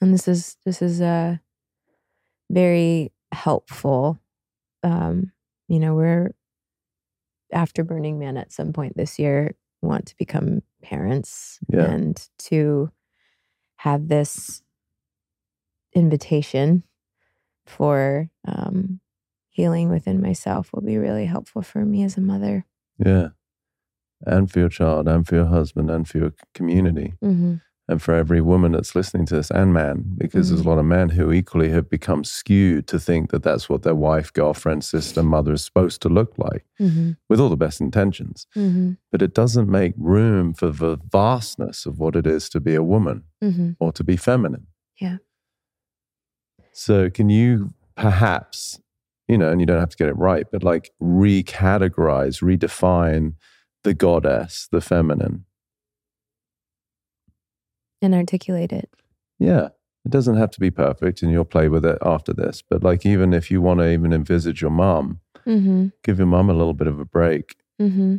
And 0.00 0.12
this 0.14 0.28
is 0.28 0.56
this 0.64 0.82
is 0.82 1.00
uh, 1.00 1.36
very 2.50 3.12
helpful. 3.32 4.18
Um, 4.82 5.32
you 5.68 5.80
know, 5.80 5.94
we're 5.94 6.34
after 7.52 7.84
Burning 7.84 8.18
Man 8.18 8.36
at 8.36 8.52
some 8.52 8.72
point 8.72 8.96
this 8.96 9.18
year 9.18 9.54
want 9.82 10.06
to 10.06 10.16
become 10.16 10.62
parents 10.82 11.58
Yeah. 11.68 11.90
and 11.90 12.28
to 12.50 12.90
have 13.76 14.08
this 14.08 14.62
invitation 15.94 16.82
for 17.66 18.30
um, 18.46 19.00
healing 19.54 19.88
within 19.88 20.20
myself 20.20 20.72
will 20.72 20.82
be 20.82 20.98
really 20.98 21.26
helpful 21.26 21.62
for 21.62 21.84
me 21.84 22.02
as 22.02 22.16
a 22.18 22.20
mother. 22.20 22.66
Yeah. 22.98 23.28
And 24.26 24.50
for 24.50 24.58
your 24.58 24.68
child, 24.68 25.06
and 25.06 25.26
for 25.26 25.36
your 25.36 25.46
husband, 25.46 25.90
and 25.90 26.06
for 26.08 26.18
your 26.18 26.32
community. 26.54 27.14
hmm 27.22 27.54
and 27.86 28.00
for 28.00 28.14
every 28.14 28.40
woman 28.40 28.72
that's 28.72 28.94
listening 28.94 29.26
to 29.26 29.34
this 29.36 29.50
and 29.50 29.74
man, 29.74 30.16
because 30.16 30.48
there's 30.48 30.62
a 30.62 30.66
lot 30.66 30.78
of 30.78 30.86
men 30.86 31.10
who 31.10 31.30
equally 31.30 31.68
have 31.68 31.90
become 31.90 32.24
skewed 32.24 32.86
to 32.86 32.98
think 32.98 33.30
that 33.30 33.42
that's 33.42 33.68
what 33.68 33.82
their 33.82 33.94
wife, 33.94 34.32
girlfriend, 34.32 34.82
sister, 34.82 35.22
mother 35.22 35.52
is 35.52 35.62
supposed 35.66 36.00
to 36.00 36.08
look 36.08 36.32
like 36.38 36.64
hmm 36.78 37.10
with 37.28 37.38
all 37.38 37.50
the 37.50 37.58
best 37.66 37.82
intentions. 37.82 38.46
hmm 38.54 38.92
But 39.12 39.20
it 39.20 39.34
doesn't 39.34 39.68
make 39.68 39.92
room 39.98 40.54
for 40.54 40.70
the 40.70 40.96
vastness 41.12 41.84
of 41.84 41.98
what 41.98 42.16
it 42.16 42.26
is 42.26 42.48
to 42.50 42.58
be 42.60 42.74
a 42.74 42.82
woman 42.82 43.24
hmm 43.42 43.72
or 43.78 43.92
to 43.92 44.02
be 44.02 44.16
feminine. 44.16 44.66
Yeah. 44.98 45.18
So, 46.72 47.10
can 47.10 47.28
you 47.28 47.74
perhaps, 47.96 48.80
you 49.28 49.38
know, 49.38 49.50
and 49.50 49.60
you 49.60 49.66
don't 49.66 49.80
have 49.80 49.90
to 49.90 49.96
get 49.96 50.08
it 50.08 50.16
right, 50.16 50.46
but 50.50 50.62
like 50.62 50.90
recategorize, 51.02 52.42
redefine 52.42 53.34
the 53.82 53.94
goddess, 53.94 54.68
the 54.70 54.80
feminine? 54.80 55.44
And 58.02 58.14
articulate 58.14 58.72
it. 58.72 58.90
Yeah. 59.38 59.68
It 60.04 60.10
doesn't 60.10 60.36
have 60.36 60.50
to 60.50 60.60
be 60.60 60.70
perfect 60.70 61.22
and 61.22 61.32
you'll 61.32 61.46
play 61.46 61.68
with 61.68 61.84
it 61.84 61.96
after 62.02 62.34
this. 62.34 62.62
But 62.68 62.82
like 62.82 63.06
even 63.06 63.32
if 63.32 63.50
you 63.50 63.62
want 63.62 63.80
to 63.80 63.90
even 63.90 64.12
envisage 64.12 64.60
your 64.60 64.70
mom, 64.70 65.20
hmm 65.44 65.88
give 66.02 66.18
your 66.18 66.26
mom 66.26 66.50
a 66.50 66.54
little 66.54 66.74
bit 66.74 66.86
of 66.86 67.00
a 67.00 67.04
break. 67.04 67.56
hmm 67.78 68.16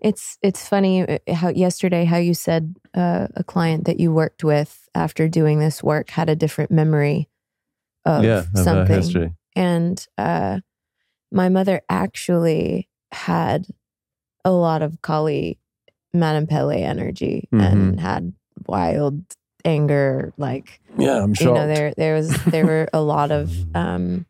It's 0.00 0.38
it's 0.42 0.66
funny 0.66 1.02
uh, 1.06 1.18
how 1.34 1.50
yesterday 1.50 2.04
how 2.04 2.16
you 2.16 2.34
said 2.34 2.74
uh, 2.94 3.28
a 3.36 3.44
client 3.44 3.84
that 3.84 4.00
you 4.00 4.12
worked 4.12 4.42
with 4.42 4.88
after 4.94 5.28
doing 5.28 5.58
this 5.58 5.82
work 5.82 6.10
had 6.10 6.28
a 6.30 6.36
different 6.36 6.70
memory 6.70 7.28
of 8.04 8.24
yeah, 8.24 8.44
something, 8.54 8.86
history. 8.96 9.34
and 9.56 10.06
uh, 10.18 10.60
my 11.30 11.48
mother 11.48 11.80
actually 11.88 12.88
had 13.12 13.66
a 14.44 14.50
lot 14.50 14.82
of 14.82 15.00
Kali 15.02 15.58
Madame 16.12 16.46
Pele 16.46 16.82
energy 16.82 17.48
and 17.52 18.00
had 18.00 18.32
wild 18.66 19.22
anger 19.64 20.32
like 20.36 20.80
Yeah, 20.98 21.22
I'm 21.22 21.30
you 21.30 21.36
sure. 21.36 21.54
know 21.54 21.66
there 21.66 21.94
there 21.96 22.14
was 22.14 22.30
there 22.50 22.64
were 22.66 22.88
a 22.92 23.00
lot 23.00 23.30
of 23.30 23.50
um 23.74 24.26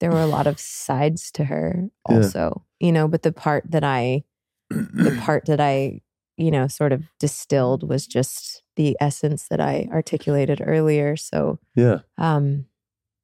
there 0.00 0.10
were 0.10 0.20
a 0.20 0.26
lot 0.26 0.46
of 0.46 0.60
sides 0.60 1.30
to 1.32 1.44
her 1.44 1.88
Yeah. 2.08 2.16
also 2.16 2.64
you 2.78 2.92
know 2.92 3.08
but 3.08 3.22
the 3.22 3.32
part 3.32 3.64
that 3.70 3.82
i 3.84 4.22
the 4.70 5.12
part 5.18 5.46
that 5.46 5.60
i 5.60 6.00
you 6.36 6.50
know 6.50 6.66
sort 6.68 6.92
of 6.92 7.02
distilled 7.18 7.88
was 7.88 8.06
just 8.06 8.62
the 8.76 8.96
essence 9.00 9.48
that 9.48 9.60
i 9.60 9.88
articulated 9.90 10.62
earlier 10.64 11.16
so 11.16 11.58
yeah, 11.74 12.00
um 12.18 12.66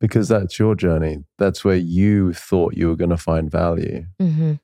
because 0.01 0.29
that's 0.29 0.59
your 0.59 0.75
journey. 0.75 1.25
That's 1.39 1.65
where 1.65 1.77
you 1.77 2.33
thought 2.33 2.77
you 2.77 2.89
were 2.89 2.97
going 2.97 3.11
to 3.11 3.17
find 3.17 3.51
value. 3.51 4.07
mhm. 4.21 4.61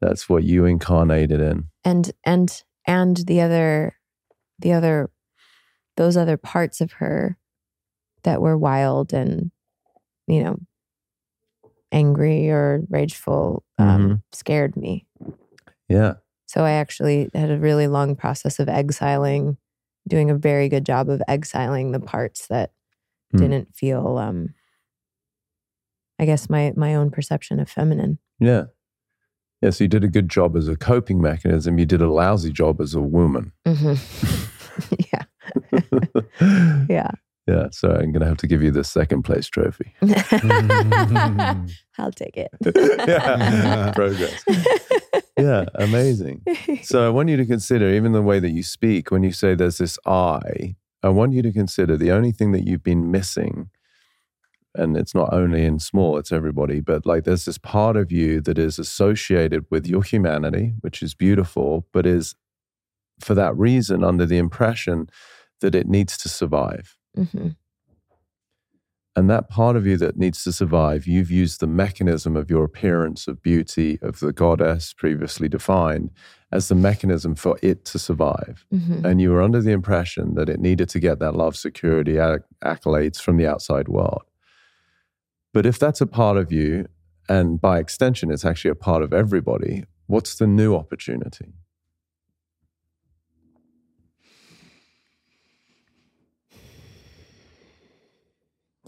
That's 0.00 0.28
what 0.28 0.42
you 0.42 0.64
incarnated 0.64 1.40
in. 1.40 1.68
and 1.84 2.10
and 2.24 2.62
and 2.86 3.16
the 3.18 3.40
other 3.40 3.96
the 4.58 4.72
other 4.72 5.10
those 5.96 6.16
other 6.16 6.36
parts 6.36 6.80
of 6.80 6.92
her 6.92 7.36
that 8.24 8.40
were 8.42 8.58
wild 8.58 9.12
and 9.12 9.50
you 10.26 10.42
know 10.42 10.58
angry 11.92 12.50
or 12.50 12.82
rageful 12.88 13.64
um, 13.78 14.22
scared 14.32 14.76
me 14.76 15.04
Yeah. 15.88 16.14
so 16.46 16.64
i 16.64 16.70
actually 16.72 17.28
had 17.34 17.50
a 17.50 17.58
really 17.58 17.86
long 17.86 18.16
process 18.16 18.58
of 18.58 18.68
exiling 18.68 19.56
doing 20.08 20.30
a 20.30 20.34
very 20.34 20.68
good 20.68 20.86
job 20.86 21.08
of 21.10 21.22
exiling 21.28 21.92
the 21.92 22.00
parts 22.00 22.46
that 22.48 22.72
Hmm. 23.32 23.38
didn't 23.38 23.74
feel 23.74 24.18
um 24.18 24.54
i 26.18 26.24
guess 26.24 26.48
my 26.50 26.72
my 26.76 26.94
own 26.94 27.10
perception 27.10 27.58
of 27.60 27.68
feminine 27.68 28.18
Yeah. 28.40 28.64
Yeah. 29.62 29.70
So 29.70 29.84
you 29.84 29.88
did 29.88 30.04
a 30.04 30.08
good 30.08 30.28
job 30.28 30.56
as 30.56 30.66
a 30.68 30.74
coping 30.76 31.20
mechanism. 31.20 31.78
You 31.78 31.86
did 31.86 32.02
a 32.02 32.10
lousy 32.10 32.50
job 32.50 32.80
as 32.80 32.94
a 32.94 33.00
woman. 33.00 33.52
Mhm. 33.64 33.96
yeah 35.12 36.86
yeah 36.88 37.10
Yeah. 37.46 37.68
So 37.70 37.90
I'm 37.90 38.10
going 38.12 38.20
to 38.22 38.26
have 38.26 38.38
to 38.38 38.46
give 38.48 38.62
you 38.62 38.70
the 38.72 38.82
second 38.84 39.22
place 39.22 39.46
trophy. 39.48 39.92
I'll 41.98 42.12
take 42.12 42.36
it. 42.36 42.50
yeah. 43.06 43.92
Progress. 43.94 44.42
Yeah. 45.38 45.64
Amazing. 45.74 46.42
So 46.82 47.06
I 47.06 47.10
want 47.10 47.28
you 47.28 47.36
to 47.36 47.46
consider, 47.46 47.88
even 47.90 48.12
the 48.12 48.22
way 48.22 48.38
that 48.40 48.50
you 48.50 48.62
speak, 48.62 49.10
when 49.10 49.22
you 49.22 49.32
say 49.32 49.54
there's 49.54 49.78
this 49.78 49.98
I, 50.06 50.76
I 51.02 51.08
want 51.08 51.32
you 51.32 51.42
to 51.42 51.52
consider 51.52 51.96
the 51.96 52.12
only 52.12 52.32
thing 52.32 52.52
that 52.52 52.66
you've 52.66 52.82
been 52.82 53.10
missing. 53.10 53.70
And 54.74 54.96
it's 54.96 55.14
not 55.14 55.32
only 55.32 55.64
in 55.64 55.78
small, 55.80 56.16
it's 56.16 56.32
everybody, 56.32 56.80
but 56.80 57.04
like 57.04 57.24
there's 57.24 57.44
this 57.44 57.58
part 57.58 57.96
of 57.96 58.10
you 58.10 58.40
that 58.42 58.58
is 58.58 58.78
associated 58.78 59.66
with 59.70 59.86
your 59.86 60.02
humanity, 60.02 60.74
which 60.80 61.02
is 61.02 61.14
beautiful, 61.14 61.86
but 61.92 62.06
is 62.06 62.34
for 63.20 63.34
that 63.34 63.56
reason 63.56 64.02
under 64.02 64.24
the 64.24 64.38
impression 64.38 65.08
that 65.60 65.74
it 65.74 65.86
needs 65.86 66.16
to 66.18 66.28
survive. 66.28 66.96
hmm 67.14 67.48
And 69.14 69.28
that 69.28 69.50
part 69.50 69.76
of 69.76 69.86
you 69.86 69.98
that 69.98 70.16
needs 70.16 70.42
to 70.44 70.52
survive, 70.52 71.06
you've 71.06 71.30
used 71.30 71.60
the 71.60 71.66
mechanism 71.66 72.34
of 72.34 72.48
your 72.48 72.64
appearance 72.64 73.28
of 73.28 73.42
beauty, 73.42 73.98
of 74.00 74.20
the 74.20 74.32
goddess 74.32 74.94
previously 74.94 75.48
defined, 75.50 76.10
as 76.50 76.68
the 76.68 76.74
mechanism 76.74 77.34
for 77.34 77.58
it 77.62 77.84
to 77.86 77.98
survive. 77.98 78.64
hmm 78.70 79.04
And 79.04 79.20
you 79.20 79.30
were 79.30 79.42
under 79.42 79.60
the 79.60 79.72
impression 79.72 80.34
that 80.34 80.48
it 80.48 80.60
needed 80.60 80.88
to 80.90 81.00
get 81.00 81.18
that 81.18 81.36
love, 81.36 81.56
security, 81.56 82.18
acc- 82.18 82.44
accolades 82.64 83.20
from 83.20 83.36
the 83.36 83.46
outside 83.46 83.88
world. 83.88 84.22
But 85.52 85.66
if 85.66 85.78
that's 85.78 86.00
a 86.00 86.06
part 86.06 86.38
of 86.38 86.50
you, 86.50 86.86
and 87.28 87.60
by 87.60 87.78
extension, 87.78 88.30
it's 88.30 88.44
actually 88.44 88.70
a 88.70 88.74
part 88.74 89.02
of 89.02 89.12
everybody, 89.12 89.84
what's 90.06 90.36
the 90.36 90.46
new 90.46 90.74
opportunity? 90.74 91.52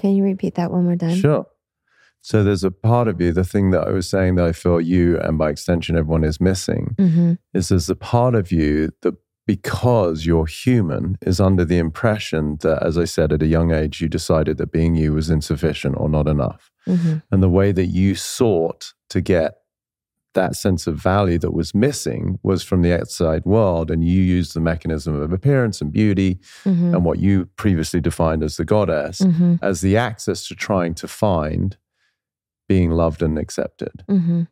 Can 0.05 0.16
you 0.16 0.22
repeat 0.22 0.56
that 0.56 0.70
one 0.70 0.85
more 0.85 0.97
time? 0.97 1.16
Sure. 1.16 1.47
So 2.20 2.44
there's 2.44 2.62
a 2.62 2.70
part 2.70 3.09
of 3.09 3.22
you, 3.22 3.32
the 3.32 3.43
thing 3.43 3.70
that 3.70 3.89
I 3.89 3.90
was 3.90 4.06
saying 4.06 4.35
that 4.35 4.44
I 4.44 4.52
feel 4.52 4.78
you 4.78 5.18
and 5.18 5.39
by 5.39 5.48
extension 5.48 5.97
everyone 5.97 6.24
is 6.24 6.43
missing, 6.43 6.94
hmm 6.98 7.32
is 7.55 7.70
there's 7.70 7.89
a 7.89 7.97
part 7.97 8.35
of 8.35 8.52
you 8.52 8.90
that 9.01 9.14
because 9.47 10.26
you're 10.26 10.44
human 10.44 11.16
is 11.22 11.40
under 11.40 11.64
the 11.64 11.78
impression 11.78 12.59
that, 12.60 12.82
as 12.82 12.98
I 12.98 13.06
said, 13.06 13.32
at 13.32 13.40
a 13.40 13.47
young 13.47 13.72
age, 13.72 14.02
you 14.02 14.09
decided 14.09 14.59
that 14.59 14.72
being 14.72 14.94
you 14.94 15.14
was 15.14 15.31
insufficient 15.31 15.94
or 15.97 16.10
not 16.10 16.28
enough. 16.28 16.70
hmm 16.85 17.14
And 17.31 17.43
the 17.43 17.48
way 17.48 17.72
that 17.72 17.86
you 17.86 18.14
sought 18.14 18.93
to 19.09 19.22
get 19.22 19.55
that 20.35 20.56
sense 20.56 20.86
of 20.86 20.97
value 20.97 21.39
that 21.39 21.52
was 21.52 21.74
missing 21.74 22.39
was 22.43 22.62
from 22.62 22.82
the 22.82 22.93
outside 22.98 23.44
world. 23.44 23.90
And 23.90 24.05
you 24.05 24.20
used 24.20 24.55
the 24.55 24.61
mechanism 24.61 25.15
of 25.20 25.32
appearance 25.32 25.81
and 25.81 25.90
beauty 25.93 26.39
Mhm. 26.65 26.94
and 26.94 27.05
what 27.05 27.19
you 27.19 27.47
previously 27.56 28.01
defined 28.01 28.43
as 28.43 28.56
the 28.56 28.65
goddess 28.65 29.20
Mhm. 29.20 29.59
as 29.62 29.81
the 29.81 29.97
access 29.97 30.47
to 30.48 30.55
trying 30.55 30.94
to 30.94 31.09
find 31.09 31.77
being 32.69 32.90
loved 32.90 33.23
and 33.23 33.39
accepted. 33.39 34.05
Mhm. 34.09 34.48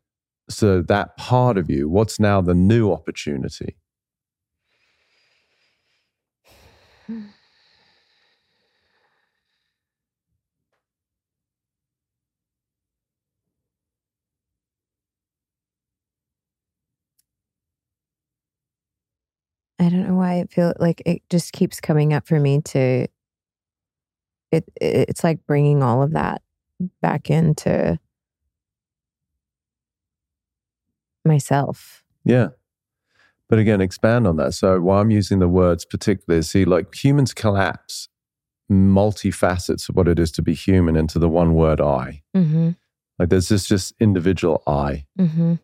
So, 0.51 0.83
that 0.83 1.17
part 1.17 1.57
of 1.59 1.71
you, 1.71 1.89
what's 1.89 2.19
now 2.21 2.41
the 2.41 2.55
new 2.55 2.93
opportunity? 2.93 3.77
I 19.83 19.89
don't 19.89 20.07
know 20.07 20.15
why 20.15 20.35
it 20.37 20.51
feel 20.53 20.73
like 20.79 21.03
it 21.05 21.23
just 21.29 21.53
keeps 21.53 21.81
coming 21.81 22.13
up 22.13 22.27
for 22.27 22.39
me 22.39 22.61
to 22.63 22.79
it 24.53 24.65
it- 24.81 25.09
it's 25.09 25.25
like 25.25 25.45
bringing 25.47 25.83
all 25.83 26.03
of 26.03 26.13
that 26.13 26.43
back 27.01 27.31
into 27.31 27.99
myself. 31.25 32.03
Yeah. 32.25 32.49
But 33.49 33.59
again, 33.59 33.81
expand 33.81 34.27
on 34.27 34.37
that. 34.37 34.55
So, 34.55 34.81
why 34.81 35.01
I'm 35.01 35.11
using 35.11 35.39
the 35.39 35.49
words 35.49 35.85
particularly, 35.85 36.43
see, 36.43 36.65
like 36.65 36.95
humans 36.95 37.35
collapse 37.35 38.09
multifacets 38.71 39.89
of 39.89 39.97
what 39.97 40.09
it 40.09 40.19
is 40.19 40.31
to 40.33 40.43
be 40.43 40.55
human 40.55 40.97
into 40.97 41.19
the 41.19 41.29
one 41.29 41.55
word 41.55 41.81
I. 41.81 42.23
Mhm. 42.35 42.77
Like 43.19 43.29
there's 43.29 43.49
this 43.49 43.67
just 43.67 43.93
individual 44.01 44.63
I. 44.67 45.05
Mhm. 45.19 45.61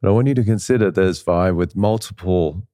But 0.00 0.08
I 0.08 0.12
want 0.12 0.28
you 0.28 0.34
to 0.34 0.44
consider 0.44 0.90
there's 0.90 1.22
Vi 1.22 1.50
with 1.50 1.76
multiple 1.76 2.66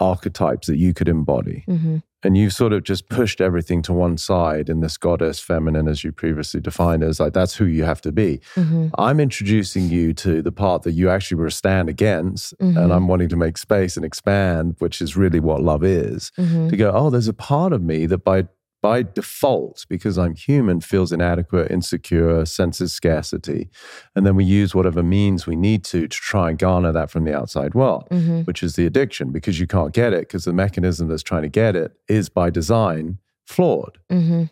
archetypes 0.00 0.66
that 0.66 0.76
you 0.78 0.92
could 0.94 1.08
embody. 1.08 1.64
Mhm. 1.68 2.02
And 2.22 2.36
you've 2.36 2.52
sort 2.52 2.74
of 2.74 2.82
just 2.82 3.08
pushed 3.08 3.40
everything 3.40 3.80
to 3.82 3.94
one 3.94 4.18
side 4.18 4.68
in 4.68 4.80
this 4.80 4.98
goddess 4.98 5.40
feminine, 5.40 5.88
as 5.88 6.04
you 6.04 6.12
previously 6.12 6.60
defined, 6.60 7.02
as 7.02 7.18
like 7.18 7.32
that's 7.32 7.54
who 7.54 7.64
you 7.64 7.84
have 7.84 8.02
to 8.02 8.12
be. 8.12 8.40
Mhm. 8.56 8.90
I'm 8.98 9.20
introducing 9.20 9.88
you 9.88 10.12
to 10.14 10.42
the 10.42 10.52
part 10.52 10.82
that 10.82 10.92
you 10.92 11.08
actually 11.08 11.38
were 11.38 11.46
a 11.46 11.50
stand 11.52 11.88
against. 11.88 12.58
Mhm. 12.58 12.76
And 12.76 12.92
I'm 12.92 13.08
wanting 13.08 13.30
to 13.30 13.36
make 13.36 13.56
space 13.56 13.96
and 13.96 14.04
expand, 14.04 14.76
which 14.80 15.00
is 15.00 15.16
really 15.16 15.40
what 15.40 15.62
love 15.62 15.82
is. 15.82 16.30
Mhm. 16.38 16.68
To 16.68 16.76
go, 16.76 16.90
oh, 16.94 17.08
there's 17.08 17.28
a 17.28 17.32
part 17.32 17.72
of 17.72 17.82
me 17.82 18.04
that 18.06 18.22
by 18.22 18.48
by 18.82 19.02
default, 19.02 19.84
because 19.88 20.16
I'm 20.16 20.34
human, 20.34 20.80
feels 20.80 21.12
inadequate, 21.12 21.70
insecure, 21.70 22.46
senses 22.46 22.92
scarcity. 22.92 23.68
And 24.16 24.24
then 24.24 24.36
we 24.36 24.44
use 24.44 24.74
whatever 24.74 25.02
means 25.02 25.46
we 25.46 25.56
need 25.56 25.84
to 25.84 26.02
to 26.02 26.08
try 26.08 26.48
and 26.50 26.58
garner 26.58 26.92
that 26.92 27.10
from 27.10 27.24
the 27.24 27.36
outside 27.36 27.74
world, 27.74 28.08
Mhm. 28.10 28.46
which 28.46 28.62
is 28.62 28.76
the 28.76 28.86
addiction, 28.86 29.32
because 29.32 29.60
you 29.60 29.66
can't 29.66 29.92
get 29.92 30.12
it, 30.14 30.20
because 30.20 30.44
the 30.44 30.52
mechanism 30.52 31.08
that's 31.08 31.22
trying 31.22 31.42
to 31.42 31.48
get 31.50 31.76
it 31.76 31.92
is 32.08 32.28
by 32.30 32.48
design 32.48 33.18
flawed. 33.46 33.98
Mhm. 34.10 34.50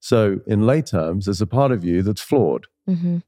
So, 0.00 0.40
in 0.46 0.64
lay 0.66 0.82
terms, 0.82 1.24
there's 1.24 1.40
a 1.40 1.46
part 1.46 1.72
of 1.72 1.84
you 1.84 2.02
that's 2.02 2.20
flawed. 2.22 2.66
Mhm. 2.88 3.22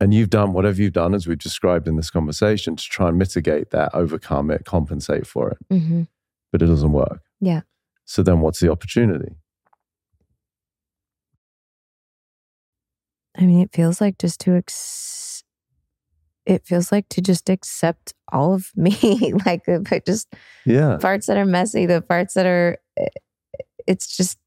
And 0.00 0.14
you've 0.14 0.30
done 0.30 0.52
whatever 0.54 0.80
you've 0.80 0.92
done, 0.94 1.14
as 1.14 1.26
we've 1.26 1.38
described 1.38 1.86
in 1.86 1.96
this 1.96 2.10
conversation, 2.10 2.76
to 2.76 2.82
try 2.84 3.08
and 3.08 3.18
mitigate 3.18 3.70
that, 3.70 3.94
overcome 3.94 4.50
it, 4.50 4.64
compensate 4.64 5.26
for 5.26 5.50
it. 5.50 5.58
Mhm. 5.70 6.08
But 6.50 6.62
it 6.62 6.66
doesn't 6.66 6.92
work. 6.92 7.20
Yeah. 7.40 7.60
So, 8.04 8.22
then 8.22 8.40
what's 8.40 8.60
the 8.60 8.70
opportunity? 8.70 9.34
I 13.36 13.42
mean, 13.42 13.60
it 13.60 13.72
feels 13.72 14.00
like 14.00 14.18
just 14.18 14.40
to 14.42 14.54
ex- 14.56 15.42
it 16.46 16.66
feels 16.66 16.92
like 16.92 17.08
to 17.08 17.20
just 17.22 17.48
accept 17.48 18.14
all 18.32 18.54
of 18.54 18.70
me, 18.76 19.32
like 19.46 19.64
just 20.06 20.32
Yeah. 20.64 20.98
parts 20.98 21.26
that 21.26 21.36
are 21.36 21.46
messy, 21.46 21.86
the 21.86 22.02
parts 22.02 22.34
that 22.34 22.46
are 22.46 22.78
eh, 22.96 23.06
it's 23.86 24.16
just 24.16 24.38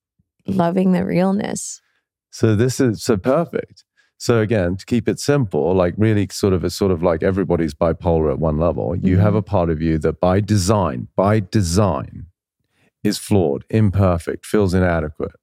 loving 0.48 0.94
the 0.94 1.06
realness. 1.06 1.82
So, 2.32 2.56
this 2.56 2.80
is 2.80 3.04
so 3.04 3.18
perfect. 3.18 3.84
So, 4.20 4.40
again, 4.40 4.78
to 4.78 4.86
keep 4.86 5.08
it 5.08 5.20
simple, 5.20 5.74
like 5.76 5.94
really 5.98 6.28
sort 6.32 6.54
of, 6.54 6.64
it's 6.64 6.76
sort 6.76 6.92
of 6.92 7.04
like 7.04 7.22
everybody's 7.24 7.74
bipolar 7.74 8.32
at 8.32 8.40
one 8.40 8.58
level. 8.58 8.96
You 8.96 9.18
have 9.18 9.30
mm-hmm. 9.30 9.38
a 9.38 9.42
part 9.44 9.70
of 9.70 9.82
you 9.82 9.98
that 10.00 10.20
by 10.20 10.40
design, 10.40 11.08
by 11.16 11.40
design, 11.40 12.28
is 13.03 13.18
flawed, 13.18 13.65
imperfect, 13.69 14.45
feels 14.45 14.74
inadequate. 14.74 15.34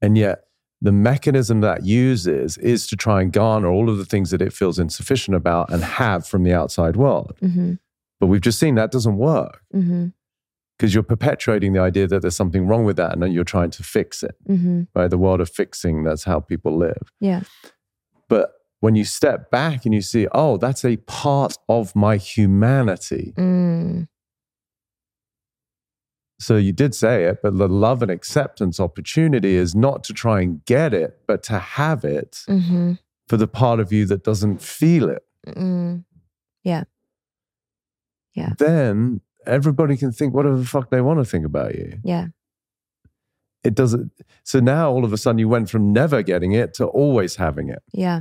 And 0.00 0.16
yet, 0.16 0.44
the 0.80 0.92
mechanism 0.92 1.62
that 1.62 1.84
uses 1.86 2.58
is 2.58 2.86
to 2.88 2.96
try 2.96 3.22
and 3.22 3.32
garner 3.32 3.68
all 3.68 3.88
of 3.88 3.96
the 3.96 4.04
things 4.04 4.30
that 4.30 4.42
it 4.42 4.52
feels 4.52 4.78
insufficient 4.78 5.34
about 5.34 5.72
and 5.72 5.82
have 5.82 6.26
from 6.26 6.42
the 6.42 6.52
outside 6.52 6.96
world. 6.96 7.34
Mm-hmm. 7.42 7.74
But 8.20 8.26
we've 8.26 8.42
just 8.42 8.58
seen 8.58 8.74
that 8.74 8.90
doesn't 8.90 9.16
work 9.16 9.62
Mm-hmm. 9.74 10.08
because 10.78 10.92
you're 10.94 11.02
perpetuating 11.02 11.72
the 11.72 11.80
idea 11.80 12.06
that 12.06 12.20
there's 12.20 12.36
something 12.36 12.66
wrong 12.66 12.84
with 12.84 12.96
that 12.96 13.12
and 13.12 13.22
then 13.22 13.32
you're 13.32 13.44
trying 13.44 13.70
to 13.70 13.82
fix 13.82 14.22
it. 14.22 14.36
Mm-hmm. 14.48 14.82
Right? 14.94 15.08
The 15.08 15.18
world 15.18 15.40
of 15.40 15.48
fixing, 15.50 16.04
that's 16.04 16.24
how 16.24 16.40
people 16.40 16.76
live. 16.76 17.10
Yeah. 17.20 17.40
But 18.28 18.52
when 18.80 18.94
you 18.94 19.04
step 19.04 19.50
back 19.50 19.86
and 19.86 19.94
you 19.94 20.02
see, 20.02 20.28
oh, 20.32 20.58
that's 20.58 20.84
a 20.84 20.96
part 20.98 21.56
of 21.68 21.96
my 21.96 22.18
humanity. 22.18 23.32
Mm. 23.36 24.08
So 26.38 26.56
you 26.56 26.72
did 26.72 26.94
say 26.94 27.24
it, 27.24 27.38
but 27.42 27.56
the 27.56 27.68
love 27.68 28.02
and 28.02 28.10
acceptance 28.10 28.78
opportunity 28.78 29.54
is 29.54 29.74
not 29.74 30.04
to 30.04 30.12
try 30.12 30.42
and 30.42 30.62
get 30.66 30.92
it, 30.92 31.20
but 31.26 31.42
to 31.44 31.58
have 31.58 32.04
it 32.04 32.44
Mm-hmm. 32.48 32.92
for 33.28 33.36
the 33.38 33.48
part 33.48 33.80
of 33.80 33.92
you 33.92 34.04
that 34.06 34.22
doesn't 34.22 34.60
feel 34.60 35.08
it. 35.08 35.22
Mm. 35.48 36.04
Yeah. 36.62 36.84
Then 38.58 39.22
everybody 39.46 39.96
can 39.96 40.12
think 40.12 40.34
whatever 40.34 40.58
the 40.58 40.66
fuck 40.66 40.90
they 40.90 41.00
want 41.00 41.20
to 41.20 41.24
think 41.24 41.46
about 41.46 41.74
you. 41.74 41.98
Yeah. 42.04 42.26
It 43.64 43.74
doesn't. 43.74 44.12
So 44.44 44.60
now 44.60 44.90
all 44.90 45.06
of 45.06 45.12
a 45.14 45.16
sudden 45.16 45.38
you 45.38 45.48
went 45.48 45.70
from 45.70 45.90
never 45.92 46.22
getting 46.22 46.52
it 46.52 46.74
to 46.74 46.84
always 46.84 47.36
having 47.36 47.70
it. 47.70 47.82
Yeah. 47.94 48.20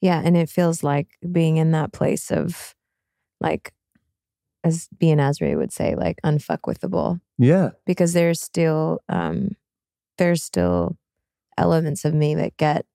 Yeah. 0.00 0.22
And 0.24 0.36
it 0.36 0.48
feels 0.48 0.84
like 0.84 1.08
being 1.32 1.56
in 1.56 1.72
that 1.72 1.92
place 1.92 2.30
of 2.30 2.74
like, 3.40 3.72
as 4.64 4.88
B 4.98 5.10
and 5.10 5.20
Asri 5.20 5.56
would 5.56 5.72
say, 5.72 5.94
like 5.94 6.18
unfuck 6.24 6.60
with 6.66 6.80
the 6.80 6.88
bull. 6.88 7.20
Yeah. 7.38 7.70
Because 7.86 8.12
there's 8.12 8.40
still 8.40 9.00
um 9.08 9.50
there's 10.18 10.42
still 10.42 10.96
elements 11.58 12.04
of 12.04 12.14
me 12.14 12.34
that 12.36 12.56
get 12.56 12.86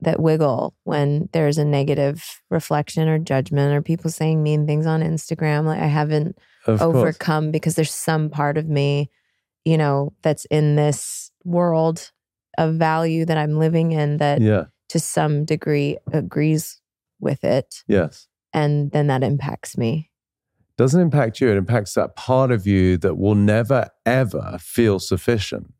that 0.00 0.20
wiggle 0.20 0.74
when 0.84 1.28
there's 1.32 1.56
a 1.58 1.64
negative 1.64 2.42
reflection 2.50 3.08
or 3.08 3.18
judgment 3.18 3.72
or 3.74 3.80
people 3.80 4.10
saying 4.10 4.42
mean 4.42 4.66
things 4.66 4.86
on 4.86 5.00
Instagram. 5.02 5.64
Like 5.64 5.80
I 5.80 5.86
haven't 5.86 6.36
Of 6.66 6.80
course. 6.80 6.96
overcome 6.96 7.50
because 7.50 7.74
there's 7.76 7.94
some 7.94 8.28
part 8.28 8.58
of 8.58 8.66
me, 8.68 9.10
you 9.64 9.78
know, 9.78 10.12
that's 10.22 10.44
in 10.46 10.76
this 10.76 11.30
world 11.44 12.10
of 12.58 12.74
value 12.74 13.24
that 13.24 13.38
I'm 13.38 13.58
living 13.58 13.92
in 13.92 14.16
that 14.18 14.40
Yeah. 14.40 14.64
to 14.90 14.98
some 15.00 15.44
degree 15.44 15.98
agrees 16.12 16.80
with 17.20 17.44
it. 17.44 17.82
Yes. 17.86 18.26
And 18.52 18.90
then 18.90 19.06
that 19.08 19.22
impacts 19.22 19.76
me. 19.78 20.10
Doesn't 20.76 21.00
impact 21.00 21.40
you. 21.40 21.50
It 21.50 21.56
impacts 21.56 21.94
that 21.94 22.16
part 22.16 22.50
of 22.50 22.66
you 22.66 22.96
that 22.98 23.16
will 23.16 23.34
never, 23.34 23.88
ever 24.04 24.56
feel 24.60 24.98
sufficient. 24.98 25.72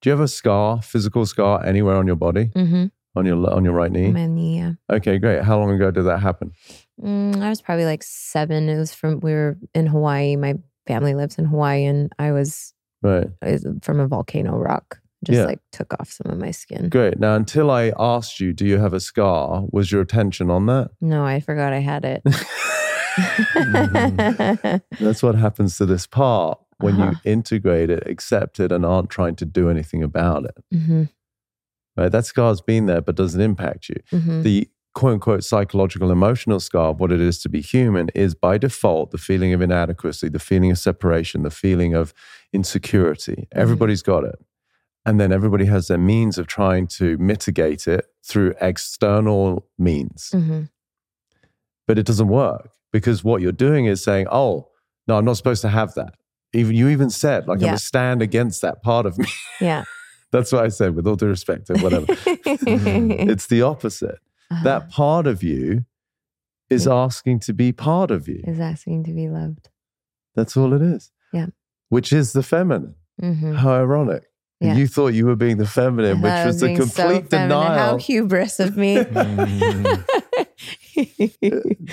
Do 0.00 0.08
you 0.08 0.12
have 0.12 0.20
a 0.20 0.28
scar, 0.28 0.80
physical 0.80 1.26
scar, 1.26 1.64
anywhere 1.64 1.96
on 1.96 2.06
your 2.06 2.16
body, 2.16 2.46
Mm-hmm. 2.54 2.86
on 3.16 3.26
your 3.26 3.50
on 3.52 3.64
your 3.64 3.74
right 3.74 3.90
knee? 3.92 4.10
Many, 4.10 4.58
yeah. 4.58 4.72
Okay, 4.90 5.18
great. 5.18 5.42
How 5.42 5.58
long 5.58 5.70
ago 5.70 5.90
did 5.90 6.04
that 6.04 6.20
happen? 6.20 6.52
Mm, 7.02 7.42
I 7.42 7.48
was 7.48 7.60
probably 7.60 7.84
like 7.84 8.02
seven. 8.02 8.68
It 8.68 8.78
was 8.78 8.94
from, 8.94 9.20
we 9.20 9.32
were 9.32 9.58
in 9.74 9.86
Hawaii. 9.86 10.36
My 10.36 10.54
family 10.86 11.14
lives 11.14 11.36
in 11.38 11.44
Hawaii 11.46 11.84
and 11.84 12.12
I 12.18 12.32
was, 12.32 12.72
Right. 13.02 13.26
I 13.42 13.52
was 13.52 13.66
from 13.82 14.00
a 14.00 14.06
volcano 14.06 14.56
rock. 14.58 15.00
Just 15.24 15.38
Yeah. 15.38 15.44
like 15.44 15.60
took 15.72 15.92
off 16.00 16.10
some 16.10 16.30
of 16.32 16.38
my 16.38 16.50
skin. 16.50 16.88
Great. 16.88 17.18
Now, 17.18 17.34
until 17.34 17.70
I 17.70 17.92
asked 17.98 18.40
you, 18.40 18.52
do 18.54 18.64
you 18.66 18.78
have 18.78 18.94
a 18.94 19.00
scar? 19.00 19.64
Was 19.70 19.92
your 19.92 20.00
attention 20.00 20.50
on 20.50 20.64
that? 20.66 20.90
No, 21.02 21.24
I 21.24 21.40
forgot 21.40 21.72
I 21.74 21.80
had 21.80 22.04
it. 22.06 22.22
That's 25.00 25.22
what 25.22 25.34
happens 25.34 25.76
to 25.78 25.86
this 25.86 26.06
part 26.06 26.58
when 26.78 27.00
Uh-huh. 27.00 27.10
you 27.24 27.30
integrate 27.32 27.90
it, 27.90 28.06
accept 28.06 28.58
it, 28.60 28.72
and 28.72 28.84
aren't 28.86 29.10
trying 29.10 29.36
to 29.36 29.44
do 29.44 29.68
anything 29.68 30.02
about 30.02 30.44
it. 30.44 30.56
hmm 30.72 31.04
Right? 31.96 32.10
That 32.12 32.24
scar's 32.24 32.60
been 32.60 32.86
there, 32.86 33.00
but 33.00 33.16
doesn't 33.16 33.40
impact 33.40 33.88
you. 33.88 33.96
hmm 34.10 34.42
the 34.42 34.68
quote 34.92 35.12
unquote 35.14 35.44
psychological 35.44 36.10
emotional 36.10 36.58
scar 36.58 36.88
of 36.90 36.98
what 37.00 37.12
it 37.12 37.20
is 37.20 37.38
to 37.40 37.48
be 37.48 37.60
human 37.60 38.08
is 38.14 38.34
by 38.34 38.58
default 38.58 39.12
the 39.12 39.18
feeling 39.18 39.52
of 39.52 39.60
inadequacy, 39.62 40.28
the 40.28 40.38
feeling 40.40 40.70
of 40.72 40.78
separation, 40.78 41.42
the 41.42 41.50
feeling 41.50 41.94
of 41.94 42.12
insecurity. 42.52 43.46
Everybody's 43.52 44.02
got 44.02 44.24
it. 44.24 44.34
And 45.06 45.20
then 45.20 45.30
everybody 45.32 45.66
has 45.66 45.86
their 45.86 45.98
means 45.98 46.38
of 46.38 46.46
trying 46.48 46.86
to 46.98 47.16
mitigate 47.18 47.86
it 47.86 48.06
through 48.24 48.54
external 48.60 49.68
means. 49.78 50.30
hmm 50.32 50.62
But 51.86 51.98
it 51.98 52.06
doesn't 52.06 52.28
work 52.28 52.70
because 52.92 53.22
what 53.24 53.40
you're 53.42 53.52
doing 53.52 53.86
is 53.86 54.02
saying, 54.02 54.26
oh, 54.30 54.68
no, 55.06 55.16
I'm 55.16 55.24
not 55.24 55.36
supposed 55.36 55.62
to 55.62 55.68
have 55.68 55.94
that. 55.94 56.14
Even 56.52 56.74
you 56.74 56.88
even 56.88 57.10
said, 57.10 57.46
like, 57.46 57.56
I'm 57.58 57.62
Yeah. 57.62 57.68
going 57.68 57.78
to 57.78 57.84
stand 57.84 58.22
against 58.22 58.62
that 58.62 58.82
part 58.82 59.06
of 59.06 59.18
me. 59.18 59.26
Yeah. 59.60 59.84
That's 60.32 60.52
what 60.52 60.64
I 60.64 60.68
said, 60.68 60.94
with 60.94 61.06
all 61.08 61.16
due 61.16 61.26
respect 61.26 61.70
or 61.70 61.76
whatever. 61.78 62.06
Mm. 62.14 63.28
it's 63.28 63.46
the 63.46 63.62
opposite. 63.62 64.18
Uh-huh. 64.52 64.64
that 64.64 64.90
part 64.90 65.26
of 65.28 65.42
you 65.44 65.84
is 66.68 66.86
Yeah. 66.86 66.94
asking 66.94 67.38
to 67.40 67.52
be 67.52 67.70
part 67.72 68.10
of 68.10 68.26
you. 68.28 68.40
is 68.44 68.58
asking 68.60 69.04
to 69.04 69.12
be 69.12 69.28
loved. 69.28 69.68
That's 70.34 70.56
all 70.56 70.72
it 70.72 70.82
is. 70.82 71.10
Yeah. 71.32 71.46
Which 71.88 72.12
is 72.12 72.32
the 72.32 72.42
feminine. 72.42 72.94
Mm-hmm. 73.22 73.54
How 73.54 73.74
ironic. 73.74 74.24
Yeah. 74.60 74.74
You 74.76 74.86
thought 74.88 75.08
you 75.08 75.26
were 75.26 75.36
being 75.36 75.56
the 75.58 75.66
feminine, 75.66 76.20
which 76.20 76.44
was 76.46 76.60
the 76.60 76.66
Being 76.66 76.82
so 76.86 77.02
complete 77.08 77.30
feminine. 77.30 77.78
How 77.78 77.96
hubris 77.96 78.58
of 78.60 78.76
me. 78.76 78.96
Mm. 79.04 80.04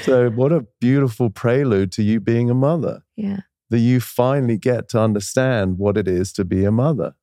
So, 0.02 0.30
what 0.30 0.52
a 0.52 0.66
beautiful 0.80 1.30
prelude 1.30 1.92
to 1.94 2.04
you 2.04 2.20
being 2.20 2.50
a 2.50 2.54
mother 2.54 3.04
yeah. 3.16 3.42
that 3.70 3.80
you 3.80 4.00
finally 4.00 4.58
get 4.58 4.90
to 4.90 5.00
understand 5.00 5.78
what 5.78 5.98
it 5.98 6.08
is 6.08 6.32
to 6.34 6.46
be 6.46 6.64
a 6.66 6.72
mother, 6.72 7.16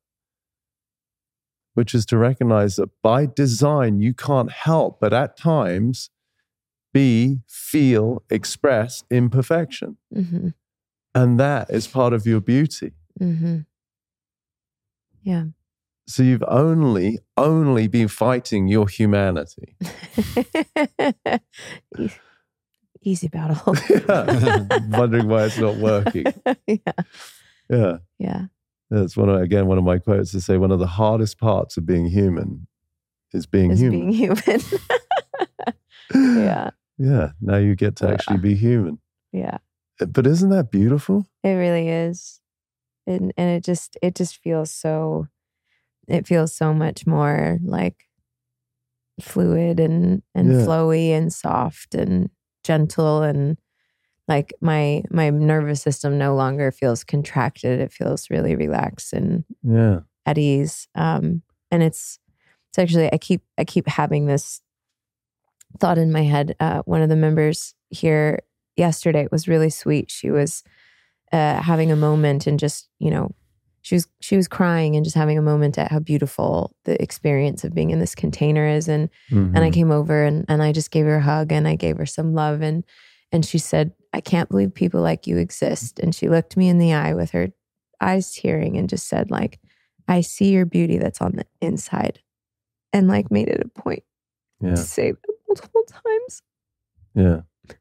which 1.73 1.93
is 1.93 2.05
to 2.07 2.17
recognize 2.17 2.75
that 2.77 2.89
by 3.01 3.25
design, 3.25 3.99
you 3.99 4.13
can't 4.13 4.51
help 4.51 4.99
but 4.99 5.13
at 5.13 5.37
times 5.37 6.09
be, 6.93 7.39
feel, 7.47 8.23
express 8.29 9.03
imperfection. 9.11 9.97
Mm-hmm. 10.15 10.49
And 11.13 11.39
that 11.39 11.69
is 11.69 11.87
part 11.87 12.13
of 12.13 12.25
your 12.25 12.39
beauty. 12.39 12.93
Mm-hmm. 13.19 13.59
Yeah. 15.23 15.45
So 16.07 16.21
you've 16.23 16.43
only, 16.47 17.19
only 17.35 17.87
been 17.87 18.07
fighting 18.07 18.67
your 18.67 18.87
humanity. 18.87 19.75
Easy 23.01 23.27
battle. 23.27 23.75
Yeah. 23.89 24.65
Wondering 24.97 25.27
why 25.27 25.45
it's 25.45 25.57
not 25.57 25.77
working. 25.77 26.25
yeah. 26.67 26.77
Yeah. 27.69 27.97
Yeah. 28.19 28.41
That's 28.89 29.17
one 29.17 29.29
of, 29.29 29.41
again, 29.41 29.65
one 29.67 29.77
of 29.77 29.83
my 29.83 29.97
quotes 29.99 30.31
to 30.31 30.41
say 30.41 30.57
one 30.57 30.71
of 30.71 30.79
the 30.79 30.87
hardest 30.87 31.39
parts 31.39 31.77
of 31.77 31.85
being 31.85 32.05
human 32.07 32.67
is 33.33 33.45
being 33.47 33.71
Is 33.71 33.79
human. 33.79 34.11
being 34.11 34.13
human. 34.13 34.61
yeah. 36.13 36.69
Yeah. 36.97 37.31
Now 37.41 37.57
you 37.57 37.75
get 37.75 37.95
to 37.97 38.05
Yeah. 38.07 38.13
actually 38.13 38.37
be 38.37 38.55
human. 38.55 38.99
Yeah. 39.31 39.57
Eh, 39.99 40.05
but 40.05 40.25
isn't 40.27 40.49
that 40.49 40.71
beautiful? 40.71 41.25
It 41.43 41.49
really 41.53 41.89
is. 41.89 42.41
And 43.07 43.33
and 43.37 43.49
it 43.57 43.63
just 43.63 43.97
it 44.01 44.15
just 44.15 44.37
feels 44.37 44.71
so 44.71 45.27
it 46.07 46.27
feels 46.27 46.55
so 46.55 46.73
much 46.73 47.05
more 47.07 47.59
like 47.63 48.05
fluid 49.21 49.79
and 49.79 50.21
and 50.33 50.49
Yeah. 50.51 50.65
flowy 50.65 51.09
and 51.11 51.31
soft 51.31 51.95
and 51.95 52.29
gentle 52.63 53.21
and 53.23 53.57
like 54.27 54.53
my 54.59 55.03
my 55.11 55.29
nervous 55.29 55.81
system 55.81 56.17
no 56.17 56.35
longer 56.35 56.71
feels 56.71 57.03
contracted. 57.03 57.79
It 57.79 57.91
feels 57.93 58.29
really 58.29 58.55
relaxed 58.55 59.13
and 59.13 59.45
Yeah. 59.63 60.01
at 60.25 60.37
ease. 60.37 60.87
Um, 60.95 61.43
and 61.71 61.83
it's 61.83 62.19
it's 62.69 62.79
actually 62.79 63.11
I 63.13 63.17
keep 63.17 63.43
I 63.57 63.63
keep 63.65 63.87
having 63.87 64.25
this 64.25 64.61
thought 65.79 65.97
in 65.97 66.11
my 66.11 66.23
head. 66.23 66.55
Uh, 66.59 66.81
one 66.85 67.01
of 67.01 67.09
the 67.09 67.15
members 67.15 67.75
here 67.89 68.39
yesterday 68.75 69.27
was 69.31 69.47
really 69.47 69.69
sweet. 69.69 70.09
She 70.11 70.31
was 70.31 70.63
uh, 71.31 71.61
having 71.61 71.91
a 71.91 71.95
moment 71.95 72.47
and 72.47 72.59
just 72.59 72.89
you 72.99 73.11
know 73.11 73.31
she 73.85 73.93
was 73.93 74.07
she 74.19 74.35
was 74.35 74.47
crying 74.47 74.95
and 74.95 75.05
just 75.05 75.15
having 75.15 75.37
a 75.37 75.43
moment 75.43 75.77
at 75.77 75.91
how 75.91 75.99
beautiful 75.99 76.75
the 76.85 76.99
experience 76.99 77.63
of 77.63 77.75
being 77.75 77.91
in 77.91 77.99
this 77.99 78.15
container 78.15 78.67
is 78.67 78.87
and 78.87 79.09
and 79.29 79.57
I 79.59 79.69
Mhm. 79.69 79.73
came 79.73 79.91
over 79.91 80.23
and, 80.23 80.43
and 80.49 80.63
I 80.63 80.71
just 80.71 80.89
gave 80.89 81.05
her 81.05 81.17
a 81.17 81.21
hug 81.21 81.51
and 81.51 81.67
I 81.67 81.75
gave 81.75 81.97
her 81.97 82.05
some 82.07 82.33
love 82.33 82.61
and 82.61 82.83
and 83.31 83.45
she 83.45 83.59
said, 83.59 83.91
I 84.11 84.21
can't 84.21 84.49
believe 84.49 84.73
people 84.73 85.01
like 85.01 85.27
you 85.27 85.37
exist. 85.37 85.99
And 85.99 86.15
she 86.15 86.29
looked 86.29 86.57
me 86.57 86.67
in 86.69 86.79
the 86.79 86.93
eye 86.93 87.13
with 87.13 87.29
her 87.31 87.49
eyes 88.01 88.33
tearing 88.33 88.75
and 88.77 88.89
just 88.89 89.07
said, 89.07 89.29
like, 89.29 89.59
I 90.07 90.21
see 90.21 90.51
your 90.51 90.65
beauty 90.65 90.97
that's 90.97 91.21
on 91.21 91.33
the 91.33 91.45
inside. 91.61 92.21
And 92.93 93.07
like 93.07 93.29
made 93.29 93.49
it 93.49 93.61
a 93.65 93.81
point 93.81 94.03
yeah. 94.61 94.75
to 94.75 94.77
say 94.77 95.11
that 95.11 95.35
multiple 95.47 95.83
times 95.87 96.41
Yeah. 97.13 97.41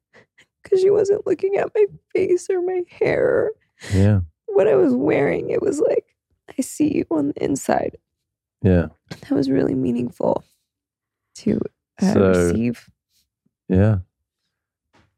because 0.62 0.80
she 0.80 0.90
wasn't 0.90 1.26
looking 1.26 1.56
at 1.56 1.70
my 1.74 1.84
face 2.14 2.48
or 2.50 2.60
my 2.60 2.82
hair 2.90 3.52
Yeah. 3.94 4.20
What 4.54 4.68
I 4.68 4.74
was 4.76 4.94
wearing. 4.94 5.50
It 5.50 5.62
was 5.62 5.80
like, 5.80 6.04
I 6.58 6.62
see 6.62 6.96
you 6.98 7.04
on 7.10 7.28
the 7.28 7.44
inside. 7.44 7.96
Yeah. 8.62 8.86
That 9.10 9.30
was 9.30 9.50
really 9.50 9.74
meaningful 9.74 10.44
to 11.36 11.60
uh, 12.00 12.12
So- 12.12 12.28
receive. 12.28 12.88
Yeah. 13.68 13.98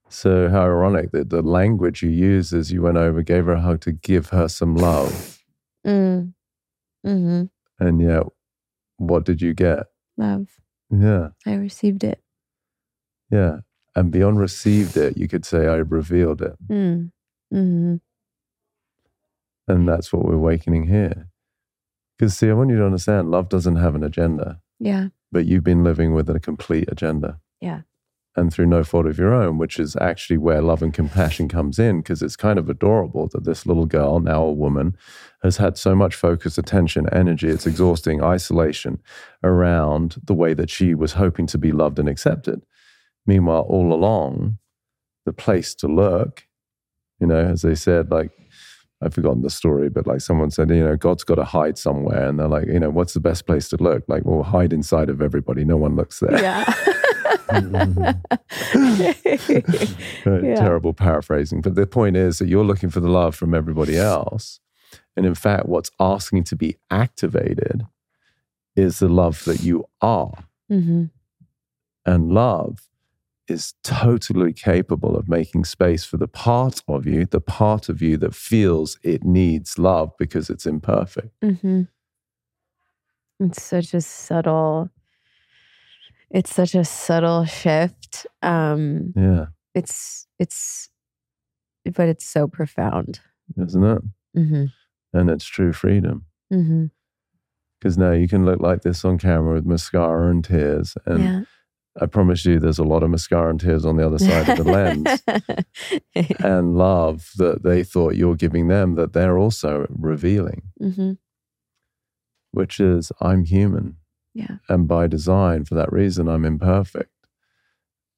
So 0.08 0.48
how 0.48 0.62
ironic 0.62 1.10
that 1.12 1.30
the 1.30 1.42
language 1.42 2.02
you 2.02 2.10
used 2.10 2.52
as 2.54 2.70
you 2.72 2.80
went 2.82 2.96
over, 2.96 3.22
gave 3.22 3.46
her 3.46 3.52
a 3.54 3.60
hug 3.60 3.80
to 3.82 3.92
give 3.92 4.28
her 4.30 4.48
some 4.48 4.74
love. 4.76 5.32
Mm. 5.86 6.32
hmm 7.04 7.42
And 7.78 8.00
yet, 8.00 8.24
what 8.96 9.24
did 9.24 9.40
you 9.40 9.54
get? 9.54 9.86
Love. 10.16 10.48
Yeah. 10.90 11.28
I 11.46 11.54
received 11.54 12.02
it. 12.02 12.20
Yeah. 13.30 13.58
And 13.94 14.10
beyond 14.10 14.40
received 14.40 14.96
it, 14.96 15.16
you 15.16 15.28
could 15.28 15.44
say, 15.44 15.68
I 15.68 15.76
revealed 15.76 16.42
it. 16.42 16.56
Mm. 16.68 17.12
hmm 17.52 17.96
And 19.68 19.80
mm. 19.80 19.86
that's 19.86 20.12
what 20.12 20.24
we're 20.24 20.34
awakening 20.34 20.86
here. 20.88 21.28
Because, 22.18 22.36
see, 22.36 22.48
I 22.48 22.55
want 22.55 22.70
you 22.70 22.78
to 22.78 22.86
understand 22.86 23.30
love 23.30 23.48
doesn't 23.48 23.76
have 23.76 23.94
an 23.94 24.02
agenda, 24.02 24.60
Yeah. 24.78 25.09
but 25.30 25.47
you've 25.47 25.64
been 25.64 25.84
living 25.84 26.14
with 26.14 26.30
a 26.30 26.40
complete 26.40 26.88
agenda. 26.90 27.40
Yeah. 27.60 27.82
And 28.36 28.52
through 28.52 28.66
no 28.66 28.84
fault 28.84 29.06
of 29.06 29.18
your 29.18 29.32
own, 29.32 29.56
which 29.56 29.78
is 29.78 29.97
actually 29.97 30.36
where 30.36 30.60
love 30.60 30.82
and 30.82 30.93
compassion 30.93 31.48
comes 31.48 31.78
in, 31.78 31.98
because 32.01 32.22
it's 32.22 32.36
kind 32.36 32.59
of 32.59 32.68
adorable 32.68 33.28
that 33.32 33.44
this 33.44 33.64
little 33.64 33.86
girl, 33.86 34.20
now 34.20 34.43
a 34.43 34.52
woman, 34.52 34.97
has 35.43 35.56
had 35.56 35.78
so 35.78 35.94
much 35.94 36.14
focus, 36.14 36.59
attention, 36.59 37.09
energy, 37.12 37.48
it's 37.48 37.66
exhausting, 37.66 38.22
isolation 38.22 39.01
around 39.43 40.16
the 40.22 40.34
way 40.34 40.52
that 40.52 40.68
she 40.70 40.94
was 40.94 41.14
hoping 41.14 41.47
to 41.47 41.59
be 41.59 41.72
loved 41.72 41.98
and 41.98 42.09
accepted. 42.09 42.62
Meanwhile, 43.26 43.62
all 43.68 43.93
along, 43.93 44.59
the 45.24 45.32
place 45.32 45.74
to 45.76 45.88
look, 45.88 46.47
you 47.18 47.26
know, 47.26 47.40
as 47.40 47.62
they 47.62 47.74
said, 47.74 48.10
like, 48.10 48.30
I've 49.02 49.14
forgotten 49.14 49.43
the 49.43 49.51
story, 49.51 49.90
but 49.90 50.06
like 50.06 50.23
someone 50.23 50.51
said, 50.51 50.70
you 50.70 50.82
know, 50.82 50.97
God's 50.97 51.23
got 51.23 51.35
to 51.35 51.44
hide 51.44 51.77
somewhere. 51.77 52.28
And 52.28 52.39
they're 52.39 52.48
like, 52.48 52.66
you 52.66 52.81
know, 52.81 52.89
what's 52.89 53.12
the 53.12 53.20
best 53.20 53.47
place 53.47 53.68
to 53.68 53.77
look? 53.77 54.05
Like, 54.09 54.24
well, 54.24 54.43
hide 54.43 54.73
inside 54.73 55.10
of 55.10 55.20
everybody. 55.20 55.64
No 55.64 55.77
one 55.77 55.97
looks 55.97 56.20
there. 56.20 56.40
Yeah. 56.40 56.64
Yeah. 60.27 60.55
Terrible 60.56 60.94
paraphrasing. 60.94 61.60
But 61.60 61.74
the 61.74 61.86
point 61.86 62.16
is 62.16 62.39
that 62.39 62.48
you're 62.48 62.64
looking 62.64 62.90
for 62.90 63.01
the 63.01 63.10
love 63.10 63.35
from 63.35 63.55
everybody 63.55 63.97
else. 63.97 64.60
And 65.16 65.27
in 65.27 65.35
fact, 65.35 65.66
what's 65.66 65.90
asking 66.01 66.44
to 66.44 66.56
be 66.56 66.77
activated 66.90 67.86
is 68.74 68.98
the 68.98 69.09
love 69.09 69.44
that 69.44 69.62
you 69.62 69.85
are. 70.01 70.44
hmm 70.68 71.05
And 72.05 72.32
love 72.32 72.81
is 73.48 73.74
totally 73.85 74.52
capable 74.52 75.16
of 75.16 75.28
making 75.28 75.64
space 75.64 76.05
for 76.05 76.16
the 76.16 76.28
part 76.28 76.82
of 76.89 77.06
you, 77.06 77.27
the 77.27 77.40
part 77.40 77.89
of 77.89 78.02
you 78.02 78.16
that 78.18 78.35
feels 78.35 78.98
it 79.02 79.24
needs 79.24 79.78
love 79.78 80.12
because 80.18 80.51
it's 80.51 80.66
imperfect. 80.66 81.31
hmm 81.43 81.82
It's 83.40 83.62
such 83.62 83.94
a 83.94 84.01
subtle. 84.01 84.90
It's 86.31 86.52
such 86.55 86.74
a 86.74 86.85
subtle 86.85 87.44
shift. 87.44 88.27
Um, 88.43 89.12
Yeah, 89.16 89.47
it's 89.74 90.27
it's, 90.39 90.89
but 91.85 92.09
it's 92.09 92.27
so 92.27 92.48
profound. 92.48 93.20
isn't 93.56 93.85
it? 93.85 94.02
hmm 94.35 94.64
And 95.12 95.31
it's 95.31 95.44
true 95.47 95.73
freedom. 95.73 96.27
Because 97.78 97.97
now 97.98 98.10
you 98.12 98.27
can 98.27 98.44
look 98.44 98.60
like 98.60 98.82
this 98.82 99.05
on 99.05 99.18
camera 99.18 99.55
with 99.55 99.66
mascara 99.66 100.31
and 100.31 100.44
tears. 100.44 100.97
And 101.06 101.23
yeah. 101.23 101.40
I 102.01 102.06
promise 102.06 102.44
you, 102.44 102.59
there's 102.59 102.78
a 102.78 102.85
lot 102.85 103.02
of 103.02 103.10
mascara 103.10 103.48
and 103.51 103.60
tears 103.60 103.86
on 103.86 103.97
the 103.97 104.06
other 104.06 104.18
side 104.18 104.48
of 104.48 104.56
the 104.56 104.70
lens. 104.70 105.23
and 106.44 106.77
love 106.77 107.31
that 107.36 107.62
they 107.62 107.82
thought 107.82 108.16
you're 108.16 108.35
giving 108.36 108.68
them 108.68 108.94
that 108.97 109.12
they're 109.12 109.39
also 109.39 109.86
revealing, 109.90 110.62
hmm 110.78 111.12
which 112.52 112.81
is 112.81 113.12
I'm 113.20 113.44
human. 113.44 113.97
Yeah. 114.32 114.56
And 114.68 114.89
by 114.89 115.06
design, 115.09 115.64
for 115.64 115.74
that 115.74 115.93
reason, 115.93 116.27
I'm 116.28 116.44
imperfect. 116.44 117.10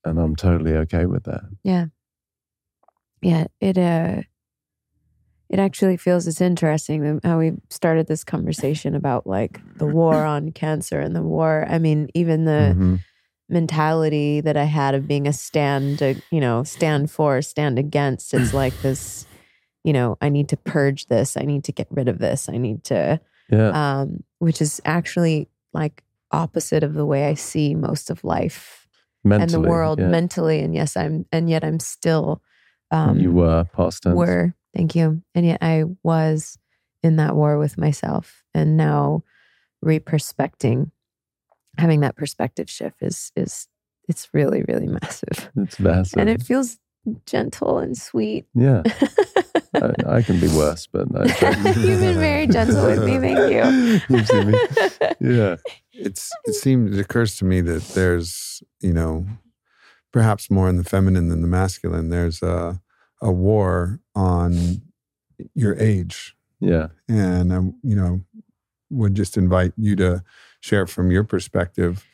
And 0.05 0.19
I'm 0.19 0.37
totally 0.37 0.75
okay 0.75 1.07
with 1.07 1.25
that. 1.25 1.43
Yeah. 1.65 1.87
Yeah. 3.21 3.47
It 3.61 3.77
uh 3.79 4.23
it 5.49 5.59
actually 5.59 5.97
feels 5.97 6.27
it's 6.27 6.41
interesting 6.41 7.21
how 7.25 7.39
we 7.39 7.53
started 7.71 8.07
this 8.07 8.23
conversation 8.23 8.95
about 8.95 9.27
like 9.27 9.61
the 9.77 9.87
war 9.87 10.25
on 10.25 10.53
cancer 10.53 11.01
and 11.01 11.17
the 11.17 11.23
war. 11.23 11.67
I 11.69 11.79
mean, 11.79 12.09
even 12.15 12.45
the 12.45 12.75
Mhm. 12.77 13.01
Mentality 13.49 14.41
that 14.41 14.57
I 14.57 14.65
had 14.65 14.95
of 14.95 15.07
being 15.09 15.27
a 15.27 15.33
stand, 15.33 16.03
uh, 16.03 16.15
you 16.31 16.41
know, 16.41 16.63
stand 16.65 17.11
for, 17.11 17.41
stand 17.43 17.79
against. 17.79 18.35
It's 18.35 18.53
like 18.53 18.79
this, 18.83 19.27
you 19.85 19.93
know, 19.93 20.19
I 20.21 20.29
need 20.29 20.49
to 20.51 20.57
purge 20.57 21.07
this. 21.07 21.37
I 21.37 21.43
need 21.43 21.65
to 21.65 21.73
get 21.73 21.87
rid 21.91 22.09
of 22.09 22.19
this. 22.19 22.49
I 22.49 22.59
need 22.59 22.85
to, 22.85 23.21
Yeah. 23.51 24.01
um, 24.01 24.23
which 24.39 24.61
is 24.61 24.81
actually 24.85 25.49
like 25.73 26.03
opposite 26.31 26.83
of 26.83 26.95
the 26.95 27.07
way 27.07 27.27
I 27.27 27.35
see 27.35 27.75
most 27.75 28.11
of 28.11 28.23
life 28.25 28.87
Mentally. 29.25 29.43
and 29.43 29.51
the 29.51 29.69
world 29.69 29.99
yeah. 29.99 30.09
mentally. 30.09 30.61
And 30.61 30.75
yes, 30.75 30.97
I'm, 30.97 31.25
and 31.33 31.49
yet 31.49 31.65
I'm 31.65 31.81
still, 31.81 32.43
um, 32.91 33.19
you 33.19 33.33
were 33.33 33.65
past 33.65 34.03
tense. 34.03 34.15
were, 34.17 34.55
thank 34.77 34.95
you. 34.95 35.23
And 35.35 35.47
yet 35.47 35.59
I 35.63 35.85
was 36.03 36.59
in 37.03 37.17
that 37.17 37.35
war 37.35 37.59
with 37.59 37.79
myself 37.79 38.45
and 38.55 38.77
now 38.77 39.23
reperspecting, 39.83 40.91
having 41.79 42.01
that 42.01 42.17
perspective 42.17 42.69
shift 42.69 43.03
is, 43.03 43.33
is, 43.37 43.69
it's 44.09 44.29
really, 44.33 44.63
really 44.69 44.87
massive. 45.03 45.51
It's 45.57 45.79
massive. 45.81 46.21
And 46.21 46.29
it 46.29 46.43
feels 46.43 46.79
gentle 47.27 47.79
and 47.79 47.97
sweet. 47.97 48.47
yeah, 48.55 48.83
I, 49.75 49.93
I 50.17 50.23
can 50.23 50.41
be 50.41 50.49
worse, 50.49 50.87
but 50.87 51.09
I, 51.15 51.25
You've 51.75 52.01
been 52.01 52.19
very 52.19 52.47
gentle 52.47 52.85
with 52.85 53.03
me. 53.05 53.19
Thank 53.19 53.39
you. 53.51 54.17
You've 54.17 54.27
seen 54.27 54.51
me. 54.51 54.59
Yeah, 55.21 55.57
it's 55.93 56.31
it 56.45 56.55
seems 56.55 56.97
it 56.97 57.01
occurs 57.01 57.37
to 57.39 57.45
me 57.45 57.61
that 57.63 57.83
there's 57.95 58.63
you 58.81 58.93
know 58.93 59.27
perhaps 60.13 60.51
more 60.51 60.69
in 60.69 60.77
the 60.77 60.85
feminine 60.85 61.29
than 61.29 61.41
the 61.41 61.49
masculine 61.49 62.11
there's 62.11 62.43
a 62.43 62.81
a 63.23 63.33
war 63.33 64.01
on 64.15 64.83
your 65.55 65.77
age 65.79 66.37
yeah, 66.61 66.89
and 67.09 67.53
I, 67.53 67.57
you 67.83 67.97
know 67.97 68.21
would 68.91 69.15
just 69.15 69.37
invite 69.37 69.73
you 69.77 69.95
to 69.97 70.23
share 70.61 70.87
from 70.87 71.11
your 71.11 71.25
perspective 71.25 72.07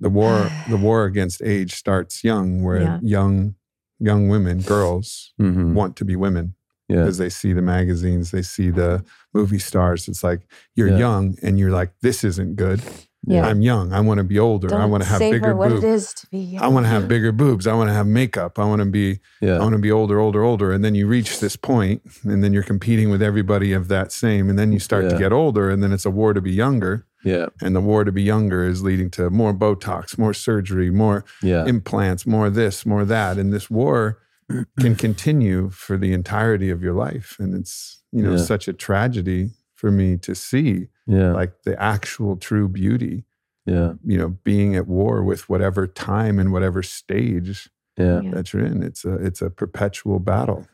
the 0.00 0.08
war 0.10 0.52
the 0.66 0.76
war 0.86 1.04
against 1.04 1.42
age 1.42 1.74
starts 1.74 2.22
young 2.24 2.62
where 2.62 2.82
Yeah. 2.82 2.98
young 3.02 3.54
young 3.98 4.28
women 4.28 4.62
girls 4.62 5.32
hmm 5.38 5.74
want 5.74 5.96
to 5.96 6.04
be 6.04 6.16
women 6.16 6.54
yeah, 6.88 6.98
because 7.02 7.18
they 7.18 7.28
see 7.28 7.52
the 7.52 7.62
magazines 7.62 8.30
they 8.30 8.42
see 8.42 8.70
the 8.70 9.04
movie 9.34 9.58
stars 9.58 10.08
it's 10.08 10.22
like 10.22 10.40
you're 10.74 10.88
Yeah. 10.88 10.98
young 10.98 11.36
and 11.42 11.58
you're 11.58 11.70
like 11.72 11.92
this 12.00 12.22
isn't 12.24 12.54
good 12.56 12.80
Yeah. 13.26 13.44
i'm 13.46 13.60
young 13.60 13.92
i 13.92 14.00
want 14.00 14.18
to 14.18 14.24
be 14.24 14.38
older 14.38 14.68
i 14.74 14.78
Don't 14.82 14.90
want 14.90 15.02
to 15.02 15.08
have 15.08 15.18
bigger 15.20 15.54
what 15.56 15.68
boobs 15.70 15.84
it 15.84 15.88
is 15.88 16.14
to 16.14 16.26
be 16.30 16.38
young. 16.38 16.62
I 16.62 16.68
want 16.68 16.84
to 16.86 16.90
have 16.90 17.08
bigger 17.08 17.32
boobs. 17.32 17.66
I 17.66 17.74
want 17.74 17.88
to 17.90 17.94
have 17.94 18.06
makeup. 18.06 18.58
I 18.58 18.64
want 18.64 18.80
to 18.80 18.86
be 18.86 19.18
I 19.42 19.62
want 19.64 19.72
to 19.74 19.78
be 19.80 19.90
older, 19.92 20.18
older, 20.20 20.42
older. 20.42 20.72
And 20.72 20.84
then 20.84 20.94
you 20.94 21.06
reach 21.06 21.38
this 21.40 21.56
point 21.56 22.02
and 22.24 22.42
then 22.42 22.52
you're 22.52 22.62
competing 22.74 23.10
with 23.10 23.22
everybody 23.22 23.72
of 23.72 23.88
that 23.88 24.12
same. 24.12 24.48
And 24.50 24.58
then 24.58 24.72
you 24.72 24.78
start 24.78 25.04
to 25.10 25.18
get 25.18 25.32
older 25.32 25.68
and 25.70 25.82
then 25.82 25.92
it's 25.92 26.06
a 26.06 26.10
war 26.10 26.32
to 26.34 26.40
be 26.40 26.52
younger. 26.52 27.06
Yeah, 27.24 27.46
And 27.60 27.74
the 27.74 27.80
war 27.80 28.04
to 28.04 28.12
be 28.12 28.22
younger 28.22 28.64
is 28.64 28.82
leading 28.82 29.10
to 29.10 29.30
more 29.30 29.52
Botox, 29.54 30.16
more 30.18 30.34
surgery, 30.34 30.90
more 30.90 31.24
yeah, 31.42 31.64
implants, 31.66 32.26
more 32.26 32.48
this, 32.50 32.86
more 32.86 33.04
that. 33.04 33.38
And 33.38 33.52
this 33.52 33.68
war 33.70 34.18
can 34.80 34.94
continue 34.96 35.70
for 35.70 35.96
the 35.96 36.12
entirety 36.12 36.70
of 36.70 36.82
your 36.82 36.94
life. 36.94 37.36
And 37.38 37.54
it's, 37.54 38.02
you 38.12 38.22
know, 38.22 38.32
Yeah. 38.32 38.36
such 38.38 38.68
a 38.68 38.72
tragedy 38.72 39.50
for 39.74 39.90
me 39.90 40.16
to 40.18 40.34
see 40.34 40.88
yeah, 41.06 41.32
like 41.32 41.62
the 41.64 41.80
actual 41.82 42.36
true 42.36 42.68
beauty, 42.68 43.24
yeah, 43.66 43.94
you 44.04 44.18
know, 44.18 44.30
being 44.44 44.74
at 44.76 44.86
war 44.86 45.22
with 45.22 45.48
whatever 45.48 45.86
time 45.86 46.38
and 46.38 46.52
whatever 46.52 46.82
stage 46.82 47.68
yeah. 47.96 48.20
Yeah. 48.22 48.30
that 48.32 48.52
you're 48.52 48.64
in. 48.64 48.82
It's 48.82 49.04
a 49.04 49.14
it's 49.14 49.42
a 49.42 49.50
perpetual 49.50 50.18
battle. 50.20 50.66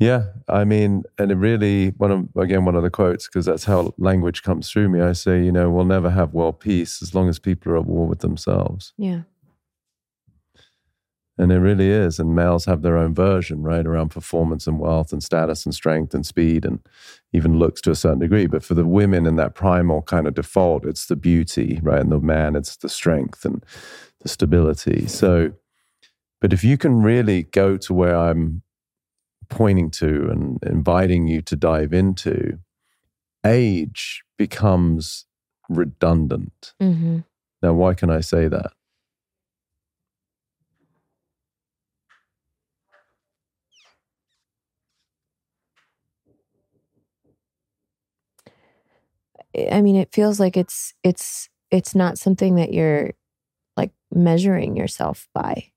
Yeah, 0.00 0.24
I 0.48 0.64
mean, 0.64 1.02
and 1.18 1.30
it 1.30 1.34
really 1.34 1.90
one 1.98 2.10
of 2.10 2.28
again 2.42 2.64
one 2.64 2.74
of 2.74 2.82
the 2.82 2.88
quotes 2.90 3.26
because 3.28 3.44
that's 3.44 3.64
how 3.64 3.92
language 3.98 4.42
comes 4.42 4.70
through 4.70 4.88
me. 4.88 5.02
I 5.02 5.12
say, 5.12 5.44
you 5.44 5.52
know, 5.52 5.70
we'll 5.70 5.84
never 5.84 6.08
have 6.08 6.32
world 6.32 6.58
peace 6.58 7.02
as 7.02 7.14
long 7.14 7.28
as 7.28 7.38
people 7.38 7.70
are 7.72 7.76
at 7.76 7.84
war 7.84 8.06
with 8.08 8.20
themselves, 8.20 8.94
Yeah. 8.96 9.22
and 11.36 11.52
it 11.52 11.58
really 11.58 11.90
is. 11.90 12.18
And 12.18 12.34
males 12.34 12.64
have 12.64 12.80
their 12.80 12.96
own 12.96 13.14
version, 13.14 13.62
right, 13.62 13.86
around 13.86 14.08
performance 14.10 14.66
and 14.66 14.78
wealth 14.78 15.12
and 15.12 15.22
status 15.22 15.66
and 15.66 15.74
strength 15.74 16.14
and 16.14 16.24
speed 16.24 16.64
and 16.64 16.80
even 17.34 17.58
looks 17.58 17.82
to 17.82 17.90
a 17.90 17.94
certain 17.94 18.20
degree. 18.20 18.46
But 18.46 18.64
for 18.64 18.72
the 18.74 18.86
women 18.86 19.26
in 19.26 19.36
that 19.36 19.54
primal 19.54 20.00
kind 20.00 20.26
of 20.26 20.34
default, 20.34 20.86
it's 20.86 21.06
the 21.06 21.16
beauty, 21.16 21.78
right, 21.82 22.00
and 22.00 22.10
the 22.10 22.20
man, 22.20 22.56
it's 22.56 22.76
the 22.78 22.88
strength 22.88 23.44
and 23.44 23.62
the 24.22 24.30
stability. 24.30 25.06
So, 25.08 25.52
but 26.40 26.54
if 26.54 26.64
you 26.64 26.78
can 26.78 27.02
really 27.02 27.42
go 27.44 27.76
to 27.76 27.92
where 27.94 28.16
I'm 28.16 28.62
pointing 29.50 29.90
to 29.90 30.28
and 30.30 30.58
inviting 30.62 31.26
you 31.28 31.42
to 31.42 31.56
dive 31.56 31.92
into, 31.92 32.58
age 33.44 34.22
becomes 34.38 35.26
redundant. 35.68 36.74
hmm 36.80 37.18
Now, 37.62 37.74
why 37.74 37.94
can 37.94 38.10
I 38.10 38.20
say 38.20 38.48
that? 38.48 38.72
I 49.70 49.82
mean, 49.82 49.96
it 49.96 50.12
feels 50.12 50.38
like 50.40 50.56
it's 50.56 50.94
it's 51.02 51.48
it's 51.70 51.94
not 51.94 52.18
something 52.18 52.54
that 52.56 52.72
you're 52.72 53.12
like 53.76 53.92
measuring 54.12 54.76
yourself 54.76 55.28
by. 55.34 55.70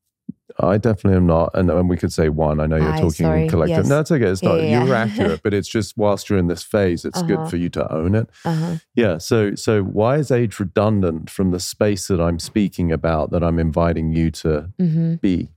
I 0.59 0.77
definitely 0.77 1.17
am 1.17 1.25
not. 1.27 1.51
And, 1.55 1.69
and 1.71 1.89
we 1.89 1.97
could 1.97 2.13
say 2.13 2.29
one. 2.29 2.59
I 2.59 2.67
know 2.67 2.75
you're 2.75 2.89
Aye, 2.93 2.99
talking 2.99 3.25
sorry. 3.25 3.43
in 3.43 3.49
collective. 3.49 3.77
Yes. 3.77 3.87
No, 3.89 3.99
it's 4.01 4.11
okay. 4.11 4.25
It's 4.25 4.43
not. 4.43 4.63
yeah, 4.63 4.83
You're 4.83 4.93
accurate, 4.93 5.41
but 5.43 5.53
it's 5.53 5.67
just 5.67 5.97
whilst 5.97 6.29
you're 6.29 6.37
in 6.39 6.47
this 6.47 6.63
phase, 6.63 7.05
it's 7.05 7.17
Uh-huh. 7.19 7.27
good 7.37 7.49
for 7.49 7.57
you 7.57 7.69
to 7.69 7.91
own 7.91 8.13
it. 8.15 8.29
Uh-huh. 8.45 8.75
Yeah. 8.95 9.17
So, 9.17 9.55
so 9.55 9.81
why 9.81 10.17
is 10.17 10.29
age 10.31 10.59
redundant 10.59 11.29
from 11.29 11.51
the 11.51 11.59
space 11.59 12.07
that 12.07 12.21
I'm 12.21 12.37
speaking 12.39 12.91
about 12.91 13.31
that 13.31 13.43
I'm 13.43 13.57
inviting 13.59 14.13
you 14.13 14.29
to 14.31 14.69
hmm 14.77 15.15
be? 15.15 15.49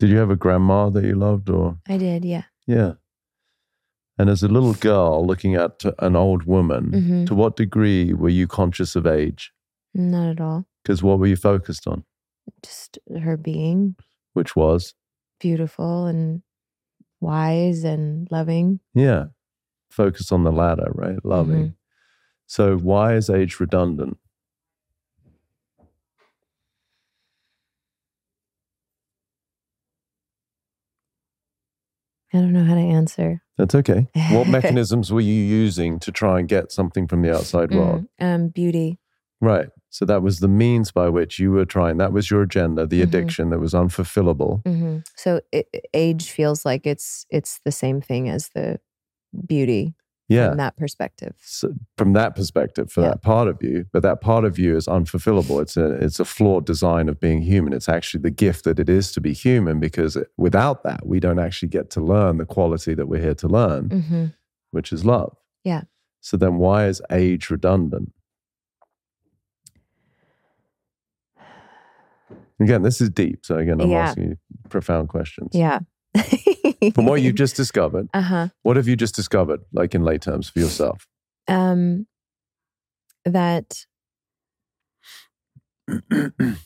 Did 0.00 0.10
you 0.10 0.18
have 0.18 0.30
a 0.30 0.36
grandma 0.36 0.90
that 0.90 1.04
you 1.04 1.14
loved, 1.14 1.48
or 1.48 1.78
I 1.88 1.96
did, 1.96 2.24
yeah. 2.24 2.42
yeah? 2.66 2.94
And 4.18 4.30
as 4.30 4.42
a 4.42 4.48
little 4.48 4.74
girl 4.74 5.26
looking 5.26 5.54
at 5.56 5.82
an 5.98 6.14
old 6.16 6.44
woman, 6.44 6.92
hmm 6.92 7.24
to 7.26 7.34
what 7.34 7.56
degree 7.56 8.12
were 8.12 8.28
you 8.28 8.46
conscious 8.46 8.94
of 8.96 9.06
age? 9.06 9.52
Not 9.94 10.28
at 10.30 10.40
all. 10.40 10.66
Because 10.82 11.02
what 11.02 11.18
were 11.18 11.26
you 11.26 11.36
focused 11.36 11.86
on? 11.86 12.04
Just 12.62 12.98
her 13.22 13.36
being 13.36 13.96
Which 14.34 14.54
was, 14.54 14.94
beautiful 15.40 16.06
and 16.06 16.42
wise 17.20 17.82
and 17.84 18.28
loving. 18.30 18.80
yeah, 18.94 19.26
focused 19.90 20.32
on 20.32 20.44
the 20.44 20.52
latter, 20.52 20.90
right? 20.94 21.18
Loving. 21.24 21.74
So 22.46 22.76
why 22.76 23.14
is 23.14 23.30
age 23.30 23.58
redundant? 23.58 24.18
I 32.34 32.38
don't 32.38 32.52
know 32.52 32.64
how 32.64 32.74
to 32.74 32.80
answer. 32.80 33.40
That's 33.56 33.74
okay. 33.76 34.08
What 34.32 34.48
mechanisms 34.58 35.12
were 35.12 35.20
you 35.20 35.34
using 35.34 36.00
to 36.00 36.10
try 36.10 36.40
and 36.40 36.48
get 36.48 36.72
something 36.72 37.06
from 37.06 37.22
the 37.22 37.32
outside 37.34 37.70
world? 37.70 38.06
Mm, 38.20 38.34
um, 38.34 38.48
beauty. 38.48 38.98
Right. 39.40 39.68
So 39.90 40.04
that 40.06 40.22
was 40.22 40.40
the 40.40 40.48
means 40.48 40.90
by 40.90 41.08
which 41.08 41.38
you 41.38 41.52
were 41.52 41.64
trying. 41.64 41.98
That 41.98 42.12
was 42.12 42.30
your 42.30 42.42
agenda, 42.42 42.86
the 42.86 43.00
Mhm. 43.00 43.04
addiction 43.04 43.50
that 43.50 43.60
was 43.60 43.72
unfulfillable. 43.74 44.62
hmm 44.66 44.98
So 45.16 45.40
it, 45.52 45.68
age 45.94 46.30
feels 46.32 46.64
like 46.64 46.86
it's 46.86 47.26
it's 47.30 47.60
the 47.64 47.72
same 47.72 48.00
thing 48.00 48.28
as 48.28 48.48
the 48.54 48.80
beauty 49.46 49.94
Yeah. 50.28 50.48
from 50.48 50.56
that 50.58 50.76
perspective. 50.76 51.34
So 51.42 51.74
from 51.98 52.14
that 52.14 52.34
perspective, 52.34 52.90
for 52.90 53.02
Yeah. 53.02 53.08
that 53.10 53.22
part 53.22 53.46
of 53.46 53.62
you, 53.62 53.84
but 53.92 54.02
that 54.02 54.20
part 54.22 54.44
of 54.44 54.58
you 54.58 54.74
is 54.76 54.86
unfulfillable. 54.86 55.60
It's 55.60 55.76
a 55.76 55.86
it's 56.04 56.18
a 56.18 56.24
flawed 56.24 56.64
design 56.64 57.08
of 57.10 57.20
being 57.20 57.42
human. 57.42 57.72
It's 57.74 57.88
actually 57.90 58.22
the 58.22 58.30
gift 58.30 58.64
that 58.64 58.78
it 58.78 58.88
is 58.88 59.12
to 59.12 59.20
be 59.20 59.32
human 59.34 59.80
because 59.80 60.16
without 60.38 60.82
that, 60.84 61.06
we 61.06 61.20
don't 61.20 61.38
actually 61.38 61.68
get 61.68 61.90
to 61.90 62.00
learn 62.00 62.38
the 62.38 62.46
quality 62.46 62.94
that 62.94 63.06
we're 63.06 63.20
here 63.20 63.34
to 63.34 63.48
learn, 63.48 63.90
hmm 63.90 64.24
which 64.70 64.92
is 64.92 65.04
love. 65.04 65.36
Yeah. 65.62 65.82
So 66.20 66.36
then, 66.38 66.56
why 66.56 66.86
is 66.86 67.02
age 67.12 67.50
redundant? 67.50 68.12
Again, 72.60 72.82
this 72.82 73.00
is 73.00 73.10
deep. 73.10 73.44
So 73.44 73.58
again, 73.58 73.80
I'm 73.80 73.90
Yeah. 73.90 74.08
asking 74.08 74.28
you 74.30 74.36
profound 74.70 75.08
questions. 75.10 75.50
Yeah. 75.52 75.80
From 76.94 77.06
what 77.06 77.22
you've 77.22 77.34
just 77.36 77.56
discovered, 77.56 78.08
uh 78.14 78.20
huh. 78.22 78.48
what 78.62 78.76
have 78.76 78.88
you 78.88 78.96
just 78.96 79.14
discovered, 79.14 79.60
like 79.72 79.94
in 79.94 80.04
lay 80.04 80.18
terms 80.18 80.48
for 80.48 80.58
yourself? 80.60 81.06
Um, 81.48 82.06
that 83.24 83.86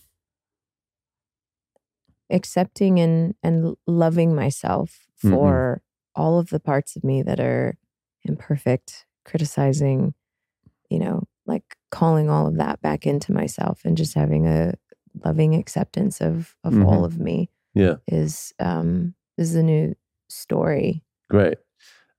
accepting 2.30 3.00
and 3.00 3.34
and 3.42 3.76
loving 3.86 4.34
myself 4.34 5.06
Mhm. 5.24 5.30
for 5.30 5.82
all 6.14 6.38
of 6.38 6.50
the 6.50 6.60
parts 6.60 6.96
of 6.96 7.04
me 7.04 7.22
that 7.22 7.40
are 7.40 7.76
imperfect, 8.24 9.06
criticizing, 9.24 10.14
you 10.90 10.98
know, 10.98 11.24
like 11.46 11.76
calling 11.90 12.28
all 12.28 12.46
of 12.46 12.56
that 12.56 12.80
back 12.82 13.06
into 13.06 13.32
myself 13.32 13.84
and 13.84 13.96
just 13.96 14.14
having 14.14 14.46
a 14.46 14.74
loving 15.24 15.54
acceptance 15.54 16.20
of 16.20 16.54
of 16.64 16.74
Mhm. 16.74 16.86
all 16.86 17.04
of 17.04 17.18
me 17.18 17.50
Yeah, 17.74 17.96
is 18.06 18.52
um 18.58 19.14
is 19.36 19.52
the 19.52 19.62
new 19.62 19.94
story. 20.28 21.04
great. 21.30 21.58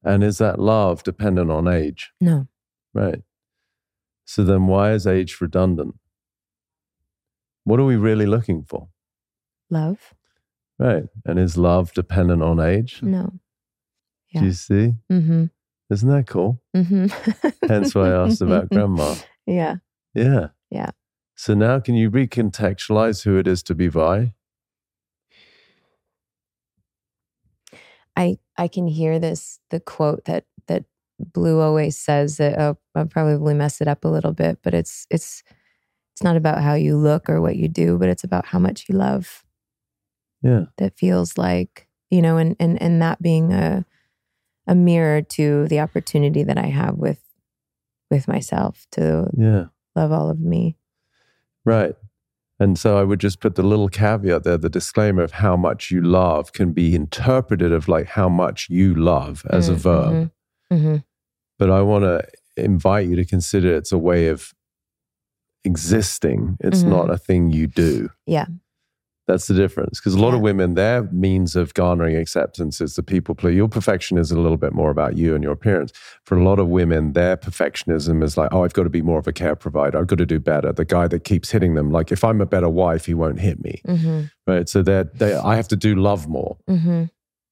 And 0.04 0.24
is 0.24 0.38
that 0.38 0.60
love 0.60 1.04
dependent 1.04 1.52
on 1.52 1.68
age? 1.68 2.12
No. 2.22 2.48
Right. 2.94 3.22
So 4.26 4.44
then, 4.44 4.68
why 4.68 4.94
is 4.94 5.06
age 5.06 5.42
redundant? 5.42 5.96
What 7.66 7.80
are 7.80 7.86
we 7.86 7.98
really 7.98 8.26
looking 8.26 8.64
for? 8.64 8.88
Love? 9.70 10.14
Right. 10.78 11.04
And 11.26 11.38
is 11.38 11.58
love 11.58 11.94
dependent 11.94 12.42
on 12.42 12.60
age? 12.60 13.02
No. 13.04 13.34
Do 14.34 14.46
you 14.46 14.54
see? 14.54 14.94
Mm-hmm. 15.12 15.46
Isn't 15.92 16.10
that 16.10 16.28
cool? 16.28 16.62
Mm-hmm. 16.76 17.08
Hence 17.68 17.96
why 17.96 18.10
I 18.12 18.26
asked 18.26 18.42
about 18.42 18.70
grandma. 18.72 19.16
Yeah. 19.46 19.78
Yeah. 20.14 20.50
Yeah. 20.70 20.92
So 21.36 21.54
now 21.56 21.80
can 21.80 21.96
you 21.96 22.12
recontextualize 22.12 23.24
who 23.24 23.38
it 23.38 23.48
is 23.48 23.64
to 23.64 23.76
be 23.76 23.88
Vi? 23.88 24.34
I 28.20 28.38
I 28.58 28.68
can 28.68 28.86
hear 28.88 29.18
this 29.18 29.60
the 29.70 29.80
quote 29.80 30.26
that 30.26 30.46
that 30.68 30.84
Blue 31.20 31.60
always 31.60 31.98
says 31.98 32.38
that 32.38 32.60
oh, 32.60 32.78
I'll 32.96 33.06
probably 33.06 33.54
mess 33.54 33.82
it 33.82 33.88
up 33.88 34.04
a 34.06 34.10
little 34.10 34.34
bit, 34.34 34.60
but 34.62 34.74
it's 34.74 35.08
it's 35.10 35.42
it's 36.14 36.24
not 36.24 36.36
about 36.36 36.62
how 36.62 36.74
you 36.74 36.98
look 36.98 37.30
or 37.30 37.40
what 37.42 37.56
you 37.56 37.70
do, 37.70 37.98
but 37.98 38.10
it's 38.10 38.24
about 38.26 38.46
how 38.48 38.60
much 38.60 38.86
you 38.90 38.96
love. 38.96 39.44
Yeah. 40.42 40.66
That 40.78 40.98
feels 40.98 41.38
like, 41.38 41.88
you 42.10 42.22
know, 42.22 42.38
and 42.38 42.56
and 42.60 42.82
and 42.82 43.02
that 43.02 43.22
being 43.22 43.54
a 43.54 43.86
a 44.68 44.76
mirror 44.76 45.22
to 45.22 45.68
the 45.68 45.80
opportunity 45.80 46.44
that 46.44 46.58
I 46.58 46.68
have 46.68 46.96
with 46.96 47.22
with 48.12 48.28
myself 48.28 48.86
to 48.92 49.30
Yeah. 49.38 49.66
love 49.96 50.12
all 50.12 50.30
of 50.30 50.40
me. 50.40 50.78
Right. 51.66 51.96
And 52.60 52.78
so 52.78 52.98
I 52.98 53.04
would 53.04 53.20
just 53.22 53.40
put 53.40 53.56
the 53.56 53.64
little 53.64 53.88
caveat 53.88 54.44
there, 54.44 54.58
the 54.58 54.70
disclaimer 54.70 55.24
of 55.24 55.32
how 55.32 55.56
much 55.56 55.92
you 55.92 56.02
love 56.02 56.52
can 56.52 56.74
be 56.74 56.94
interpreted 56.94 57.72
of 57.72 57.88
like 57.88 58.08
how 58.08 58.28
much 58.28 58.68
you 58.70 58.94
love 58.94 59.46
as 59.50 59.70
a 59.70 59.74
Mm, 59.76 59.78
verb. 59.80 60.32
hmm 60.72 60.96
But 61.58 61.70
I 61.70 61.82
want 61.82 62.04
to 62.04 62.28
invite 62.58 63.08
you 63.08 63.16
to 63.16 63.26
consider 63.26 63.74
it's 63.76 63.92
a 63.94 63.98
way 63.98 64.28
of 64.28 64.54
existing. 65.64 66.58
It's 66.62 66.84
Mhm. 66.84 66.90
not 66.90 67.10
a 67.10 67.18
thing 67.18 67.50
you 67.52 67.68
do. 67.68 68.10
Yeah. 68.26 68.48
That's 69.30 69.46
the 69.46 69.54
difference. 69.54 70.00
Because 70.00 70.16
a 70.16 70.20
lot 70.20 70.34
of 70.34 70.42
women, 70.42 70.74
their 70.74 71.04
means 71.12 71.56
of 71.56 71.76
garnering 71.76 72.16
acceptance 72.16 72.82
is 72.82 72.96
the 72.96 73.04
people 73.04 73.36
please. 73.36 73.56
Your 73.56 73.68
perfection 73.68 74.18
is 74.18 74.32
a 74.32 74.40
little 74.40 74.58
bit 74.58 74.74
more 74.74 74.90
about 74.90 75.18
you 75.18 75.36
and 75.36 75.44
your 75.44 75.52
appearance. 75.54 75.92
For 76.26 76.36
a 76.36 76.44
lot 76.44 76.58
of 76.58 76.68
women, 76.70 77.14
their 77.14 77.38
perfectionism 77.38 78.24
is 78.24 78.38
like, 78.38 78.50
oh, 78.52 78.64
I've 78.64 78.74
got 78.74 78.84
to 78.86 78.90
be 78.90 79.04
more 79.04 79.20
of 79.20 79.28
a 79.28 79.32
care 79.32 79.56
provider. 79.56 80.00
I've 80.00 80.08
got 80.08 80.18
to 80.18 80.26
do 80.26 80.40
better. 80.40 80.74
The 80.74 80.84
guy 80.84 81.08
that 81.10 81.26
keeps 81.26 81.52
hitting 81.52 81.76
them, 81.76 81.92
like, 81.92 82.12
if 82.12 82.24
I'm 82.24 82.42
a 82.42 82.48
better 82.48 82.70
wife, 82.70 83.06
he 83.06 83.14
won't 83.14 83.40
hit 83.40 83.64
me. 83.64 83.82
hmm 83.86 84.22
Right. 84.48 84.68
So 84.68 84.82
that 84.82 85.20
they, 85.20 85.36
I 85.36 85.56
have 85.58 85.68
to 85.68 85.76
do 85.76 85.94
love 85.94 86.28
more 86.28 86.58
hmm 86.68 87.04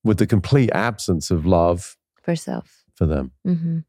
with 0.03 0.17
the 0.17 0.25
complete 0.25 0.71
absence 0.73 1.29
of 1.29 1.45
love 1.45 1.95
For 2.23 2.35
self. 2.35 2.83
for 2.95 3.05
them. 3.05 3.33
hmm 3.45 3.79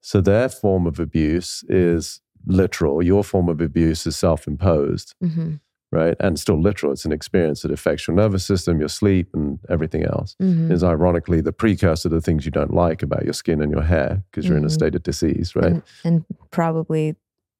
So 0.00 0.22
their 0.22 0.48
form 0.48 0.86
of 0.86 0.98
abuse 0.98 1.62
is 1.68 2.22
literal. 2.46 3.02
Your 3.02 3.22
form 3.22 3.48
of 3.50 3.60
abuse 3.60 4.06
is 4.06 4.16
self 4.16 4.46
imposed, 4.46 5.14
hmm 5.20 5.56
right? 5.94 6.16
And 6.20 6.38
still 6.38 6.60
literal. 6.60 6.92
It's 6.92 7.04
an 7.04 7.12
experience 7.12 7.62
that 7.62 7.70
affects 7.70 8.06
your 8.06 8.14
nervous 8.16 8.44
system, 8.44 8.78
your 8.80 8.88
sleep, 8.88 9.28
and 9.34 9.58
everything 9.70 10.04
else. 10.04 10.34
hmm 10.38 10.70
Is 10.72 10.82
ironically 10.84 11.40
the 11.40 11.52
precursor 11.52 12.08
to 12.08 12.14
the 12.14 12.20
things 12.20 12.44
you 12.44 12.50
don't 12.52 12.74
like 12.74 13.02
about 13.02 13.24
your 13.24 13.32
skin 13.32 13.62
and 13.62 13.70
your 13.72 13.82
hair 13.82 14.22
because 14.30 14.46
you're 14.48 14.58
in 14.58 14.64
a 14.64 14.68
Mhm. 14.68 14.72
state 14.80 14.94
of 14.94 15.02
disease, 15.02 15.54
right? 15.56 15.72
And, 15.72 15.82
and 16.04 16.24
probably 16.50 17.16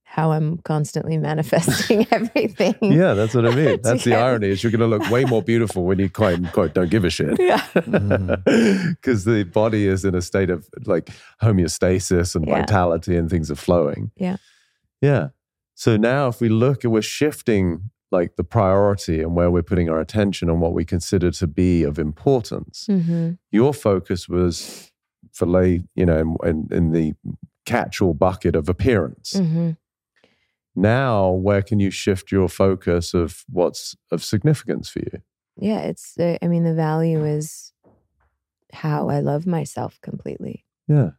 how 0.06 0.30
I'm 0.32 0.58
constantly 0.58 1.18
manifesting 1.30 2.06
everything. 2.12 2.74
yeah, 2.80 3.14
that's 3.14 3.34
what 3.34 3.46
I 3.46 3.54
mean. 3.54 3.80
That's 3.82 4.04
the 4.04 4.14
irony 4.14 4.48
is 4.50 4.62
you're 4.62 4.70
going 4.70 4.88
to 4.88 4.96
look 4.98 5.10
way 5.10 5.24
more 5.24 5.42
beautiful 5.42 5.84
when 5.84 5.98
you 5.98 6.08
quite, 6.08 6.40
quite 6.52 6.72
don't 6.74 6.88
give 6.90 7.04
a 7.04 7.10
shit. 7.10 7.36
Yeah. 7.40 7.64
Because 8.44 9.24
the 9.24 9.44
body 9.52 9.86
is 9.88 10.04
in 10.04 10.14
a 10.14 10.22
state 10.22 10.50
of 10.50 10.68
like 10.86 11.10
homeostasis 11.42 12.34
and 12.34 12.46
Yeah. 12.46 12.60
vitality 12.60 13.16
and 13.16 13.28
things 13.28 13.50
are 13.50 13.56
flowing. 13.56 14.10
Yeah. 14.16 14.36
Yeah. 15.00 15.28
So 15.74 15.96
now 15.96 16.28
if 16.28 16.40
we 16.40 16.48
look 16.48 16.84
at 16.84 16.90
we're 16.90 17.02
shifting 17.02 17.90
like 18.14 18.36
the 18.36 18.44
priority 18.44 19.20
and 19.20 19.34
where 19.34 19.50
we're 19.50 19.70
putting 19.72 19.90
our 19.90 20.00
attention 20.00 20.48
on 20.48 20.60
what 20.60 20.72
we 20.72 20.84
consider 20.84 21.30
to 21.32 21.46
be 21.46 21.82
of 21.82 21.98
importance. 21.98 22.86
hmm 22.86 23.32
Your 23.50 23.74
focus 23.74 24.28
was 24.28 24.90
for 25.32 25.46
lay, 25.46 25.82
you 25.94 26.06
know, 26.06 26.36
in, 26.44 26.68
in 26.70 26.92
the 26.92 27.14
catch-all 27.66 28.14
bucket 28.14 28.54
of 28.56 28.68
appearance. 28.68 29.32
hmm 29.36 29.72
Now, 30.74 31.30
where 31.30 31.62
can 31.62 31.78
you 31.80 31.90
shift 31.90 32.32
your 32.32 32.48
focus 32.48 33.14
of 33.14 33.44
what's 33.48 33.96
of 34.10 34.22
significance 34.22 34.88
for 34.88 35.00
you? 35.00 35.16
Yeah. 35.56 35.80
It's, 35.90 36.16
uh, 36.18 36.36
I 36.42 36.46
mean, 36.48 36.64
the 36.64 36.74
value 36.74 37.24
is 37.24 37.72
how 38.72 39.08
I 39.08 39.20
love 39.20 39.46
myself 39.46 39.98
completely. 40.02 40.64
Yeah. 40.88 41.10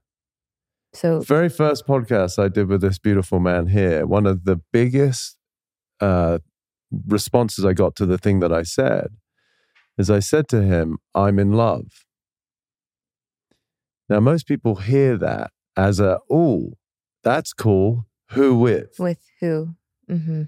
So, 0.93 1.19
very 1.19 1.49
first 1.49 1.85
podcast 1.85 2.39
I 2.41 2.47
did 2.47 2.67
with 2.67 2.81
this 2.81 2.99
beautiful 2.99 3.39
man 3.39 3.67
here, 3.67 4.05
one 4.05 4.25
of 4.25 4.45
the 4.45 4.57
biggest 4.71 5.37
uh, 5.99 6.39
responses 6.91 7.65
I 7.65 7.73
got 7.73 7.95
to 7.97 8.05
the 8.05 8.17
thing 8.17 8.39
that 8.39 8.53
I 8.53 8.63
said 8.63 9.07
is 9.97 10.09
I 10.09 10.19
said 10.19 10.47
to 10.49 10.61
him, 10.61 10.97
I'm 11.13 11.39
in 11.39 11.53
love. 11.53 12.05
Now, 14.09 14.19
most 14.19 14.47
people 14.47 14.75
hear 14.75 15.17
that 15.17 15.51
as 15.75 15.99
a, 15.99 16.19
oh, 16.29 16.73
that's 17.23 17.53
cool. 17.53 18.05
Who 18.31 18.55
with? 18.55 18.95
with 18.99 19.23
who? 19.39 19.75
Mm-hmm. 20.09 20.43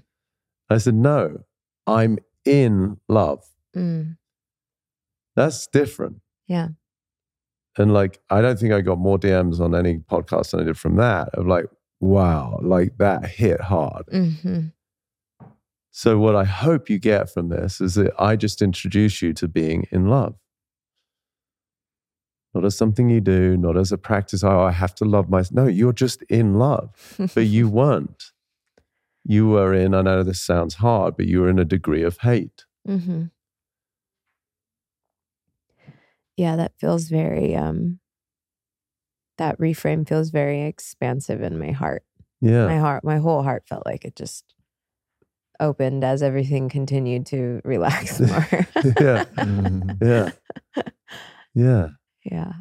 I 0.70 0.78
said, 0.78 0.94
no, 0.94 1.44
I'm 1.86 2.18
in 2.44 2.98
love. 3.08 3.44
Mm. 3.76 4.16
That's 5.34 5.66
different. 5.66 6.20
Yeah. 6.46 6.68
And 7.76 7.92
like, 7.92 8.20
I 8.30 8.42
don't 8.42 8.58
think 8.58 8.72
I 8.72 8.80
got 8.80 8.98
more 8.98 9.18
DMs 9.18 9.60
on 9.60 9.74
any 9.74 9.98
podcast 9.98 10.50
than 10.50 10.60
I 10.60 10.64
did 10.64 10.78
from 10.78 10.96
that 10.96 11.28
of 11.34 11.46
like, 11.46 11.66
wow, 12.00 12.58
like 12.62 12.98
that 12.98 13.26
hit 13.26 13.60
hard. 13.60 14.04
hmm 14.10 14.66
So, 15.98 16.16
what 16.16 16.36
I 16.36 16.44
hope 16.44 16.88
you 16.88 17.00
get 17.00 17.28
from 17.28 17.48
this 17.48 17.80
is 17.80 17.96
that 17.96 18.12
I 18.20 18.36
just 18.36 18.62
introduce 18.62 19.20
you 19.20 19.32
to 19.32 19.48
being 19.48 19.88
in 19.90 20.06
love. 20.06 20.36
Not 22.54 22.64
as 22.64 22.76
something 22.76 23.10
you 23.10 23.20
do, 23.20 23.56
not 23.56 23.76
as 23.76 23.90
a 23.90 23.98
practice. 23.98 24.44
Oh, 24.44 24.60
I 24.60 24.70
have 24.70 24.94
to 24.94 25.04
love 25.04 25.28
myself. 25.28 25.56
No, 25.56 25.66
you're 25.66 25.92
just 25.92 26.22
in 26.28 26.54
love, 26.54 26.90
but 27.34 27.46
you 27.46 27.68
weren't. 27.68 28.26
You 29.24 29.48
were 29.48 29.74
in, 29.74 29.92
I 29.92 30.02
know 30.02 30.22
this 30.22 30.40
sounds 30.40 30.74
hard, 30.74 31.16
but 31.16 31.26
you 31.26 31.40
were 31.40 31.48
in 31.48 31.58
a 31.58 31.64
degree 31.64 32.04
of 32.04 32.18
hate. 32.18 32.64
hmm 32.86 33.24
Yeah, 36.36 36.54
that 36.54 36.74
feels 36.78 37.08
very 37.08 37.56
um 37.56 37.98
that 39.36 39.58
reframe 39.58 40.08
feels 40.08 40.30
very 40.30 40.62
expansive 40.62 41.42
in 41.42 41.58
my 41.58 41.72
heart. 41.72 42.04
Yeah. 42.40 42.66
My 42.66 42.78
heart, 42.78 43.02
my 43.02 43.18
whole 43.18 43.42
heart 43.42 43.64
felt 43.66 43.84
like 43.84 44.04
it 44.04 44.14
just 44.14 44.54
opened 45.60 46.04
as 46.04 46.22
everything 46.22 46.68
continued 46.68 47.26
to 47.26 47.60
relax 47.64 48.20
more. 48.20 48.46
yeah. 49.00 49.24
Mhm. 49.36 49.98
Yeah. 50.02 50.82
Yeah. 51.54 51.88
yeah. 52.24 52.52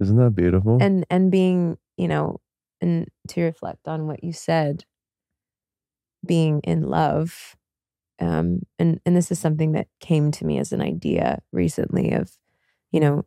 Isn't 0.00 0.16
that 0.16 0.34
beautiful? 0.34 0.78
And 0.80 1.06
and 1.10 1.30
being, 1.30 1.78
you 1.96 2.08
know, 2.08 2.40
and 2.80 3.08
to 3.28 3.42
reflect 3.42 3.86
on 3.88 4.06
what 4.06 4.22
you 4.24 4.32
said, 4.32 4.84
being 6.26 6.60
in 6.60 6.82
love. 6.82 7.56
Um, 8.20 8.60
and 8.78 9.00
and 9.04 9.16
this 9.16 9.30
is 9.30 9.38
something 9.38 9.72
that 9.72 9.88
came 10.00 10.30
to 10.32 10.44
me 10.46 10.58
as 10.58 10.72
an 10.72 10.80
idea 10.80 11.40
recently 11.52 12.12
of, 12.12 12.30
you 12.92 13.00
know, 13.00 13.24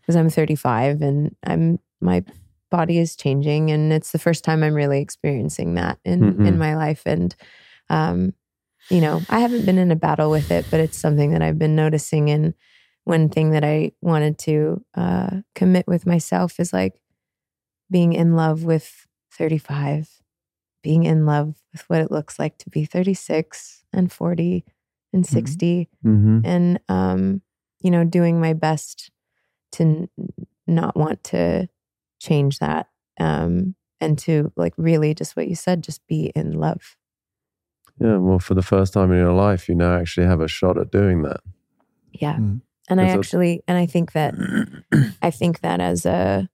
because 0.00 0.16
I'm 0.16 0.28
35 0.30 1.02
and 1.02 1.36
I'm 1.44 1.78
my 2.00 2.24
body 2.78 2.96
is 3.04 3.14
changing 3.24 3.70
and 3.74 3.92
it's 3.92 4.12
the 4.12 4.18
first 4.26 4.42
time 4.44 4.62
I'm 4.62 4.74
really 4.82 5.00
experiencing 5.00 5.74
that 5.80 5.96
in 6.04 6.18
in 6.48 6.54
Mhm. 6.54 6.58
my 6.66 6.72
life 6.84 7.02
and 7.14 7.30
um 7.98 8.18
you 8.94 9.00
know 9.04 9.16
I 9.28 9.38
haven't 9.44 9.64
been 9.68 9.78
in 9.84 9.90
a 9.92 9.96
battle 10.06 10.30
with 10.36 10.50
it 10.50 10.64
but 10.70 10.80
it's 10.84 10.98
something 11.04 11.30
that 11.32 11.42
I've 11.42 11.58
been 11.64 11.76
noticing 11.84 12.30
and 12.34 12.54
one 13.04 13.28
thing 13.28 13.50
that 13.54 13.64
I 13.64 13.92
wanted 14.10 14.34
to 14.46 14.84
uh 15.02 15.30
commit 15.54 15.86
with 15.86 16.04
myself 16.14 16.58
is 16.58 16.72
like 16.72 16.94
being 17.90 18.12
in 18.12 18.34
love 18.36 18.64
with 18.64 19.06
35 19.38 20.08
being 20.82 21.04
in 21.04 21.24
love 21.26 21.54
with 21.72 21.82
what 21.88 22.00
it 22.04 22.10
looks 22.10 22.38
like 22.38 22.58
to 22.58 22.68
be 22.70 22.84
36 22.84 23.84
and 23.92 24.12
40 24.12 24.64
and 25.12 25.24
60 25.26 25.88
mm-hmm. 26.04 26.40
and 26.44 26.80
um 26.88 27.40
you 27.84 27.90
know 27.90 28.04
doing 28.04 28.40
my 28.40 28.52
best 28.52 29.10
to 29.72 29.82
n- 29.82 30.08
not 30.66 30.96
want 30.96 31.22
to 31.24 31.68
change 32.28 32.58
that 32.58 32.84
um 33.20 33.74
and 34.00 34.18
to 34.18 34.52
like 34.56 34.74
really 34.76 35.14
just 35.14 35.36
what 35.36 35.48
you 35.48 35.54
said 35.56 35.82
just 35.88 36.00
be 36.06 36.32
in 36.34 36.52
love 36.66 36.96
Yeah. 38.00 38.18
Well, 38.26 38.40
for 38.40 38.54
the 38.54 38.62
first 38.74 38.92
time 38.92 39.12
in 39.12 39.18
your 39.18 39.32
life, 39.46 39.68
you 39.68 39.74
now 39.76 39.94
actually 40.00 40.26
have 40.26 40.40
a 40.42 40.48
shot 40.48 40.76
at 40.82 40.90
doing 40.90 41.22
that. 41.28 41.40
yeah 42.24 42.36
Mm. 42.38 42.60
and 42.90 43.00
i 43.00 43.06
actually 43.18 43.62
and 43.68 43.76
i 43.84 43.86
think 43.94 44.12
that 44.18 44.32
i 45.28 45.30
think 45.30 45.60
that 45.60 45.80
as 45.80 46.04
a 46.06 46.48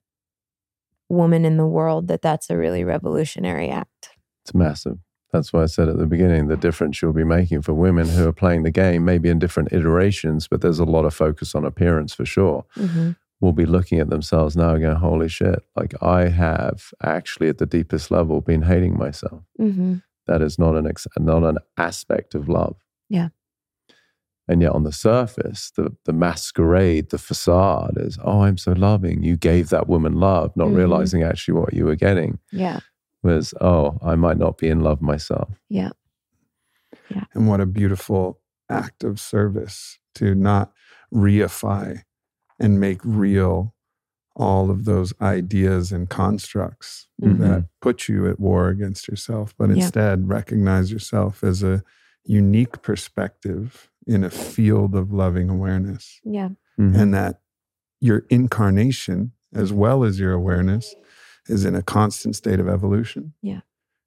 woman 1.09 1.45
in 1.45 1.57
the 1.57 1.67
world 1.79 2.09
that 2.09 2.23
that's 2.23 2.51
a 2.51 2.57
really 2.57 2.85
revolutionary 2.85 3.69
act 3.69 4.11
It's 4.45 4.55
massive. 4.55 4.99
That's 5.33 5.53
why 5.53 5.63
I 5.63 5.67
said 5.67 5.89
at 5.89 5.97
the 5.99 6.07
beginning 6.07 6.49
the 6.49 6.57
difference 6.57 7.01
you'll 7.01 7.13
be 7.25 7.25
making 7.39 7.63
for 7.63 7.73
women 7.73 8.09
who 8.09 8.27
are 8.29 8.33
playing 8.33 8.65
the 8.65 8.71
game, 8.73 9.05
maybe 9.05 9.29
in 9.29 9.39
different 9.39 9.73
iterations, 9.73 10.49
but 10.49 10.61
there's 10.61 10.81
a 10.81 10.85
lot 10.97 11.05
of 11.05 11.15
focus 11.15 11.55
on 11.55 11.65
appearance 11.65 12.13
for 12.15 12.25
sure. 12.37 12.65
hmm 12.75 13.11
Will 13.41 13.53
be 13.55 13.65
looking 13.67 13.99
at 14.01 14.11
themselves 14.11 14.55
now 14.55 14.71
and 14.75 14.83
going, 14.83 14.97
holy 14.97 15.29
shit, 15.29 15.61
like 15.75 15.95
I 16.03 16.29
have 16.29 16.91
actually 17.03 17.49
at 17.49 17.57
the 17.59 17.65
deepest 17.67 18.11
level 18.11 18.41
been 18.43 18.63
hating 18.63 18.99
myself. 18.99 19.43
hmm 19.57 19.97
That 20.27 20.43
is 20.43 20.59
not 20.59 20.77
an, 20.77 20.87
ex- 20.87 21.07
not 21.19 21.43
an 21.45 21.57
aspect 21.79 22.35
of 22.35 22.49
love. 22.51 22.77
Yeah. 23.09 23.29
And 24.47 24.61
yet 24.61 24.73
on 24.73 24.83
the 24.85 24.93
surface, 24.93 25.71
the, 25.77 25.97
the 26.05 26.13
masquerade, 26.13 27.11
the 27.11 27.19
facade 27.19 27.95
is, 27.97 28.19
oh, 28.23 28.43
I'm 28.43 28.59
so 28.59 28.73
loving. 28.73 29.23
You 29.23 29.37
gave 29.37 29.69
that 29.71 29.89
woman 29.89 30.15
love, 30.21 30.55
not 30.57 30.69
Mhm. 30.69 30.77
realizing 30.77 31.23
actually 31.23 31.55
what 31.61 31.73
you 31.73 31.85
were 31.87 31.97
getting 31.97 32.39
yeah 32.53 32.81
was, 33.23 33.55
oh, 33.61 33.99
I 34.03 34.17
might 34.17 34.39
not 34.39 34.59
be 34.59 34.69
in 34.69 34.81
love 34.81 35.01
myself. 35.01 35.49
Yeah. 35.69 35.91
Yeah 37.11 37.25
And 37.35 37.49
what 37.49 37.61
a 37.61 37.67
beautiful 37.67 38.41
act 38.69 39.03
of 39.05 39.19
service 39.21 39.99
to 40.17 40.35
not 40.35 40.73
reify 41.13 42.03
and 42.61 42.79
make 42.79 43.01
real 43.05 43.75
all 44.37 44.71
of 44.71 44.85
those 44.85 45.13
ideas 45.21 45.91
and 45.91 46.09
constructs 46.09 47.09
Mhm. 47.21 47.39
that 47.39 47.69
put 47.83 48.09
you 48.09 48.29
at 48.29 48.39
war 48.39 48.69
against 48.69 49.09
yourself, 49.09 49.55
but 49.59 49.71
Yeah. 49.71 49.77
instead 49.77 50.29
recognize 50.29 50.93
yourself 50.93 51.43
as 51.43 51.63
a 51.65 51.83
unique 52.25 52.81
perspective 52.81 53.91
in 54.07 54.23
a 54.23 54.31
field 54.31 54.95
of 54.95 55.13
loving 55.13 55.51
awareness. 55.51 56.21
Yeah. 56.23 56.51
Mhm. 56.79 56.95
And 56.97 57.15
that 57.15 57.43
your 58.01 58.25
incarnation, 58.31 59.33
as 59.53 59.73
well 59.73 60.05
as 60.05 60.21
your 60.21 60.33
awareness, 60.33 60.95
is 61.49 61.65
in 61.65 61.75
a 61.75 61.83
constant 61.83 62.37
state 62.37 62.61
of 62.61 62.69
evolution. 62.69 63.35
Yeah. 63.43 63.61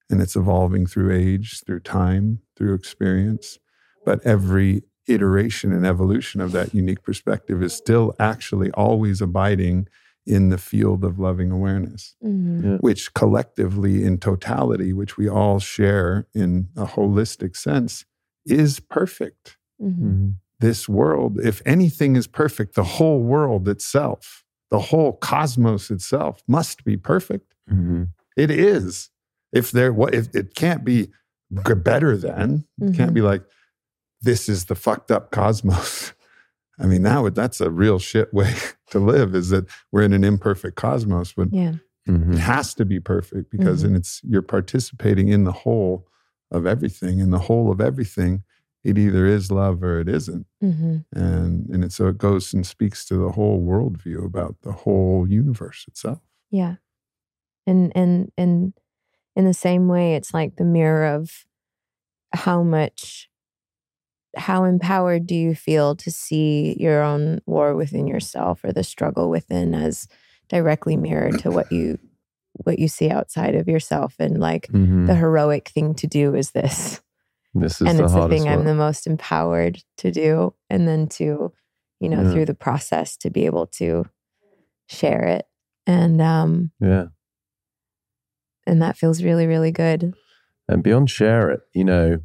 And 0.10 0.22
it's 0.22 0.36
evolving 0.36 0.86
through 0.88 1.12
age, 1.12 1.62
through 1.66 1.82
time, 1.82 2.40
through 2.56 2.74
experience. 2.76 3.60
But 4.06 4.26
every 4.26 4.84
iteration 5.08 5.72
and 5.74 5.86
evolution 5.86 6.42
of 6.42 6.52
that 6.54 6.74
unique 6.74 7.04
perspective 7.04 7.62
is 7.62 7.74
still 7.74 8.14
actually 8.20 8.72
always 8.72 9.22
abiding 9.22 9.88
in 10.26 10.50
the 10.50 10.58
field 10.58 11.04
of 11.04 11.20
loving 11.20 11.52
awareness, 11.52 12.16
Mhm. 12.24 12.80
which 12.82 13.14
collectively, 13.14 14.06
in 14.06 14.18
totality, 14.18 14.94
which 14.94 15.18
we 15.18 15.28
all 15.28 15.60
share 15.60 16.26
in 16.34 16.70
a 16.78 16.86
holistic 16.86 17.58
sense, 17.58 18.06
is 18.46 18.80
perfect. 18.80 19.58
Mhm. 19.82 20.00
Mhm. 20.00 20.34
This 20.62 20.88
world, 20.88 21.40
if 21.42 21.62
anything 21.66 22.16
is 22.16 22.26
perfect, 22.28 22.76
the 22.76 22.84
whole 22.86 23.22
world 23.22 23.68
itself, 23.68 24.46
the 24.72 24.80
whole 24.80 25.14
cosmos 25.14 25.92
itself 25.92 26.42
must 26.48 26.86
be 26.86 26.96
perfect. 26.96 27.54
Mhm. 27.70 28.08
It 28.38 28.50
is. 28.50 29.10
If 29.52 29.72
there, 29.72 29.92
what 29.92 30.14
if 30.16 30.34
it 30.34 30.56
can't 30.56 30.86
be 30.86 31.12
better 31.52 32.16
than? 32.16 32.64
It 32.82 32.96
can't 32.96 33.12
Mhm. 33.12 33.16
be 33.16 33.22
like 33.22 33.44
this 34.24 34.50
is 34.50 34.66
the 34.66 34.76
fucked 34.76 35.12
up 35.12 35.30
cosmos. 35.32 36.14
I 36.80 36.88
mean, 36.88 37.04
that 37.04 37.20
would 37.22 37.36
that's 37.36 37.62
a 37.62 37.70
real 37.70 38.00
shit 38.00 38.34
way 38.34 38.54
to 38.90 39.00
live. 39.00 39.36
Is 39.36 39.50
that 39.50 39.66
we're 39.92 40.02
in 40.04 40.14
an 40.14 40.24
imperfect 40.24 40.76
cosmos, 40.76 41.34
but 41.34 41.50
Yeah. 41.54 41.74
Mhm. 42.08 42.34
it 42.34 42.40
has 42.40 42.74
to 42.76 42.84
be 42.86 43.00
perfect 43.00 43.52
because 43.52 43.84
Mhm. 43.84 43.88
and 43.88 43.96
it's 43.98 44.22
you're 44.24 44.42
participating 44.42 45.28
in 45.28 45.44
the 45.44 45.52
whole 45.52 46.08
of 46.52 46.66
everything. 46.66 47.20
In 47.20 47.30
the 47.30 47.40
whole 47.40 47.72
of 47.72 47.80
everything, 47.80 48.44
it 48.84 48.98
either 48.98 49.26
is 49.26 49.52
love 49.52 49.82
or 49.84 50.00
it 50.00 50.10
isn't. 50.10 50.46
Mhm. 50.62 51.06
And 51.14 51.70
and 51.70 51.84
it, 51.86 51.92
so 51.94 52.08
it 52.08 52.18
goes 52.18 52.54
and 52.54 52.66
speaks 52.66 53.06
to 53.06 53.16
the 53.18 53.32
whole 53.34 53.62
worldview 53.64 54.26
about 54.26 54.56
the 54.64 54.72
whole 54.74 55.28
universe 55.30 55.86
itself. 55.88 56.20
Yeah. 56.50 56.76
And 57.68 57.92
and 57.96 58.32
and 58.38 58.74
in 59.36 59.46
the 59.46 59.54
same 59.54 59.88
way, 59.88 60.16
it's 60.16 60.34
like 60.34 60.56
the 60.58 60.66
mirror 60.66 61.06
of 61.06 61.46
how 62.34 62.64
much 62.64 63.30
how 64.36 64.64
empowered 64.64 65.28
do 65.28 65.36
you 65.36 65.54
feel 65.56 65.96
to 65.96 66.10
see 66.12 66.76
your 66.80 67.02
own 67.04 67.40
war 67.46 67.76
within 67.76 68.08
yourself 68.08 68.64
or 68.64 68.72
the 68.72 68.84
struggle 68.84 69.30
within 69.30 69.74
as 69.76 70.08
directly 70.50 70.98
mirrored 70.98 71.40
to 71.40 71.52
what 71.52 71.72
you 71.72 71.98
what 72.66 72.80
you 72.80 72.88
see 72.88 73.10
outside 73.10 73.56
of 73.56 73.68
yourself 73.68 74.16
and 74.20 74.40
like 74.40 74.68
Mhm. 74.72 75.08
the 75.08 75.16
heroic 75.16 75.70
thing 75.70 75.94
to 75.96 76.08
do 76.08 76.36
is 76.36 76.52
this 76.52 77.02
This 77.54 77.82
is 77.82 77.88
and 77.90 78.00
the 78.00 78.04
it's 78.06 78.14
the 78.14 78.28
thing 78.28 78.48
i'm 78.48 78.66
the 78.66 78.76
most 78.76 79.08
empowered 79.08 79.84
to 79.98 80.12
do 80.12 80.54
and 80.70 80.88
then 80.88 81.08
to 81.08 81.52
you 82.00 82.10
know 82.10 82.22
Yeah. 82.24 82.32
through 82.32 82.46
the 82.46 82.54
process 82.56 83.18
to 83.18 83.30
be 83.30 83.46
able 83.46 83.68
to 83.68 84.06
share 84.88 85.24
it 85.26 85.46
and 85.88 86.22
um 86.22 86.72
yeah. 86.80 87.06
and 88.66 88.82
that 88.82 88.98
feels 88.98 89.24
really 89.24 89.48
really 89.48 89.72
good 89.72 90.14
And 90.68 90.82
beyond 90.82 91.10
share 91.10 91.50
it, 91.52 91.62
you 91.74 91.84
know, 91.84 92.20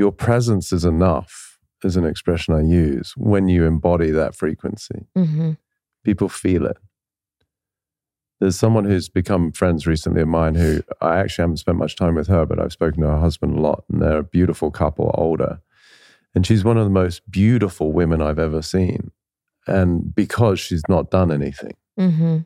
your 0.00 0.12
presence 0.12 0.72
is 0.72 0.84
enough, 0.84 1.58
is 1.84 1.96
an 1.96 2.06
expression 2.06 2.54
I 2.54 2.62
use 2.62 3.12
when 3.16 3.48
you 3.48 3.64
embody 3.64 4.10
that 4.10 4.34
frequency. 4.34 5.06
mm-hmm. 5.16 5.52
People 6.04 6.28
feel 6.30 6.64
it. 6.64 6.78
There's 8.40 8.58
someone 8.58 8.86
who's 8.86 9.10
become 9.10 9.52
friends 9.52 9.86
recently 9.86 10.22
of 10.22 10.28
mine 10.28 10.54
who 10.54 10.82
I 11.02 11.18
actually 11.18 11.42
haven't 11.42 11.58
spent 11.58 11.76
much 11.76 11.94
time 11.96 12.14
with 12.14 12.26
her, 12.28 12.46
but 12.46 12.58
I've 12.58 12.72
spoken 12.72 13.02
to 13.02 13.08
her 13.08 13.18
husband 13.18 13.58
a 13.58 13.60
lot, 13.60 13.84
and 13.90 14.00
they're 14.00 14.20
a 14.20 14.22
beautiful 14.38 14.70
couple, 14.70 15.14
older. 15.18 15.60
And 16.34 16.46
she's 16.46 16.64
one 16.64 16.78
of 16.78 16.84
the 16.84 16.90
most 17.02 17.30
beautiful 17.30 17.92
women 17.92 18.22
I've 18.22 18.38
ever 18.38 18.62
seen. 18.62 19.10
And 19.66 20.14
because 20.14 20.58
she's 20.58 20.82
not 20.88 21.10
done 21.10 21.30
anything, 21.30 21.74
Mm-hmm. 21.98 22.38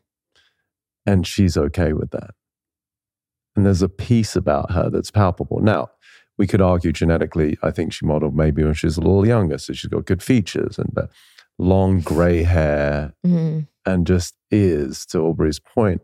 and 1.07 1.27
she's 1.27 1.57
okay 1.57 1.93
with 1.93 2.11
that. 2.11 2.31
And 3.55 3.65
there's 3.65 3.83
a 3.83 3.89
piece 3.89 4.35
about 4.35 4.73
her 4.73 4.91
that's 4.91 5.13
palpable. 5.13 5.61
Now, 5.61 5.91
we 6.39 6.47
could 6.47 6.61
argue 6.61 6.93
genetically, 6.93 7.57
I 7.63 7.71
think 7.71 7.93
she 7.93 8.07
modeled 8.07 8.35
maybe 8.37 8.65
when 8.65 8.75
she 8.75 8.87
was 8.87 8.97
a 8.97 9.01
little 9.01 9.27
younger. 9.27 9.59
So 9.59 9.73
she's 9.73 9.91
got 9.91 10.05
good 10.07 10.23
features 10.23 10.79
and 10.79 10.89
but 10.93 11.11
long 11.59 12.01
gray 12.01 12.43
hair 12.43 13.15
Mm-hmm. 13.25 13.61
and 13.87 14.07
just 14.07 14.35
is, 14.51 15.07
to 15.07 15.19
Aubrey's 15.21 15.61
point, 15.61 16.03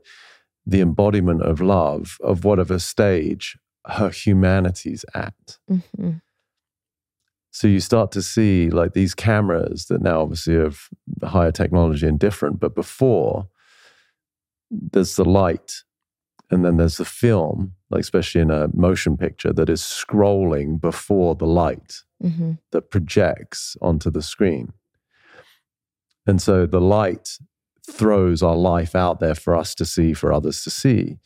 the 0.66 0.80
embodiment 0.80 1.42
of 1.42 1.60
love 1.60 2.16
of 2.22 2.44
whatever 2.44 2.78
stage 2.78 3.58
her 3.86 4.10
humanity's 4.10 5.04
at. 5.14 5.58
Mm-hmm. 5.70 6.12
So 7.52 7.66
you 7.66 7.80
start 7.80 8.12
to 8.12 8.22
see 8.22 8.70
like 8.70 8.92
these 8.92 9.14
cameras 9.14 9.86
that 9.86 10.00
now 10.02 10.20
obviously 10.20 10.54
have 10.54 10.78
higher 11.24 11.50
technology 11.50 12.06
and 12.06 12.18
different, 12.18 12.60
but 12.60 12.74
before 12.74 13.48
there's 14.70 15.16
the 15.16 15.24
light 15.24 15.82
and 16.50 16.64
then 16.64 16.76
there's 16.76 16.96
the 16.96 17.04
film, 17.04 17.74
like 17.90 18.00
especially 18.00 18.40
in 18.40 18.50
a 18.50 18.68
motion 18.74 19.16
picture 19.16 19.52
that 19.52 19.68
is 19.70 19.80
scrolling 19.80 20.80
before 20.80 21.34
the 21.34 21.46
light 21.46 22.02
Mm-hmm. 22.22 22.52
that 22.72 22.90
projects 22.90 23.78
onto 23.80 24.10
the 24.10 24.20
screen. 24.20 24.74
And 26.26 26.40
so 26.42 26.66
the 26.66 26.80
light 26.80 27.38
throws 27.90 28.42
our 28.42 28.56
life 28.56 28.94
out 28.94 29.20
there 29.20 29.34
for 29.34 29.56
us 29.56 29.74
to 29.76 29.86
see, 29.86 30.12
for 30.12 30.30
others 30.30 30.62
to 30.64 30.70
see. 30.70 31.16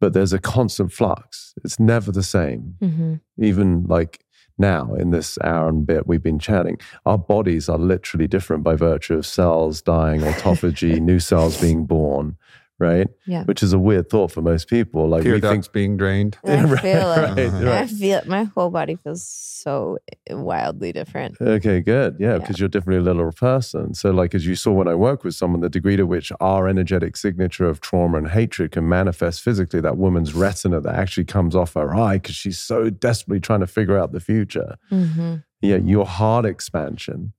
But 0.00 0.12
there's 0.12 0.32
a 0.32 0.40
constant 0.40 0.92
flux. 0.92 1.54
It's 1.62 1.78
never 1.78 2.10
the 2.10 2.24
same 2.24 2.74
Mm-hmm. 2.82 3.14
even 3.38 3.84
like 3.84 4.24
now 4.58 4.94
in 4.94 5.10
this 5.12 5.38
hour 5.42 5.68
and 5.68 5.86
bit 5.86 6.06
we've 6.08 6.22
been 6.22 6.38
chatting, 6.40 6.78
our 7.06 7.18
bodies 7.18 7.68
are 7.68 7.78
literally 7.78 8.26
different 8.26 8.64
by 8.64 8.74
virtue 8.74 9.14
of 9.14 9.26
cells 9.26 9.82
dying, 9.82 10.20
autophagy, 10.30 11.00
new 11.00 11.20
cells 11.20 11.60
being 11.60 11.86
born, 11.86 12.36
right? 12.78 13.08
Yeah. 13.26 13.44
Which 13.44 13.62
is 13.62 13.72
a 13.72 13.78
weird 13.78 14.10
thought 14.10 14.32
for 14.32 14.42
most 14.42 14.68
people. 14.68 15.08
Like 15.08 15.22
Tear 15.22 15.34
we 15.34 15.40
think, 15.40 15.70
being 15.72 15.96
drained. 15.96 16.36
I 16.44 16.64
Right, 16.64 16.80
feel 16.80 17.12
it. 17.12 17.18
right, 17.18 17.38
I 17.38 17.64
right. 17.80 17.88
feel 17.90 18.18
it. 18.18 18.26
My 18.26 18.44
whole 18.44 18.70
body 18.70 18.96
feels 18.96 19.24
so 19.26 19.98
wildly 20.28 20.92
different. 20.92 21.36
Okay, 21.40 21.80
good. 21.80 22.16
Yeah, 22.18 22.32
Yeah. 22.32 22.38
because 22.38 22.58
you're 22.60 22.68
definitely 22.68 22.98
a 23.08 23.12
little 23.14 23.30
person. 23.32 23.94
So, 23.94 24.10
like, 24.10 24.34
as 24.34 24.46
you 24.46 24.54
saw 24.56 24.72
when 24.72 24.88
I 24.88 24.94
work 24.94 25.24
with 25.24 25.34
someone, 25.34 25.60
the 25.60 25.68
degree 25.70 25.96
to 25.96 26.04
which 26.04 26.32
our 26.40 26.68
energetic 26.68 27.16
signature 27.16 27.66
of 27.66 27.80
trauma 27.80 28.18
and 28.18 28.28
hatred 28.28 28.72
can 28.72 28.88
manifest 28.88 29.40
physically, 29.42 29.80
that 29.80 29.96
woman's 29.96 30.34
retina 30.34 30.80
that 30.80 30.94
actually 30.96 31.24
comes 31.24 31.54
off 31.56 31.74
her 31.74 31.94
eye 31.94 32.14
because 32.18 32.34
she's 32.34 32.58
so 32.58 32.90
desperately 32.90 33.40
trying 33.40 33.60
to 33.60 33.66
figure 33.66 33.98
out 33.98 34.12
the 34.12 34.20
future. 34.20 34.76
Mm-hmm. 34.92 35.36
yeah, 35.62 35.76
your 35.76 36.04
heart 36.06 36.44
expansion, 36.44 37.32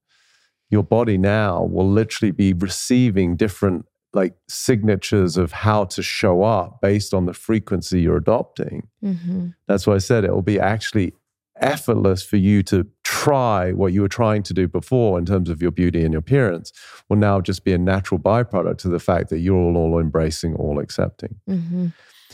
your 0.70 0.84
body 0.84 1.18
now 1.18 1.64
will 1.64 1.90
literally 1.90 2.32
be 2.32 2.54
receiving 2.54 3.36
different 3.36 3.86
like 4.16 4.36
signatures 4.48 5.38
of 5.38 5.52
how 5.52 5.86
to 5.86 6.02
show 6.02 6.42
up 6.42 6.80
based 6.82 7.14
on 7.14 7.26
the 7.26 7.34
frequency 7.34 8.02
you're 8.02 8.18
adopting. 8.18 8.88
Mm-hmm. 9.04 9.50
That's 9.68 9.86
why 9.86 9.96
I 9.96 10.00
said 10.00 10.24
it 10.24 10.34
will 10.34 10.42
be 10.42 10.60
actually 10.60 11.14
effortless 11.62 12.24
for 12.24 12.38
you 12.38 12.64
to 12.64 12.88
try 13.04 13.72
what 13.72 13.94
you 13.94 14.02
were 14.02 14.10
trying 14.10 14.44
to 14.44 14.54
do 14.54 14.68
before 14.68 15.18
in 15.18 15.26
terms 15.26 15.50
of 15.50 15.62
your 15.62 15.72
beauty 15.72 16.04
and 16.04 16.12
your 16.12 16.20
appearance 16.20 16.72
will 17.10 17.18
now 17.18 17.40
just 17.40 17.64
be 17.64 17.74
a 17.74 17.78
natural 17.78 18.20
byproduct 18.20 18.84
of 18.86 18.92
the 18.92 19.00
fact 19.00 19.30
that 19.30 19.40
you're 19.40 19.56
all, 19.56 19.78
all 19.78 20.00
embracing, 20.00 20.56
all 20.56 20.80
accepting. 20.80 21.36
Mm-hmm. 21.50 21.88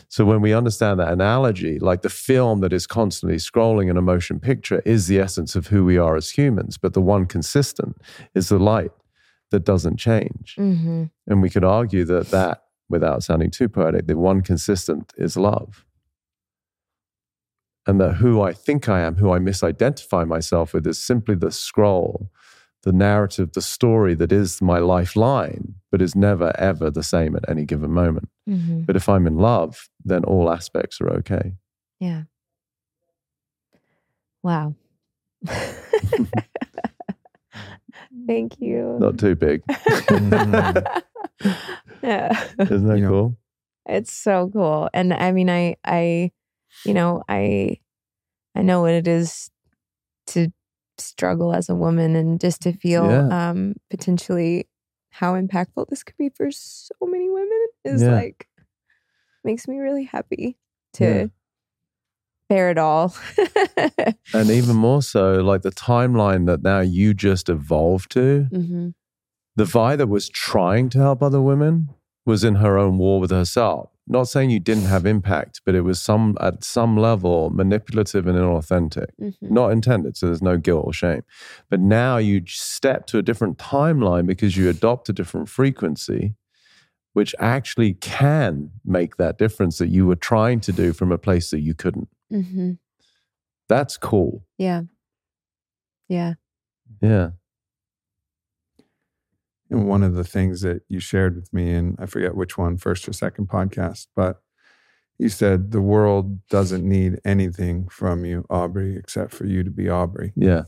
So 0.07 0.25
when 0.25 0.41
we 0.41 0.53
understand 0.53 0.99
that 0.99 1.11
analogy, 1.11 1.79
like 1.79 2.01
the 2.01 2.09
film 2.09 2.61
that 2.61 2.73
is 2.73 2.87
constantly 2.87 3.37
scrolling 3.37 3.89
in 3.89 3.97
a 3.97 4.01
motion 4.01 4.39
picture 4.39 4.81
is 4.85 5.07
the 5.07 5.19
essence 5.19 5.55
of 5.55 5.67
who 5.67 5.85
we 5.85 5.97
are 5.97 6.15
as 6.15 6.31
humans, 6.31 6.77
but 6.77 6.93
the 6.93 7.01
one 7.01 7.25
consistent 7.25 8.01
is 8.33 8.49
the 8.49 8.59
light 8.59 8.91
that 9.52 9.64
doesn't 9.64 9.98
change. 9.98 10.56
Mm-hmm. 10.57 11.06
And 11.28 11.41
we 11.41 11.49
could 11.49 11.64
argue 11.64 12.03
that 12.06 12.32
that, 12.32 12.64
without 12.90 13.23
sounding 13.23 13.52
too 13.52 13.69
poetic, 13.69 14.07
the 14.07 14.18
one 14.18 14.41
consistent 14.41 15.14
is 15.18 15.38
love. 15.38 15.86
And 17.88 17.99
that 17.99 18.15
who 18.15 18.41
I 18.41 18.53
think 18.53 18.90
I 18.90 19.02
am, 19.02 19.15
who 19.15 19.32
I 19.32 19.40
misidentify 19.40 20.28
myself 20.28 20.73
with, 20.73 20.86
is 20.88 21.02
simply 21.02 21.36
the 21.36 21.52
scroll, 21.52 22.32
the 22.84 22.91
narrative, 22.91 23.53
the 23.53 23.61
story 23.61 24.14
that 24.15 24.32
is 24.32 24.61
my 24.61 24.80
lifeline, 24.80 25.76
but 25.91 26.02
is 26.02 26.15
never, 26.15 26.53
ever 26.57 26.91
the 26.91 27.03
same 27.03 27.36
at 27.36 27.48
any 27.49 27.65
given 27.65 27.91
moment. 27.91 28.30
Mm-hmm. 28.48 28.82
But 28.82 28.95
if 28.95 29.10
I'm 29.10 29.28
in 29.28 29.38
love, 29.38 29.90
then 30.03 30.23
all 30.23 30.52
aspects 30.52 31.02
are 31.02 31.10
okay. 31.10 31.53
Yeah. 31.99 32.23
Wow. 34.44 34.76
Thank 38.28 38.60
you. 38.60 38.98
Not 38.99 39.18
too 39.19 39.36
big. 39.36 39.64
yeah. 42.03 42.48
Isn't 42.60 42.88
that 42.88 42.98
You 42.98 43.03
know, 43.03 43.10
cool? 43.10 43.38
It's 43.88 44.11
so 44.14 44.49
cool. 44.52 44.90
And 44.94 45.14
I 45.14 45.32
mean 45.32 45.49
I 45.49 45.76
I 45.86 46.32
you 46.86 46.94
know, 46.94 47.23
I 47.28 47.80
I 48.56 48.61
know 48.61 48.82
what 48.82 48.94
it 48.94 49.07
is 49.07 49.49
to 50.28 50.48
struggle 50.98 51.53
as 51.53 51.68
a 51.69 51.76
woman 51.76 52.15
and 52.15 52.40
just 52.40 52.61
to 52.61 52.73
feel 52.73 53.06
Yeah. 53.10 53.49
um 53.49 53.73
potentially 53.90 54.68
how 55.11 55.34
impactful 55.34 55.88
this 55.90 56.03
could 56.03 56.18
be 56.18 56.30
for 56.30 56.52
so 56.52 56.94
many 57.02 57.30
women 57.30 57.68
is 57.86 58.02
Yeah. 58.03 58.11
like 58.11 58.48
makes 59.44 59.68
me 59.68 59.80
really 59.80 60.03
happy 60.03 60.57
to 60.94 61.03
Yeah. 61.06 61.26
It 62.52 62.78
all. 62.78 63.15
And 64.34 64.49
even 64.49 64.76
more 64.76 65.02
so, 65.02 65.34
like 65.41 65.61
the 65.61 65.72
timeline 65.72 66.45
that 66.45 66.61
now 66.61 66.80
you 66.80 67.14
just 67.14 67.49
evolved 67.49 68.11
to, 68.11 68.48
hmm 68.52 68.90
the 69.57 69.65
Vi 69.65 69.98
that 69.98 70.07
was 70.07 70.30
trying 70.30 70.88
to 70.90 70.98
help 70.98 71.22
other 71.22 71.41
women 71.41 71.90
was 72.26 72.45
in 72.45 72.56
her 72.56 72.78
own 72.78 72.98
war 72.98 73.19
with 73.19 73.32
herself. 73.32 73.90
Not 74.07 74.30
saying 74.30 74.49
you 74.49 74.61
didn't 74.61 74.86
have 74.86 75.06
impact, 75.06 75.60
but 75.65 75.76
it 75.76 75.82
was 75.82 76.02
some 76.02 76.38
at 76.40 76.64
some 76.64 76.95
level 76.95 77.49
manipulative 77.49 78.28
and 78.28 78.38
inauthentic. 78.38 79.07
hmm 79.19 79.30
Not 79.41 79.73
intended, 79.73 80.15
so 80.15 80.28
there's 80.28 80.41
no 80.41 80.57
guilt 80.57 80.86
or 80.86 80.94
shame. 80.94 81.23
But 81.69 81.82
now 81.82 82.15
you 82.18 82.44
step 82.45 83.07
to 83.07 83.18
a 83.18 83.22
different 83.22 83.57
timeline 83.57 84.26
because 84.26 84.56
you 84.56 84.69
adopt 84.69 85.10
a 85.10 85.14
different 85.14 85.49
frequency, 85.49 86.36
which 87.14 87.36
actually 87.38 87.94
can 87.95 88.72
make 88.86 89.18
that 89.18 89.38
difference 89.38 89.80
that 89.80 89.90
you 89.90 90.07
were 90.07 90.15
trying 90.15 90.61
to 90.61 90.72
do 90.72 90.94
from 90.94 91.11
a 91.11 91.18
place 91.18 91.49
that 91.49 91.60
you 91.60 91.73
couldn't. 91.73 92.07
Hmm 92.31 92.71
That's 93.69 93.97
cool. 93.97 94.43
Yeah. 94.57 94.81
Yeah. 96.07 96.33
Yeah. 97.01 97.31
And 99.69 99.87
one 99.87 100.03
of 100.03 100.15
the 100.15 100.23
things 100.25 100.61
that 100.61 100.81
you 100.89 100.99
shared 100.99 101.35
with 101.35 101.53
me, 101.53 101.71
and 101.73 101.95
I 101.99 102.05
forget 102.05 102.35
which 102.35 102.57
one, 102.57 102.77
first 102.77 103.07
or 103.07 103.13
second 103.13 103.47
podcast, 103.47 104.07
but 104.15 104.41
you 105.17 105.29
said 105.29 105.71
the 105.71 105.81
world 105.81 106.45
doesn't 106.49 106.87
need 106.87 107.19
anything 107.23 107.87
from 107.87 108.25
you, 108.25 108.45
Aubrey, 108.49 108.97
except 108.97 109.33
for 109.33 109.45
you 109.45 109.63
to 109.63 109.69
be 109.69 109.87
Aubrey. 109.89 110.33
Yeah. 110.35 110.63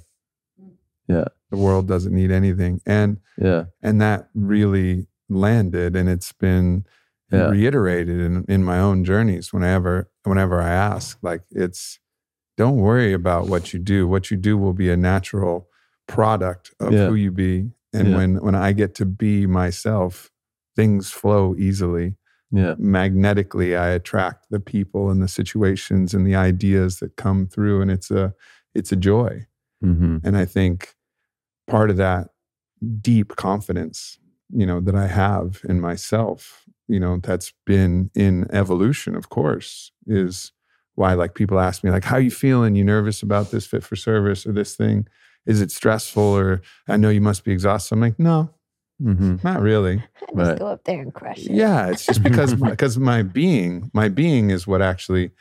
Yeah. 1.08 1.26
The 1.52 1.58
world 1.58 1.88
doesn't 1.88 2.14
need 2.14 2.32
anything. 2.32 2.80
And 2.86 3.18
Yeah. 3.38 3.66
and 3.82 4.00
that 4.02 4.30
really 4.34 5.08
landed 5.30 5.96
and 5.96 6.08
it's 6.08 6.32
been 6.32 6.86
Yeah. 7.34 7.50
reiterated 7.50 8.20
in, 8.22 8.46
in 8.48 8.64
my 8.64 8.80
own 8.80 9.04
journeys 9.04 9.52
whenever 9.52 10.10
whenever 10.24 10.62
I 10.62 10.70
ask. 10.70 11.18
Like 11.22 11.42
it's 11.52 12.00
don't 12.58 12.78
worry 12.78 13.14
about 13.14 13.48
what 13.48 13.74
you 13.74 13.80
do. 13.80 14.08
What 14.08 14.30
you 14.32 14.38
do 14.38 14.58
will 14.58 14.74
be 14.74 14.90
a 14.92 14.98
natural 14.98 15.68
product 16.08 16.74
of 16.80 16.94
Yeah. 16.94 17.08
who 17.08 17.16
you 17.16 17.32
be. 17.32 17.72
And 17.94 18.10
Yeah. 18.10 18.16
when 18.18 18.36
when 18.38 18.56
I 18.56 18.74
get 18.74 18.96
to 18.96 19.06
be 19.06 19.46
myself, 19.48 20.30
things 20.76 21.10
flow 21.12 21.56
easily. 21.58 22.16
Yeah. 22.52 22.76
Magnetically, 22.78 23.76
I 23.76 23.90
attract 23.90 24.46
the 24.52 24.60
people 24.60 25.10
and 25.10 25.22
the 25.22 25.28
situations 25.28 26.14
and 26.14 26.26
the 26.28 26.36
ideas 26.36 27.00
that 27.00 27.16
come 27.16 27.48
through. 27.48 27.82
And 27.82 27.90
it's 27.92 28.12
a 28.12 28.34
it's 28.76 28.92
a 28.92 28.96
joy. 28.96 29.48
Mm-hmm. 29.84 30.18
And 30.24 30.38
I 30.38 30.46
think 30.46 30.96
part 31.68 31.90
of 31.90 31.98
that 31.98 32.30
deep 33.02 33.36
confidence, 33.36 34.20
you 34.50 34.66
know, 34.66 34.80
that 34.82 34.96
I 34.96 35.08
have 35.08 35.62
in 35.68 35.80
myself, 35.82 36.64
you 36.94 37.00
know, 37.00 37.18
that's 37.18 37.52
been 37.66 38.12
in 38.14 38.46
evolution, 38.54 39.16
of 39.16 39.30
course, 39.30 39.92
is 40.06 40.52
why 40.94 41.14
like 41.16 41.34
people 41.34 41.60
ask 41.60 41.84
me, 41.84 41.90
like, 41.90 42.04
how 42.04 42.18
you 42.18 42.30
feeling? 42.30 42.76
You 42.76 42.84
nervous 42.84 43.24
about 43.24 43.50
this 43.50 43.66
fit 43.66 43.84
for 43.84 43.96
service 43.96 44.46
or 44.46 44.52
this 44.52 44.76
thing? 44.76 45.08
Is 45.48 45.60
it 45.60 45.72
stressful? 45.72 46.22
Or 46.22 46.62
I 46.88 46.98
know 46.98 47.10
you 47.10 47.20
must 47.20 47.44
be 47.44 47.52
exhausted. 47.52 47.96
I'm 47.96 48.02
like, 48.02 48.20
no, 48.20 48.52
Mm-hmm. 49.02 49.38
not 49.44 49.60
really. 49.60 49.96
I 49.98 50.02
just 50.28 50.34
Right. 50.36 50.60
go 50.60 50.68
up 50.68 50.84
there 50.84 51.02
and 51.02 51.12
crush 51.14 51.40
it. 51.40 51.52
Yeah, 51.52 51.88
it's 51.90 52.06
just 52.06 52.22
because 52.22 52.54
because 52.74 53.00
my 53.00 53.24
being, 53.24 53.90
my 53.92 54.08
being 54.08 54.52
is 54.52 54.68
what 54.68 54.82
actually 54.84 55.32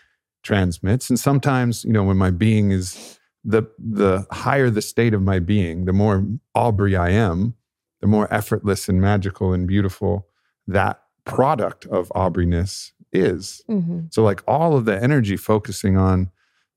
transmits. 0.42 1.10
And 1.10 1.20
sometimes, 1.20 1.84
you 1.84 1.92
know, 1.92 2.02
when 2.02 2.16
my 2.16 2.30
being 2.30 2.70
is 2.72 3.18
the 3.44 3.64
the 3.78 4.26
higher 4.30 4.70
the 4.70 4.80
state 4.82 5.12
of 5.12 5.20
my 5.20 5.38
being, 5.38 5.84
the 5.84 5.92
more 5.92 6.24
Aubrey 6.54 6.96
I 6.96 7.10
am, 7.10 7.54
the 8.00 8.06
more 8.06 8.32
effortless 8.32 8.88
and 8.88 9.00
magical 9.02 9.52
and 9.52 9.68
beautiful 9.68 10.28
that 10.66 11.01
product 11.24 11.86
of 11.86 12.08
Aubreyness 12.10 12.92
is. 13.12 13.62
hmm 13.66 14.00
So 14.10 14.22
like 14.22 14.42
all 14.46 14.76
of 14.76 14.84
the 14.84 15.00
energy 15.02 15.36
focusing 15.36 15.96
on 15.96 16.30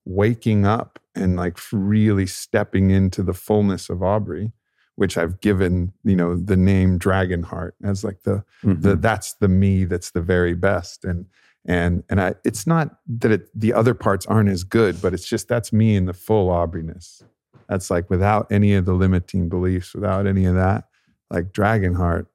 waking 0.06 0.66
up 0.66 1.00
and 1.16 1.36
like 1.36 1.58
really 1.72 2.26
stepping 2.28 2.92
into 2.92 3.24
the 3.24 3.34
fullness 3.34 3.90
of 3.90 4.04
Aubrey, 4.04 4.52
which 4.96 5.18
I've 5.18 5.40
given, 5.42 5.94
you 6.04 6.16
know, 6.16 6.36
the 6.38 6.58
name 6.58 7.00
Dragonheart 7.00 7.72
as 7.84 8.04
like 8.04 8.24
the 8.24 8.44
Mm-hmm. 8.64 8.82
the 8.82 8.96
that's 8.96 9.34
the 9.36 9.48
me 9.48 9.86
that's 9.86 10.12
the 10.12 10.22
very 10.22 10.54
best 10.54 11.06
and 11.06 11.26
and 11.68 12.04
and 12.10 12.20
I 12.22 12.36
it's 12.44 12.68
not 12.68 12.98
that 13.20 13.32
it, 13.32 13.60
the 13.60 13.74
other 13.74 13.94
parts 13.94 14.26
aren't 14.28 14.50
as 14.50 14.64
good 14.64 15.02
but 15.02 15.14
it's 15.14 15.26
just 15.28 15.48
that's 15.48 15.72
me 15.74 15.96
in 15.96 16.06
the 16.06 16.14
full 16.14 16.50
Aubreyness 16.50 17.24
that's 17.70 17.90
like 17.90 18.10
without 18.10 18.52
any 18.52 18.74
of 18.76 18.86
the 18.86 18.94
limiting 18.94 19.50
beliefs 19.50 19.94
without 19.94 20.28
any 20.28 20.46
of 20.46 20.56
that 20.56 20.86
like 21.32 21.52
Dragonheart 21.52 22.28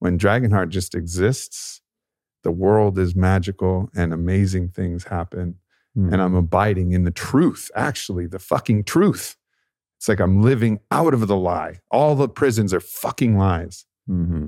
when 0.00 0.18
Dragonheart 0.18 0.68
just 0.70 0.94
exists 0.94 1.80
the 2.44 2.50
world 2.52 2.98
is 2.98 3.14
magical 3.16 3.90
and 3.96 4.12
amazing 4.12 4.68
things 4.70 5.04
happen 5.04 5.56
Mm. 5.96 6.12
and 6.12 6.20
I'm 6.22 6.34
abiding 6.34 6.92
in 6.92 7.04
the 7.04 7.10
truth 7.10 7.70
actually 7.74 8.26
the 8.26 8.38
fucking 8.38 8.84
truth 8.84 9.36
it's 9.96 10.06
like 10.08 10.20
I'm 10.20 10.42
living 10.42 10.80
out 10.90 11.14
of 11.14 11.26
the 11.26 11.36
lie 11.36 11.80
all 11.90 12.14
the 12.14 12.28
prisons 12.28 12.72
are 12.74 12.80
fucking 12.80 13.36
lies 13.38 13.86
Mm-hmm. 14.08 14.46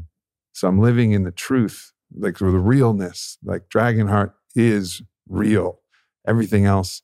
so 0.52 0.68
I'm 0.68 0.78
living 0.80 1.12
in 1.12 1.24
the 1.24 1.30
truth, 1.30 1.92
like 2.16 2.38
the 2.38 2.46
realness. 2.46 3.36
Like 3.44 3.68
Dragonheart 3.68 4.32
is 4.54 5.02
real. 5.28 5.80
Everything 6.26 6.64
else 6.66 7.02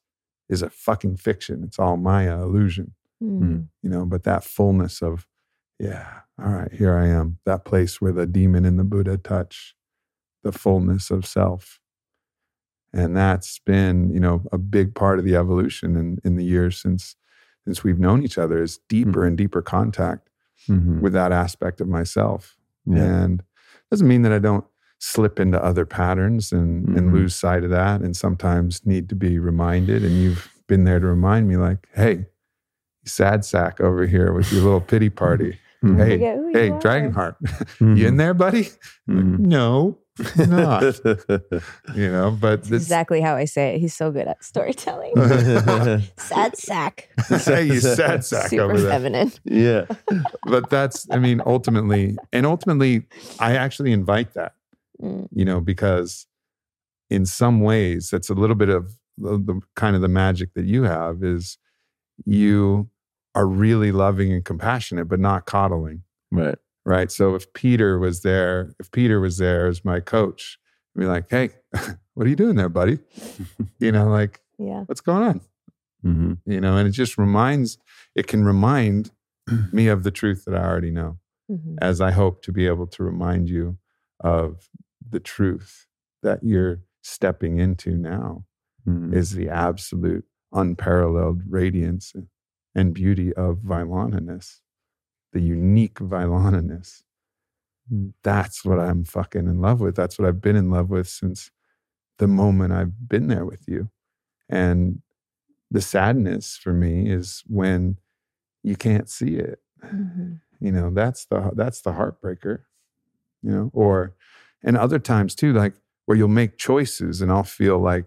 is 0.48 0.62
a 0.62 0.70
fucking 0.70 1.16
fiction. 1.18 1.62
It's 1.64 1.78
all 1.78 1.96
Maya 1.96 2.40
illusion, 2.42 2.94
Mm. 3.22 3.68
you 3.82 3.90
know. 3.90 4.04
But 4.06 4.22
that 4.24 4.42
fullness 4.44 5.02
of, 5.02 5.26
yeah, 5.78 6.20
all 6.42 6.52
right, 6.52 6.72
here 6.72 6.96
I 6.96 7.06
am. 7.08 7.38
That 7.46 7.64
place 7.64 8.00
where 8.00 8.12
the 8.12 8.26
demon 8.26 8.64
and 8.64 8.78
the 8.78 8.84
Buddha 8.84 9.16
touch, 9.16 9.74
the 10.42 10.52
fullness 10.52 11.10
of 11.10 11.24
self. 11.26 11.80
And 12.92 13.16
that's 13.16 13.58
been, 13.58 14.10
you 14.10 14.20
know, 14.20 14.42
a 14.52 14.58
big 14.58 14.94
part 14.94 15.18
of 15.18 15.24
the 15.24 15.36
evolution 15.36 15.96
in, 15.96 16.18
in 16.24 16.36
the 16.36 16.44
years 16.44 16.78
since 16.78 17.16
since 17.64 17.82
we've 17.82 17.98
known 17.98 18.22
each 18.22 18.38
other 18.38 18.62
is 18.62 18.78
deeper 18.88 19.24
and 19.26 19.36
deeper 19.36 19.60
contact 19.62 20.28
Mm-hmm. 20.68 21.00
with 21.00 21.12
that 21.12 21.32
aspect 21.32 21.80
of 21.82 21.86
myself. 21.86 22.56
Yeah. 22.86 23.02
And 23.04 23.42
doesn't 23.90 24.08
mean 24.08 24.22
that 24.22 24.32
I 24.32 24.38
don't 24.38 24.64
slip 24.98 25.38
into 25.38 25.62
other 25.62 25.84
patterns 25.84 26.50
and, 26.50 26.88
and 26.96 27.10
Mhm. 27.10 27.12
lose 27.12 27.36
sight 27.36 27.62
of 27.62 27.70
that 27.70 28.00
and 28.00 28.16
sometimes 28.16 28.84
need 28.86 29.08
to 29.10 29.14
be 29.14 29.38
reminded. 29.38 30.02
And 30.02 30.14
you've 30.16 30.48
been 30.66 30.84
there 30.84 30.98
to 30.98 31.06
remind 31.06 31.46
me, 31.46 31.56
like, 31.58 31.86
hey, 31.94 32.26
sad 33.04 33.44
sack 33.44 33.80
over 33.80 34.06
here 34.06 34.32
with 34.32 34.50
your 34.50 34.62
little 34.62 34.80
pity 34.80 35.10
party. 35.24 35.58
Mhm. 35.94 35.98
Hey, 35.98 36.18
hey, 36.18 36.66
you 36.68 36.74
are. 36.74 36.80
Dragonheart, 36.80 37.34
Mhm. 37.78 37.96
you 37.96 38.06
in 38.08 38.16
there, 38.16 38.34
buddy? 38.34 38.62
Like, 39.06 39.24
Mhm. 39.24 39.38
no, 39.40 39.98
not. 40.48 40.82
you 41.94 42.10
know, 42.10 42.30
but 42.40 42.56
That's 42.62 42.68
this, 42.70 42.82
exactly 42.82 43.20
how 43.20 43.36
I 43.36 43.44
say 43.44 43.74
it. 43.74 43.80
He's 43.80 43.94
so 43.94 44.10
good 44.10 44.26
at 44.28 44.42
storytelling. 44.42 45.12
Sad 46.16 46.56
sack. 46.56 47.08
hey, 47.28 47.64
you 47.64 47.80
sad 47.80 48.24
sack 48.24 48.48
Super 48.48 48.62
over 48.64 48.80
there. 48.80 48.90
feminine. 48.90 49.32
yeah. 49.44 49.84
But 50.44 50.70
that's, 50.70 51.06
I 51.10 51.18
mean, 51.18 51.40
ultimately, 51.46 52.16
and 52.32 52.46
ultimately, 52.46 53.06
I 53.40 53.56
actually 53.56 53.92
invite 53.92 54.34
that. 54.34 54.52
Mm. 55.02 55.28
you 55.30 55.44
know, 55.44 55.60
because 55.60 56.26
in 57.10 57.26
some 57.26 57.60
ways, 57.60 58.08
that's 58.10 58.30
a 58.30 58.34
little 58.34 58.56
bit 58.56 58.70
of 58.70 58.96
the, 59.18 59.36
the 59.36 59.60
kind 59.74 59.94
of 59.94 60.00
the 60.00 60.08
magic 60.08 60.54
that 60.54 60.64
you 60.64 60.84
have 60.84 61.22
is 61.22 61.58
you 62.24 62.88
are 63.36 63.46
really 63.46 63.92
loving 63.92 64.32
and 64.32 64.44
compassionate, 64.44 65.06
but 65.08 65.20
not 65.20 65.46
coddling, 65.46 66.02
Right. 66.32 66.56
right? 66.84 67.12
So 67.12 67.34
if 67.36 67.52
Peter 67.52 67.98
was 67.98 68.22
there, 68.22 68.74
if 68.80 68.90
Peter 68.90 69.20
was 69.20 69.36
there 69.38 69.66
as 69.68 69.84
my 69.84 70.00
coach, 70.00 70.58
I'd 70.96 71.00
be 71.00 71.06
like, 71.06 71.26
hey, 71.30 71.50
what 72.14 72.26
are 72.26 72.30
you 72.30 72.34
doing 72.36 72.56
there, 72.56 72.68
buddy? 72.70 72.98
you 73.78 73.92
know, 73.92 74.08
like, 74.08 74.40
Yeah. 74.58 74.82
what's 74.86 75.02
going 75.02 75.22
on? 75.22 75.40
Mm-hmm. 76.04 76.50
You 76.50 76.60
know, 76.60 76.76
and 76.78 76.88
it 76.88 76.92
just 76.92 77.18
reminds, 77.18 77.78
it 78.14 78.26
can 78.26 78.44
remind 78.44 79.10
me 79.72 79.86
of 79.88 80.02
the 80.02 80.10
truth 80.10 80.44
that 80.46 80.54
I 80.56 80.64
already 80.64 80.90
know 80.90 81.18
Mhm. 81.50 81.76
as 81.80 82.00
I 82.00 82.10
hope 82.10 82.42
to 82.42 82.52
be 82.52 82.66
able 82.66 82.86
to 82.88 83.04
remind 83.04 83.48
you 83.48 83.78
of 84.20 84.68
the 85.08 85.20
truth 85.20 85.86
that 86.22 86.42
you're 86.42 86.80
stepping 87.02 87.58
into 87.58 87.96
now 87.96 88.44
Mm-hmm. 88.88 89.14
is 89.14 89.32
the 89.32 89.48
absolute 89.48 90.24
unparalleled 90.52 91.42
radiance 91.48 92.12
and 92.76 92.94
beauty 92.94 93.34
of 93.34 93.58
Vylananess, 93.58 94.60
the 95.32 95.40
unique 95.40 95.96
Vylananess. 95.96 97.04
Mm. 97.92 98.12
That's 98.22 98.64
what 98.64 98.78
I'm 98.80 99.04
fucking 99.04 99.46
in 99.46 99.60
love 99.60 99.80
with. 99.80 99.96
That's 99.96 100.18
what 100.18 100.28
I've 100.28 100.40
been 100.40 100.56
in 100.56 100.70
love 100.70 100.90
with 100.90 101.08
since 101.08 101.50
the 102.18 102.28
moment 102.28 102.72
I've 102.72 103.08
been 103.08 103.28
there 103.28 103.44
with 103.46 103.68
you. 103.68 103.90
And 104.48 105.02
the 105.70 105.80
sadness 105.82 106.56
for 106.56 106.72
me 106.72 107.10
is 107.10 107.44
when 107.46 107.98
you 108.62 108.76
can't 108.76 109.08
see 109.10 109.36
it 109.36 109.60
Mhm. 109.84 110.40
you 110.60 110.72
know 110.72 110.90
that's 110.90 111.26
the 111.26 111.52
that's 111.54 111.82
the 111.82 111.92
heartbreaker 111.92 112.60
you 113.42 113.50
know 113.50 113.70
or 113.74 114.14
and 114.62 114.76
other 114.76 114.98
times 114.98 115.34
too 115.34 115.52
like 115.52 115.74
where 116.06 116.16
you'll 116.16 116.28
make 116.28 116.58
choices 116.58 117.22
and 117.22 117.30
i'll 117.32 117.42
feel 117.44 117.78
like 117.78 118.06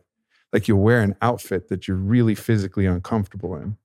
like 0.53 0.67
you'll 0.67 0.81
wear 0.81 1.01
an 1.01 1.15
outfit 1.21 1.69
that 1.69 1.87
you're 1.87 1.97
really 1.97 2.35
physically 2.35 2.85
uncomfortable 2.85 3.55
in 3.55 3.77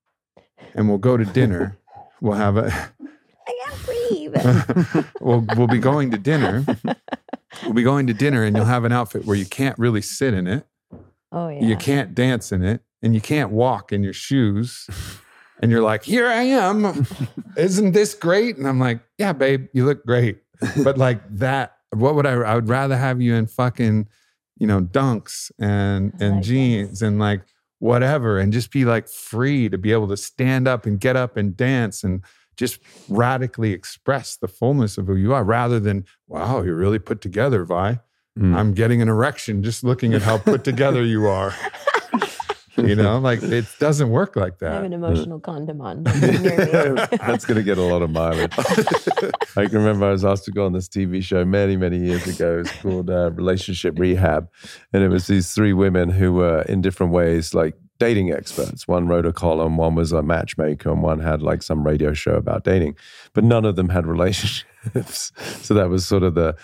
and 0.73 0.89
we'll 0.89 0.97
go 0.97 1.17
to 1.17 1.25
dinner 1.25 1.77
we'll 2.21 2.37
have 2.37 2.57
a 2.57 2.71
I 3.47 3.65
can't 3.65 3.85
breathe. 3.85 5.05
we'll 5.21 5.45
we'll 5.55 5.67
be 5.67 5.77
going 5.77 6.11
to 6.11 6.17
dinner. 6.17 6.65
We'll 7.63 7.73
be 7.73 7.83
going 7.83 8.07
to 8.07 8.13
dinner, 8.13 8.43
and 8.43 8.55
you'll 8.55 8.65
have 8.65 8.83
an 8.85 8.91
outfit 8.91 9.25
where 9.25 9.35
you 9.37 9.45
can't 9.45 9.77
really 9.77 10.01
sit 10.01 10.33
in 10.33 10.47
it, 10.47 10.65
Oh 11.31 11.49
yeah. 11.49 11.61
you 11.61 11.77
can't 11.77 12.15
dance 12.15 12.51
in 12.51 12.63
it, 12.63 12.81
and 13.03 13.13
you 13.13 13.21
can't 13.21 13.51
walk 13.51 13.93
in 13.93 14.03
your 14.03 14.13
shoes. 14.13 14.89
And 15.61 15.71
you're 15.71 15.81
like, 15.83 16.03
here 16.03 16.27
I 16.27 16.41
am. 16.41 17.07
Isn't 17.55 17.93
this 17.93 18.13
great? 18.13 18.57
And 18.57 18.67
I'm 18.67 18.79
like, 18.79 18.99
yeah, 19.17 19.31
babe, 19.31 19.67
you 19.71 19.85
look 19.85 20.05
great. 20.05 20.39
But 20.83 20.97
like 20.97 21.21
that, 21.37 21.77
what 21.91 22.15
would 22.15 22.25
I? 22.25 22.33
I 22.33 22.55
would 22.55 22.67
rather 22.67 22.97
have 22.97 23.21
you 23.21 23.35
in 23.35 23.47
fucking, 23.47 24.07
you 24.57 24.67
know, 24.67 24.81
dunks 24.81 25.51
and 25.59 26.13
and 26.19 26.35
like 26.37 26.43
jeans 26.43 27.01
and 27.01 27.19
like 27.19 27.41
whatever, 27.79 28.39
and 28.39 28.53
just 28.53 28.71
be 28.71 28.85
like 28.85 29.07
free 29.07 29.69
to 29.69 29.77
be 29.77 29.91
able 29.91 30.07
to 30.07 30.17
stand 30.17 30.67
up 30.67 30.85
and 30.85 30.99
get 30.99 31.15
up 31.15 31.37
and 31.37 31.55
dance 31.55 32.03
and 32.03 32.23
just 32.55 32.79
radically 33.09 33.71
express 33.71 34.37
the 34.37 34.47
fullness 34.47 34.97
of 34.97 35.07
who 35.07 35.15
you 35.15 35.33
are, 35.33 35.43
rather 35.43 35.79
than 35.79 36.05
wow, 36.27 36.61
you're 36.61 36.75
really 36.75 36.99
put 36.99 37.21
together, 37.21 37.65
Vi. 37.65 37.99
Mm. 38.39 38.55
I'm 38.55 38.73
getting 38.73 39.01
an 39.01 39.07
erection 39.07 39.63
just 39.63 39.83
looking 39.83 40.13
at 40.13 40.21
how 40.21 40.37
put 40.37 40.63
together 40.63 41.03
you 41.03 41.27
are. 41.27 41.53
You 42.77 42.95
know, 42.95 43.19
like 43.29 43.41
it 43.43 43.65
doesn't 43.79 44.09
work 44.09 44.35
like 44.35 44.59
that. 44.59 44.71
I 44.71 44.75
have 44.75 44.83
an 44.83 44.93
emotional 44.93 45.39
condom 45.39 45.81
on. 45.81 46.03
Don't 46.03 46.19
come 46.19 46.41
near 46.41 46.93
me. 46.93 47.01
That's 47.17 47.45
going 47.45 47.57
to 47.57 47.63
get 47.63 47.77
a 47.77 47.81
lot 47.81 48.01
of 48.01 48.11
mileage. 48.11 48.53
I 49.57 49.65
can 49.65 49.77
remember 49.77 50.05
I 50.05 50.11
was 50.11 50.25
asked 50.25 50.45
to 50.45 50.51
go 50.51 50.65
on 50.65 50.73
this 50.73 50.87
TV 50.87 51.23
show 51.23 51.45
many, 51.45 51.77
many 51.77 51.97
years 51.97 52.27
ago. 52.27 52.59
It's 52.59 52.71
called 52.81 53.09
uh, 53.09 53.31
Relationship 53.31 53.97
Rehab. 53.97 54.49
And 54.93 55.03
it 55.03 55.09
was 55.09 55.27
these 55.27 55.53
three 55.53 55.73
women 55.73 56.09
who 56.09 56.33
were 56.33 56.61
in 56.63 56.81
different 56.81 57.13
ways 57.13 57.53
like 57.53 57.75
dating 57.99 58.31
experts. 58.31 58.87
One 58.87 59.07
wrote 59.07 59.25
a 59.25 59.33
column, 59.33 59.77
one 59.77 59.95
was 59.95 60.11
a 60.11 60.21
matchmaker, 60.21 60.91
and 60.91 61.01
one 61.01 61.19
had 61.19 61.41
like 61.41 61.63
some 61.63 61.85
radio 61.85 62.13
show 62.13 62.35
about 62.35 62.63
dating. 62.63 62.97
But 63.33 63.43
none 63.43 63.65
of 63.65 63.75
them 63.75 63.89
had 63.89 64.05
relationships. 64.05 65.31
so 65.61 65.73
that 65.73 65.89
was 65.89 66.05
sort 66.05 66.23
of 66.23 66.35
the 66.35 66.55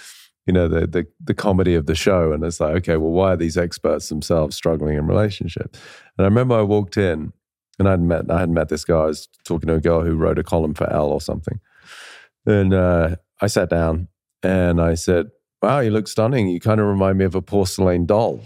you 0.46 0.54
know 0.54 0.68
the, 0.68 0.88
the 0.88 1.08
the 1.24 1.34
comedy 1.34 1.76
of 1.76 1.86
the 1.86 1.96
show. 1.96 2.32
And 2.32 2.44
it's 2.44 2.60
like 2.60 2.76
okay 2.78 2.98
well 2.98 3.12
why 3.12 3.34
are 3.34 3.38
these 3.38 3.58
experts 3.58 4.10
themselves 4.10 4.56
struggling 4.56 4.98
in 4.98 5.08
relationships? 5.08 5.80
And 6.18 6.26
i 6.26 6.28
remember 6.28 6.56
i 6.56 6.62
walked 6.62 6.98
in 6.98 7.34
and 7.80 7.88
i'd 7.88 8.02
met 8.02 8.30
i 8.30 8.40
hadn't 8.40 8.56
met 8.56 8.70
this 8.70 8.86
guy 8.86 8.96
i 8.96 9.06
was 9.06 9.28
talking 9.46 9.68
to 9.68 9.76
a 9.76 9.82
girl 9.82 10.02
who 10.02 10.16
wrote 10.16 10.40
a 10.40 10.44
column 10.44 10.74
for 10.74 10.92
Elle 10.92 11.12
or 11.12 11.22
something. 11.22 11.60
And 12.46 12.74
uh, 12.74 13.16
i 13.40 13.48
sat 13.48 13.70
down 13.70 14.08
and 14.44 14.82
i 14.82 14.96
said 14.96 15.28
wow 15.62 15.80
you 15.80 15.92
look 15.92 16.08
stunning. 16.08 16.48
You 16.48 16.60
kind 16.60 16.80
of 16.80 16.88
remind 16.88 17.18
me 17.18 17.26
of 17.26 17.36
a 17.36 17.42
porcelain 17.42 18.06
doll 18.06 18.42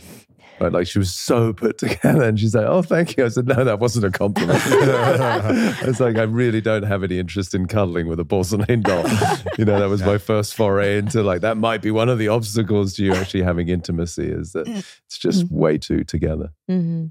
Right, 0.60 0.72
like 0.72 0.88
she 0.88 0.99
was 0.99 1.14
so 1.14 1.52
put 1.52 1.77
together, 1.80 2.23
and 2.23 2.40
she's 2.40 2.56
like, 2.56 2.65
"Oh, 2.65 2.82
thank 2.82 3.18
you." 3.18 3.26
I 3.26 3.27
said, 3.30 3.48
"No, 3.48 3.64
that 3.64 3.80
wasn't 3.80 4.06
a 4.06 4.11
compliment." 4.11 4.60
it's 4.65 5.99
like 5.99 6.15
I 6.18 6.23
really 6.23 6.61
don't 6.61 6.84
have 6.84 7.03
any 7.03 7.19
interest 7.19 7.53
in 7.53 7.65
cuddling 7.68 8.07
with 8.07 8.19
a 8.19 8.26
porcelain 8.26 8.82
doll. 8.82 9.06
You 9.57 9.64
know, 9.64 9.80
that 9.80 9.88
was 9.88 10.03
my 10.03 10.18
first 10.18 10.53
foray 10.53 10.98
into 10.98 11.23
like 11.23 11.40
that 11.41 11.56
might 11.56 11.82
be 11.82 11.90
one 11.91 12.10
of 12.10 12.18
the 12.19 12.27
obstacles 12.27 12.94
to 12.95 13.06
you 13.06 13.14
actually 13.14 13.44
having 13.44 13.69
intimacy 13.69 14.30
is 14.30 14.52
that 14.52 14.68
it's 14.68 15.18
just 15.18 15.49
way 15.49 15.77
too 15.77 16.03
together. 16.03 16.49
hmm 16.68 17.06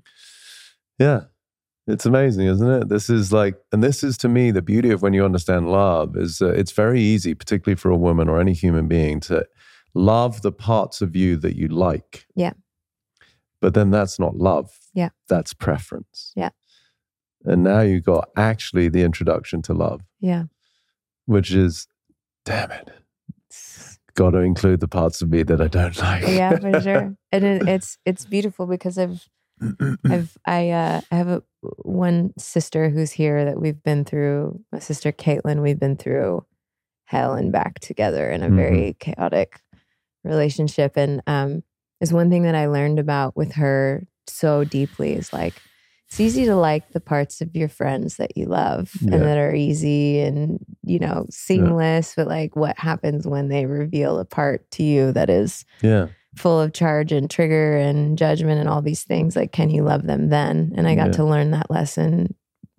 Yeah. 0.99 1.23
It's 1.87 2.07
amazing, 2.07 2.47
isn't 2.47 2.71
it? 2.71 2.89
This 2.89 3.11
is 3.11 3.31
like, 3.31 3.57
and 3.71 3.83
this 3.83 4.03
is 4.03 4.16
to 4.19 4.29
me 4.29 4.51
the 4.51 4.62
beauty 4.62 4.91
of 4.91 5.03
when 5.03 5.12
you 5.12 5.23
understand 5.25 5.71
love 5.71 6.16
is 6.16 6.41
uh, 6.41 6.49
it's 6.49 6.73
very 6.73 7.01
easy, 7.01 7.35
particularly 7.35 7.77
for 7.77 7.91
a 7.91 7.97
woman 7.97 8.27
or 8.29 8.41
any 8.41 8.55
human 8.55 8.89
being, 8.89 9.21
to 9.21 9.47
love 9.95 10.41
the 10.43 10.53
parts 10.53 11.03
of 11.03 11.15
you 11.15 11.37
that 11.37 11.57
you 11.57 11.69
like. 11.69 12.27
Yeah. 12.35 12.53
But 13.65 13.73
then 13.73 13.91
that's 13.91 14.19
not 14.19 14.36
love. 14.36 14.78
Yeah. 14.93 15.09
That's 15.27 15.55
preference. 15.55 16.32
Yeah. 16.36 16.51
And 17.47 17.65
now 17.65 17.81
you 17.81 18.03
got 18.03 18.28
actually 18.36 18.91
the 18.91 19.01
introduction 19.01 19.62
to 19.62 19.73
love, 19.73 20.03
Yeah. 20.20 20.45
which 21.24 21.51
is, 21.51 21.86
damn 22.45 22.70
it, 22.73 22.91
got 24.12 24.32
to 24.32 24.41
include 24.41 24.81
the 24.81 24.86
parts 24.89 25.23
of 25.23 25.31
me 25.31 25.45
that 25.45 25.62
I 25.62 25.69
don't 25.69 25.97
like. 25.97 26.28
yeah, 26.28 26.59
for 26.59 26.78
sure. 26.82 27.16
And 27.32 27.45
it, 27.45 27.66
it's 27.66 27.97
it's 28.05 28.27
beautiful 28.27 28.66
because 28.66 28.99
I've 28.99 29.27
I've 30.05 30.36
I 30.47 30.69
uh 30.69 31.01
I 31.11 31.15
have 31.16 31.28
a 31.28 31.43
one 31.85 32.35
sister 32.36 32.91
who's 32.91 33.12
here 33.12 33.47
that 33.47 33.59
we've 33.59 33.82
been 33.82 34.05
through. 34.05 34.61
My 34.73 34.78
sister 34.78 35.11
Caitlin, 35.11 35.62
we've 35.62 35.81
been 35.81 35.97
through 35.97 36.45
hell 37.07 37.32
and 37.32 37.51
back 37.51 37.78
together 37.81 38.28
in 38.31 38.43
a 38.43 38.51
Mhm. 38.51 38.57
very 38.57 38.97
chaotic 39.01 39.62
relationship. 40.23 40.99
And 40.99 41.23
um, 41.27 41.62
is 42.05 42.12
one 42.12 42.31
thing 42.31 42.44
that 42.44 42.55
I 42.55 42.66
learned 42.66 42.98
about 43.01 43.36
with 43.36 43.52
her 43.55 44.06
so 44.28 44.62
deeply 44.64 45.12
is 45.14 45.32
like 45.32 45.55
it's 46.09 46.20
easy 46.20 46.44
to 46.44 46.55
like 46.55 46.90
the 46.93 47.01
parts 47.01 47.40
of 47.40 47.56
your 47.56 47.68
friends 47.68 48.16
that 48.18 48.36
you 48.36 48.47
love 48.47 48.93
Yeah. 49.01 49.14
and 49.14 49.22
that 49.24 49.39
are 49.39 49.55
easy 49.55 50.20
and 50.20 50.59
you 50.85 50.98
know 51.01 51.26
seamless. 51.31 52.14
But 52.16 52.28
like, 52.28 52.55
what 52.55 52.78
happens 52.78 53.26
when 53.26 53.48
they 53.48 53.66
reveal 53.66 54.18
a 54.18 54.24
part 54.24 54.70
to 54.72 54.82
you 54.85 55.10
that 55.12 55.28
is 55.31 55.64
yeah. 55.82 56.06
full 56.36 56.60
of 56.60 56.72
charge 56.72 57.10
and 57.10 57.28
trigger 57.31 57.76
and 57.78 58.16
judgment 58.18 58.60
and 58.60 58.68
all 58.68 58.82
these 58.82 59.02
things 59.02 59.35
like 59.35 59.51
can 59.52 59.70
you 59.70 59.82
love 59.82 60.02
them 60.06 60.28
then 60.31 60.72
and 60.76 60.86
i 60.89 60.94
got 60.97 61.06
Yeah. 61.06 61.12
to 61.12 61.24
learn 61.24 61.51
that 61.52 61.70
lesson 61.70 62.35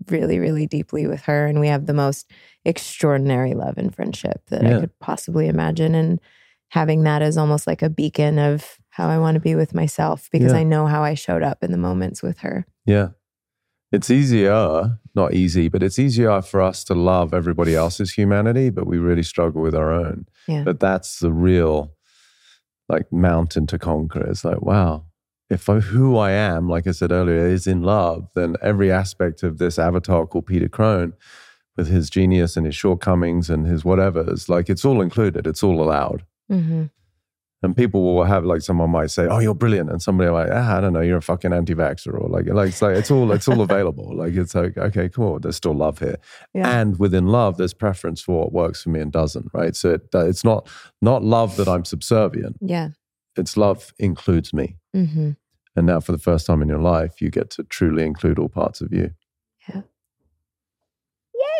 really 0.09 0.39
really 0.39 0.67
deeply 0.67 1.07
with 1.07 1.21
her 1.23 1.47
and 1.47 1.59
we 1.61 1.67
have 1.69 1.85
the 1.85 1.93
most 1.93 2.29
extraordinary 2.65 3.53
love 3.53 3.77
and 3.77 3.95
friendship 3.95 4.41
that 4.49 4.61
Yeah. 4.63 4.77
i 4.77 4.79
could 4.81 4.99
possibly 4.99 5.47
imagine 5.47 5.95
and 5.95 6.19
having 6.69 7.03
that 7.03 7.21
as 7.21 7.37
almost 7.37 7.65
like 7.65 7.81
a 7.81 7.89
beacon 7.89 8.37
of 8.37 8.77
how 8.97 9.07
i 9.09 9.17
want 9.17 9.35
to 9.35 9.41
be 9.49 9.55
with 9.55 9.73
myself 9.73 10.29
because 10.31 10.51
Yeah. 10.53 10.59
i 10.59 10.63
know 10.63 10.85
how 10.87 11.01
i 11.03 11.13
showed 11.15 11.43
up 11.43 11.59
in 11.63 11.71
the 11.71 11.77
moments 11.89 12.21
with 12.23 12.37
her 12.39 12.65
Yeah. 12.85 13.09
It's 13.91 14.09
easier, 14.11 14.99
not 15.13 15.33
easy, 15.33 15.69
but 15.69 15.81
it's 15.83 15.99
easier 15.99 16.41
for 16.41 16.59
us 16.69 16.83
to 16.85 16.93
love 16.95 17.33
everybody 17.33 17.75
else's 17.75 18.11
humanity, 18.13 18.69
but 18.69 18.87
we 18.87 18.97
really 18.97 19.23
struggle 19.23 19.61
with 19.61 19.75
our 19.75 19.91
own. 19.93 20.25
Yeah. 20.47 20.63
But 20.65 20.79
that's 20.81 21.19
the 21.19 21.31
real 21.31 21.93
like 22.89 23.07
mountain 23.13 23.67
to 23.67 23.77
conquer. 23.79 24.23
It's 24.29 24.43
like, 24.43 24.61
wow, 24.61 25.05
if 25.49 25.69
I, 25.69 25.79
who 25.79 26.17
I 26.17 26.31
am, 26.31 26.67
like 26.67 26.87
I 26.87 26.91
said 26.91 27.11
earlier, 27.11 27.45
is 27.47 27.67
in 27.67 27.83
love, 27.83 28.27
then 28.35 28.57
every 28.61 28.91
aspect 28.91 29.43
of 29.43 29.59
this 29.59 29.79
avatar 29.79 30.25
called 30.27 30.47
Peter 30.47 30.67
Crone 30.67 31.13
with 31.77 31.87
his 31.87 32.09
genius 32.09 32.57
and 32.57 32.65
his 32.65 32.75
shortcomings 32.75 33.49
and 33.49 33.65
his 33.65 33.85
whatever 33.85 34.29
is 34.33 34.49
like 34.49 34.67
it's 34.69 34.83
all 34.83 34.99
included, 35.01 35.47
it's 35.47 35.63
all 35.63 35.81
allowed. 35.81 36.25
mm-hmm. 36.51 36.85
And 37.65 37.75
people 37.75 38.03
will 38.03 38.23
have 38.23 38.45
like 38.45 38.61
someone 38.61 38.91
might 38.91 39.09
say, 39.11 39.27
"Oh, 39.27 39.39
you're 39.39 39.55
brilliant," 39.55 39.89
and 39.89 40.01
somebody 40.01 40.29
like, 40.29 40.49
ah, 40.51 40.77
"I 40.77 40.81
don't 40.81 40.93
know, 40.93 41.01
you're 41.01 41.17
a 41.17 41.21
fucking 41.21 41.51
anti-vaxxer," 41.51 42.13
or 42.13 42.29
like, 42.29 42.45
like 42.47 42.69
it's 42.69 42.81
like 42.81 42.95
it's 42.95 43.11
all 43.11 43.31
it's 43.31 43.47
all 43.47 43.61
available. 43.61 44.15
Like 44.21 44.33
it's 44.35 44.55
like, 44.55 44.77
okay, 44.77 45.09
cool. 45.09 45.39
There's 45.39 45.55
still 45.57 45.73
love 45.75 45.99
here, 45.99 46.17
Yeah. 46.53 46.79
and 46.79 46.97
within 46.99 47.27
love, 47.27 47.57
there's 47.57 47.73
preference 47.73 48.21
for 48.21 48.39
what 48.43 48.53
works 48.53 48.83
for 48.83 48.89
me 48.89 48.99
and 49.01 49.11
doesn't. 49.11 49.47
Right. 49.53 49.75
So 49.75 49.95
it, 49.95 50.03
it's 50.13 50.43
not 50.45 50.69
not 51.01 51.23
love 51.23 51.57
that 51.57 51.67
I'm 51.67 51.83
subservient. 51.85 52.55
yeah 52.61 52.89
It's 53.35 53.57
love 53.57 53.93
includes 53.99 54.53
me, 54.53 54.77
mm-hmm. 54.95 55.31
and 55.75 55.85
now 55.85 55.99
for 55.99 56.11
the 56.13 56.17
first 56.29 56.45
time 56.45 56.61
in 56.61 56.69
your 56.69 56.81
life, 56.95 57.21
you 57.21 57.29
get 57.29 57.49
to 57.55 57.63
truly 57.63 58.03
include 58.05 58.39
all 58.39 58.49
parts 58.49 58.79
of 58.81 58.93
you. 58.93 59.11
Yeah. 59.67 59.81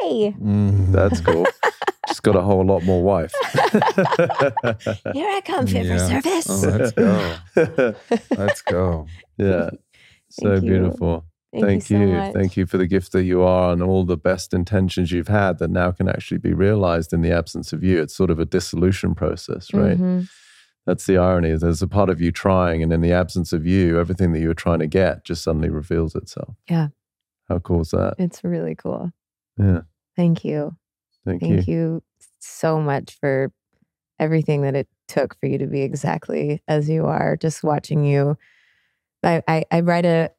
Yay 0.04 0.32
Mm. 0.40 0.92
That's 0.92 1.20
cool. 1.22 1.46
Just 2.16 2.24
got 2.24 2.38
a 2.38 2.42
whole 2.42 2.64
lot 2.66 2.82
more 2.86 3.04
wife. 3.04 3.34
here 5.14 5.28
i 5.30 5.42
come 5.44 5.68
fit 5.68 5.86
Yeah. 5.86 5.98
for 5.98 6.22
service 6.22 6.46
Oh, 6.50 6.62
let's 6.78 6.92
go. 6.94 7.96
Let's 8.38 8.62
go. 8.62 9.08
yeah. 9.38 9.70
So 10.30 10.52
Thank 10.54 10.62
beautiful. 10.66 11.26
Thank, 11.54 11.90
you, 11.90 12.00
you. 12.00 12.08
so 12.08 12.14
much. 12.14 12.34
Thank 12.34 12.56
you 12.56 12.66
for 12.68 12.78
the 12.78 12.88
gift 12.88 13.12
that 13.12 13.24
you 13.24 13.42
are 13.42 13.74
and 13.74 13.84
all 13.84 14.06
the 14.06 14.16
best 14.16 14.54
intentions 14.54 15.12
you've 15.12 15.28
had 15.28 15.60
that 15.60 15.70
now 15.72 15.92
can 15.92 16.08
actually 16.08 16.38
be 16.38 16.54
realized 16.54 17.12
in 17.12 17.22
the 17.22 17.34
absence 17.34 17.74
of 17.74 17.84
you. 17.84 18.02
It's 18.02 18.16
sort 18.16 18.30
of 18.30 18.40
a 18.40 18.46
dissolution 18.46 19.14
process, 19.14 19.74
right? 19.74 19.98
Mhm. 19.98 20.30
That's 20.86 21.06
the 21.08 21.18
irony. 21.18 21.54
There's 21.58 21.82
a 21.82 21.88
part 21.88 22.10
of 22.10 22.22
you 22.22 22.32
trying, 22.32 22.82
and 22.82 22.94
in 22.94 23.02
the 23.02 23.12
absence 23.12 23.52
of 23.52 23.66
you, 23.66 24.00
everything 24.00 24.32
that 24.32 24.40
you 24.40 24.48
were 24.48 24.54
trying 24.54 24.80
to 24.80 24.88
get 24.88 25.26
just 25.26 25.44
suddenly 25.44 25.70
reveals 25.70 26.16
itself. 26.16 26.56
Yeah. 26.70 26.90
How 27.50 27.60
cool 27.60 27.82
is 27.82 27.92
that? 27.92 28.16
it's 28.20 28.42
really 28.46 28.76
cool 28.76 29.12
Yeah. 29.60 29.82
thank 30.16 30.46
you 30.46 30.78
Thank, 31.26 31.42
Thank 31.42 31.68
you. 31.68 31.74
you 31.74 32.04
so 32.46 32.80
much 32.80 33.18
for 33.20 33.52
everything 34.20 34.62
that 34.62 34.76
it 34.76 34.88
took 35.08 35.38
for 35.40 35.46
you 35.48 35.58
to 35.58 35.68
be 35.68 35.82
exactly 35.82 36.62
as 36.68 36.90
you 36.90 37.06
are. 37.06 37.36
Just 37.36 37.64
watching 37.64 38.04
you, 38.04 38.38
I, 39.24 39.42
I, 39.48 39.66
I 39.72 39.80
write 39.82 40.06
a, 40.06 40.32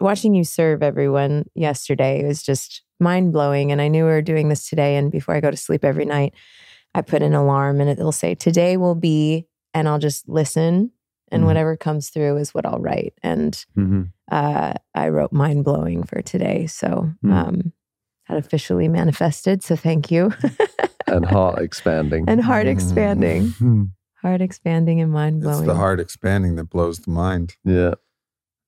watching 0.00 0.34
you 0.34 0.44
serve 0.44 0.82
everyone 0.82 1.46
yesterday 1.54 2.24
was 2.26 2.42
just 2.42 2.82
mind 3.00 3.32
blowing. 3.32 3.72
And 3.72 3.80
I 3.80 3.88
knew 3.88 4.04
we 4.04 4.10
were 4.10 4.22
doing 4.22 4.48
this 4.48 4.68
today. 4.68 4.96
And 4.96 5.10
before 5.10 5.34
I 5.34 5.40
go 5.40 5.50
to 5.50 5.56
sleep 5.56 5.84
every 5.84 6.04
night, 6.04 6.34
I 6.94 7.02
put 7.02 7.22
an 7.22 7.34
alarm 7.34 7.80
and 7.80 7.90
it'll 7.90 8.12
say, 8.12 8.34
Today 8.34 8.76
will 8.76 8.94
be, 8.94 9.46
and 9.74 9.88
I'll 9.88 9.98
just 9.98 10.28
listen. 10.28 10.92
And 11.32 11.42
Mhm. 11.42 11.46
whatever 11.46 11.76
comes 11.76 12.10
through 12.10 12.36
is 12.36 12.54
what 12.54 12.64
I'll 12.64 12.78
write. 12.78 13.14
And 13.22 13.62
Mhm. 13.76 14.12
uh, 14.30 14.74
I 14.94 15.08
wrote 15.08 15.32
mind 15.32 15.64
blowing 15.64 16.04
for 16.04 16.22
today. 16.22 16.66
So 16.66 17.10
Mm. 17.24 17.32
um, 17.32 17.72
that 18.28 18.36
officially 18.38 18.88
manifested. 18.88 19.62
So 19.62 19.76
thank 19.76 20.10
you. 20.10 20.32
And 21.08 21.24
heart 21.24 21.60
expanding. 21.62 22.24
and 22.28 22.40
heart 22.40 22.66
expanding, 22.66 23.54
Mhm. 23.60 23.90
heart 24.22 24.40
expanding 24.40 25.00
and 25.00 25.12
mind 25.12 25.36
It's 25.36 25.44
blowing. 25.44 25.66
the 25.68 25.74
heart 25.76 26.00
expanding 26.00 26.56
that 26.56 26.64
blows 26.68 26.98
the 27.00 27.10
mind. 27.12 27.56
yeah. 27.64 27.94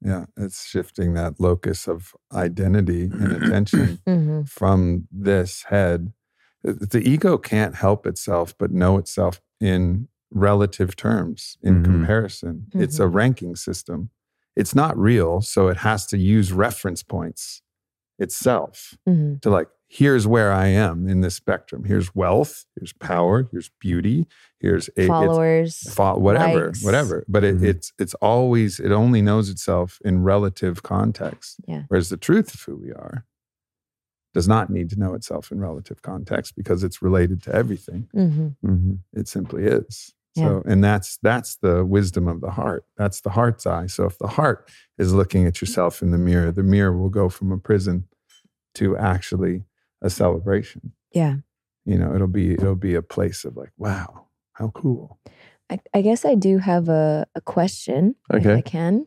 Yeah, 0.01 0.27
it's 0.37 0.65
shifting 0.65 1.15
that 1.15 1.41
locus 1.41 1.89
of 1.89 2.15
identity 2.33 3.11
and 3.13 3.33
attention 3.33 3.99
hmm 4.07 4.43
from 4.47 5.09
this 5.11 5.65
head 5.65 6.13
the 6.63 7.01
ego 7.05 7.37
can't 7.39 7.75
help 7.75 8.07
itself 8.07 8.55
but 8.57 8.71
know 8.71 8.99
itself 8.99 9.41
in 9.61 10.07
relative 10.31 10.95
terms 10.95 11.59
in 11.61 11.83
Mhm. 11.83 11.85
comparison 11.85 12.67
it's 12.73 13.01
a 13.01 13.07
Mhm. 13.07 13.15
ranking 13.15 13.57
system 13.57 14.11
it's 14.55 14.75
not 14.77 14.97
real 14.97 15.41
so 15.41 15.67
it 15.67 15.79
has 15.79 16.07
to 16.07 16.17
use 16.17 16.53
reference 16.53 17.03
points 17.03 17.63
itself 18.19 18.95
Mhm. 19.09 19.41
to 19.43 19.51
like 19.51 19.69
here's 19.91 20.27
where 20.27 20.53
i 20.53 20.67
am 20.67 21.09
in 21.09 21.21
this 21.23 21.35
spectrum 21.35 21.85
here's 21.85 22.15
wealth 22.15 22.67
here's 22.77 22.93
power 22.95 23.49
here's 23.51 23.71
beauty 23.81 24.27
here's 24.61 24.89
a, 24.89 24.93
it's- 25.03 25.09
Followers. 25.09 25.79
fo- 25.95 26.19
whatever 26.19 26.67
likes. 26.67 26.85
whatever 26.85 27.25
but 27.29 27.43
it, 27.45 27.57
Mhm. 27.59 27.65
it's 27.65 27.93
it's 27.99 28.15
always 28.15 28.81
it 28.81 28.93
only 28.93 29.23
knows 29.23 29.49
itself 29.49 29.99
in 30.05 30.23
relative 30.23 30.83
context 30.83 31.57
Yeah. 31.67 31.85
whereas 31.89 32.09
the 32.11 32.17
truth 32.19 32.53
of 32.55 32.61
who 32.63 32.77
we 32.77 32.91
are 32.93 33.25
does 34.35 34.47
not 34.47 34.69
need 34.69 34.91
to 34.91 34.99
know 34.99 35.15
itself 35.15 35.51
in 35.51 35.59
relative 35.59 36.03
context 36.03 36.55
because 36.55 36.85
it's 36.85 37.01
related 37.01 37.43
to 37.45 37.55
everything 37.55 38.09
Mhm. 38.15 38.57
hmm 38.61 38.93
it 39.15 39.27
simply 39.27 39.65
is 39.65 40.15
so 40.39 40.63
and 40.67 40.83
that's 40.85 41.19
that's 41.23 41.57
the 41.57 41.85
wisdom 41.85 42.29
of 42.29 42.41
the 42.41 42.51
heart 42.51 42.85
that's 42.97 43.21
the 43.23 43.31
heart's 43.31 43.67
eye 43.67 43.87
so 43.87 44.05
if 44.05 44.19
the 44.19 44.27
heart 44.29 44.71
is 44.99 45.13
looking 45.13 45.47
at 45.47 45.61
yourself 45.61 46.03
in 46.03 46.11
the 46.11 46.19
mirror 46.19 46.51
the 46.53 46.63
mirror 46.63 46.97
will 46.97 47.09
go 47.11 47.29
from 47.29 47.53
a 47.53 47.59
prison 47.59 48.07
to 48.75 48.97
actually 48.97 49.65
a 50.03 50.11
celebration 50.11 50.93
Yeah. 51.13 51.37
you 51.85 51.99
know 51.99 52.15
it'll 52.15 52.27
be 52.29 52.53
it'll 52.55 52.75
be 52.75 52.95
a 52.95 53.03
place 53.03 53.45
of 53.45 53.57
like 53.57 53.73
wow 53.77 54.27
how 54.53 54.69
cool 54.69 55.19
I, 55.71 55.79
I 55.93 56.01
guess 56.01 56.25
I 56.25 56.35
do 56.35 56.57
have 56.59 56.89
a, 56.89 57.27
a 57.35 57.43
question. 57.43 58.15
If 58.31 58.37
Okay. 58.37 58.55
I 58.55 58.61
can. 58.63 59.07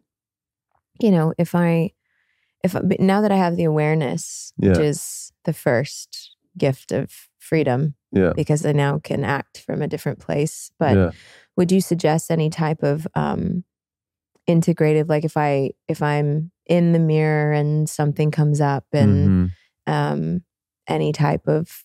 You 0.99 1.09
know, 1.09 1.33
if 1.39 1.55
I, 1.55 1.93
if 2.63 2.75
now 2.99 3.21
that 3.21 3.31
I 3.31 3.37
have 3.37 3.55
the 3.57 3.63
awareness, 3.63 4.53
which 4.57 4.77
Yeah. 4.77 4.83
is 4.83 5.33
the 5.45 5.53
first 5.53 6.35
gift 6.55 6.91
of 6.91 7.27
freedom, 7.41 7.95
Yeah. 8.11 8.33
because 8.35 8.65
I 8.65 8.71
now 8.71 8.99
can 8.99 9.23
act 9.23 9.59
from 9.59 9.81
a 9.81 9.87
different 9.87 10.19
place. 10.19 10.71
But 10.79 10.95
yeah. 10.95 11.11
would 11.57 11.71
you 11.71 11.81
suggest 11.81 12.31
any 12.31 12.49
type 12.49 12.83
of 12.83 13.07
um, 13.15 13.63
integrative, 14.47 15.09
like 15.09 15.25
if 15.25 15.35
I 15.37 15.71
if 15.87 16.01
I'm 16.01 16.51
in 16.65 16.93
the 16.93 16.99
mirror 16.99 17.51
and 17.51 17.89
something 17.89 18.31
comes 18.31 18.61
up, 18.61 18.85
and 18.93 19.29
Mhm. 19.29 19.51
um, 19.87 20.43
any 20.87 21.11
type 21.11 21.47
of 21.47 21.83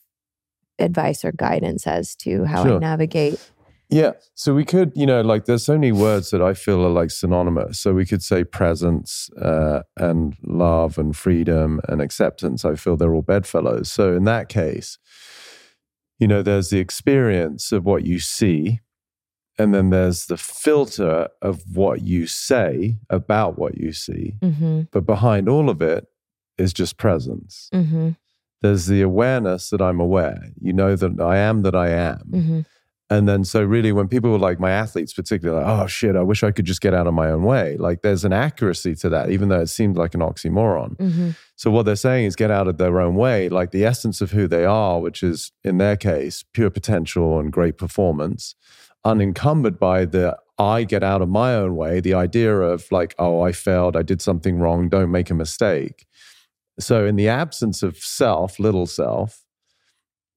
advice 0.78 1.24
or 1.24 1.32
guidance 1.32 1.86
as 1.86 2.14
to 2.16 2.44
how 2.44 2.62
I 2.64 2.78
navigate? 2.78 3.40
Yeah. 3.88 4.12
So 4.34 4.52
we 4.52 4.64
could, 4.64 4.92
you 4.96 5.06
know, 5.06 5.20
like 5.20 5.44
there's 5.44 5.64
so 5.64 5.74
many 5.74 5.92
words 5.92 6.30
that 6.30 6.42
I 6.42 6.54
feel 6.54 6.84
are 6.84 6.90
like 6.90 7.10
synonymous. 7.10 7.78
So 7.78 7.94
we 7.94 8.04
could 8.04 8.22
say 8.22 8.42
presence 8.42 9.30
uh, 9.40 9.82
and 9.96 10.34
love 10.42 10.98
and 10.98 11.16
freedom 11.16 11.80
and 11.88 12.02
acceptance. 12.02 12.64
I 12.64 12.74
feel 12.74 12.96
they're 12.96 13.14
all 13.14 13.22
bedfellows. 13.22 13.90
So 13.90 14.12
in 14.14 14.24
that 14.24 14.48
case, 14.48 14.98
you 16.18 16.28
know, 16.28 16.42
there's 16.42 16.70
the 16.70 16.78
experience 16.78 17.72
of 17.72 17.84
what 17.84 18.04
you 18.04 18.18
see, 18.18 18.80
and 19.58 19.74
then 19.74 19.90
there's 19.90 20.26
the 20.26 20.36
filter 20.36 21.28
of 21.40 21.62
what 21.72 22.02
you 22.02 22.26
say 22.26 22.98
about 23.08 23.58
what 23.58 23.78
you 23.78 23.92
see. 23.92 24.34
Mm-hmm. 24.42 24.82
But 24.90 25.06
behind 25.06 25.48
all 25.48 25.70
of 25.70 25.80
it 25.80 26.06
is 26.58 26.72
just 26.72 26.96
presence. 26.98 27.68
Mm-hmm. 27.72 28.10
There's 28.62 28.86
the 28.86 29.02
awareness 29.02 29.70
that 29.70 29.80
I'm 29.80 30.00
aware. 30.00 30.50
You 30.60 30.72
know 30.72 30.96
that 30.96 31.20
I 31.20 31.38
am 31.38 31.62
that 31.62 31.74
I 31.74 31.90
am. 31.90 32.22
And 33.08 33.28
then, 33.28 33.44
so 33.44 33.62
really, 33.62 33.92
when 33.92 34.08
people 34.08 34.32
were 34.32 34.38
like 34.38 34.58
my 34.58 34.72
athletes, 34.72 35.12
particularly, 35.12 35.62
like, 35.62 35.80
oh 35.80 35.86
shit, 35.86 36.16
I 36.16 36.22
wish 36.22 36.42
I 36.42 36.50
could 36.50 36.64
just 36.64 36.80
get 36.80 36.92
out 36.92 37.06
of 37.06 37.14
my 37.14 37.30
own 37.30 37.44
way. 37.44 37.76
Like, 37.76 38.02
there's 38.02 38.24
an 38.24 38.32
accuracy 38.32 38.96
to 38.96 39.08
that, 39.10 39.30
even 39.30 39.48
though 39.48 39.60
it 39.60 39.68
seemed 39.68 39.96
like 39.96 40.14
an 40.14 40.20
oxymoron. 40.20 40.96
Mm-hmm. 40.96 41.30
So, 41.54 41.70
what 41.70 41.84
they're 41.84 41.94
saying 41.94 42.26
is 42.26 42.34
get 42.34 42.50
out 42.50 42.66
of 42.66 42.78
their 42.78 43.00
own 43.00 43.14
way, 43.14 43.48
like 43.48 43.70
the 43.70 43.84
essence 43.84 44.20
of 44.20 44.32
who 44.32 44.48
they 44.48 44.64
are, 44.64 45.00
which 45.00 45.22
is 45.22 45.52
in 45.62 45.78
their 45.78 45.96
case, 45.96 46.44
pure 46.52 46.70
potential 46.70 47.38
and 47.38 47.52
great 47.52 47.78
performance, 47.78 48.56
unencumbered 49.04 49.78
by 49.78 50.04
the 50.04 50.36
I 50.58 50.82
get 50.84 51.04
out 51.04 51.22
of 51.22 51.28
my 51.28 51.54
own 51.54 51.76
way, 51.76 52.00
the 52.00 52.14
idea 52.14 52.58
of 52.58 52.90
like, 52.90 53.14
oh, 53.18 53.42
I 53.42 53.52
failed, 53.52 53.96
I 53.96 54.02
did 54.02 54.20
something 54.20 54.58
wrong, 54.58 54.88
don't 54.88 55.12
make 55.12 55.30
a 55.30 55.34
mistake. 55.34 56.06
So, 56.80 57.06
in 57.06 57.14
the 57.14 57.28
absence 57.28 57.84
of 57.84 57.98
self, 57.98 58.58
little 58.58 58.86
self, 58.86 59.45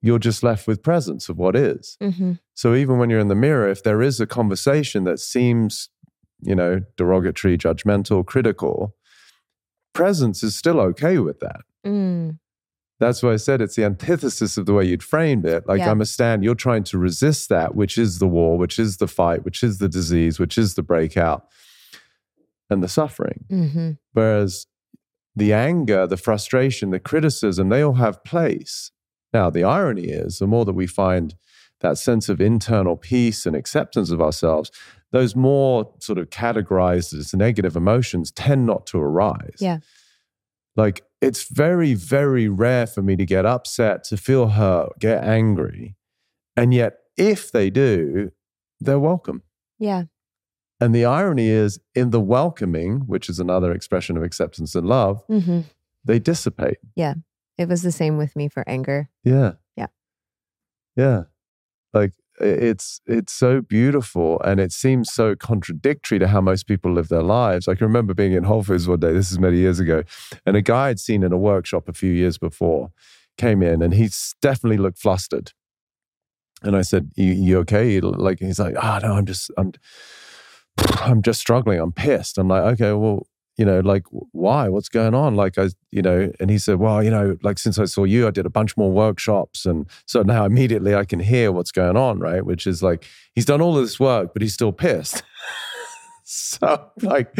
you're 0.02 0.20
just 0.20 0.44
left 0.44 0.68
with 0.68 0.82
presence 0.82 1.30
of 1.30 1.38
what 1.38 1.56
is. 1.56 1.98
Mm-hmm. 2.02 2.34
So 2.54 2.76
even 2.76 2.98
when 2.98 3.10
you're 3.10 3.20
in 3.20 3.28
the 3.28 3.36
mirror, 3.36 3.70
if 3.70 3.84
there 3.84 4.02
is 4.02 4.20
a 4.20 4.28
conversation 4.28 5.04
that 5.04 5.20
seems, 5.20 5.90
you 6.42 6.56
know, 6.56 6.82
derogatory, 6.98 7.58
judgmental, 7.58 8.26
critical, 8.26 8.96
presence 9.94 10.44
is 10.44 10.56
still 10.56 10.80
okay 10.80 11.18
with 11.20 11.40
that. 11.40 11.62
Mm. 11.86 12.40
That's 13.00 13.24
why 13.24 13.34
I 13.34 13.38
said 13.38 13.62
it's 13.62 13.76
the 13.76 13.86
antithesis 13.86 14.58
of 14.58 14.66
the 14.66 14.74
way 14.74 14.86
you'd 14.86 15.04
framed 15.04 15.46
it. 15.46 15.66
Like, 15.68 15.80
Yeah. 15.80 15.92
I'm 15.92 16.02
a 16.02 16.06
stand, 16.06 16.44
you're 16.44 16.56
trying 16.56 16.84
to 16.86 16.98
resist 16.98 17.50
that, 17.50 17.76
which 17.76 17.98
is 17.98 18.20
the 18.20 18.28
war, 18.28 18.58
which 18.58 18.78
is 18.78 18.98
the 18.98 19.08
fight, 19.08 19.44
which 19.46 19.64
is 19.64 19.78
the 19.78 19.88
disease, 19.88 20.40
which 20.40 20.58
is 20.58 20.76
the 20.76 20.84
breakout 20.84 21.48
and 22.70 22.84
the 22.84 22.90
suffering. 22.90 23.46
Mm-hmm. 23.50 23.92
Whereas 24.14 24.68
the 25.36 25.54
anger, 25.54 26.06
the 26.08 26.18
frustration, 26.18 26.90
the 26.90 27.00
criticism, 27.00 27.70
they 27.70 27.82
all 27.82 27.94
have 27.94 28.24
place. 28.24 28.92
Now, 29.34 29.50
the 29.50 29.64
irony 29.64 30.06
is 30.06 30.40
the 30.40 30.48
more 30.48 30.66
that 30.66 30.74
we 30.74 30.88
find 30.88 31.36
that 31.82 31.98
sense 31.98 32.30
of 32.30 32.42
internal 32.42 32.98
peace 32.98 33.46
and 33.46 33.56
acceptance 33.56 34.12
of 34.12 34.22
ourselves, 34.22 34.72
those 35.12 35.36
more 35.36 35.94
sort 36.00 36.18
of 36.20 36.30
categorized 36.30 37.14
as 37.18 37.34
negative 37.34 37.76
emotions 37.76 38.32
tend 38.32 38.66
not 38.66 38.86
to 38.88 39.00
arise. 39.00 39.58
Yeah. 39.60 39.80
Like 40.76 41.04
it's 41.22 41.50
very, 41.50 41.94
very 41.94 42.48
rare 42.48 42.86
for 42.88 43.02
me 43.02 43.16
to 43.16 43.26
get 43.26 43.46
upset, 43.46 44.04
to 44.06 44.18
feel 44.18 44.50
hurt, 44.50 45.00
get 45.00 45.24
angry. 45.24 45.96
And 46.56 46.74
yet, 46.74 46.98
if 47.18 47.52
they 47.52 47.70
do, 47.70 48.32
they're 48.80 49.00
welcome. 49.00 49.44
Yeah. 49.78 50.04
And 50.82 50.96
the 50.96 51.06
irony 51.06 51.48
is, 51.50 51.80
in 51.94 52.12
the 52.12 52.22
welcoming, 52.22 53.02
which 53.02 53.30
is 53.30 53.40
another 53.40 53.72
expression 53.74 54.16
of 54.16 54.24
acceptance 54.24 54.76
and 54.76 54.88
love, 54.88 55.26
Mm-hmm. 55.28 55.62
they 56.06 56.20
dissipate. 56.20 56.78
It 57.60 57.68
was 57.68 57.84
the 57.84 57.92
same 57.92 58.18
with 58.18 58.38
me 58.38 58.48
for 58.48 58.64
anger. 58.68 59.10
Yeah. 59.26 59.54
Yeah. 59.76 59.88
Yeah. 60.96 61.24
Like 61.94 62.14
it's 62.40 63.02
it's 63.06 63.34
so 63.34 63.60
beautiful 63.60 64.40
and 64.46 64.62
it 64.62 64.72
seems 64.72 65.12
so 65.12 65.36
contradictory 65.36 66.20
to 66.20 66.30
how 66.30 66.40
most 66.40 66.68
people 66.68 66.94
live 66.94 67.10
their 67.10 67.22
lives. 67.22 67.68
I 67.68 67.76
can 67.76 67.86
remember 67.86 68.14
being 68.14 68.32
in 68.32 68.46
Whole 68.46 68.64
Foods 68.64 68.88
one 68.88 69.02
day, 69.02 69.12
this 69.12 69.30
is 69.30 69.40
many 69.40 69.58
years 69.58 69.82
ago, 69.82 70.04
and 70.46 70.56
a 70.56 70.62
guy 70.62 70.88
I'd 70.88 71.02
seen 71.02 71.22
in 71.22 71.34
a 71.34 71.38
workshop 71.38 71.90
a 71.90 71.94
few 71.94 72.14
years 72.14 72.38
before 72.38 72.94
came 73.38 73.62
in 73.62 73.82
and 73.82 73.94
he's 73.94 74.36
definitely 74.42 74.78
looked 74.78 75.00
flustered. 75.00 75.52
And 76.64 76.78
I 76.78 76.82
said, 76.82 77.12
you, 77.18 77.34
you 77.34 77.58
okay? 77.60 78.00
Like 78.00 78.40
he's 78.40 78.60
like, 78.60 78.76
oh 78.82 79.00
no, 79.04 79.16
I'm 79.16 79.26
just 79.26 79.52
I'm 79.58 79.74
I'm 81.02 81.22
just 81.22 81.42
struggling. 81.42 81.82
I'm 81.82 81.92
pissed. 81.92 82.38
I'm 82.38 82.48
like, 82.48 82.64
okay, 82.74 82.94
well, 82.94 83.28
you 83.60 83.66
know, 83.66 83.82
like 83.82 84.06
why? 84.32 84.70
What's 84.70 84.88
going 84.88 85.14
on? 85.14 85.36
Like 85.36 85.58
I, 85.58 85.68
you 85.92 86.02
know, 86.02 86.32
and 86.40 86.50
he 86.50 86.58
said, 86.58 86.80
well, 86.80 87.04
you 87.04 87.12
know, 87.12 87.36
like 87.44 87.60
since 87.60 87.78
I 87.78 87.86
saw 87.86 88.06
you, 88.06 88.26
I 88.26 88.32
did 88.32 88.46
a 88.46 88.50
bunch 88.50 88.78
more 88.78 88.90
workshops, 88.90 89.66
and 89.66 89.86
so 90.06 90.22
now 90.22 90.46
immediately 90.46 90.96
I 90.96 91.04
can 91.04 91.20
hear 91.20 91.52
what's 91.52 91.74
going 91.74 91.98
on, 91.98 92.20
right? 92.20 92.46
Which 92.46 92.66
is 92.66 92.82
like 92.82 93.06
he's 93.36 93.44
done 93.44 93.60
all 93.60 93.78
of 93.78 93.84
this 93.84 94.00
work, 94.00 94.32
but 94.32 94.42
he's 94.42 94.54
still 94.54 94.72
pissed. 94.72 95.24
so 96.24 96.90
like. 97.02 97.38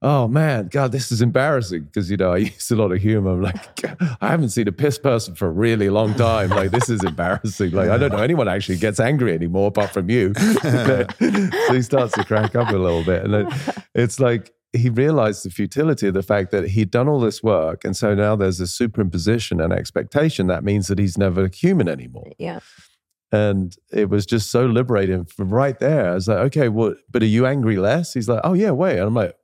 Oh 0.00 0.28
man, 0.28 0.68
God, 0.68 0.92
this 0.92 1.10
is 1.10 1.20
embarrassing 1.20 1.82
because 1.82 2.08
you 2.08 2.16
know 2.16 2.32
I 2.32 2.36
use 2.36 2.70
a 2.70 2.76
lot 2.76 2.92
of 2.92 3.02
humor. 3.02 3.32
I'm 3.32 3.42
like, 3.42 3.84
I 4.22 4.28
haven't 4.28 4.50
seen 4.50 4.68
a 4.68 4.72
pissed 4.72 5.02
person 5.02 5.34
for 5.34 5.48
a 5.48 5.50
really 5.50 5.90
long 5.90 6.14
time. 6.14 6.50
Like, 6.50 6.70
this 6.70 6.88
is 6.88 7.02
embarrassing. 7.02 7.72
Like, 7.72 7.90
I 7.90 7.98
don't 7.98 8.12
know 8.12 8.22
anyone 8.22 8.46
actually 8.46 8.78
gets 8.78 9.00
angry 9.00 9.34
anymore 9.34 9.66
apart 9.66 9.90
from 9.90 10.08
you. 10.08 10.34
so 10.62 11.04
he 11.72 11.82
starts 11.82 12.14
to 12.14 12.24
crack 12.24 12.54
up 12.54 12.68
a 12.68 12.76
little 12.76 13.02
bit, 13.02 13.24
and 13.24 13.34
then 13.34 13.52
it's 13.92 14.20
like 14.20 14.52
he 14.72 14.90
realized 14.90 15.44
the 15.44 15.50
futility 15.50 16.08
of 16.08 16.14
the 16.14 16.22
fact 16.22 16.50
that 16.50 16.68
he'd 16.68 16.90
done 16.90 17.08
all 17.08 17.20
this 17.20 17.42
work, 17.42 17.84
and 17.84 17.96
so 17.96 18.14
now 18.14 18.36
there's 18.36 18.60
a 18.60 18.64
superimposition 18.64 19.62
and 19.64 19.72
expectation 19.72 20.46
that 20.48 20.62
means 20.64 20.88
that 20.88 20.98
he's 20.98 21.16
never 21.16 21.48
human 21.48 21.88
anymore. 21.88 22.32
Yeah. 22.38 22.60
And 23.30 23.74
it 23.92 24.08
was 24.08 24.24
just 24.24 24.50
so 24.50 24.64
liberating 24.66 25.26
from 25.26 25.50
right 25.50 25.78
there. 25.78 26.10
I 26.10 26.14
was 26.14 26.28
like, 26.28 26.38
okay, 26.46 26.68
well, 26.70 26.94
but 27.10 27.22
are 27.22 27.26
you 27.26 27.46
angry 27.46 27.76
less? 27.76 28.14
He's 28.14 28.28
like, 28.28 28.40
oh 28.42 28.54
yeah, 28.54 28.70
wait. 28.70 28.92
And 28.98 29.02
I'm 29.08 29.14
like, 29.14 29.34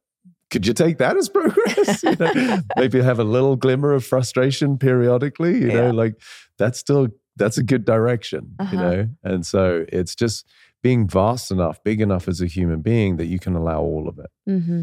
could 0.51 0.67
you 0.67 0.73
take 0.73 0.99
that 0.99 1.17
as 1.17 1.29
progress? 1.29 2.03
You 2.03 2.17
know, 2.17 2.61
maybe 2.77 3.03
have 3.03 3.19
a 3.19 3.25
little 3.25 3.57
glimmer 3.57 3.93
of 3.93 4.05
frustration 4.05 4.79
periodically. 4.79 5.59
You 5.61 5.69
know, 5.73 5.91
like 5.91 6.15
that's 6.59 6.79
still 6.79 7.09
that's 7.37 7.59
a 7.59 7.63
good 7.63 7.85
direction. 7.85 8.55
You 8.59 8.65
Uh-huh. 8.65 8.77
know, 8.77 9.09
and 9.23 9.45
so 9.45 9.85
it's 9.89 10.15
just 10.15 10.47
being 10.83 11.07
vast 11.09 11.51
enough, 11.51 11.83
big 11.85 12.01
enough 12.01 12.27
as 12.29 12.41
a 12.41 12.47
human 12.47 12.81
being 12.83 13.17
that 13.17 13.27
you 13.27 13.39
can 13.39 13.55
allow 13.55 13.81
all 13.81 14.09
of 14.09 14.19
it. 14.19 14.31
Mm-hmm. 14.49 14.83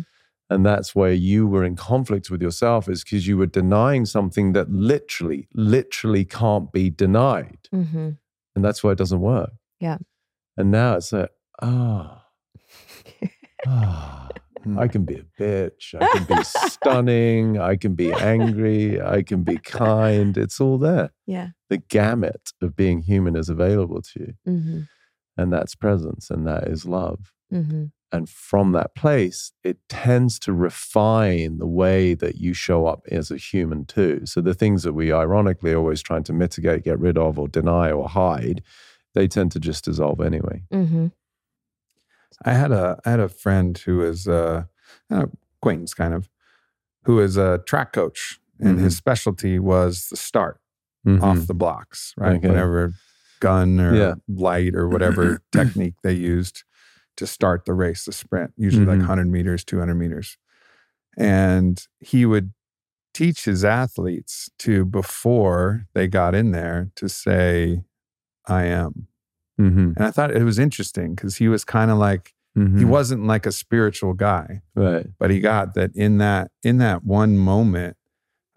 And 0.52 0.66
that's 0.66 0.94
where 0.94 1.14
you 1.14 1.48
were 1.48 1.64
in 1.64 1.76
conflict 1.76 2.30
with 2.30 2.42
yourself, 2.42 2.90
is 2.90 3.04
because 3.04 3.26
you 3.26 3.38
were 3.38 3.46
denying 3.46 4.06
something 4.06 4.52
that 4.54 4.70
literally, 4.70 5.48
literally 5.54 6.26
can't 6.26 6.72
be 6.72 6.90
denied. 6.90 7.70
Mm-hmm. 7.74 8.10
And 8.56 8.66
that's 8.66 8.84
why 8.84 8.92
it 8.92 8.98
doesn't 8.98 9.22
work. 9.22 9.52
Yeah. 9.80 9.98
And 10.58 10.70
now 10.70 10.98
it's 10.98 11.14
like, 11.14 11.30
ah, 11.62 12.26
ah, 13.68 14.28
Hmm. 14.64 14.78
I 14.78 14.88
can 14.88 15.06
be 15.06 15.16
a 15.16 15.26
bitch. 15.42 15.96
I 16.00 16.08
can 16.18 16.24
be 16.24 16.44
stunning. 16.44 17.60
I 17.60 17.76
can 17.76 17.96
be 17.96 18.14
angry. 18.14 19.02
I 19.02 19.24
can 19.24 19.44
be 19.44 19.58
kind. 19.58 20.38
It's 20.38 20.60
all 20.60 20.78
there. 20.78 21.12
Yeah. 21.26 21.50
The 21.70 21.78
gamut 21.78 22.52
of 22.62 22.76
being 22.76 23.02
human 23.02 23.36
is 23.36 23.50
available 23.50 24.02
to 24.02 24.20
you. 24.20 24.34
Mm-hmm. 24.48 24.82
And 25.38 25.54
that's 25.54 25.76
presence 25.76 26.30
and 26.30 26.46
that 26.48 26.68
is 26.68 26.86
love. 26.86 27.32
Mm-hmm. 27.52 27.86
And 28.14 28.28
from 28.30 28.74
that 28.74 28.94
place, 28.94 29.54
it 29.64 29.78
tends 29.88 30.38
to 30.40 30.52
refine 30.52 31.60
the 31.60 31.66
way 31.68 32.14
that 32.14 32.36
you 32.36 32.54
show 32.54 32.86
up 32.86 33.06
as 33.10 33.32
a 33.32 33.38
human 33.38 33.86
too. 33.86 34.22
So 34.26 34.42
the 34.42 34.54
things 34.54 34.84
that 34.84 34.92
we 34.94 35.14
ironically 35.14 35.74
always 35.74 36.02
trying 36.02 36.24
to 36.24 36.34
mitigate, 36.34 36.84
get 36.84 37.00
rid 37.00 37.18
of, 37.18 37.40
or 37.40 37.48
deny 37.48 37.90
or 37.92 38.10
hide, 38.10 38.64
they 39.14 39.28
tend 39.30 39.54
to 39.54 39.60
just 39.62 39.86
dissolve 39.86 40.20
anyway. 40.20 40.64
Mm-hmm. 40.74 41.08
I 42.44 42.54
had 42.54 42.72
a 42.72 43.00
I 43.06 43.12
had 43.12 43.20
a 43.20 43.30
friend 43.30 43.78
who 43.78 43.98
was 43.98 44.28
uh, 44.28 44.64
an 45.10 45.32
acquaintance 45.60 45.94
kind 45.94 46.14
of, 46.14 46.28
who 47.04 47.16
was 47.16 47.38
a 47.38 47.60
track 47.60 47.94
coach, 47.94 48.40
and 48.60 48.80
his 48.80 48.98
specialty 48.98 49.58
was 49.60 50.08
the 50.10 50.18
start 50.18 50.60
Mhm. 51.08 51.22
off 51.24 51.48
the 51.48 51.54
blocks, 51.56 52.14
right? 52.18 52.36
Okay. 52.38 52.48
Whatever 52.48 52.94
gun 53.40 53.80
or 53.80 53.96
Yeah. 53.96 54.14
light 54.28 54.76
or 54.76 54.88
whatever 54.88 55.42
technique 55.52 55.96
they 56.04 56.14
used 56.14 56.64
to 57.18 57.28
start 57.28 57.66
the 57.66 57.74
race, 57.74 58.06
the 58.06 58.12
sprint, 58.12 58.52
usually 58.58 58.86
like 58.86 58.98
Mhm. 59.00 59.02
100 59.02 59.28
meters, 59.30 59.64
200 59.64 59.96
meters. 59.96 60.38
And 61.18 61.86
he 62.00 62.26
would 62.26 62.54
teach 63.14 63.46
his 63.46 63.66
athletes 63.66 64.50
to, 64.60 64.86
before 64.86 65.86
they 65.94 66.08
got 66.08 66.34
in 66.34 66.52
there, 66.52 66.90
to 66.96 67.10
say, 67.10 67.84
I 68.48 68.64
am. 68.66 69.08
Mhm. 69.60 69.96
And 69.98 70.06
I 70.06 70.12
thought 70.12 70.36
it 70.36 70.44
was 70.44 70.58
interesting 70.58 71.14
because 71.16 71.36
he 71.36 71.48
was 71.48 71.64
kind 71.66 71.92
of 71.92 71.98
like, 71.98 72.34
he 72.56 72.62
Mhm. 72.62 72.86
wasn't 72.88 73.26
like 73.26 73.46
a 73.46 73.52
spiritual 73.54 74.14
guy 74.14 74.62
right. 74.76 75.08
but 75.18 75.32
he 75.32 75.40
got 75.40 75.74
that 75.74 75.90
in 75.96 76.18
that 76.18 76.52
in 76.64 76.80
that 76.80 77.02
one 77.06 77.38
moment 77.38 77.96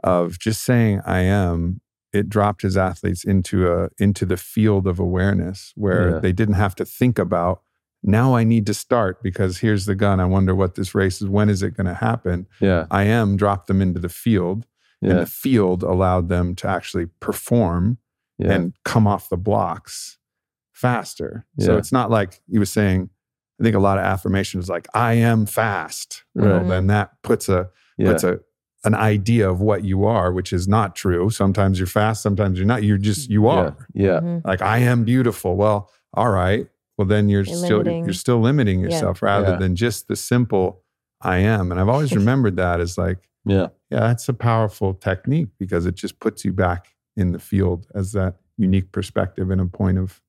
of 0.02 0.36
just 0.40 0.64
saying 0.64 1.01
i 1.06 1.20
am 1.20 1.81
it 2.12 2.28
dropped 2.28 2.62
his 2.62 2.76
athletes 2.76 3.22
into 3.22 3.70
a 3.72 3.89
into 3.98 4.26
the 4.26 4.36
field 4.36 4.89
of 4.89 4.98
awareness 4.98 5.72
where 5.76 6.10
Yeah. 6.10 6.18
they 6.18 6.32
didn't 6.32 6.56
have 6.56 6.74
to 6.74 6.85
think 6.85 7.20
about 7.20 7.62
now 8.06 8.35
i 8.36 8.44
need 8.44 8.66
to 8.66 8.74
start 8.74 9.22
because 9.22 9.59
here's 9.59 9.86
the 9.86 9.94
gun 9.94 10.20
i 10.20 10.24
wonder 10.24 10.55
what 10.55 10.74
this 10.76 10.94
race 10.94 11.20
is 11.22 11.28
when 11.28 11.48
is 11.48 11.62
it 11.62 11.74
going 11.76 11.86
to 11.86 11.94
happen 11.94 12.47
Yeah. 12.60 12.86
i 12.90 13.02
am 13.05 13.36
dropped 13.36 13.66
them 13.66 13.81
into 13.82 13.98
the 13.98 14.09
field 14.09 14.66
and 15.02 15.18
the 15.18 15.26
field 15.26 15.82
allowed 15.82 16.28
them 16.28 16.55
to 16.56 16.68
actually 16.68 17.06
perform 17.20 17.98
Yeah. 18.39 18.52
and 18.52 18.72
come 18.85 19.06
off 19.06 19.28
the 19.28 19.36
blocks 19.36 20.18
faster 20.72 21.47
so 21.59 21.76
it's 21.76 21.93
not 21.93 22.10
like 22.10 22.40
he 22.51 22.59
was 22.59 22.70
saying 22.70 23.09
i 23.60 23.62
think 23.64 23.76
a 23.76 23.78
lot 23.78 23.98
of 23.98 24.05
affirmation 24.05 24.60
is 24.60 24.68
like 24.68 24.86
i 24.94 25.14
am 25.14 25.47
fast 25.47 26.24
well 26.35 26.64
then 26.64 26.89
that 26.89 27.10
puts 27.22 27.48
a 27.48 27.70
yeah. 27.97 28.10
puts 28.10 28.24
a 28.24 28.40
an 28.85 28.94
idea 28.94 29.48
of 29.48 29.60
what 29.60 29.82
you 29.85 30.05
are 30.05 30.32
which 30.32 30.52
is 30.52 30.66
not 30.68 30.94
true 30.97 31.31
sometimes 31.31 31.78
you're 31.78 31.86
fast 31.86 32.22
sometimes 32.22 32.59
you're 32.59 32.66
not 32.66 32.82
you're 32.82 32.98
just 32.98 33.31
you 33.31 33.44
yeah. 33.44 33.51
are 33.51 33.89
Yeah. 33.94 34.20
Mm-hmm. 34.20 34.47
like 34.48 34.60
i 34.62 34.78
am 34.78 35.05
beautiful 35.05 35.56
well 35.56 35.90
all 36.12 36.31
right 36.31 36.66
well 36.99 37.07
then 37.09 37.29
you're, 37.29 37.43
You're 37.45 37.57
still 37.57 37.79
limiting. 37.79 38.05
you're 38.05 38.12
still 38.12 38.41
limiting 38.41 38.81
Yeah. 38.81 38.87
yourself 38.89 39.23
rather 39.23 39.51
Yeah. 39.53 39.57
than 39.57 39.77
just 39.77 40.09
the 40.09 40.16
simple 40.16 40.83
i 41.21 41.39
am 41.39 41.71
and 41.71 41.81
i've 41.81 41.89
always 41.89 42.15
remembered 42.23 42.57
that 42.57 42.81
as 42.81 42.97
like 42.99 43.29
Yeah. 43.45 43.69
yeah 43.91 44.01
that's 44.01 44.29
a 44.29 44.35
powerful 44.35 44.95
technique 44.95 45.49
because 45.59 45.87
it 45.87 45.95
just 45.95 46.19
puts 46.21 46.45
you 46.45 46.53
back 46.53 46.89
in 47.16 47.33
the 47.33 47.39
field 47.39 47.87
as 47.95 48.12
that 48.12 48.37
unique 48.57 48.93
perspective 48.93 49.51
and 49.51 49.61
a 49.61 49.66
point 49.66 49.99
of 49.99 50.21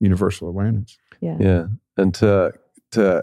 universal 0.00 0.48
awareness 0.48 0.96
Yeah. 1.20 1.36
Yeah. 1.40 1.66
And 1.96 2.14
to 2.14 2.52
to 2.92 3.22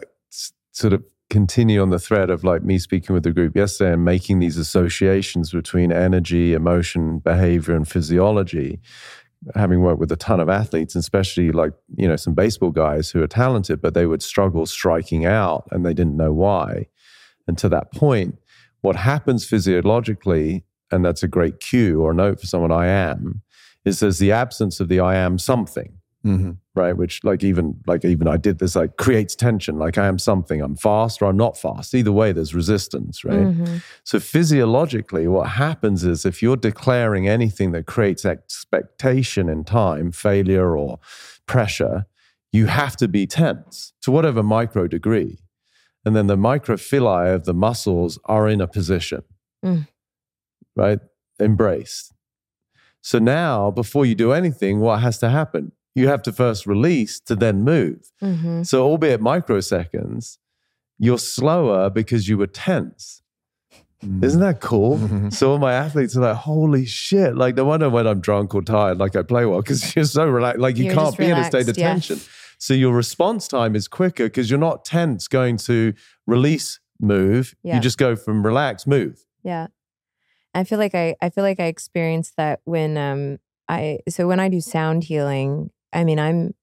sort 0.74 0.94
of 0.94 1.04
continue 1.32 1.82
on 1.82 1.90
the 1.90 1.98
thread 2.00 2.30
of 2.30 2.44
like 2.44 2.64
me 2.64 2.78
speaking 2.78 3.14
with 3.14 3.24
the 3.24 3.32
group 3.32 3.56
yesterday 3.56 3.94
and 3.94 4.06
making 4.06 4.40
these 4.40 4.58
associations 4.58 5.52
between 5.52 5.92
energy, 5.92 6.54
emotion, 6.54 7.18
behavior, 7.20 7.76
and 7.76 7.88
physiology. 7.88 8.80
Having 9.54 9.82
worked 9.82 10.00
with 10.00 10.12
a 10.12 10.16
ton 10.16 10.40
of 10.40 10.50
athletes, 10.50 10.96
especially 10.96 11.52
like, 11.52 11.74
you 11.96 12.08
know, 12.08 12.16
some 12.16 12.34
baseball 12.34 12.72
guys 12.72 13.12
who 13.12 13.22
are 13.22 13.28
talented, 13.28 13.82
but 13.82 13.94
they 13.94 14.08
would 14.08 14.24
struggle 14.24 14.66
striking 14.66 15.26
out 15.26 15.68
and 15.72 15.86
they 15.86 15.94
didn't 15.94 16.18
know 16.18 16.34
why. 16.34 16.88
And 17.48 17.58
to 17.60 17.70
that 17.70 17.92
point, 17.92 18.40
what 18.82 18.96
happens 18.96 19.46
physiologically, 19.46 20.64
and 20.92 21.06
that's 21.06 21.22
a 21.22 21.28
great 21.28 21.60
cue 21.60 22.02
or 22.02 22.14
note 22.14 22.40
for 22.40 22.48
someone 22.48 22.72
I 22.72 22.88
am, 22.88 23.42
is 23.84 24.00
there's 24.00 24.20
the 24.20 24.32
absence 24.32 24.80
of 24.80 24.88
the 24.88 25.00
I 25.00 25.16
am 25.16 25.38
something 25.38 26.00
mm-hmm. 26.26 26.52
Right? 26.76 26.96
Which 26.96 27.24
like 27.24 27.44
even 27.44 27.80
like 27.88 28.04
even 28.06 28.28
i 28.28 28.38
did 28.38 28.60
this 28.60 28.76
like 28.76 28.98
creates 28.98 29.36
tension. 29.36 29.78
Like 29.80 29.98
i 29.98 30.08
am 30.08 30.20
something. 30.20 30.62
I'm 30.62 30.76
fast 30.76 31.22
or 31.22 31.26
i'm 31.26 31.38
not 31.38 31.58
fast. 31.58 31.94
Either 31.96 32.12
way 32.12 32.32
there's 32.32 32.54
resistance 32.54 33.24
right? 33.24 33.40
Mhm. 33.48 33.82
so 34.04 34.20
physiologically 34.20 35.28
what 35.28 35.50
happens 35.52 36.04
is 36.04 36.26
if 36.26 36.42
you're 36.44 36.58
declaring 36.58 37.28
anything 37.28 37.72
that 37.72 37.86
creates 37.86 38.26
expectation 38.26 39.50
in 39.50 39.64
time 39.64 40.12
failure 40.12 40.78
or 40.78 41.00
pressure 41.48 42.06
you 42.52 42.68
have 42.68 42.96
to 42.98 43.08
be 43.08 43.28
tense 43.28 43.94
to 44.02 44.12
whatever 44.12 44.42
micro 44.42 44.88
degree. 44.88 45.40
And 46.06 46.16
then 46.16 46.28
the 46.28 46.38
microphyllae 46.38 47.34
of 47.34 47.46
the 47.46 47.54
muscles 47.54 48.20
are 48.26 48.48
in 48.48 48.62
a 48.62 48.68
position 48.68 49.24
Mm. 49.64 49.88
right? 50.76 51.00
Embraced. 51.40 52.14
So 53.02 53.20
now 53.20 53.72
before 53.72 54.06
you 54.06 54.16
do 54.16 54.32
anything 54.32 54.80
what 54.80 55.00
has 55.02 55.18
to 55.20 55.30
happen 55.30 55.72
you 55.96 56.08
have 56.08 56.22
to 56.24 56.32
first 56.34 56.68
release 56.68 57.20
to 57.22 57.36
then 57.36 57.64
move 57.64 58.12
Mhm. 58.22 58.66
so, 58.66 58.84
albeit 58.84 59.22
microseconds, 59.22 60.38
you're 61.00 61.18
slower 61.18 61.90
because 61.90 62.28
you 62.30 62.38
were 62.38 62.48
tense. 62.48 63.22
Isn't 64.22 64.42
that 64.42 64.60
cool? 64.62 64.98
Mhm. 65.00 65.34
So, 65.34 65.52
all 65.52 65.58
my 65.58 65.74
athletes 65.74 66.16
are 66.16 66.22
like, 66.22 66.36
holy 66.36 66.86
shit. 66.86 67.36
Like, 67.36 67.56
no 67.56 67.66
wonder 67.66 67.90
when 67.90 68.06
I'm 68.06 68.20
drunk 68.20 68.54
or 68.54 68.62
tired, 68.62 69.00
like 69.00 69.16
I 69.16 69.24
play 69.24 69.46
well, 69.46 69.62
because 69.62 69.82
you're 69.96 70.06
so 70.06 70.28
relaxed. 70.28 70.60
Like, 70.60 70.78
you 70.78 70.86
You're 70.86 70.94
can't 70.94 71.08
just 71.08 71.18
be 71.18 71.26
in 71.26 71.38
a 71.38 71.44
state 71.46 71.68
of 71.70 71.78
yeah. 71.78 71.88
tension. 71.94 72.20
So, 72.60 72.74
your 72.74 72.94
response 72.94 73.48
time 73.48 73.76
is 73.76 73.88
quicker 73.88 74.26
because 74.26 74.50
you're 74.52 74.60
not 74.60 74.86
tense 74.86 75.28
going 75.28 75.58
to 75.70 75.94
release, 76.28 76.80
move. 77.00 77.56
Yeah. 77.64 77.76
You 77.76 77.82
just 77.82 77.98
go 77.98 78.16
from 78.16 78.46
relax, 78.46 78.86
move. 78.86 79.26
Yeah. 79.44 79.68
I 80.54 80.64
feel 80.66 80.78
like 80.80 80.94
I 80.96 81.16
I 81.22 81.30
feel 81.30 81.44
like 81.44 81.60
I 81.60 81.66
experienced 81.66 82.34
that 82.38 82.62
when 82.64 82.98
um 82.98 83.40
I 83.68 84.00
so 84.08 84.28
when 84.28 84.40
I 84.40 84.48
do 84.50 84.62
sound 84.62 85.04
healing, 85.06 85.72
I 85.96 86.04
mean 86.04 86.20
I'm 86.20 86.54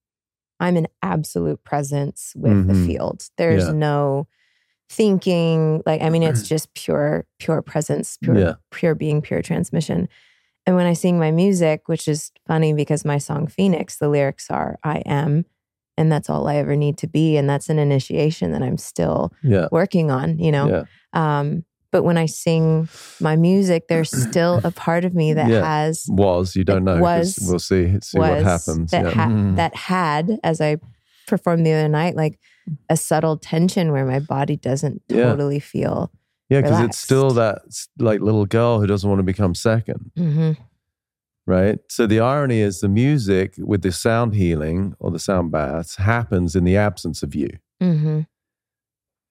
I'm 0.61 0.77
in 0.77 0.87
absolute 1.03 1.65
presence 1.65 2.33
with 2.37 2.53
Mhm. 2.53 2.67
the 2.69 2.75
field. 2.87 3.29
There's 3.37 3.67
Yeah. 3.67 3.73
no 3.73 4.29
thinking 4.91 5.83
like 5.87 6.03
I 6.03 6.11
mean 6.11 6.23
it's 6.23 6.47
just 6.49 6.73
pure 6.75 7.27
pure 7.39 7.63
presence, 7.63 8.19
pure 8.23 8.39
Yeah. 8.39 8.55
pure 8.71 8.95
being, 8.95 9.23
pure 9.23 9.43
transmission. 9.43 10.09
And 10.67 10.77
when 10.77 10.87
I 10.87 10.93
sing 10.93 11.19
my 11.19 11.31
music, 11.33 11.89
which 11.89 12.07
is 12.07 12.31
funny 12.47 12.73
because 12.73 13.05
my 13.05 13.19
song 13.19 13.47
Phoenix, 13.49 13.97
the 13.99 14.09
lyrics 14.09 14.51
are 14.51 14.79
I 14.85 14.99
am 15.07 15.45
and 15.97 16.11
that's 16.13 16.31
all 16.31 16.47
I 16.47 16.57
ever 16.57 16.77
need 16.77 16.99
to 16.99 17.07
be 17.09 17.37
and 17.37 17.49
that's 17.49 17.69
an 17.69 17.79
initiation 17.79 18.53
that 18.53 18.63
I'm 18.63 18.79
still 18.79 19.33
Yeah. 19.43 19.69
working 19.73 20.11
on, 20.11 20.39
you 20.39 20.53
know. 20.53 20.69
Yeah. 20.69 20.85
Um, 21.41 21.65
but 21.93 22.03
when 22.03 22.17
I 22.19 22.27
sing 22.27 22.89
my 23.21 23.37
music, 23.37 23.87
there's 23.89 24.11
still 24.31 24.61
a 24.65 24.71
part 24.73 25.05
of 25.05 25.15
me 25.15 25.35
that 25.35 25.49
Yeah. 25.49 25.65
has 25.65 26.05
Was, 26.09 26.57
you 26.57 26.65
don't 26.65 26.85
know 26.85 26.99
Was- 27.01 27.39
we'll 27.43 27.59
see, 27.61 27.99
see 28.03 28.19
what 28.19 28.43
happens. 28.43 28.91
that 28.91 29.05
yeah. 29.05 29.11
ha- 29.13 29.29
Mhm. 29.29 29.57
that 29.57 29.77
had 29.77 30.39
as 30.43 30.61
I 30.61 30.79
performed 31.29 31.65
the 31.65 31.73
other 31.73 31.89
night, 31.89 32.17
like 32.17 32.39
a 32.89 32.97
subtle 32.97 33.37
tension 33.37 33.93
where 33.93 34.05
my 34.05 34.19
body 34.21 34.57
doesn't 34.57 35.03
Yeah. 35.09 35.25
totally 35.31 35.61
feel. 35.61 36.11
yeah, 36.51 36.61
because 36.61 36.81
it's 36.81 36.99
still 36.99 37.31
that 37.31 37.63
like 37.99 38.21
little 38.21 38.45
girl 38.47 38.81
who 38.81 38.87
doesn't 38.87 39.09
want 39.09 39.21
to 39.21 39.25
become 39.25 39.55
second. 39.55 40.11
hmm 40.17 40.53
right? 41.47 41.79
So 41.89 42.07
the 42.07 42.21
irony 42.21 42.61
is 42.61 42.81
the 42.81 42.89
music 42.89 43.55
with 43.59 43.83
the 43.83 43.91
sound 43.91 44.35
healing 44.35 44.95
or 45.01 45.11
the 45.11 45.19
sound 45.19 45.51
baths 45.51 45.97
happens 45.97 46.55
in 46.55 46.63
the 46.65 46.77
absence 46.77 47.23
of 47.23 47.35
you. 47.35 47.49
hmm 47.81 48.21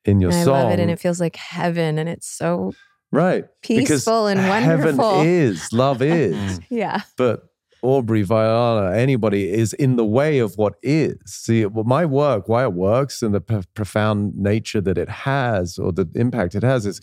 In 0.06 0.20
your 0.20 0.32
And 0.32 0.40
I 0.40 0.44
song, 0.44 0.54
love 0.54 0.72
it, 0.72 0.80
and 0.80 0.90
it 0.90 1.00
feels 1.00 1.20
like 1.20 1.36
heaven, 1.36 2.00
and 2.00 2.10
it's 2.10 2.28
so 2.28 2.74
right? 3.12 3.46
peaceful 3.62 4.28
and 4.28 4.48
wonderful. 4.48 5.04
Heaven 5.04 5.28
is, 5.28 5.72
love 5.72 6.02
is, 6.02 6.60
yeah, 6.70 7.02
but 7.18 7.44
Aubrey, 7.84 8.22
Viola, 8.24 8.96
anybody 8.96 9.50
is 9.52 9.74
in 9.74 9.96
the 9.96 10.06
way 10.06 10.40
of 10.40 10.56
what 10.56 10.76
is. 10.84 11.18
See, 11.26 11.66
my 11.66 12.06
work, 12.06 12.48
why 12.48 12.64
it 12.64 12.74
works, 12.74 13.22
and 13.22 13.34
the 13.34 13.42
p- 13.42 13.62
profound 13.74 14.36
nature 14.36 14.82
that 14.82 14.98
it 14.98 15.10
has, 15.10 15.78
or 15.78 15.92
the 15.92 16.10
impact 16.16 16.56
it 16.56 16.64
has, 16.64 16.86
is 16.86 17.00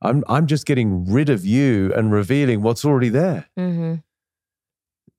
I'm 0.00 0.24
I'm 0.28 0.46
just 0.46 0.64
getting 0.66 1.04
rid 1.10 1.28
of 1.28 1.44
you 1.44 1.92
and 1.94 2.12
revealing 2.12 2.62
what's 2.62 2.84
already 2.84 3.08
there. 3.08 3.46
hmm 3.56 3.96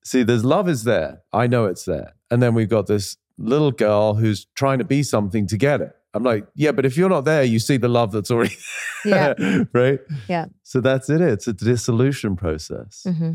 See, 0.03 0.23
there's 0.23 0.45
love 0.45 0.67
is 0.69 0.85
there. 0.85 1.21
I 1.33 1.45
know 1.45 1.65
it's 1.65 1.83
there. 1.85 2.13
And 2.31 2.41
then 2.41 2.55
we've 2.55 2.69
got 2.69 2.87
this 2.87 3.17
little 3.37 3.71
girl 3.71 4.15
who's 4.15 4.47
trying 4.55 4.79
to 4.79 4.85
be 4.85 5.03
something 5.03 5.45
to 5.47 5.57
get 5.57 5.81
it. 5.81 5.91
I'm 6.13 6.23
like, 6.23 6.47
yeah, 6.55 6.71
but 6.71 6.85
if 6.85 6.97
you're 6.97 7.09
not 7.09 7.25
there, 7.25 7.43
you 7.43 7.59
see 7.59 7.77
the 7.77 7.87
love 7.87 8.11
that's 8.11 8.31
already 8.31 8.55
Yeah. 9.05 9.33
right? 9.73 9.99
Yeah. 10.27 10.45
So 10.63 10.81
that's 10.81 11.09
it. 11.09 11.21
It's 11.21 11.47
a 11.47 11.53
dissolution 11.53 12.35
process. 12.35 13.03
hmm 13.07 13.33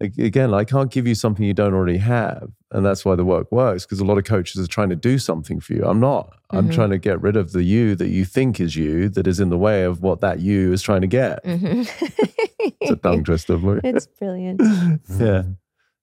Like, 0.00 0.16
again, 0.18 0.52
I 0.54 0.64
can't 0.64 0.90
give 0.92 1.06
you 1.06 1.14
something 1.14 1.44
you 1.44 1.54
don't 1.54 1.74
already 1.74 1.96
have. 1.98 2.50
And 2.70 2.84
that's 2.86 3.04
why 3.04 3.16
the 3.16 3.24
work 3.24 3.50
works 3.50 3.84
because 3.86 3.98
a 4.00 4.04
lot 4.04 4.18
of 4.18 4.24
coaches 4.24 4.62
are 4.62 4.68
trying 4.68 4.90
to 4.90 4.96
do 4.96 5.18
something 5.18 5.58
for 5.60 5.72
you. 5.72 5.84
I'm 5.84 5.98
not. 6.00 6.34
I'm 6.50 6.68
Mhm. 6.68 6.74
trying 6.74 6.90
to 6.90 6.98
get 6.98 7.20
rid 7.22 7.36
of 7.36 7.52
the 7.52 7.62
you 7.64 7.94
that 7.96 8.08
you 8.08 8.24
think 8.24 8.60
is 8.60 8.76
you 8.76 9.08
that 9.10 9.26
is 9.26 9.40
in 9.40 9.48
the 9.48 9.58
way 9.58 9.82
of 9.84 10.00
what 10.02 10.20
that 10.20 10.38
you 10.40 10.72
is 10.72 10.82
trying 10.82 11.00
to 11.00 11.06
get. 11.08 11.42
Mhm. 11.44 11.88
It's 12.80 12.90
a 12.90 12.96
tongue 12.96 13.24
twister. 13.28 13.58
It's 13.84 14.06
brilliant. 14.06 14.60
yeah. 14.62 14.98
Yeah. 15.18 15.42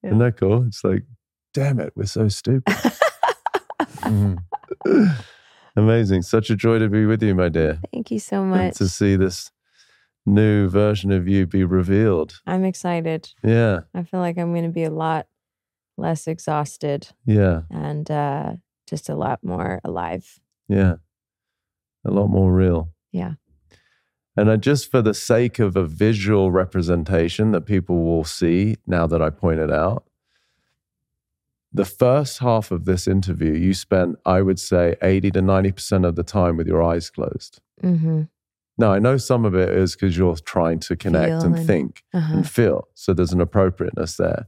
Isn't 0.04 0.20
that 0.20 0.38
cool? 0.38 0.66
It's 0.68 0.84
like, 0.84 1.04
damn 1.54 1.80
it, 1.80 1.94
we're 1.96 2.06
so 2.06 2.28
stupid. 2.28 2.76
Amazing. 5.76 6.22
Such 6.22 6.50
a 6.50 6.56
joy 6.56 6.80
to 6.80 6.88
be 6.90 7.06
with 7.06 7.24
you, 7.24 7.34
my 7.36 7.50
dear. 7.50 7.80
Thank 7.92 8.12
you 8.12 8.20
so 8.20 8.42
And 8.42 8.52
much. 8.52 8.76
to 8.76 8.88
see 8.88 9.16
this 9.16 9.52
new 10.26 10.70
version 10.70 11.12
of 11.12 11.28
you 11.28 11.46
be 11.48 11.64
revealed. 11.64 12.40
I'm 12.46 12.64
excited. 12.64 13.30
Yeah. 13.44 13.82
I 13.94 14.04
feel 14.04 14.20
like 14.20 14.38
I'm 14.38 14.52
going 14.54 14.64
to 14.64 14.70
be 14.70 14.84
a 14.84 14.90
lot 14.92 15.28
less 15.98 16.28
exhausted 16.28 17.08
Yeah. 17.26 17.62
and 17.70 18.10
uh, 18.10 18.54
just 18.88 19.10
a 19.10 19.16
lot 19.16 19.44
more 19.44 19.80
alive. 19.84 20.40
Yeah. 20.68 20.96
A 22.06 22.12
lot 22.12 22.28
more 22.28 22.54
real. 22.54 22.90
Yeah. 23.12 23.34
And 24.36 24.50
I 24.50 24.56
just 24.58 24.90
for 24.90 25.02
the 25.02 25.14
sake 25.14 25.60
of 25.60 25.76
a 25.76 25.86
visual 25.86 26.52
representation 26.52 27.52
that 27.52 27.62
people 27.62 28.04
will 28.04 28.24
see 28.24 28.78
now 28.88 29.06
that 29.08 29.22
I 29.22 29.30
pointed 29.30 29.72
out, 29.72 30.06
the 31.74 31.86
first 31.86 32.40
half 32.40 32.72
of 32.72 32.86
this 32.86 33.08
interview, 33.08 33.54
you 33.54 33.74
spent, 33.74 34.18
I 34.26 34.42
would 34.42 34.60
say, 34.60 34.96
80 35.02 35.32
to 35.32 35.42
90% 35.42 36.06
of 36.08 36.16
the 36.16 36.24
time 36.24 36.56
with 36.58 36.68
your 36.68 36.84
eyes 36.84 37.10
closed. 37.10 37.60
Mm-hmm. 37.82 38.24
Now, 38.78 38.92
I 38.94 39.00
know 39.00 39.18
some 39.18 39.46
of 39.46 39.54
it 39.56 39.70
is 39.70 39.94
because 39.96 40.18
you're 40.18 40.36
trying 40.36 40.80
to 40.82 40.96
connect 40.96 41.44
and 41.44 41.56
and- 41.56 41.66
think 41.68 42.04
Uh-huh. 42.14 42.34
and 42.36 42.50
feel. 42.50 42.88
So 42.96 43.14
there's 43.14 43.34
an 43.34 43.42
appropriateness 43.42 44.18
there. 44.18 44.48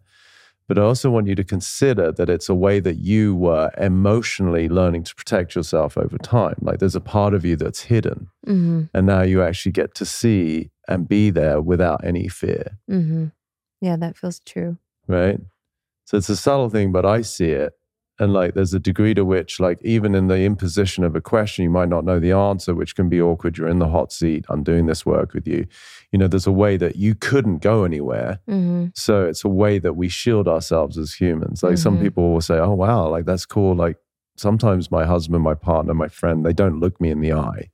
But 0.68 0.80
I 0.80 0.82
also 0.82 1.12
want 1.12 1.28
you 1.28 1.36
to 1.36 1.44
consider 1.44 2.12
that 2.12 2.28
it's 2.28 2.50
a 2.50 2.56
way 2.56 2.80
that 2.80 2.96
you 2.98 3.36
were 3.36 3.70
emotionally 3.78 4.68
learning 4.68 5.04
to 5.04 5.14
protect 5.14 5.54
yourself 5.56 5.96
over 5.96 6.18
time. 6.18 6.56
Like 6.60 6.80
there's 6.80 6.96
a 6.96 7.02
part 7.02 7.36
of 7.36 7.46
you 7.46 7.56
that's 7.56 7.82
hidden. 7.84 8.30
Mm-hmm. 8.48 8.84
And 8.96 9.06
now 9.06 9.22
you 9.22 9.44
actually 9.44 9.74
get 9.74 9.94
to 9.96 10.06
see 10.06 10.72
and 10.88 11.08
be 11.08 11.30
there 11.30 11.62
without 11.62 12.04
any 12.04 12.28
fear, 12.28 12.78
Mm-hmm. 12.90 13.26
Yeah, 13.82 13.96
that 13.98 14.18
feels 14.18 14.40
true. 14.40 14.78
right? 15.08 15.40
So 16.06 16.18
it's 16.18 16.30
a 16.30 16.36
subtle 16.36 16.70
thing, 16.70 16.92
but 16.92 17.06
I 17.06 17.22
see 17.22 17.50
it. 17.50 17.74
And 18.18 18.32
like 18.32 18.54
there's 18.54 18.74
a 18.74 18.80
degree 18.80 19.14
to 19.14 19.26
which, 19.26 19.60
like, 19.60 19.78
even 19.84 20.16
in 20.16 20.28
the 20.28 20.40
imposition 20.44 21.04
of 21.04 21.18
a 21.18 21.22
question, 21.22 21.64
you 21.64 21.70
might 21.70 21.90
not 21.90 22.06
know 22.06 22.18
the 22.18 22.32
answer, 22.32 22.74
which 22.74 22.96
can 22.96 23.10
be 23.10 23.22
awkward. 23.22 23.58
You're 23.58 23.68
in 23.68 23.80
the 23.80 23.90
hot 23.90 24.14
seat. 24.14 24.46
I'm 24.48 24.64
doing 24.64 24.86
this 24.86 25.06
work 25.06 25.34
with 25.34 25.46
you. 25.46 25.68
You 26.14 26.20
know, 26.20 26.28
there's 26.30 26.48
a 26.48 26.52
way 26.52 26.78
that 26.78 26.96
you 26.96 27.14
couldn't 27.14 27.58
go 27.58 27.84
anywhere. 27.84 28.40
Mm-hmm. 28.50 28.86
So 28.96 29.26
it's 29.26 29.44
a 29.44 29.50
way 29.50 29.80
that 29.80 29.98
we 29.98 30.08
shield 30.08 30.48
ourselves 30.48 30.98
as 30.98 31.14
humans. 31.14 31.62
Like 31.62 31.78
some 31.78 31.98
Mhm. 31.98 32.04
people 32.04 32.32
will 32.32 32.40
say, 32.40 32.58
oh, 32.58 32.72
wow, 32.74 33.10
like 33.10 33.26
that's 33.26 33.46
cool. 33.46 33.76
Like 33.76 33.98
sometimes 34.38 34.90
my 34.90 35.06
husband, 35.06 35.44
my 35.44 35.56
partner, 35.56 35.94
my 35.94 36.08
friend, 36.08 36.46
they 36.46 36.54
don't 36.54 36.80
look 36.80 37.02
me 37.02 37.10
in 37.10 37.20
the 37.20 37.34
eye. 37.34 37.70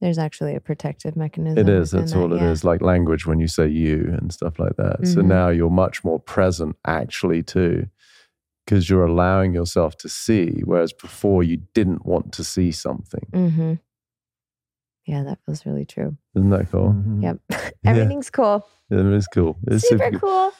There's 0.00 0.18
actually 0.18 0.54
a 0.54 0.60
protective 0.60 1.16
mechanism. 1.16 1.58
It 1.58 1.68
is. 1.68 1.92
within 1.92 2.00
That's 2.00 2.12
that, 2.12 2.18
all 2.20 2.32
it 2.32 2.40
is. 2.42 2.62
yeah. 2.62 2.70
Like 2.70 2.82
language 2.82 3.26
when 3.26 3.40
you 3.40 3.48
say 3.48 3.66
you 3.68 4.14
and 4.18 4.32
stuff 4.32 4.58
like 4.58 4.76
that. 4.76 5.06
So 5.06 5.20
Mhm. 5.22 5.26
now 5.26 5.48
you're 5.48 5.70
much 5.70 6.04
more 6.04 6.20
present 6.20 6.76
actually 6.86 7.42
too, 7.42 7.88
because 8.64 8.88
you're 8.88 9.04
allowing 9.04 9.54
yourself 9.54 9.96
to 9.98 10.08
see, 10.08 10.62
whereas 10.64 10.92
before 10.92 11.42
you 11.42 11.58
didn't 11.74 12.06
want 12.06 12.32
to 12.34 12.44
see 12.44 12.70
something. 12.70 13.26
Mm-hmm. 13.32 13.74
Yeah, 15.06 15.22
that 15.24 15.38
feels 15.44 15.64
really 15.66 15.84
true. 15.86 16.16
Isn't 16.36 16.50
that 16.50 16.70
cool? 16.70 16.90
Mhm. 16.92 17.22
Yep. 17.22 17.38
Everything's 17.84 18.30
cool. 18.30 18.66
Yeah, 18.90 19.00
It 19.00 19.06
is 19.14 19.26
cool. 19.26 19.56
It's 19.66 19.88
Super 19.88 20.04
super 20.04 20.18
cool. 20.20 20.52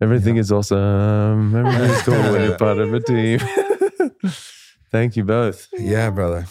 Everything 0.00 0.36
is 0.36 0.52
awesome. 0.52 1.56
Everything's 1.56 2.02
cool 2.02 2.14
when 2.32 2.42
you're 2.42 2.58
part 2.58 2.78
of 2.78 2.92
a 2.92 3.00
team. 3.12 3.40
Thank 4.92 5.16
you 5.16 5.24
both. 5.24 5.68
Yeah, 5.72 6.10
brother. 6.10 6.46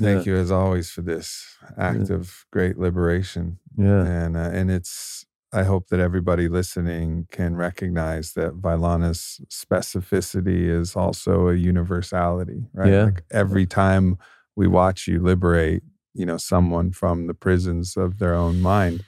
Thank 0.00 0.26
Yeah. 0.26 0.32
you 0.34 0.38
as 0.38 0.50
always 0.50 0.90
for 0.90 1.02
this 1.02 1.56
act 1.76 2.10
of 2.10 2.44
great 2.52 2.78
liberation. 2.78 3.58
Yeah. 3.76 4.04
And 4.04 4.36
uh, 4.36 4.50
and 4.52 4.70
it's 4.70 5.24
I 5.52 5.62
hope 5.62 5.88
that 5.88 5.98
everybody 6.00 6.46
listening 6.48 7.26
can 7.30 7.56
recognize 7.56 8.34
that 8.34 8.60
Vylana's 8.60 9.40
specificity 9.48 10.68
is 10.68 10.94
also 10.94 11.48
a 11.48 11.54
universality, 11.54 12.66
right? 12.74 12.92
Yeah. 12.92 13.04
Like 13.04 13.24
every 13.30 13.64
time 13.66 14.18
we 14.56 14.66
watch 14.68 15.06
you 15.06 15.20
liberate, 15.22 15.82
you 16.14 16.26
know, 16.26 16.36
someone 16.36 16.92
from 16.92 17.26
the 17.28 17.34
prisons 17.34 17.96
of 17.96 18.18
their 18.18 18.34
own 18.34 18.60
mind, 18.60 19.04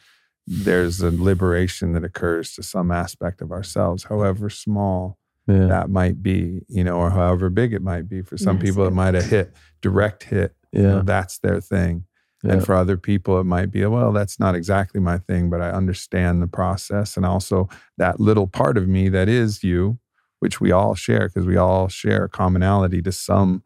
there's 0.46 1.00
a 1.00 1.10
liberation 1.10 1.92
that 1.92 2.04
occurs 2.04 2.54
to 2.54 2.62
some 2.62 2.90
aspect 2.90 3.42
of 3.42 3.52
ourselves, 3.52 4.04
however 4.04 4.48
small 4.48 5.18
Yeah. 5.50 5.66
that 5.66 5.90
might 5.90 6.22
be, 6.22 6.62
you 6.68 6.84
know, 6.84 6.96
or 6.96 7.10
however 7.10 7.50
big 7.50 7.72
it 7.72 7.82
might 7.82 8.08
be. 8.08 8.22
For 8.22 8.36
some 8.36 8.58
people, 8.58 8.86
it 8.86 8.92
might 8.92 9.14
have 9.14 9.26
hit 9.26 9.52
direct 9.82 10.24
hit. 10.24 10.54
you 10.72 10.82
know, 10.82 11.02
that's 11.02 11.38
their 11.38 11.60
thing. 11.60 12.04
Yeah. 12.44 12.52
And 12.52 12.64
for 12.64 12.74
other 12.74 12.96
people, 12.96 13.40
it 13.40 13.44
might 13.44 13.70
be, 13.70 13.84
well, 13.86 14.12
that's 14.12 14.38
not 14.38 14.54
exactly 14.54 15.00
my 15.00 15.18
thing, 15.18 15.50
but 15.50 15.60
I 15.60 15.70
understand 15.72 16.40
the 16.40 16.46
process. 16.46 17.16
And 17.16 17.26
also 17.26 17.68
that 17.98 18.20
little 18.20 18.46
part 18.46 18.78
of 18.78 18.86
me 18.88 19.08
that 19.10 19.28
is 19.28 19.62
you, 19.64 19.98
which 20.38 20.60
we 20.60 20.70
all 20.72 20.94
share, 20.94 21.28
because 21.28 21.44
we 21.46 21.56
all 21.56 21.88
share 21.88 22.24
a 22.24 22.28
commonality 22.28 23.02
to 23.02 23.12
some 23.12 23.62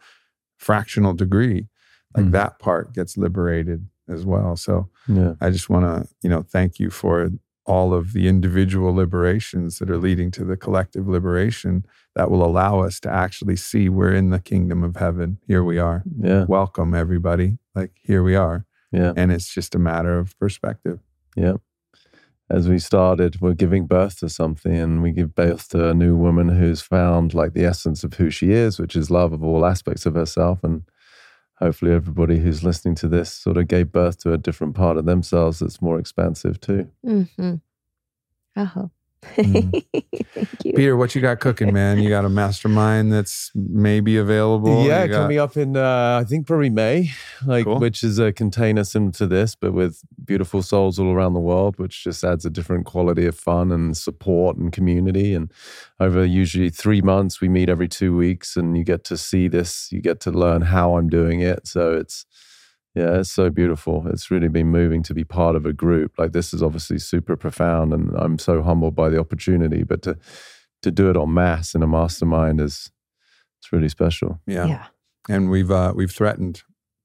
fractional 0.58 1.12
degree, 1.12 1.68
like 2.16 2.26
Mhm. 2.26 2.32
that 2.32 2.58
part 2.58 2.92
gets 2.94 3.16
liberated 3.16 3.86
as 4.08 4.24
well. 4.24 4.56
So 4.56 4.88
Yeah. 5.06 5.34
I 5.40 5.50
just 5.50 5.68
want 5.70 5.84
to, 5.84 6.08
you 6.22 6.30
know, 6.30 6.42
thank 6.42 6.78
you 6.80 6.90
for 6.90 7.30
all 7.66 7.94
of 7.94 8.12
the 8.12 8.28
individual 8.28 8.94
liberations 8.94 9.78
that 9.78 9.90
are 9.90 9.98
leading 9.98 10.30
to 10.32 10.44
the 10.44 10.56
collective 10.56 11.08
liberation 11.08 11.84
that 12.14 12.30
will 12.30 12.44
allow 12.44 12.80
us 12.80 13.00
to 13.00 13.10
actually 13.10 13.56
see 13.56 13.88
we're 13.88 14.14
in 14.14 14.30
the 14.30 14.38
kingdom 14.38 14.82
of 14.82 14.96
heaven. 14.96 15.38
Here 15.46 15.64
we 15.64 15.78
are. 15.78 16.02
Yeah. 16.20 16.44
Welcome, 16.44 16.94
everybody. 16.94 17.58
Like, 17.74 17.92
here 18.02 18.22
we 18.22 18.36
are. 18.36 18.66
Yeah. 18.92 19.12
And 19.16 19.32
it's 19.32 19.52
just 19.52 19.74
a 19.74 19.78
matter 19.78 20.18
of 20.18 20.38
perspective. 20.38 21.00
Yeah. 21.36 21.54
As 22.50 22.68
we 22.68 22.78
started, 22.78 23.40
we're 23.40 23.54
giving 23.54 23.86
birth 23.86 24.18
to 24.18 24.28
something, 24.28 24.76
and 24.76 25.02
we 25.02 25.12
give 25.12 25.34
birth 25.34 25.68
to 25.70 25.88
a 25.88 25.94
new 25.94 26.14
woman 26.14 26.50
who's 26.50 26.82
found 26.82 27.32
like 27.32 27.54
the 27.54 27.64
essence 27.64 28.04
of 28.04 28.14
who 28.14 28.28
she 28.28 28.52
is, 28.52 28.78
which 28.78 28.94
is 28.94 29.10
love 29.10 29.32
of 29.32 29.42
all 29.42 29.64
aspects 29.64 30.04
of 30.04 30.14
herself. 30.14 30.62
And 30.62 30.82
hopefully, 31.58 31.92
everybody 31.92 32.38
who's 32.38 32.64
listening 32.64 32.94
to 32.96 33.08
this 33.08 33.32
sort 33.32 33.56
of 33.56 33.68
gave 33.68 33.92
birth 33.92 34.18
to 34.22 34.32
a 34.32 34.38
different 34.38 34.74
part 34.74 34.96
of 34.96 35.04
themselves 35.06 35.58
that's 35.60 35.82
more 35.82 35.98
expansive 35.98 36.60
too. 36.60 36.90
Mm-hmm. 37.06 37.54
Mhm. 38.56 38.90
Thank 39.36 40.64
you. 40.64 40.72
Peter, 40.74 40.96
what 40.96 41.14
you 41.14 41.20
got 41.20 41.40
cooking, 41.40 41.72
man? 41.72 41.98
You 42.00 42.08
got 42.08 42.24
a 42.24 42.28
mastermind 42.28 43.12
that's 43.12 43.50
maybe 43.54 44.16
available? 44.16 44.84
yeah, 44.86 45.06
got- 45.06 45.22
coming 45.22 45.38
up 45.38 45.56
in 45.56 45.76
uh, 45.76 46.18
I 46.20 46.24
think 46.28 46.46
probably 46.46 46.70
May, 46.70 47.10
like 47.46 47.64
Cool. 47.64 47.78
which 47.78 48.02
is 48.04 48.18
a 48.18 48.32
container 48.32 48.84
similar 48.84 49.12
to 49.12 49.26
this, 49.26 49.54
but 49.54 49.72
with 49.72 50.00
beautiful 50.24 50.62
souls 50.62 50.98
all 50.98 51.12
around 51.12 51.34
the 51.34 51.40
world, 51.40 51.78
which 51.78 52.04
just 52.04 52.24
adds 52.24 52.44
a 52.44 52.50
different 52.50 52.86
quality 52.86 53.26
of 53.26 53.36
fun 53.36 53.72
and 53.72 53.96
support 53.96 54.56
and 54.56 54.72
community. 54.72 55.34
And 55.34 55.50
over 56.00 56.24
usually 56.24 56.70
three 56.70 57.00
months, 57.00 57.40
we 57.40 57.48
meet 57.48 57.68
every 57.68 57.88
two 57.88 58.16
weeks, 58.16 58.56
and 58.56 58.76
you 58.76 58.84
get 58.84 59.04
to 59.04 59.16
see 59.16 59.48
this, 59.48 59.88
you 59.92 60.00
get 60.00 60.20
to 60.20 60.30
learn 60.30 60.62
how 60.62 60.96
I'm 60.96 61.08
doing 61.08 61.40
it. 61.40 61.66
So 61.66 61.92
it's 61.94 62.26
yeah, 62.94 63.18
it's 63.18 63.30
so 63.32 63.50
beautiful. 63.50 64.06
It's 64.08 64.30
really 64.30 64.48
been 64.48 64.68
moving 64.68 65.02
to 65.04 65.14
be 65.14 65.24
part 65.24 65.56
of 65.56 65.66
a 65.66 65.72
group. 65.72 66.12
Like 66.18 66.32
this 66.32 66.54
is 66.54 66.62
obviously 66.62 66.98
super 66.98 67.36
profound, 67.36 67.92
and 67.92 68.14
I'm 68.16 68.38
so 68.38 68.62
humbled 68.62 68.94
by 68.94 69.08
the 69.08 69.18
opportunity. 69.18 69.82
But 69.82 70.02
to 70.02 70.16
to 70.82 70.90
do 70.90 71.10
it 71.10 71.16
on 71.16 71.32
mass 71.34 71.74
in 71.74 71.82
a 71.82 71.86
mastermind 71.86 72.60
is 72.60 72.90
it's 73.60 73.72
really 73.72 73.88
special. 73.88 74.40
yeah. 74.46 74.66
yeah. 74.66 74.84
And 75.28 75.50
we've 75.50 75.70
uh, 75.70 75.92
we've 75.96 76.10
threatened 76.10 76.62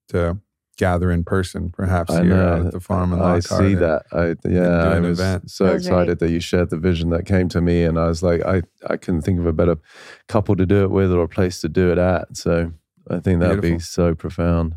to 0.09 0.39
gather 0.77 1.11
in 1.11 1.23
person, 1.23 1.69
perhaps 1.71 2.11
I 2.11 2.23
here 2.23 2.35
know. 2.35 2.65
at 2.67 2.73
the 2.73 2.79
farm 2.79 3.13
in 3.13 3.19
I 3.19 3.35
Lockhart. 3.35 3.61
see 3.61 3.75
that. 3.75 4.03
I 4.11 4.35
yeah, 4.47 4.95
I 4.95 4.99
was 4.99 5.19
event. 5.19 5.49
so 5.51 5.65
That 5.65 5.73
was 5.73 5.87
excited 5.87 6.07
right. 6.09 6.19
that 6.19 6.29
you 6.29 6.39
shared 6.39 6.69
the 6.69 6.77
vision 6.77 7.09
that 7.11 7.25
came 7.25 7.47
to 7.49 7.61
me, 7.61 7.83
and 7.83 7.97
I 7.97 8.07
was 8.07 8.21
like, 8.21 8.41
I 8.45 8.61
I 8.87 8.97
couldn't 8.97 9.21
think 9.21 9.39
of 9.39 9.45
a 9.45 9.53
better 9.53 9.77
couple 10.27 10.55
to 10.57 10.65
do 10.65 10.83
it 10.83 10.91
with 10.91 11.11
or 11.11 11.23
a 11.23 11.27
place 11.29 11.61
to 11.61 11.69
do 11.69 11.91
it 11.91 11.97
at. 11.97 12.35
So 12.35 12.73
I 13.09 13.19
think 13.19 13.39
that'd 13.39 13.61
be 13.61 13.79
so 13.79 14.13
profound. 14.15 14.75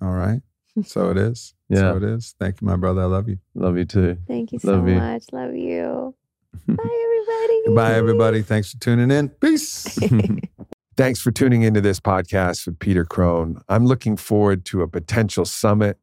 All 0.00 0.12
right. 0.12 0.40
So 0.84 1.10
it 1.10 1.16
is. 1.16 1.54
Yeah. 1.68 1.78
So 1.78 1.96
it 1.96 2.02
is. 2.04 2.34
Thank 2.38 2.60
you, 2.60 2.66
my 2.66 2.76
brother. 2.76 3.02
I 3.02 3.06
love 3.06 3.28
you. 3.28 3.38
Love 3.54 3.76
you 3.76 3.84
too. 3.84 4.16
Thank 4.26 4.52
you 4.52 4.58
so 4.58 4.84
you. 4.84 4.94
much. 4.94 5.24
Love 5.32 5.54
you. 5.54 6.14
Bye, 6.66 7.04
everybody. 7.04 7.62
Goodbye, 7.66 7.94
everybody. 7.94 8.42
Thanks 8.42 8.72
for 8.72 8.78
tuning 8.78 9.10
in. 9.10 9.28
Peace. 9.28 9.98
Thanks 10.96 11.20
for 11.20 11.30
tuning 11.30 11.62
into 11.62 11.80
this 11.80 12.00
podcast 12.00 12.66
with 12.66 12.78
Peter 12.78 13.04
Crone. 13.04 13.60
I'm 13.68 13.86
looking 13.86 14.16
forward 14.16 14.64
to 14.66 14.82
a 14.82 14.88
potential 14.88 15.44
summit 15.44 15.98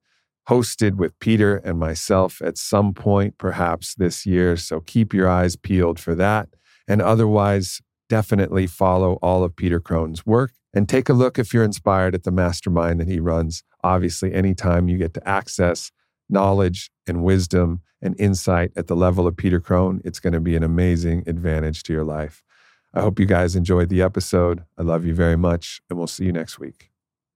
hosted 0.48 0.96
with 0.96 1.18
Peter 1.20 1.58
and 1.58 1.80
myself 1.80 2.42
at 2.42 2.58
some 2.58 2.94
point, 2.94 3.38
perhaps 3.38 3.96
this 3.96 4.26
year. 4.26 4.56
So 4.56 4.80
keep 4.80 5.14
your 5.14 5.28
eyes 5.28 5.56
peeled 5.56 6.00
for 6.00 6.16
that. 6.16 6.50
And 6.88 7.02
otherwise, 7.02 7.82
definitely 8.10 8.68
follow 8.68 9.16
all 9.22 9.44
of 9.44 9.56
Peter 9.56 9.80
Crone's 9.80 10.26
work 10.26 10.54
and 10.74 10.88
take 10.88 11.10
a 11.10 11.14
look 11.14 11.40
if 11.40 11.54
you're 11.54 11.64
inspired 11.64 12.14
at 12.14 12.24
the 12.24 12.32
mastermind 12.32 13.00
that 13.00 13.08
he 13.08 13.20
runs. 13.20 13.64
Obviously, 13.86 14.34
anytime 14.34 14.90
you 14.90 14.98
get 14.98 15.14
to 15.14 15.30
access 15.30 15.92
knowledge 16.28 16.90
and 17.06 17.24
wisdom 17.24 17.82
and 18.02 18.20
insight 18.20 18.72
at 18.76 18.88
the 18.88 18.96
level 18.96 19.28
of 19.28 19.38
Peter 19.38 19.60
Crone, 19.60 20.02
it's 20.04 20.20
going 20.20 20.34
to 20.34 20.40
be 20.40 20.56
an 20.56 20.64
amazing 20.64 21.24
advantage 21.28 21.84
to 21.84 21.94
your 21.94 22.04
life. 22.04 22.44
I 22.96 23.02
hope 23.02 23.20
you 23.20 23.28
guys 23.28 23.56
enjoyed 23.56 23.90
the 23.90 24.02
episode. 24.02 24.64
I 24.76 24.82
love 24.82 25.06
you 25.06 25.14
very 25.14 25.38
much, 25.38 25.82
and 25.88 26.00
we'll 26.00 26.08
see 26.08 26.26
you 26.26 26.32
next 26.32 26.58
week. 26.58 26.95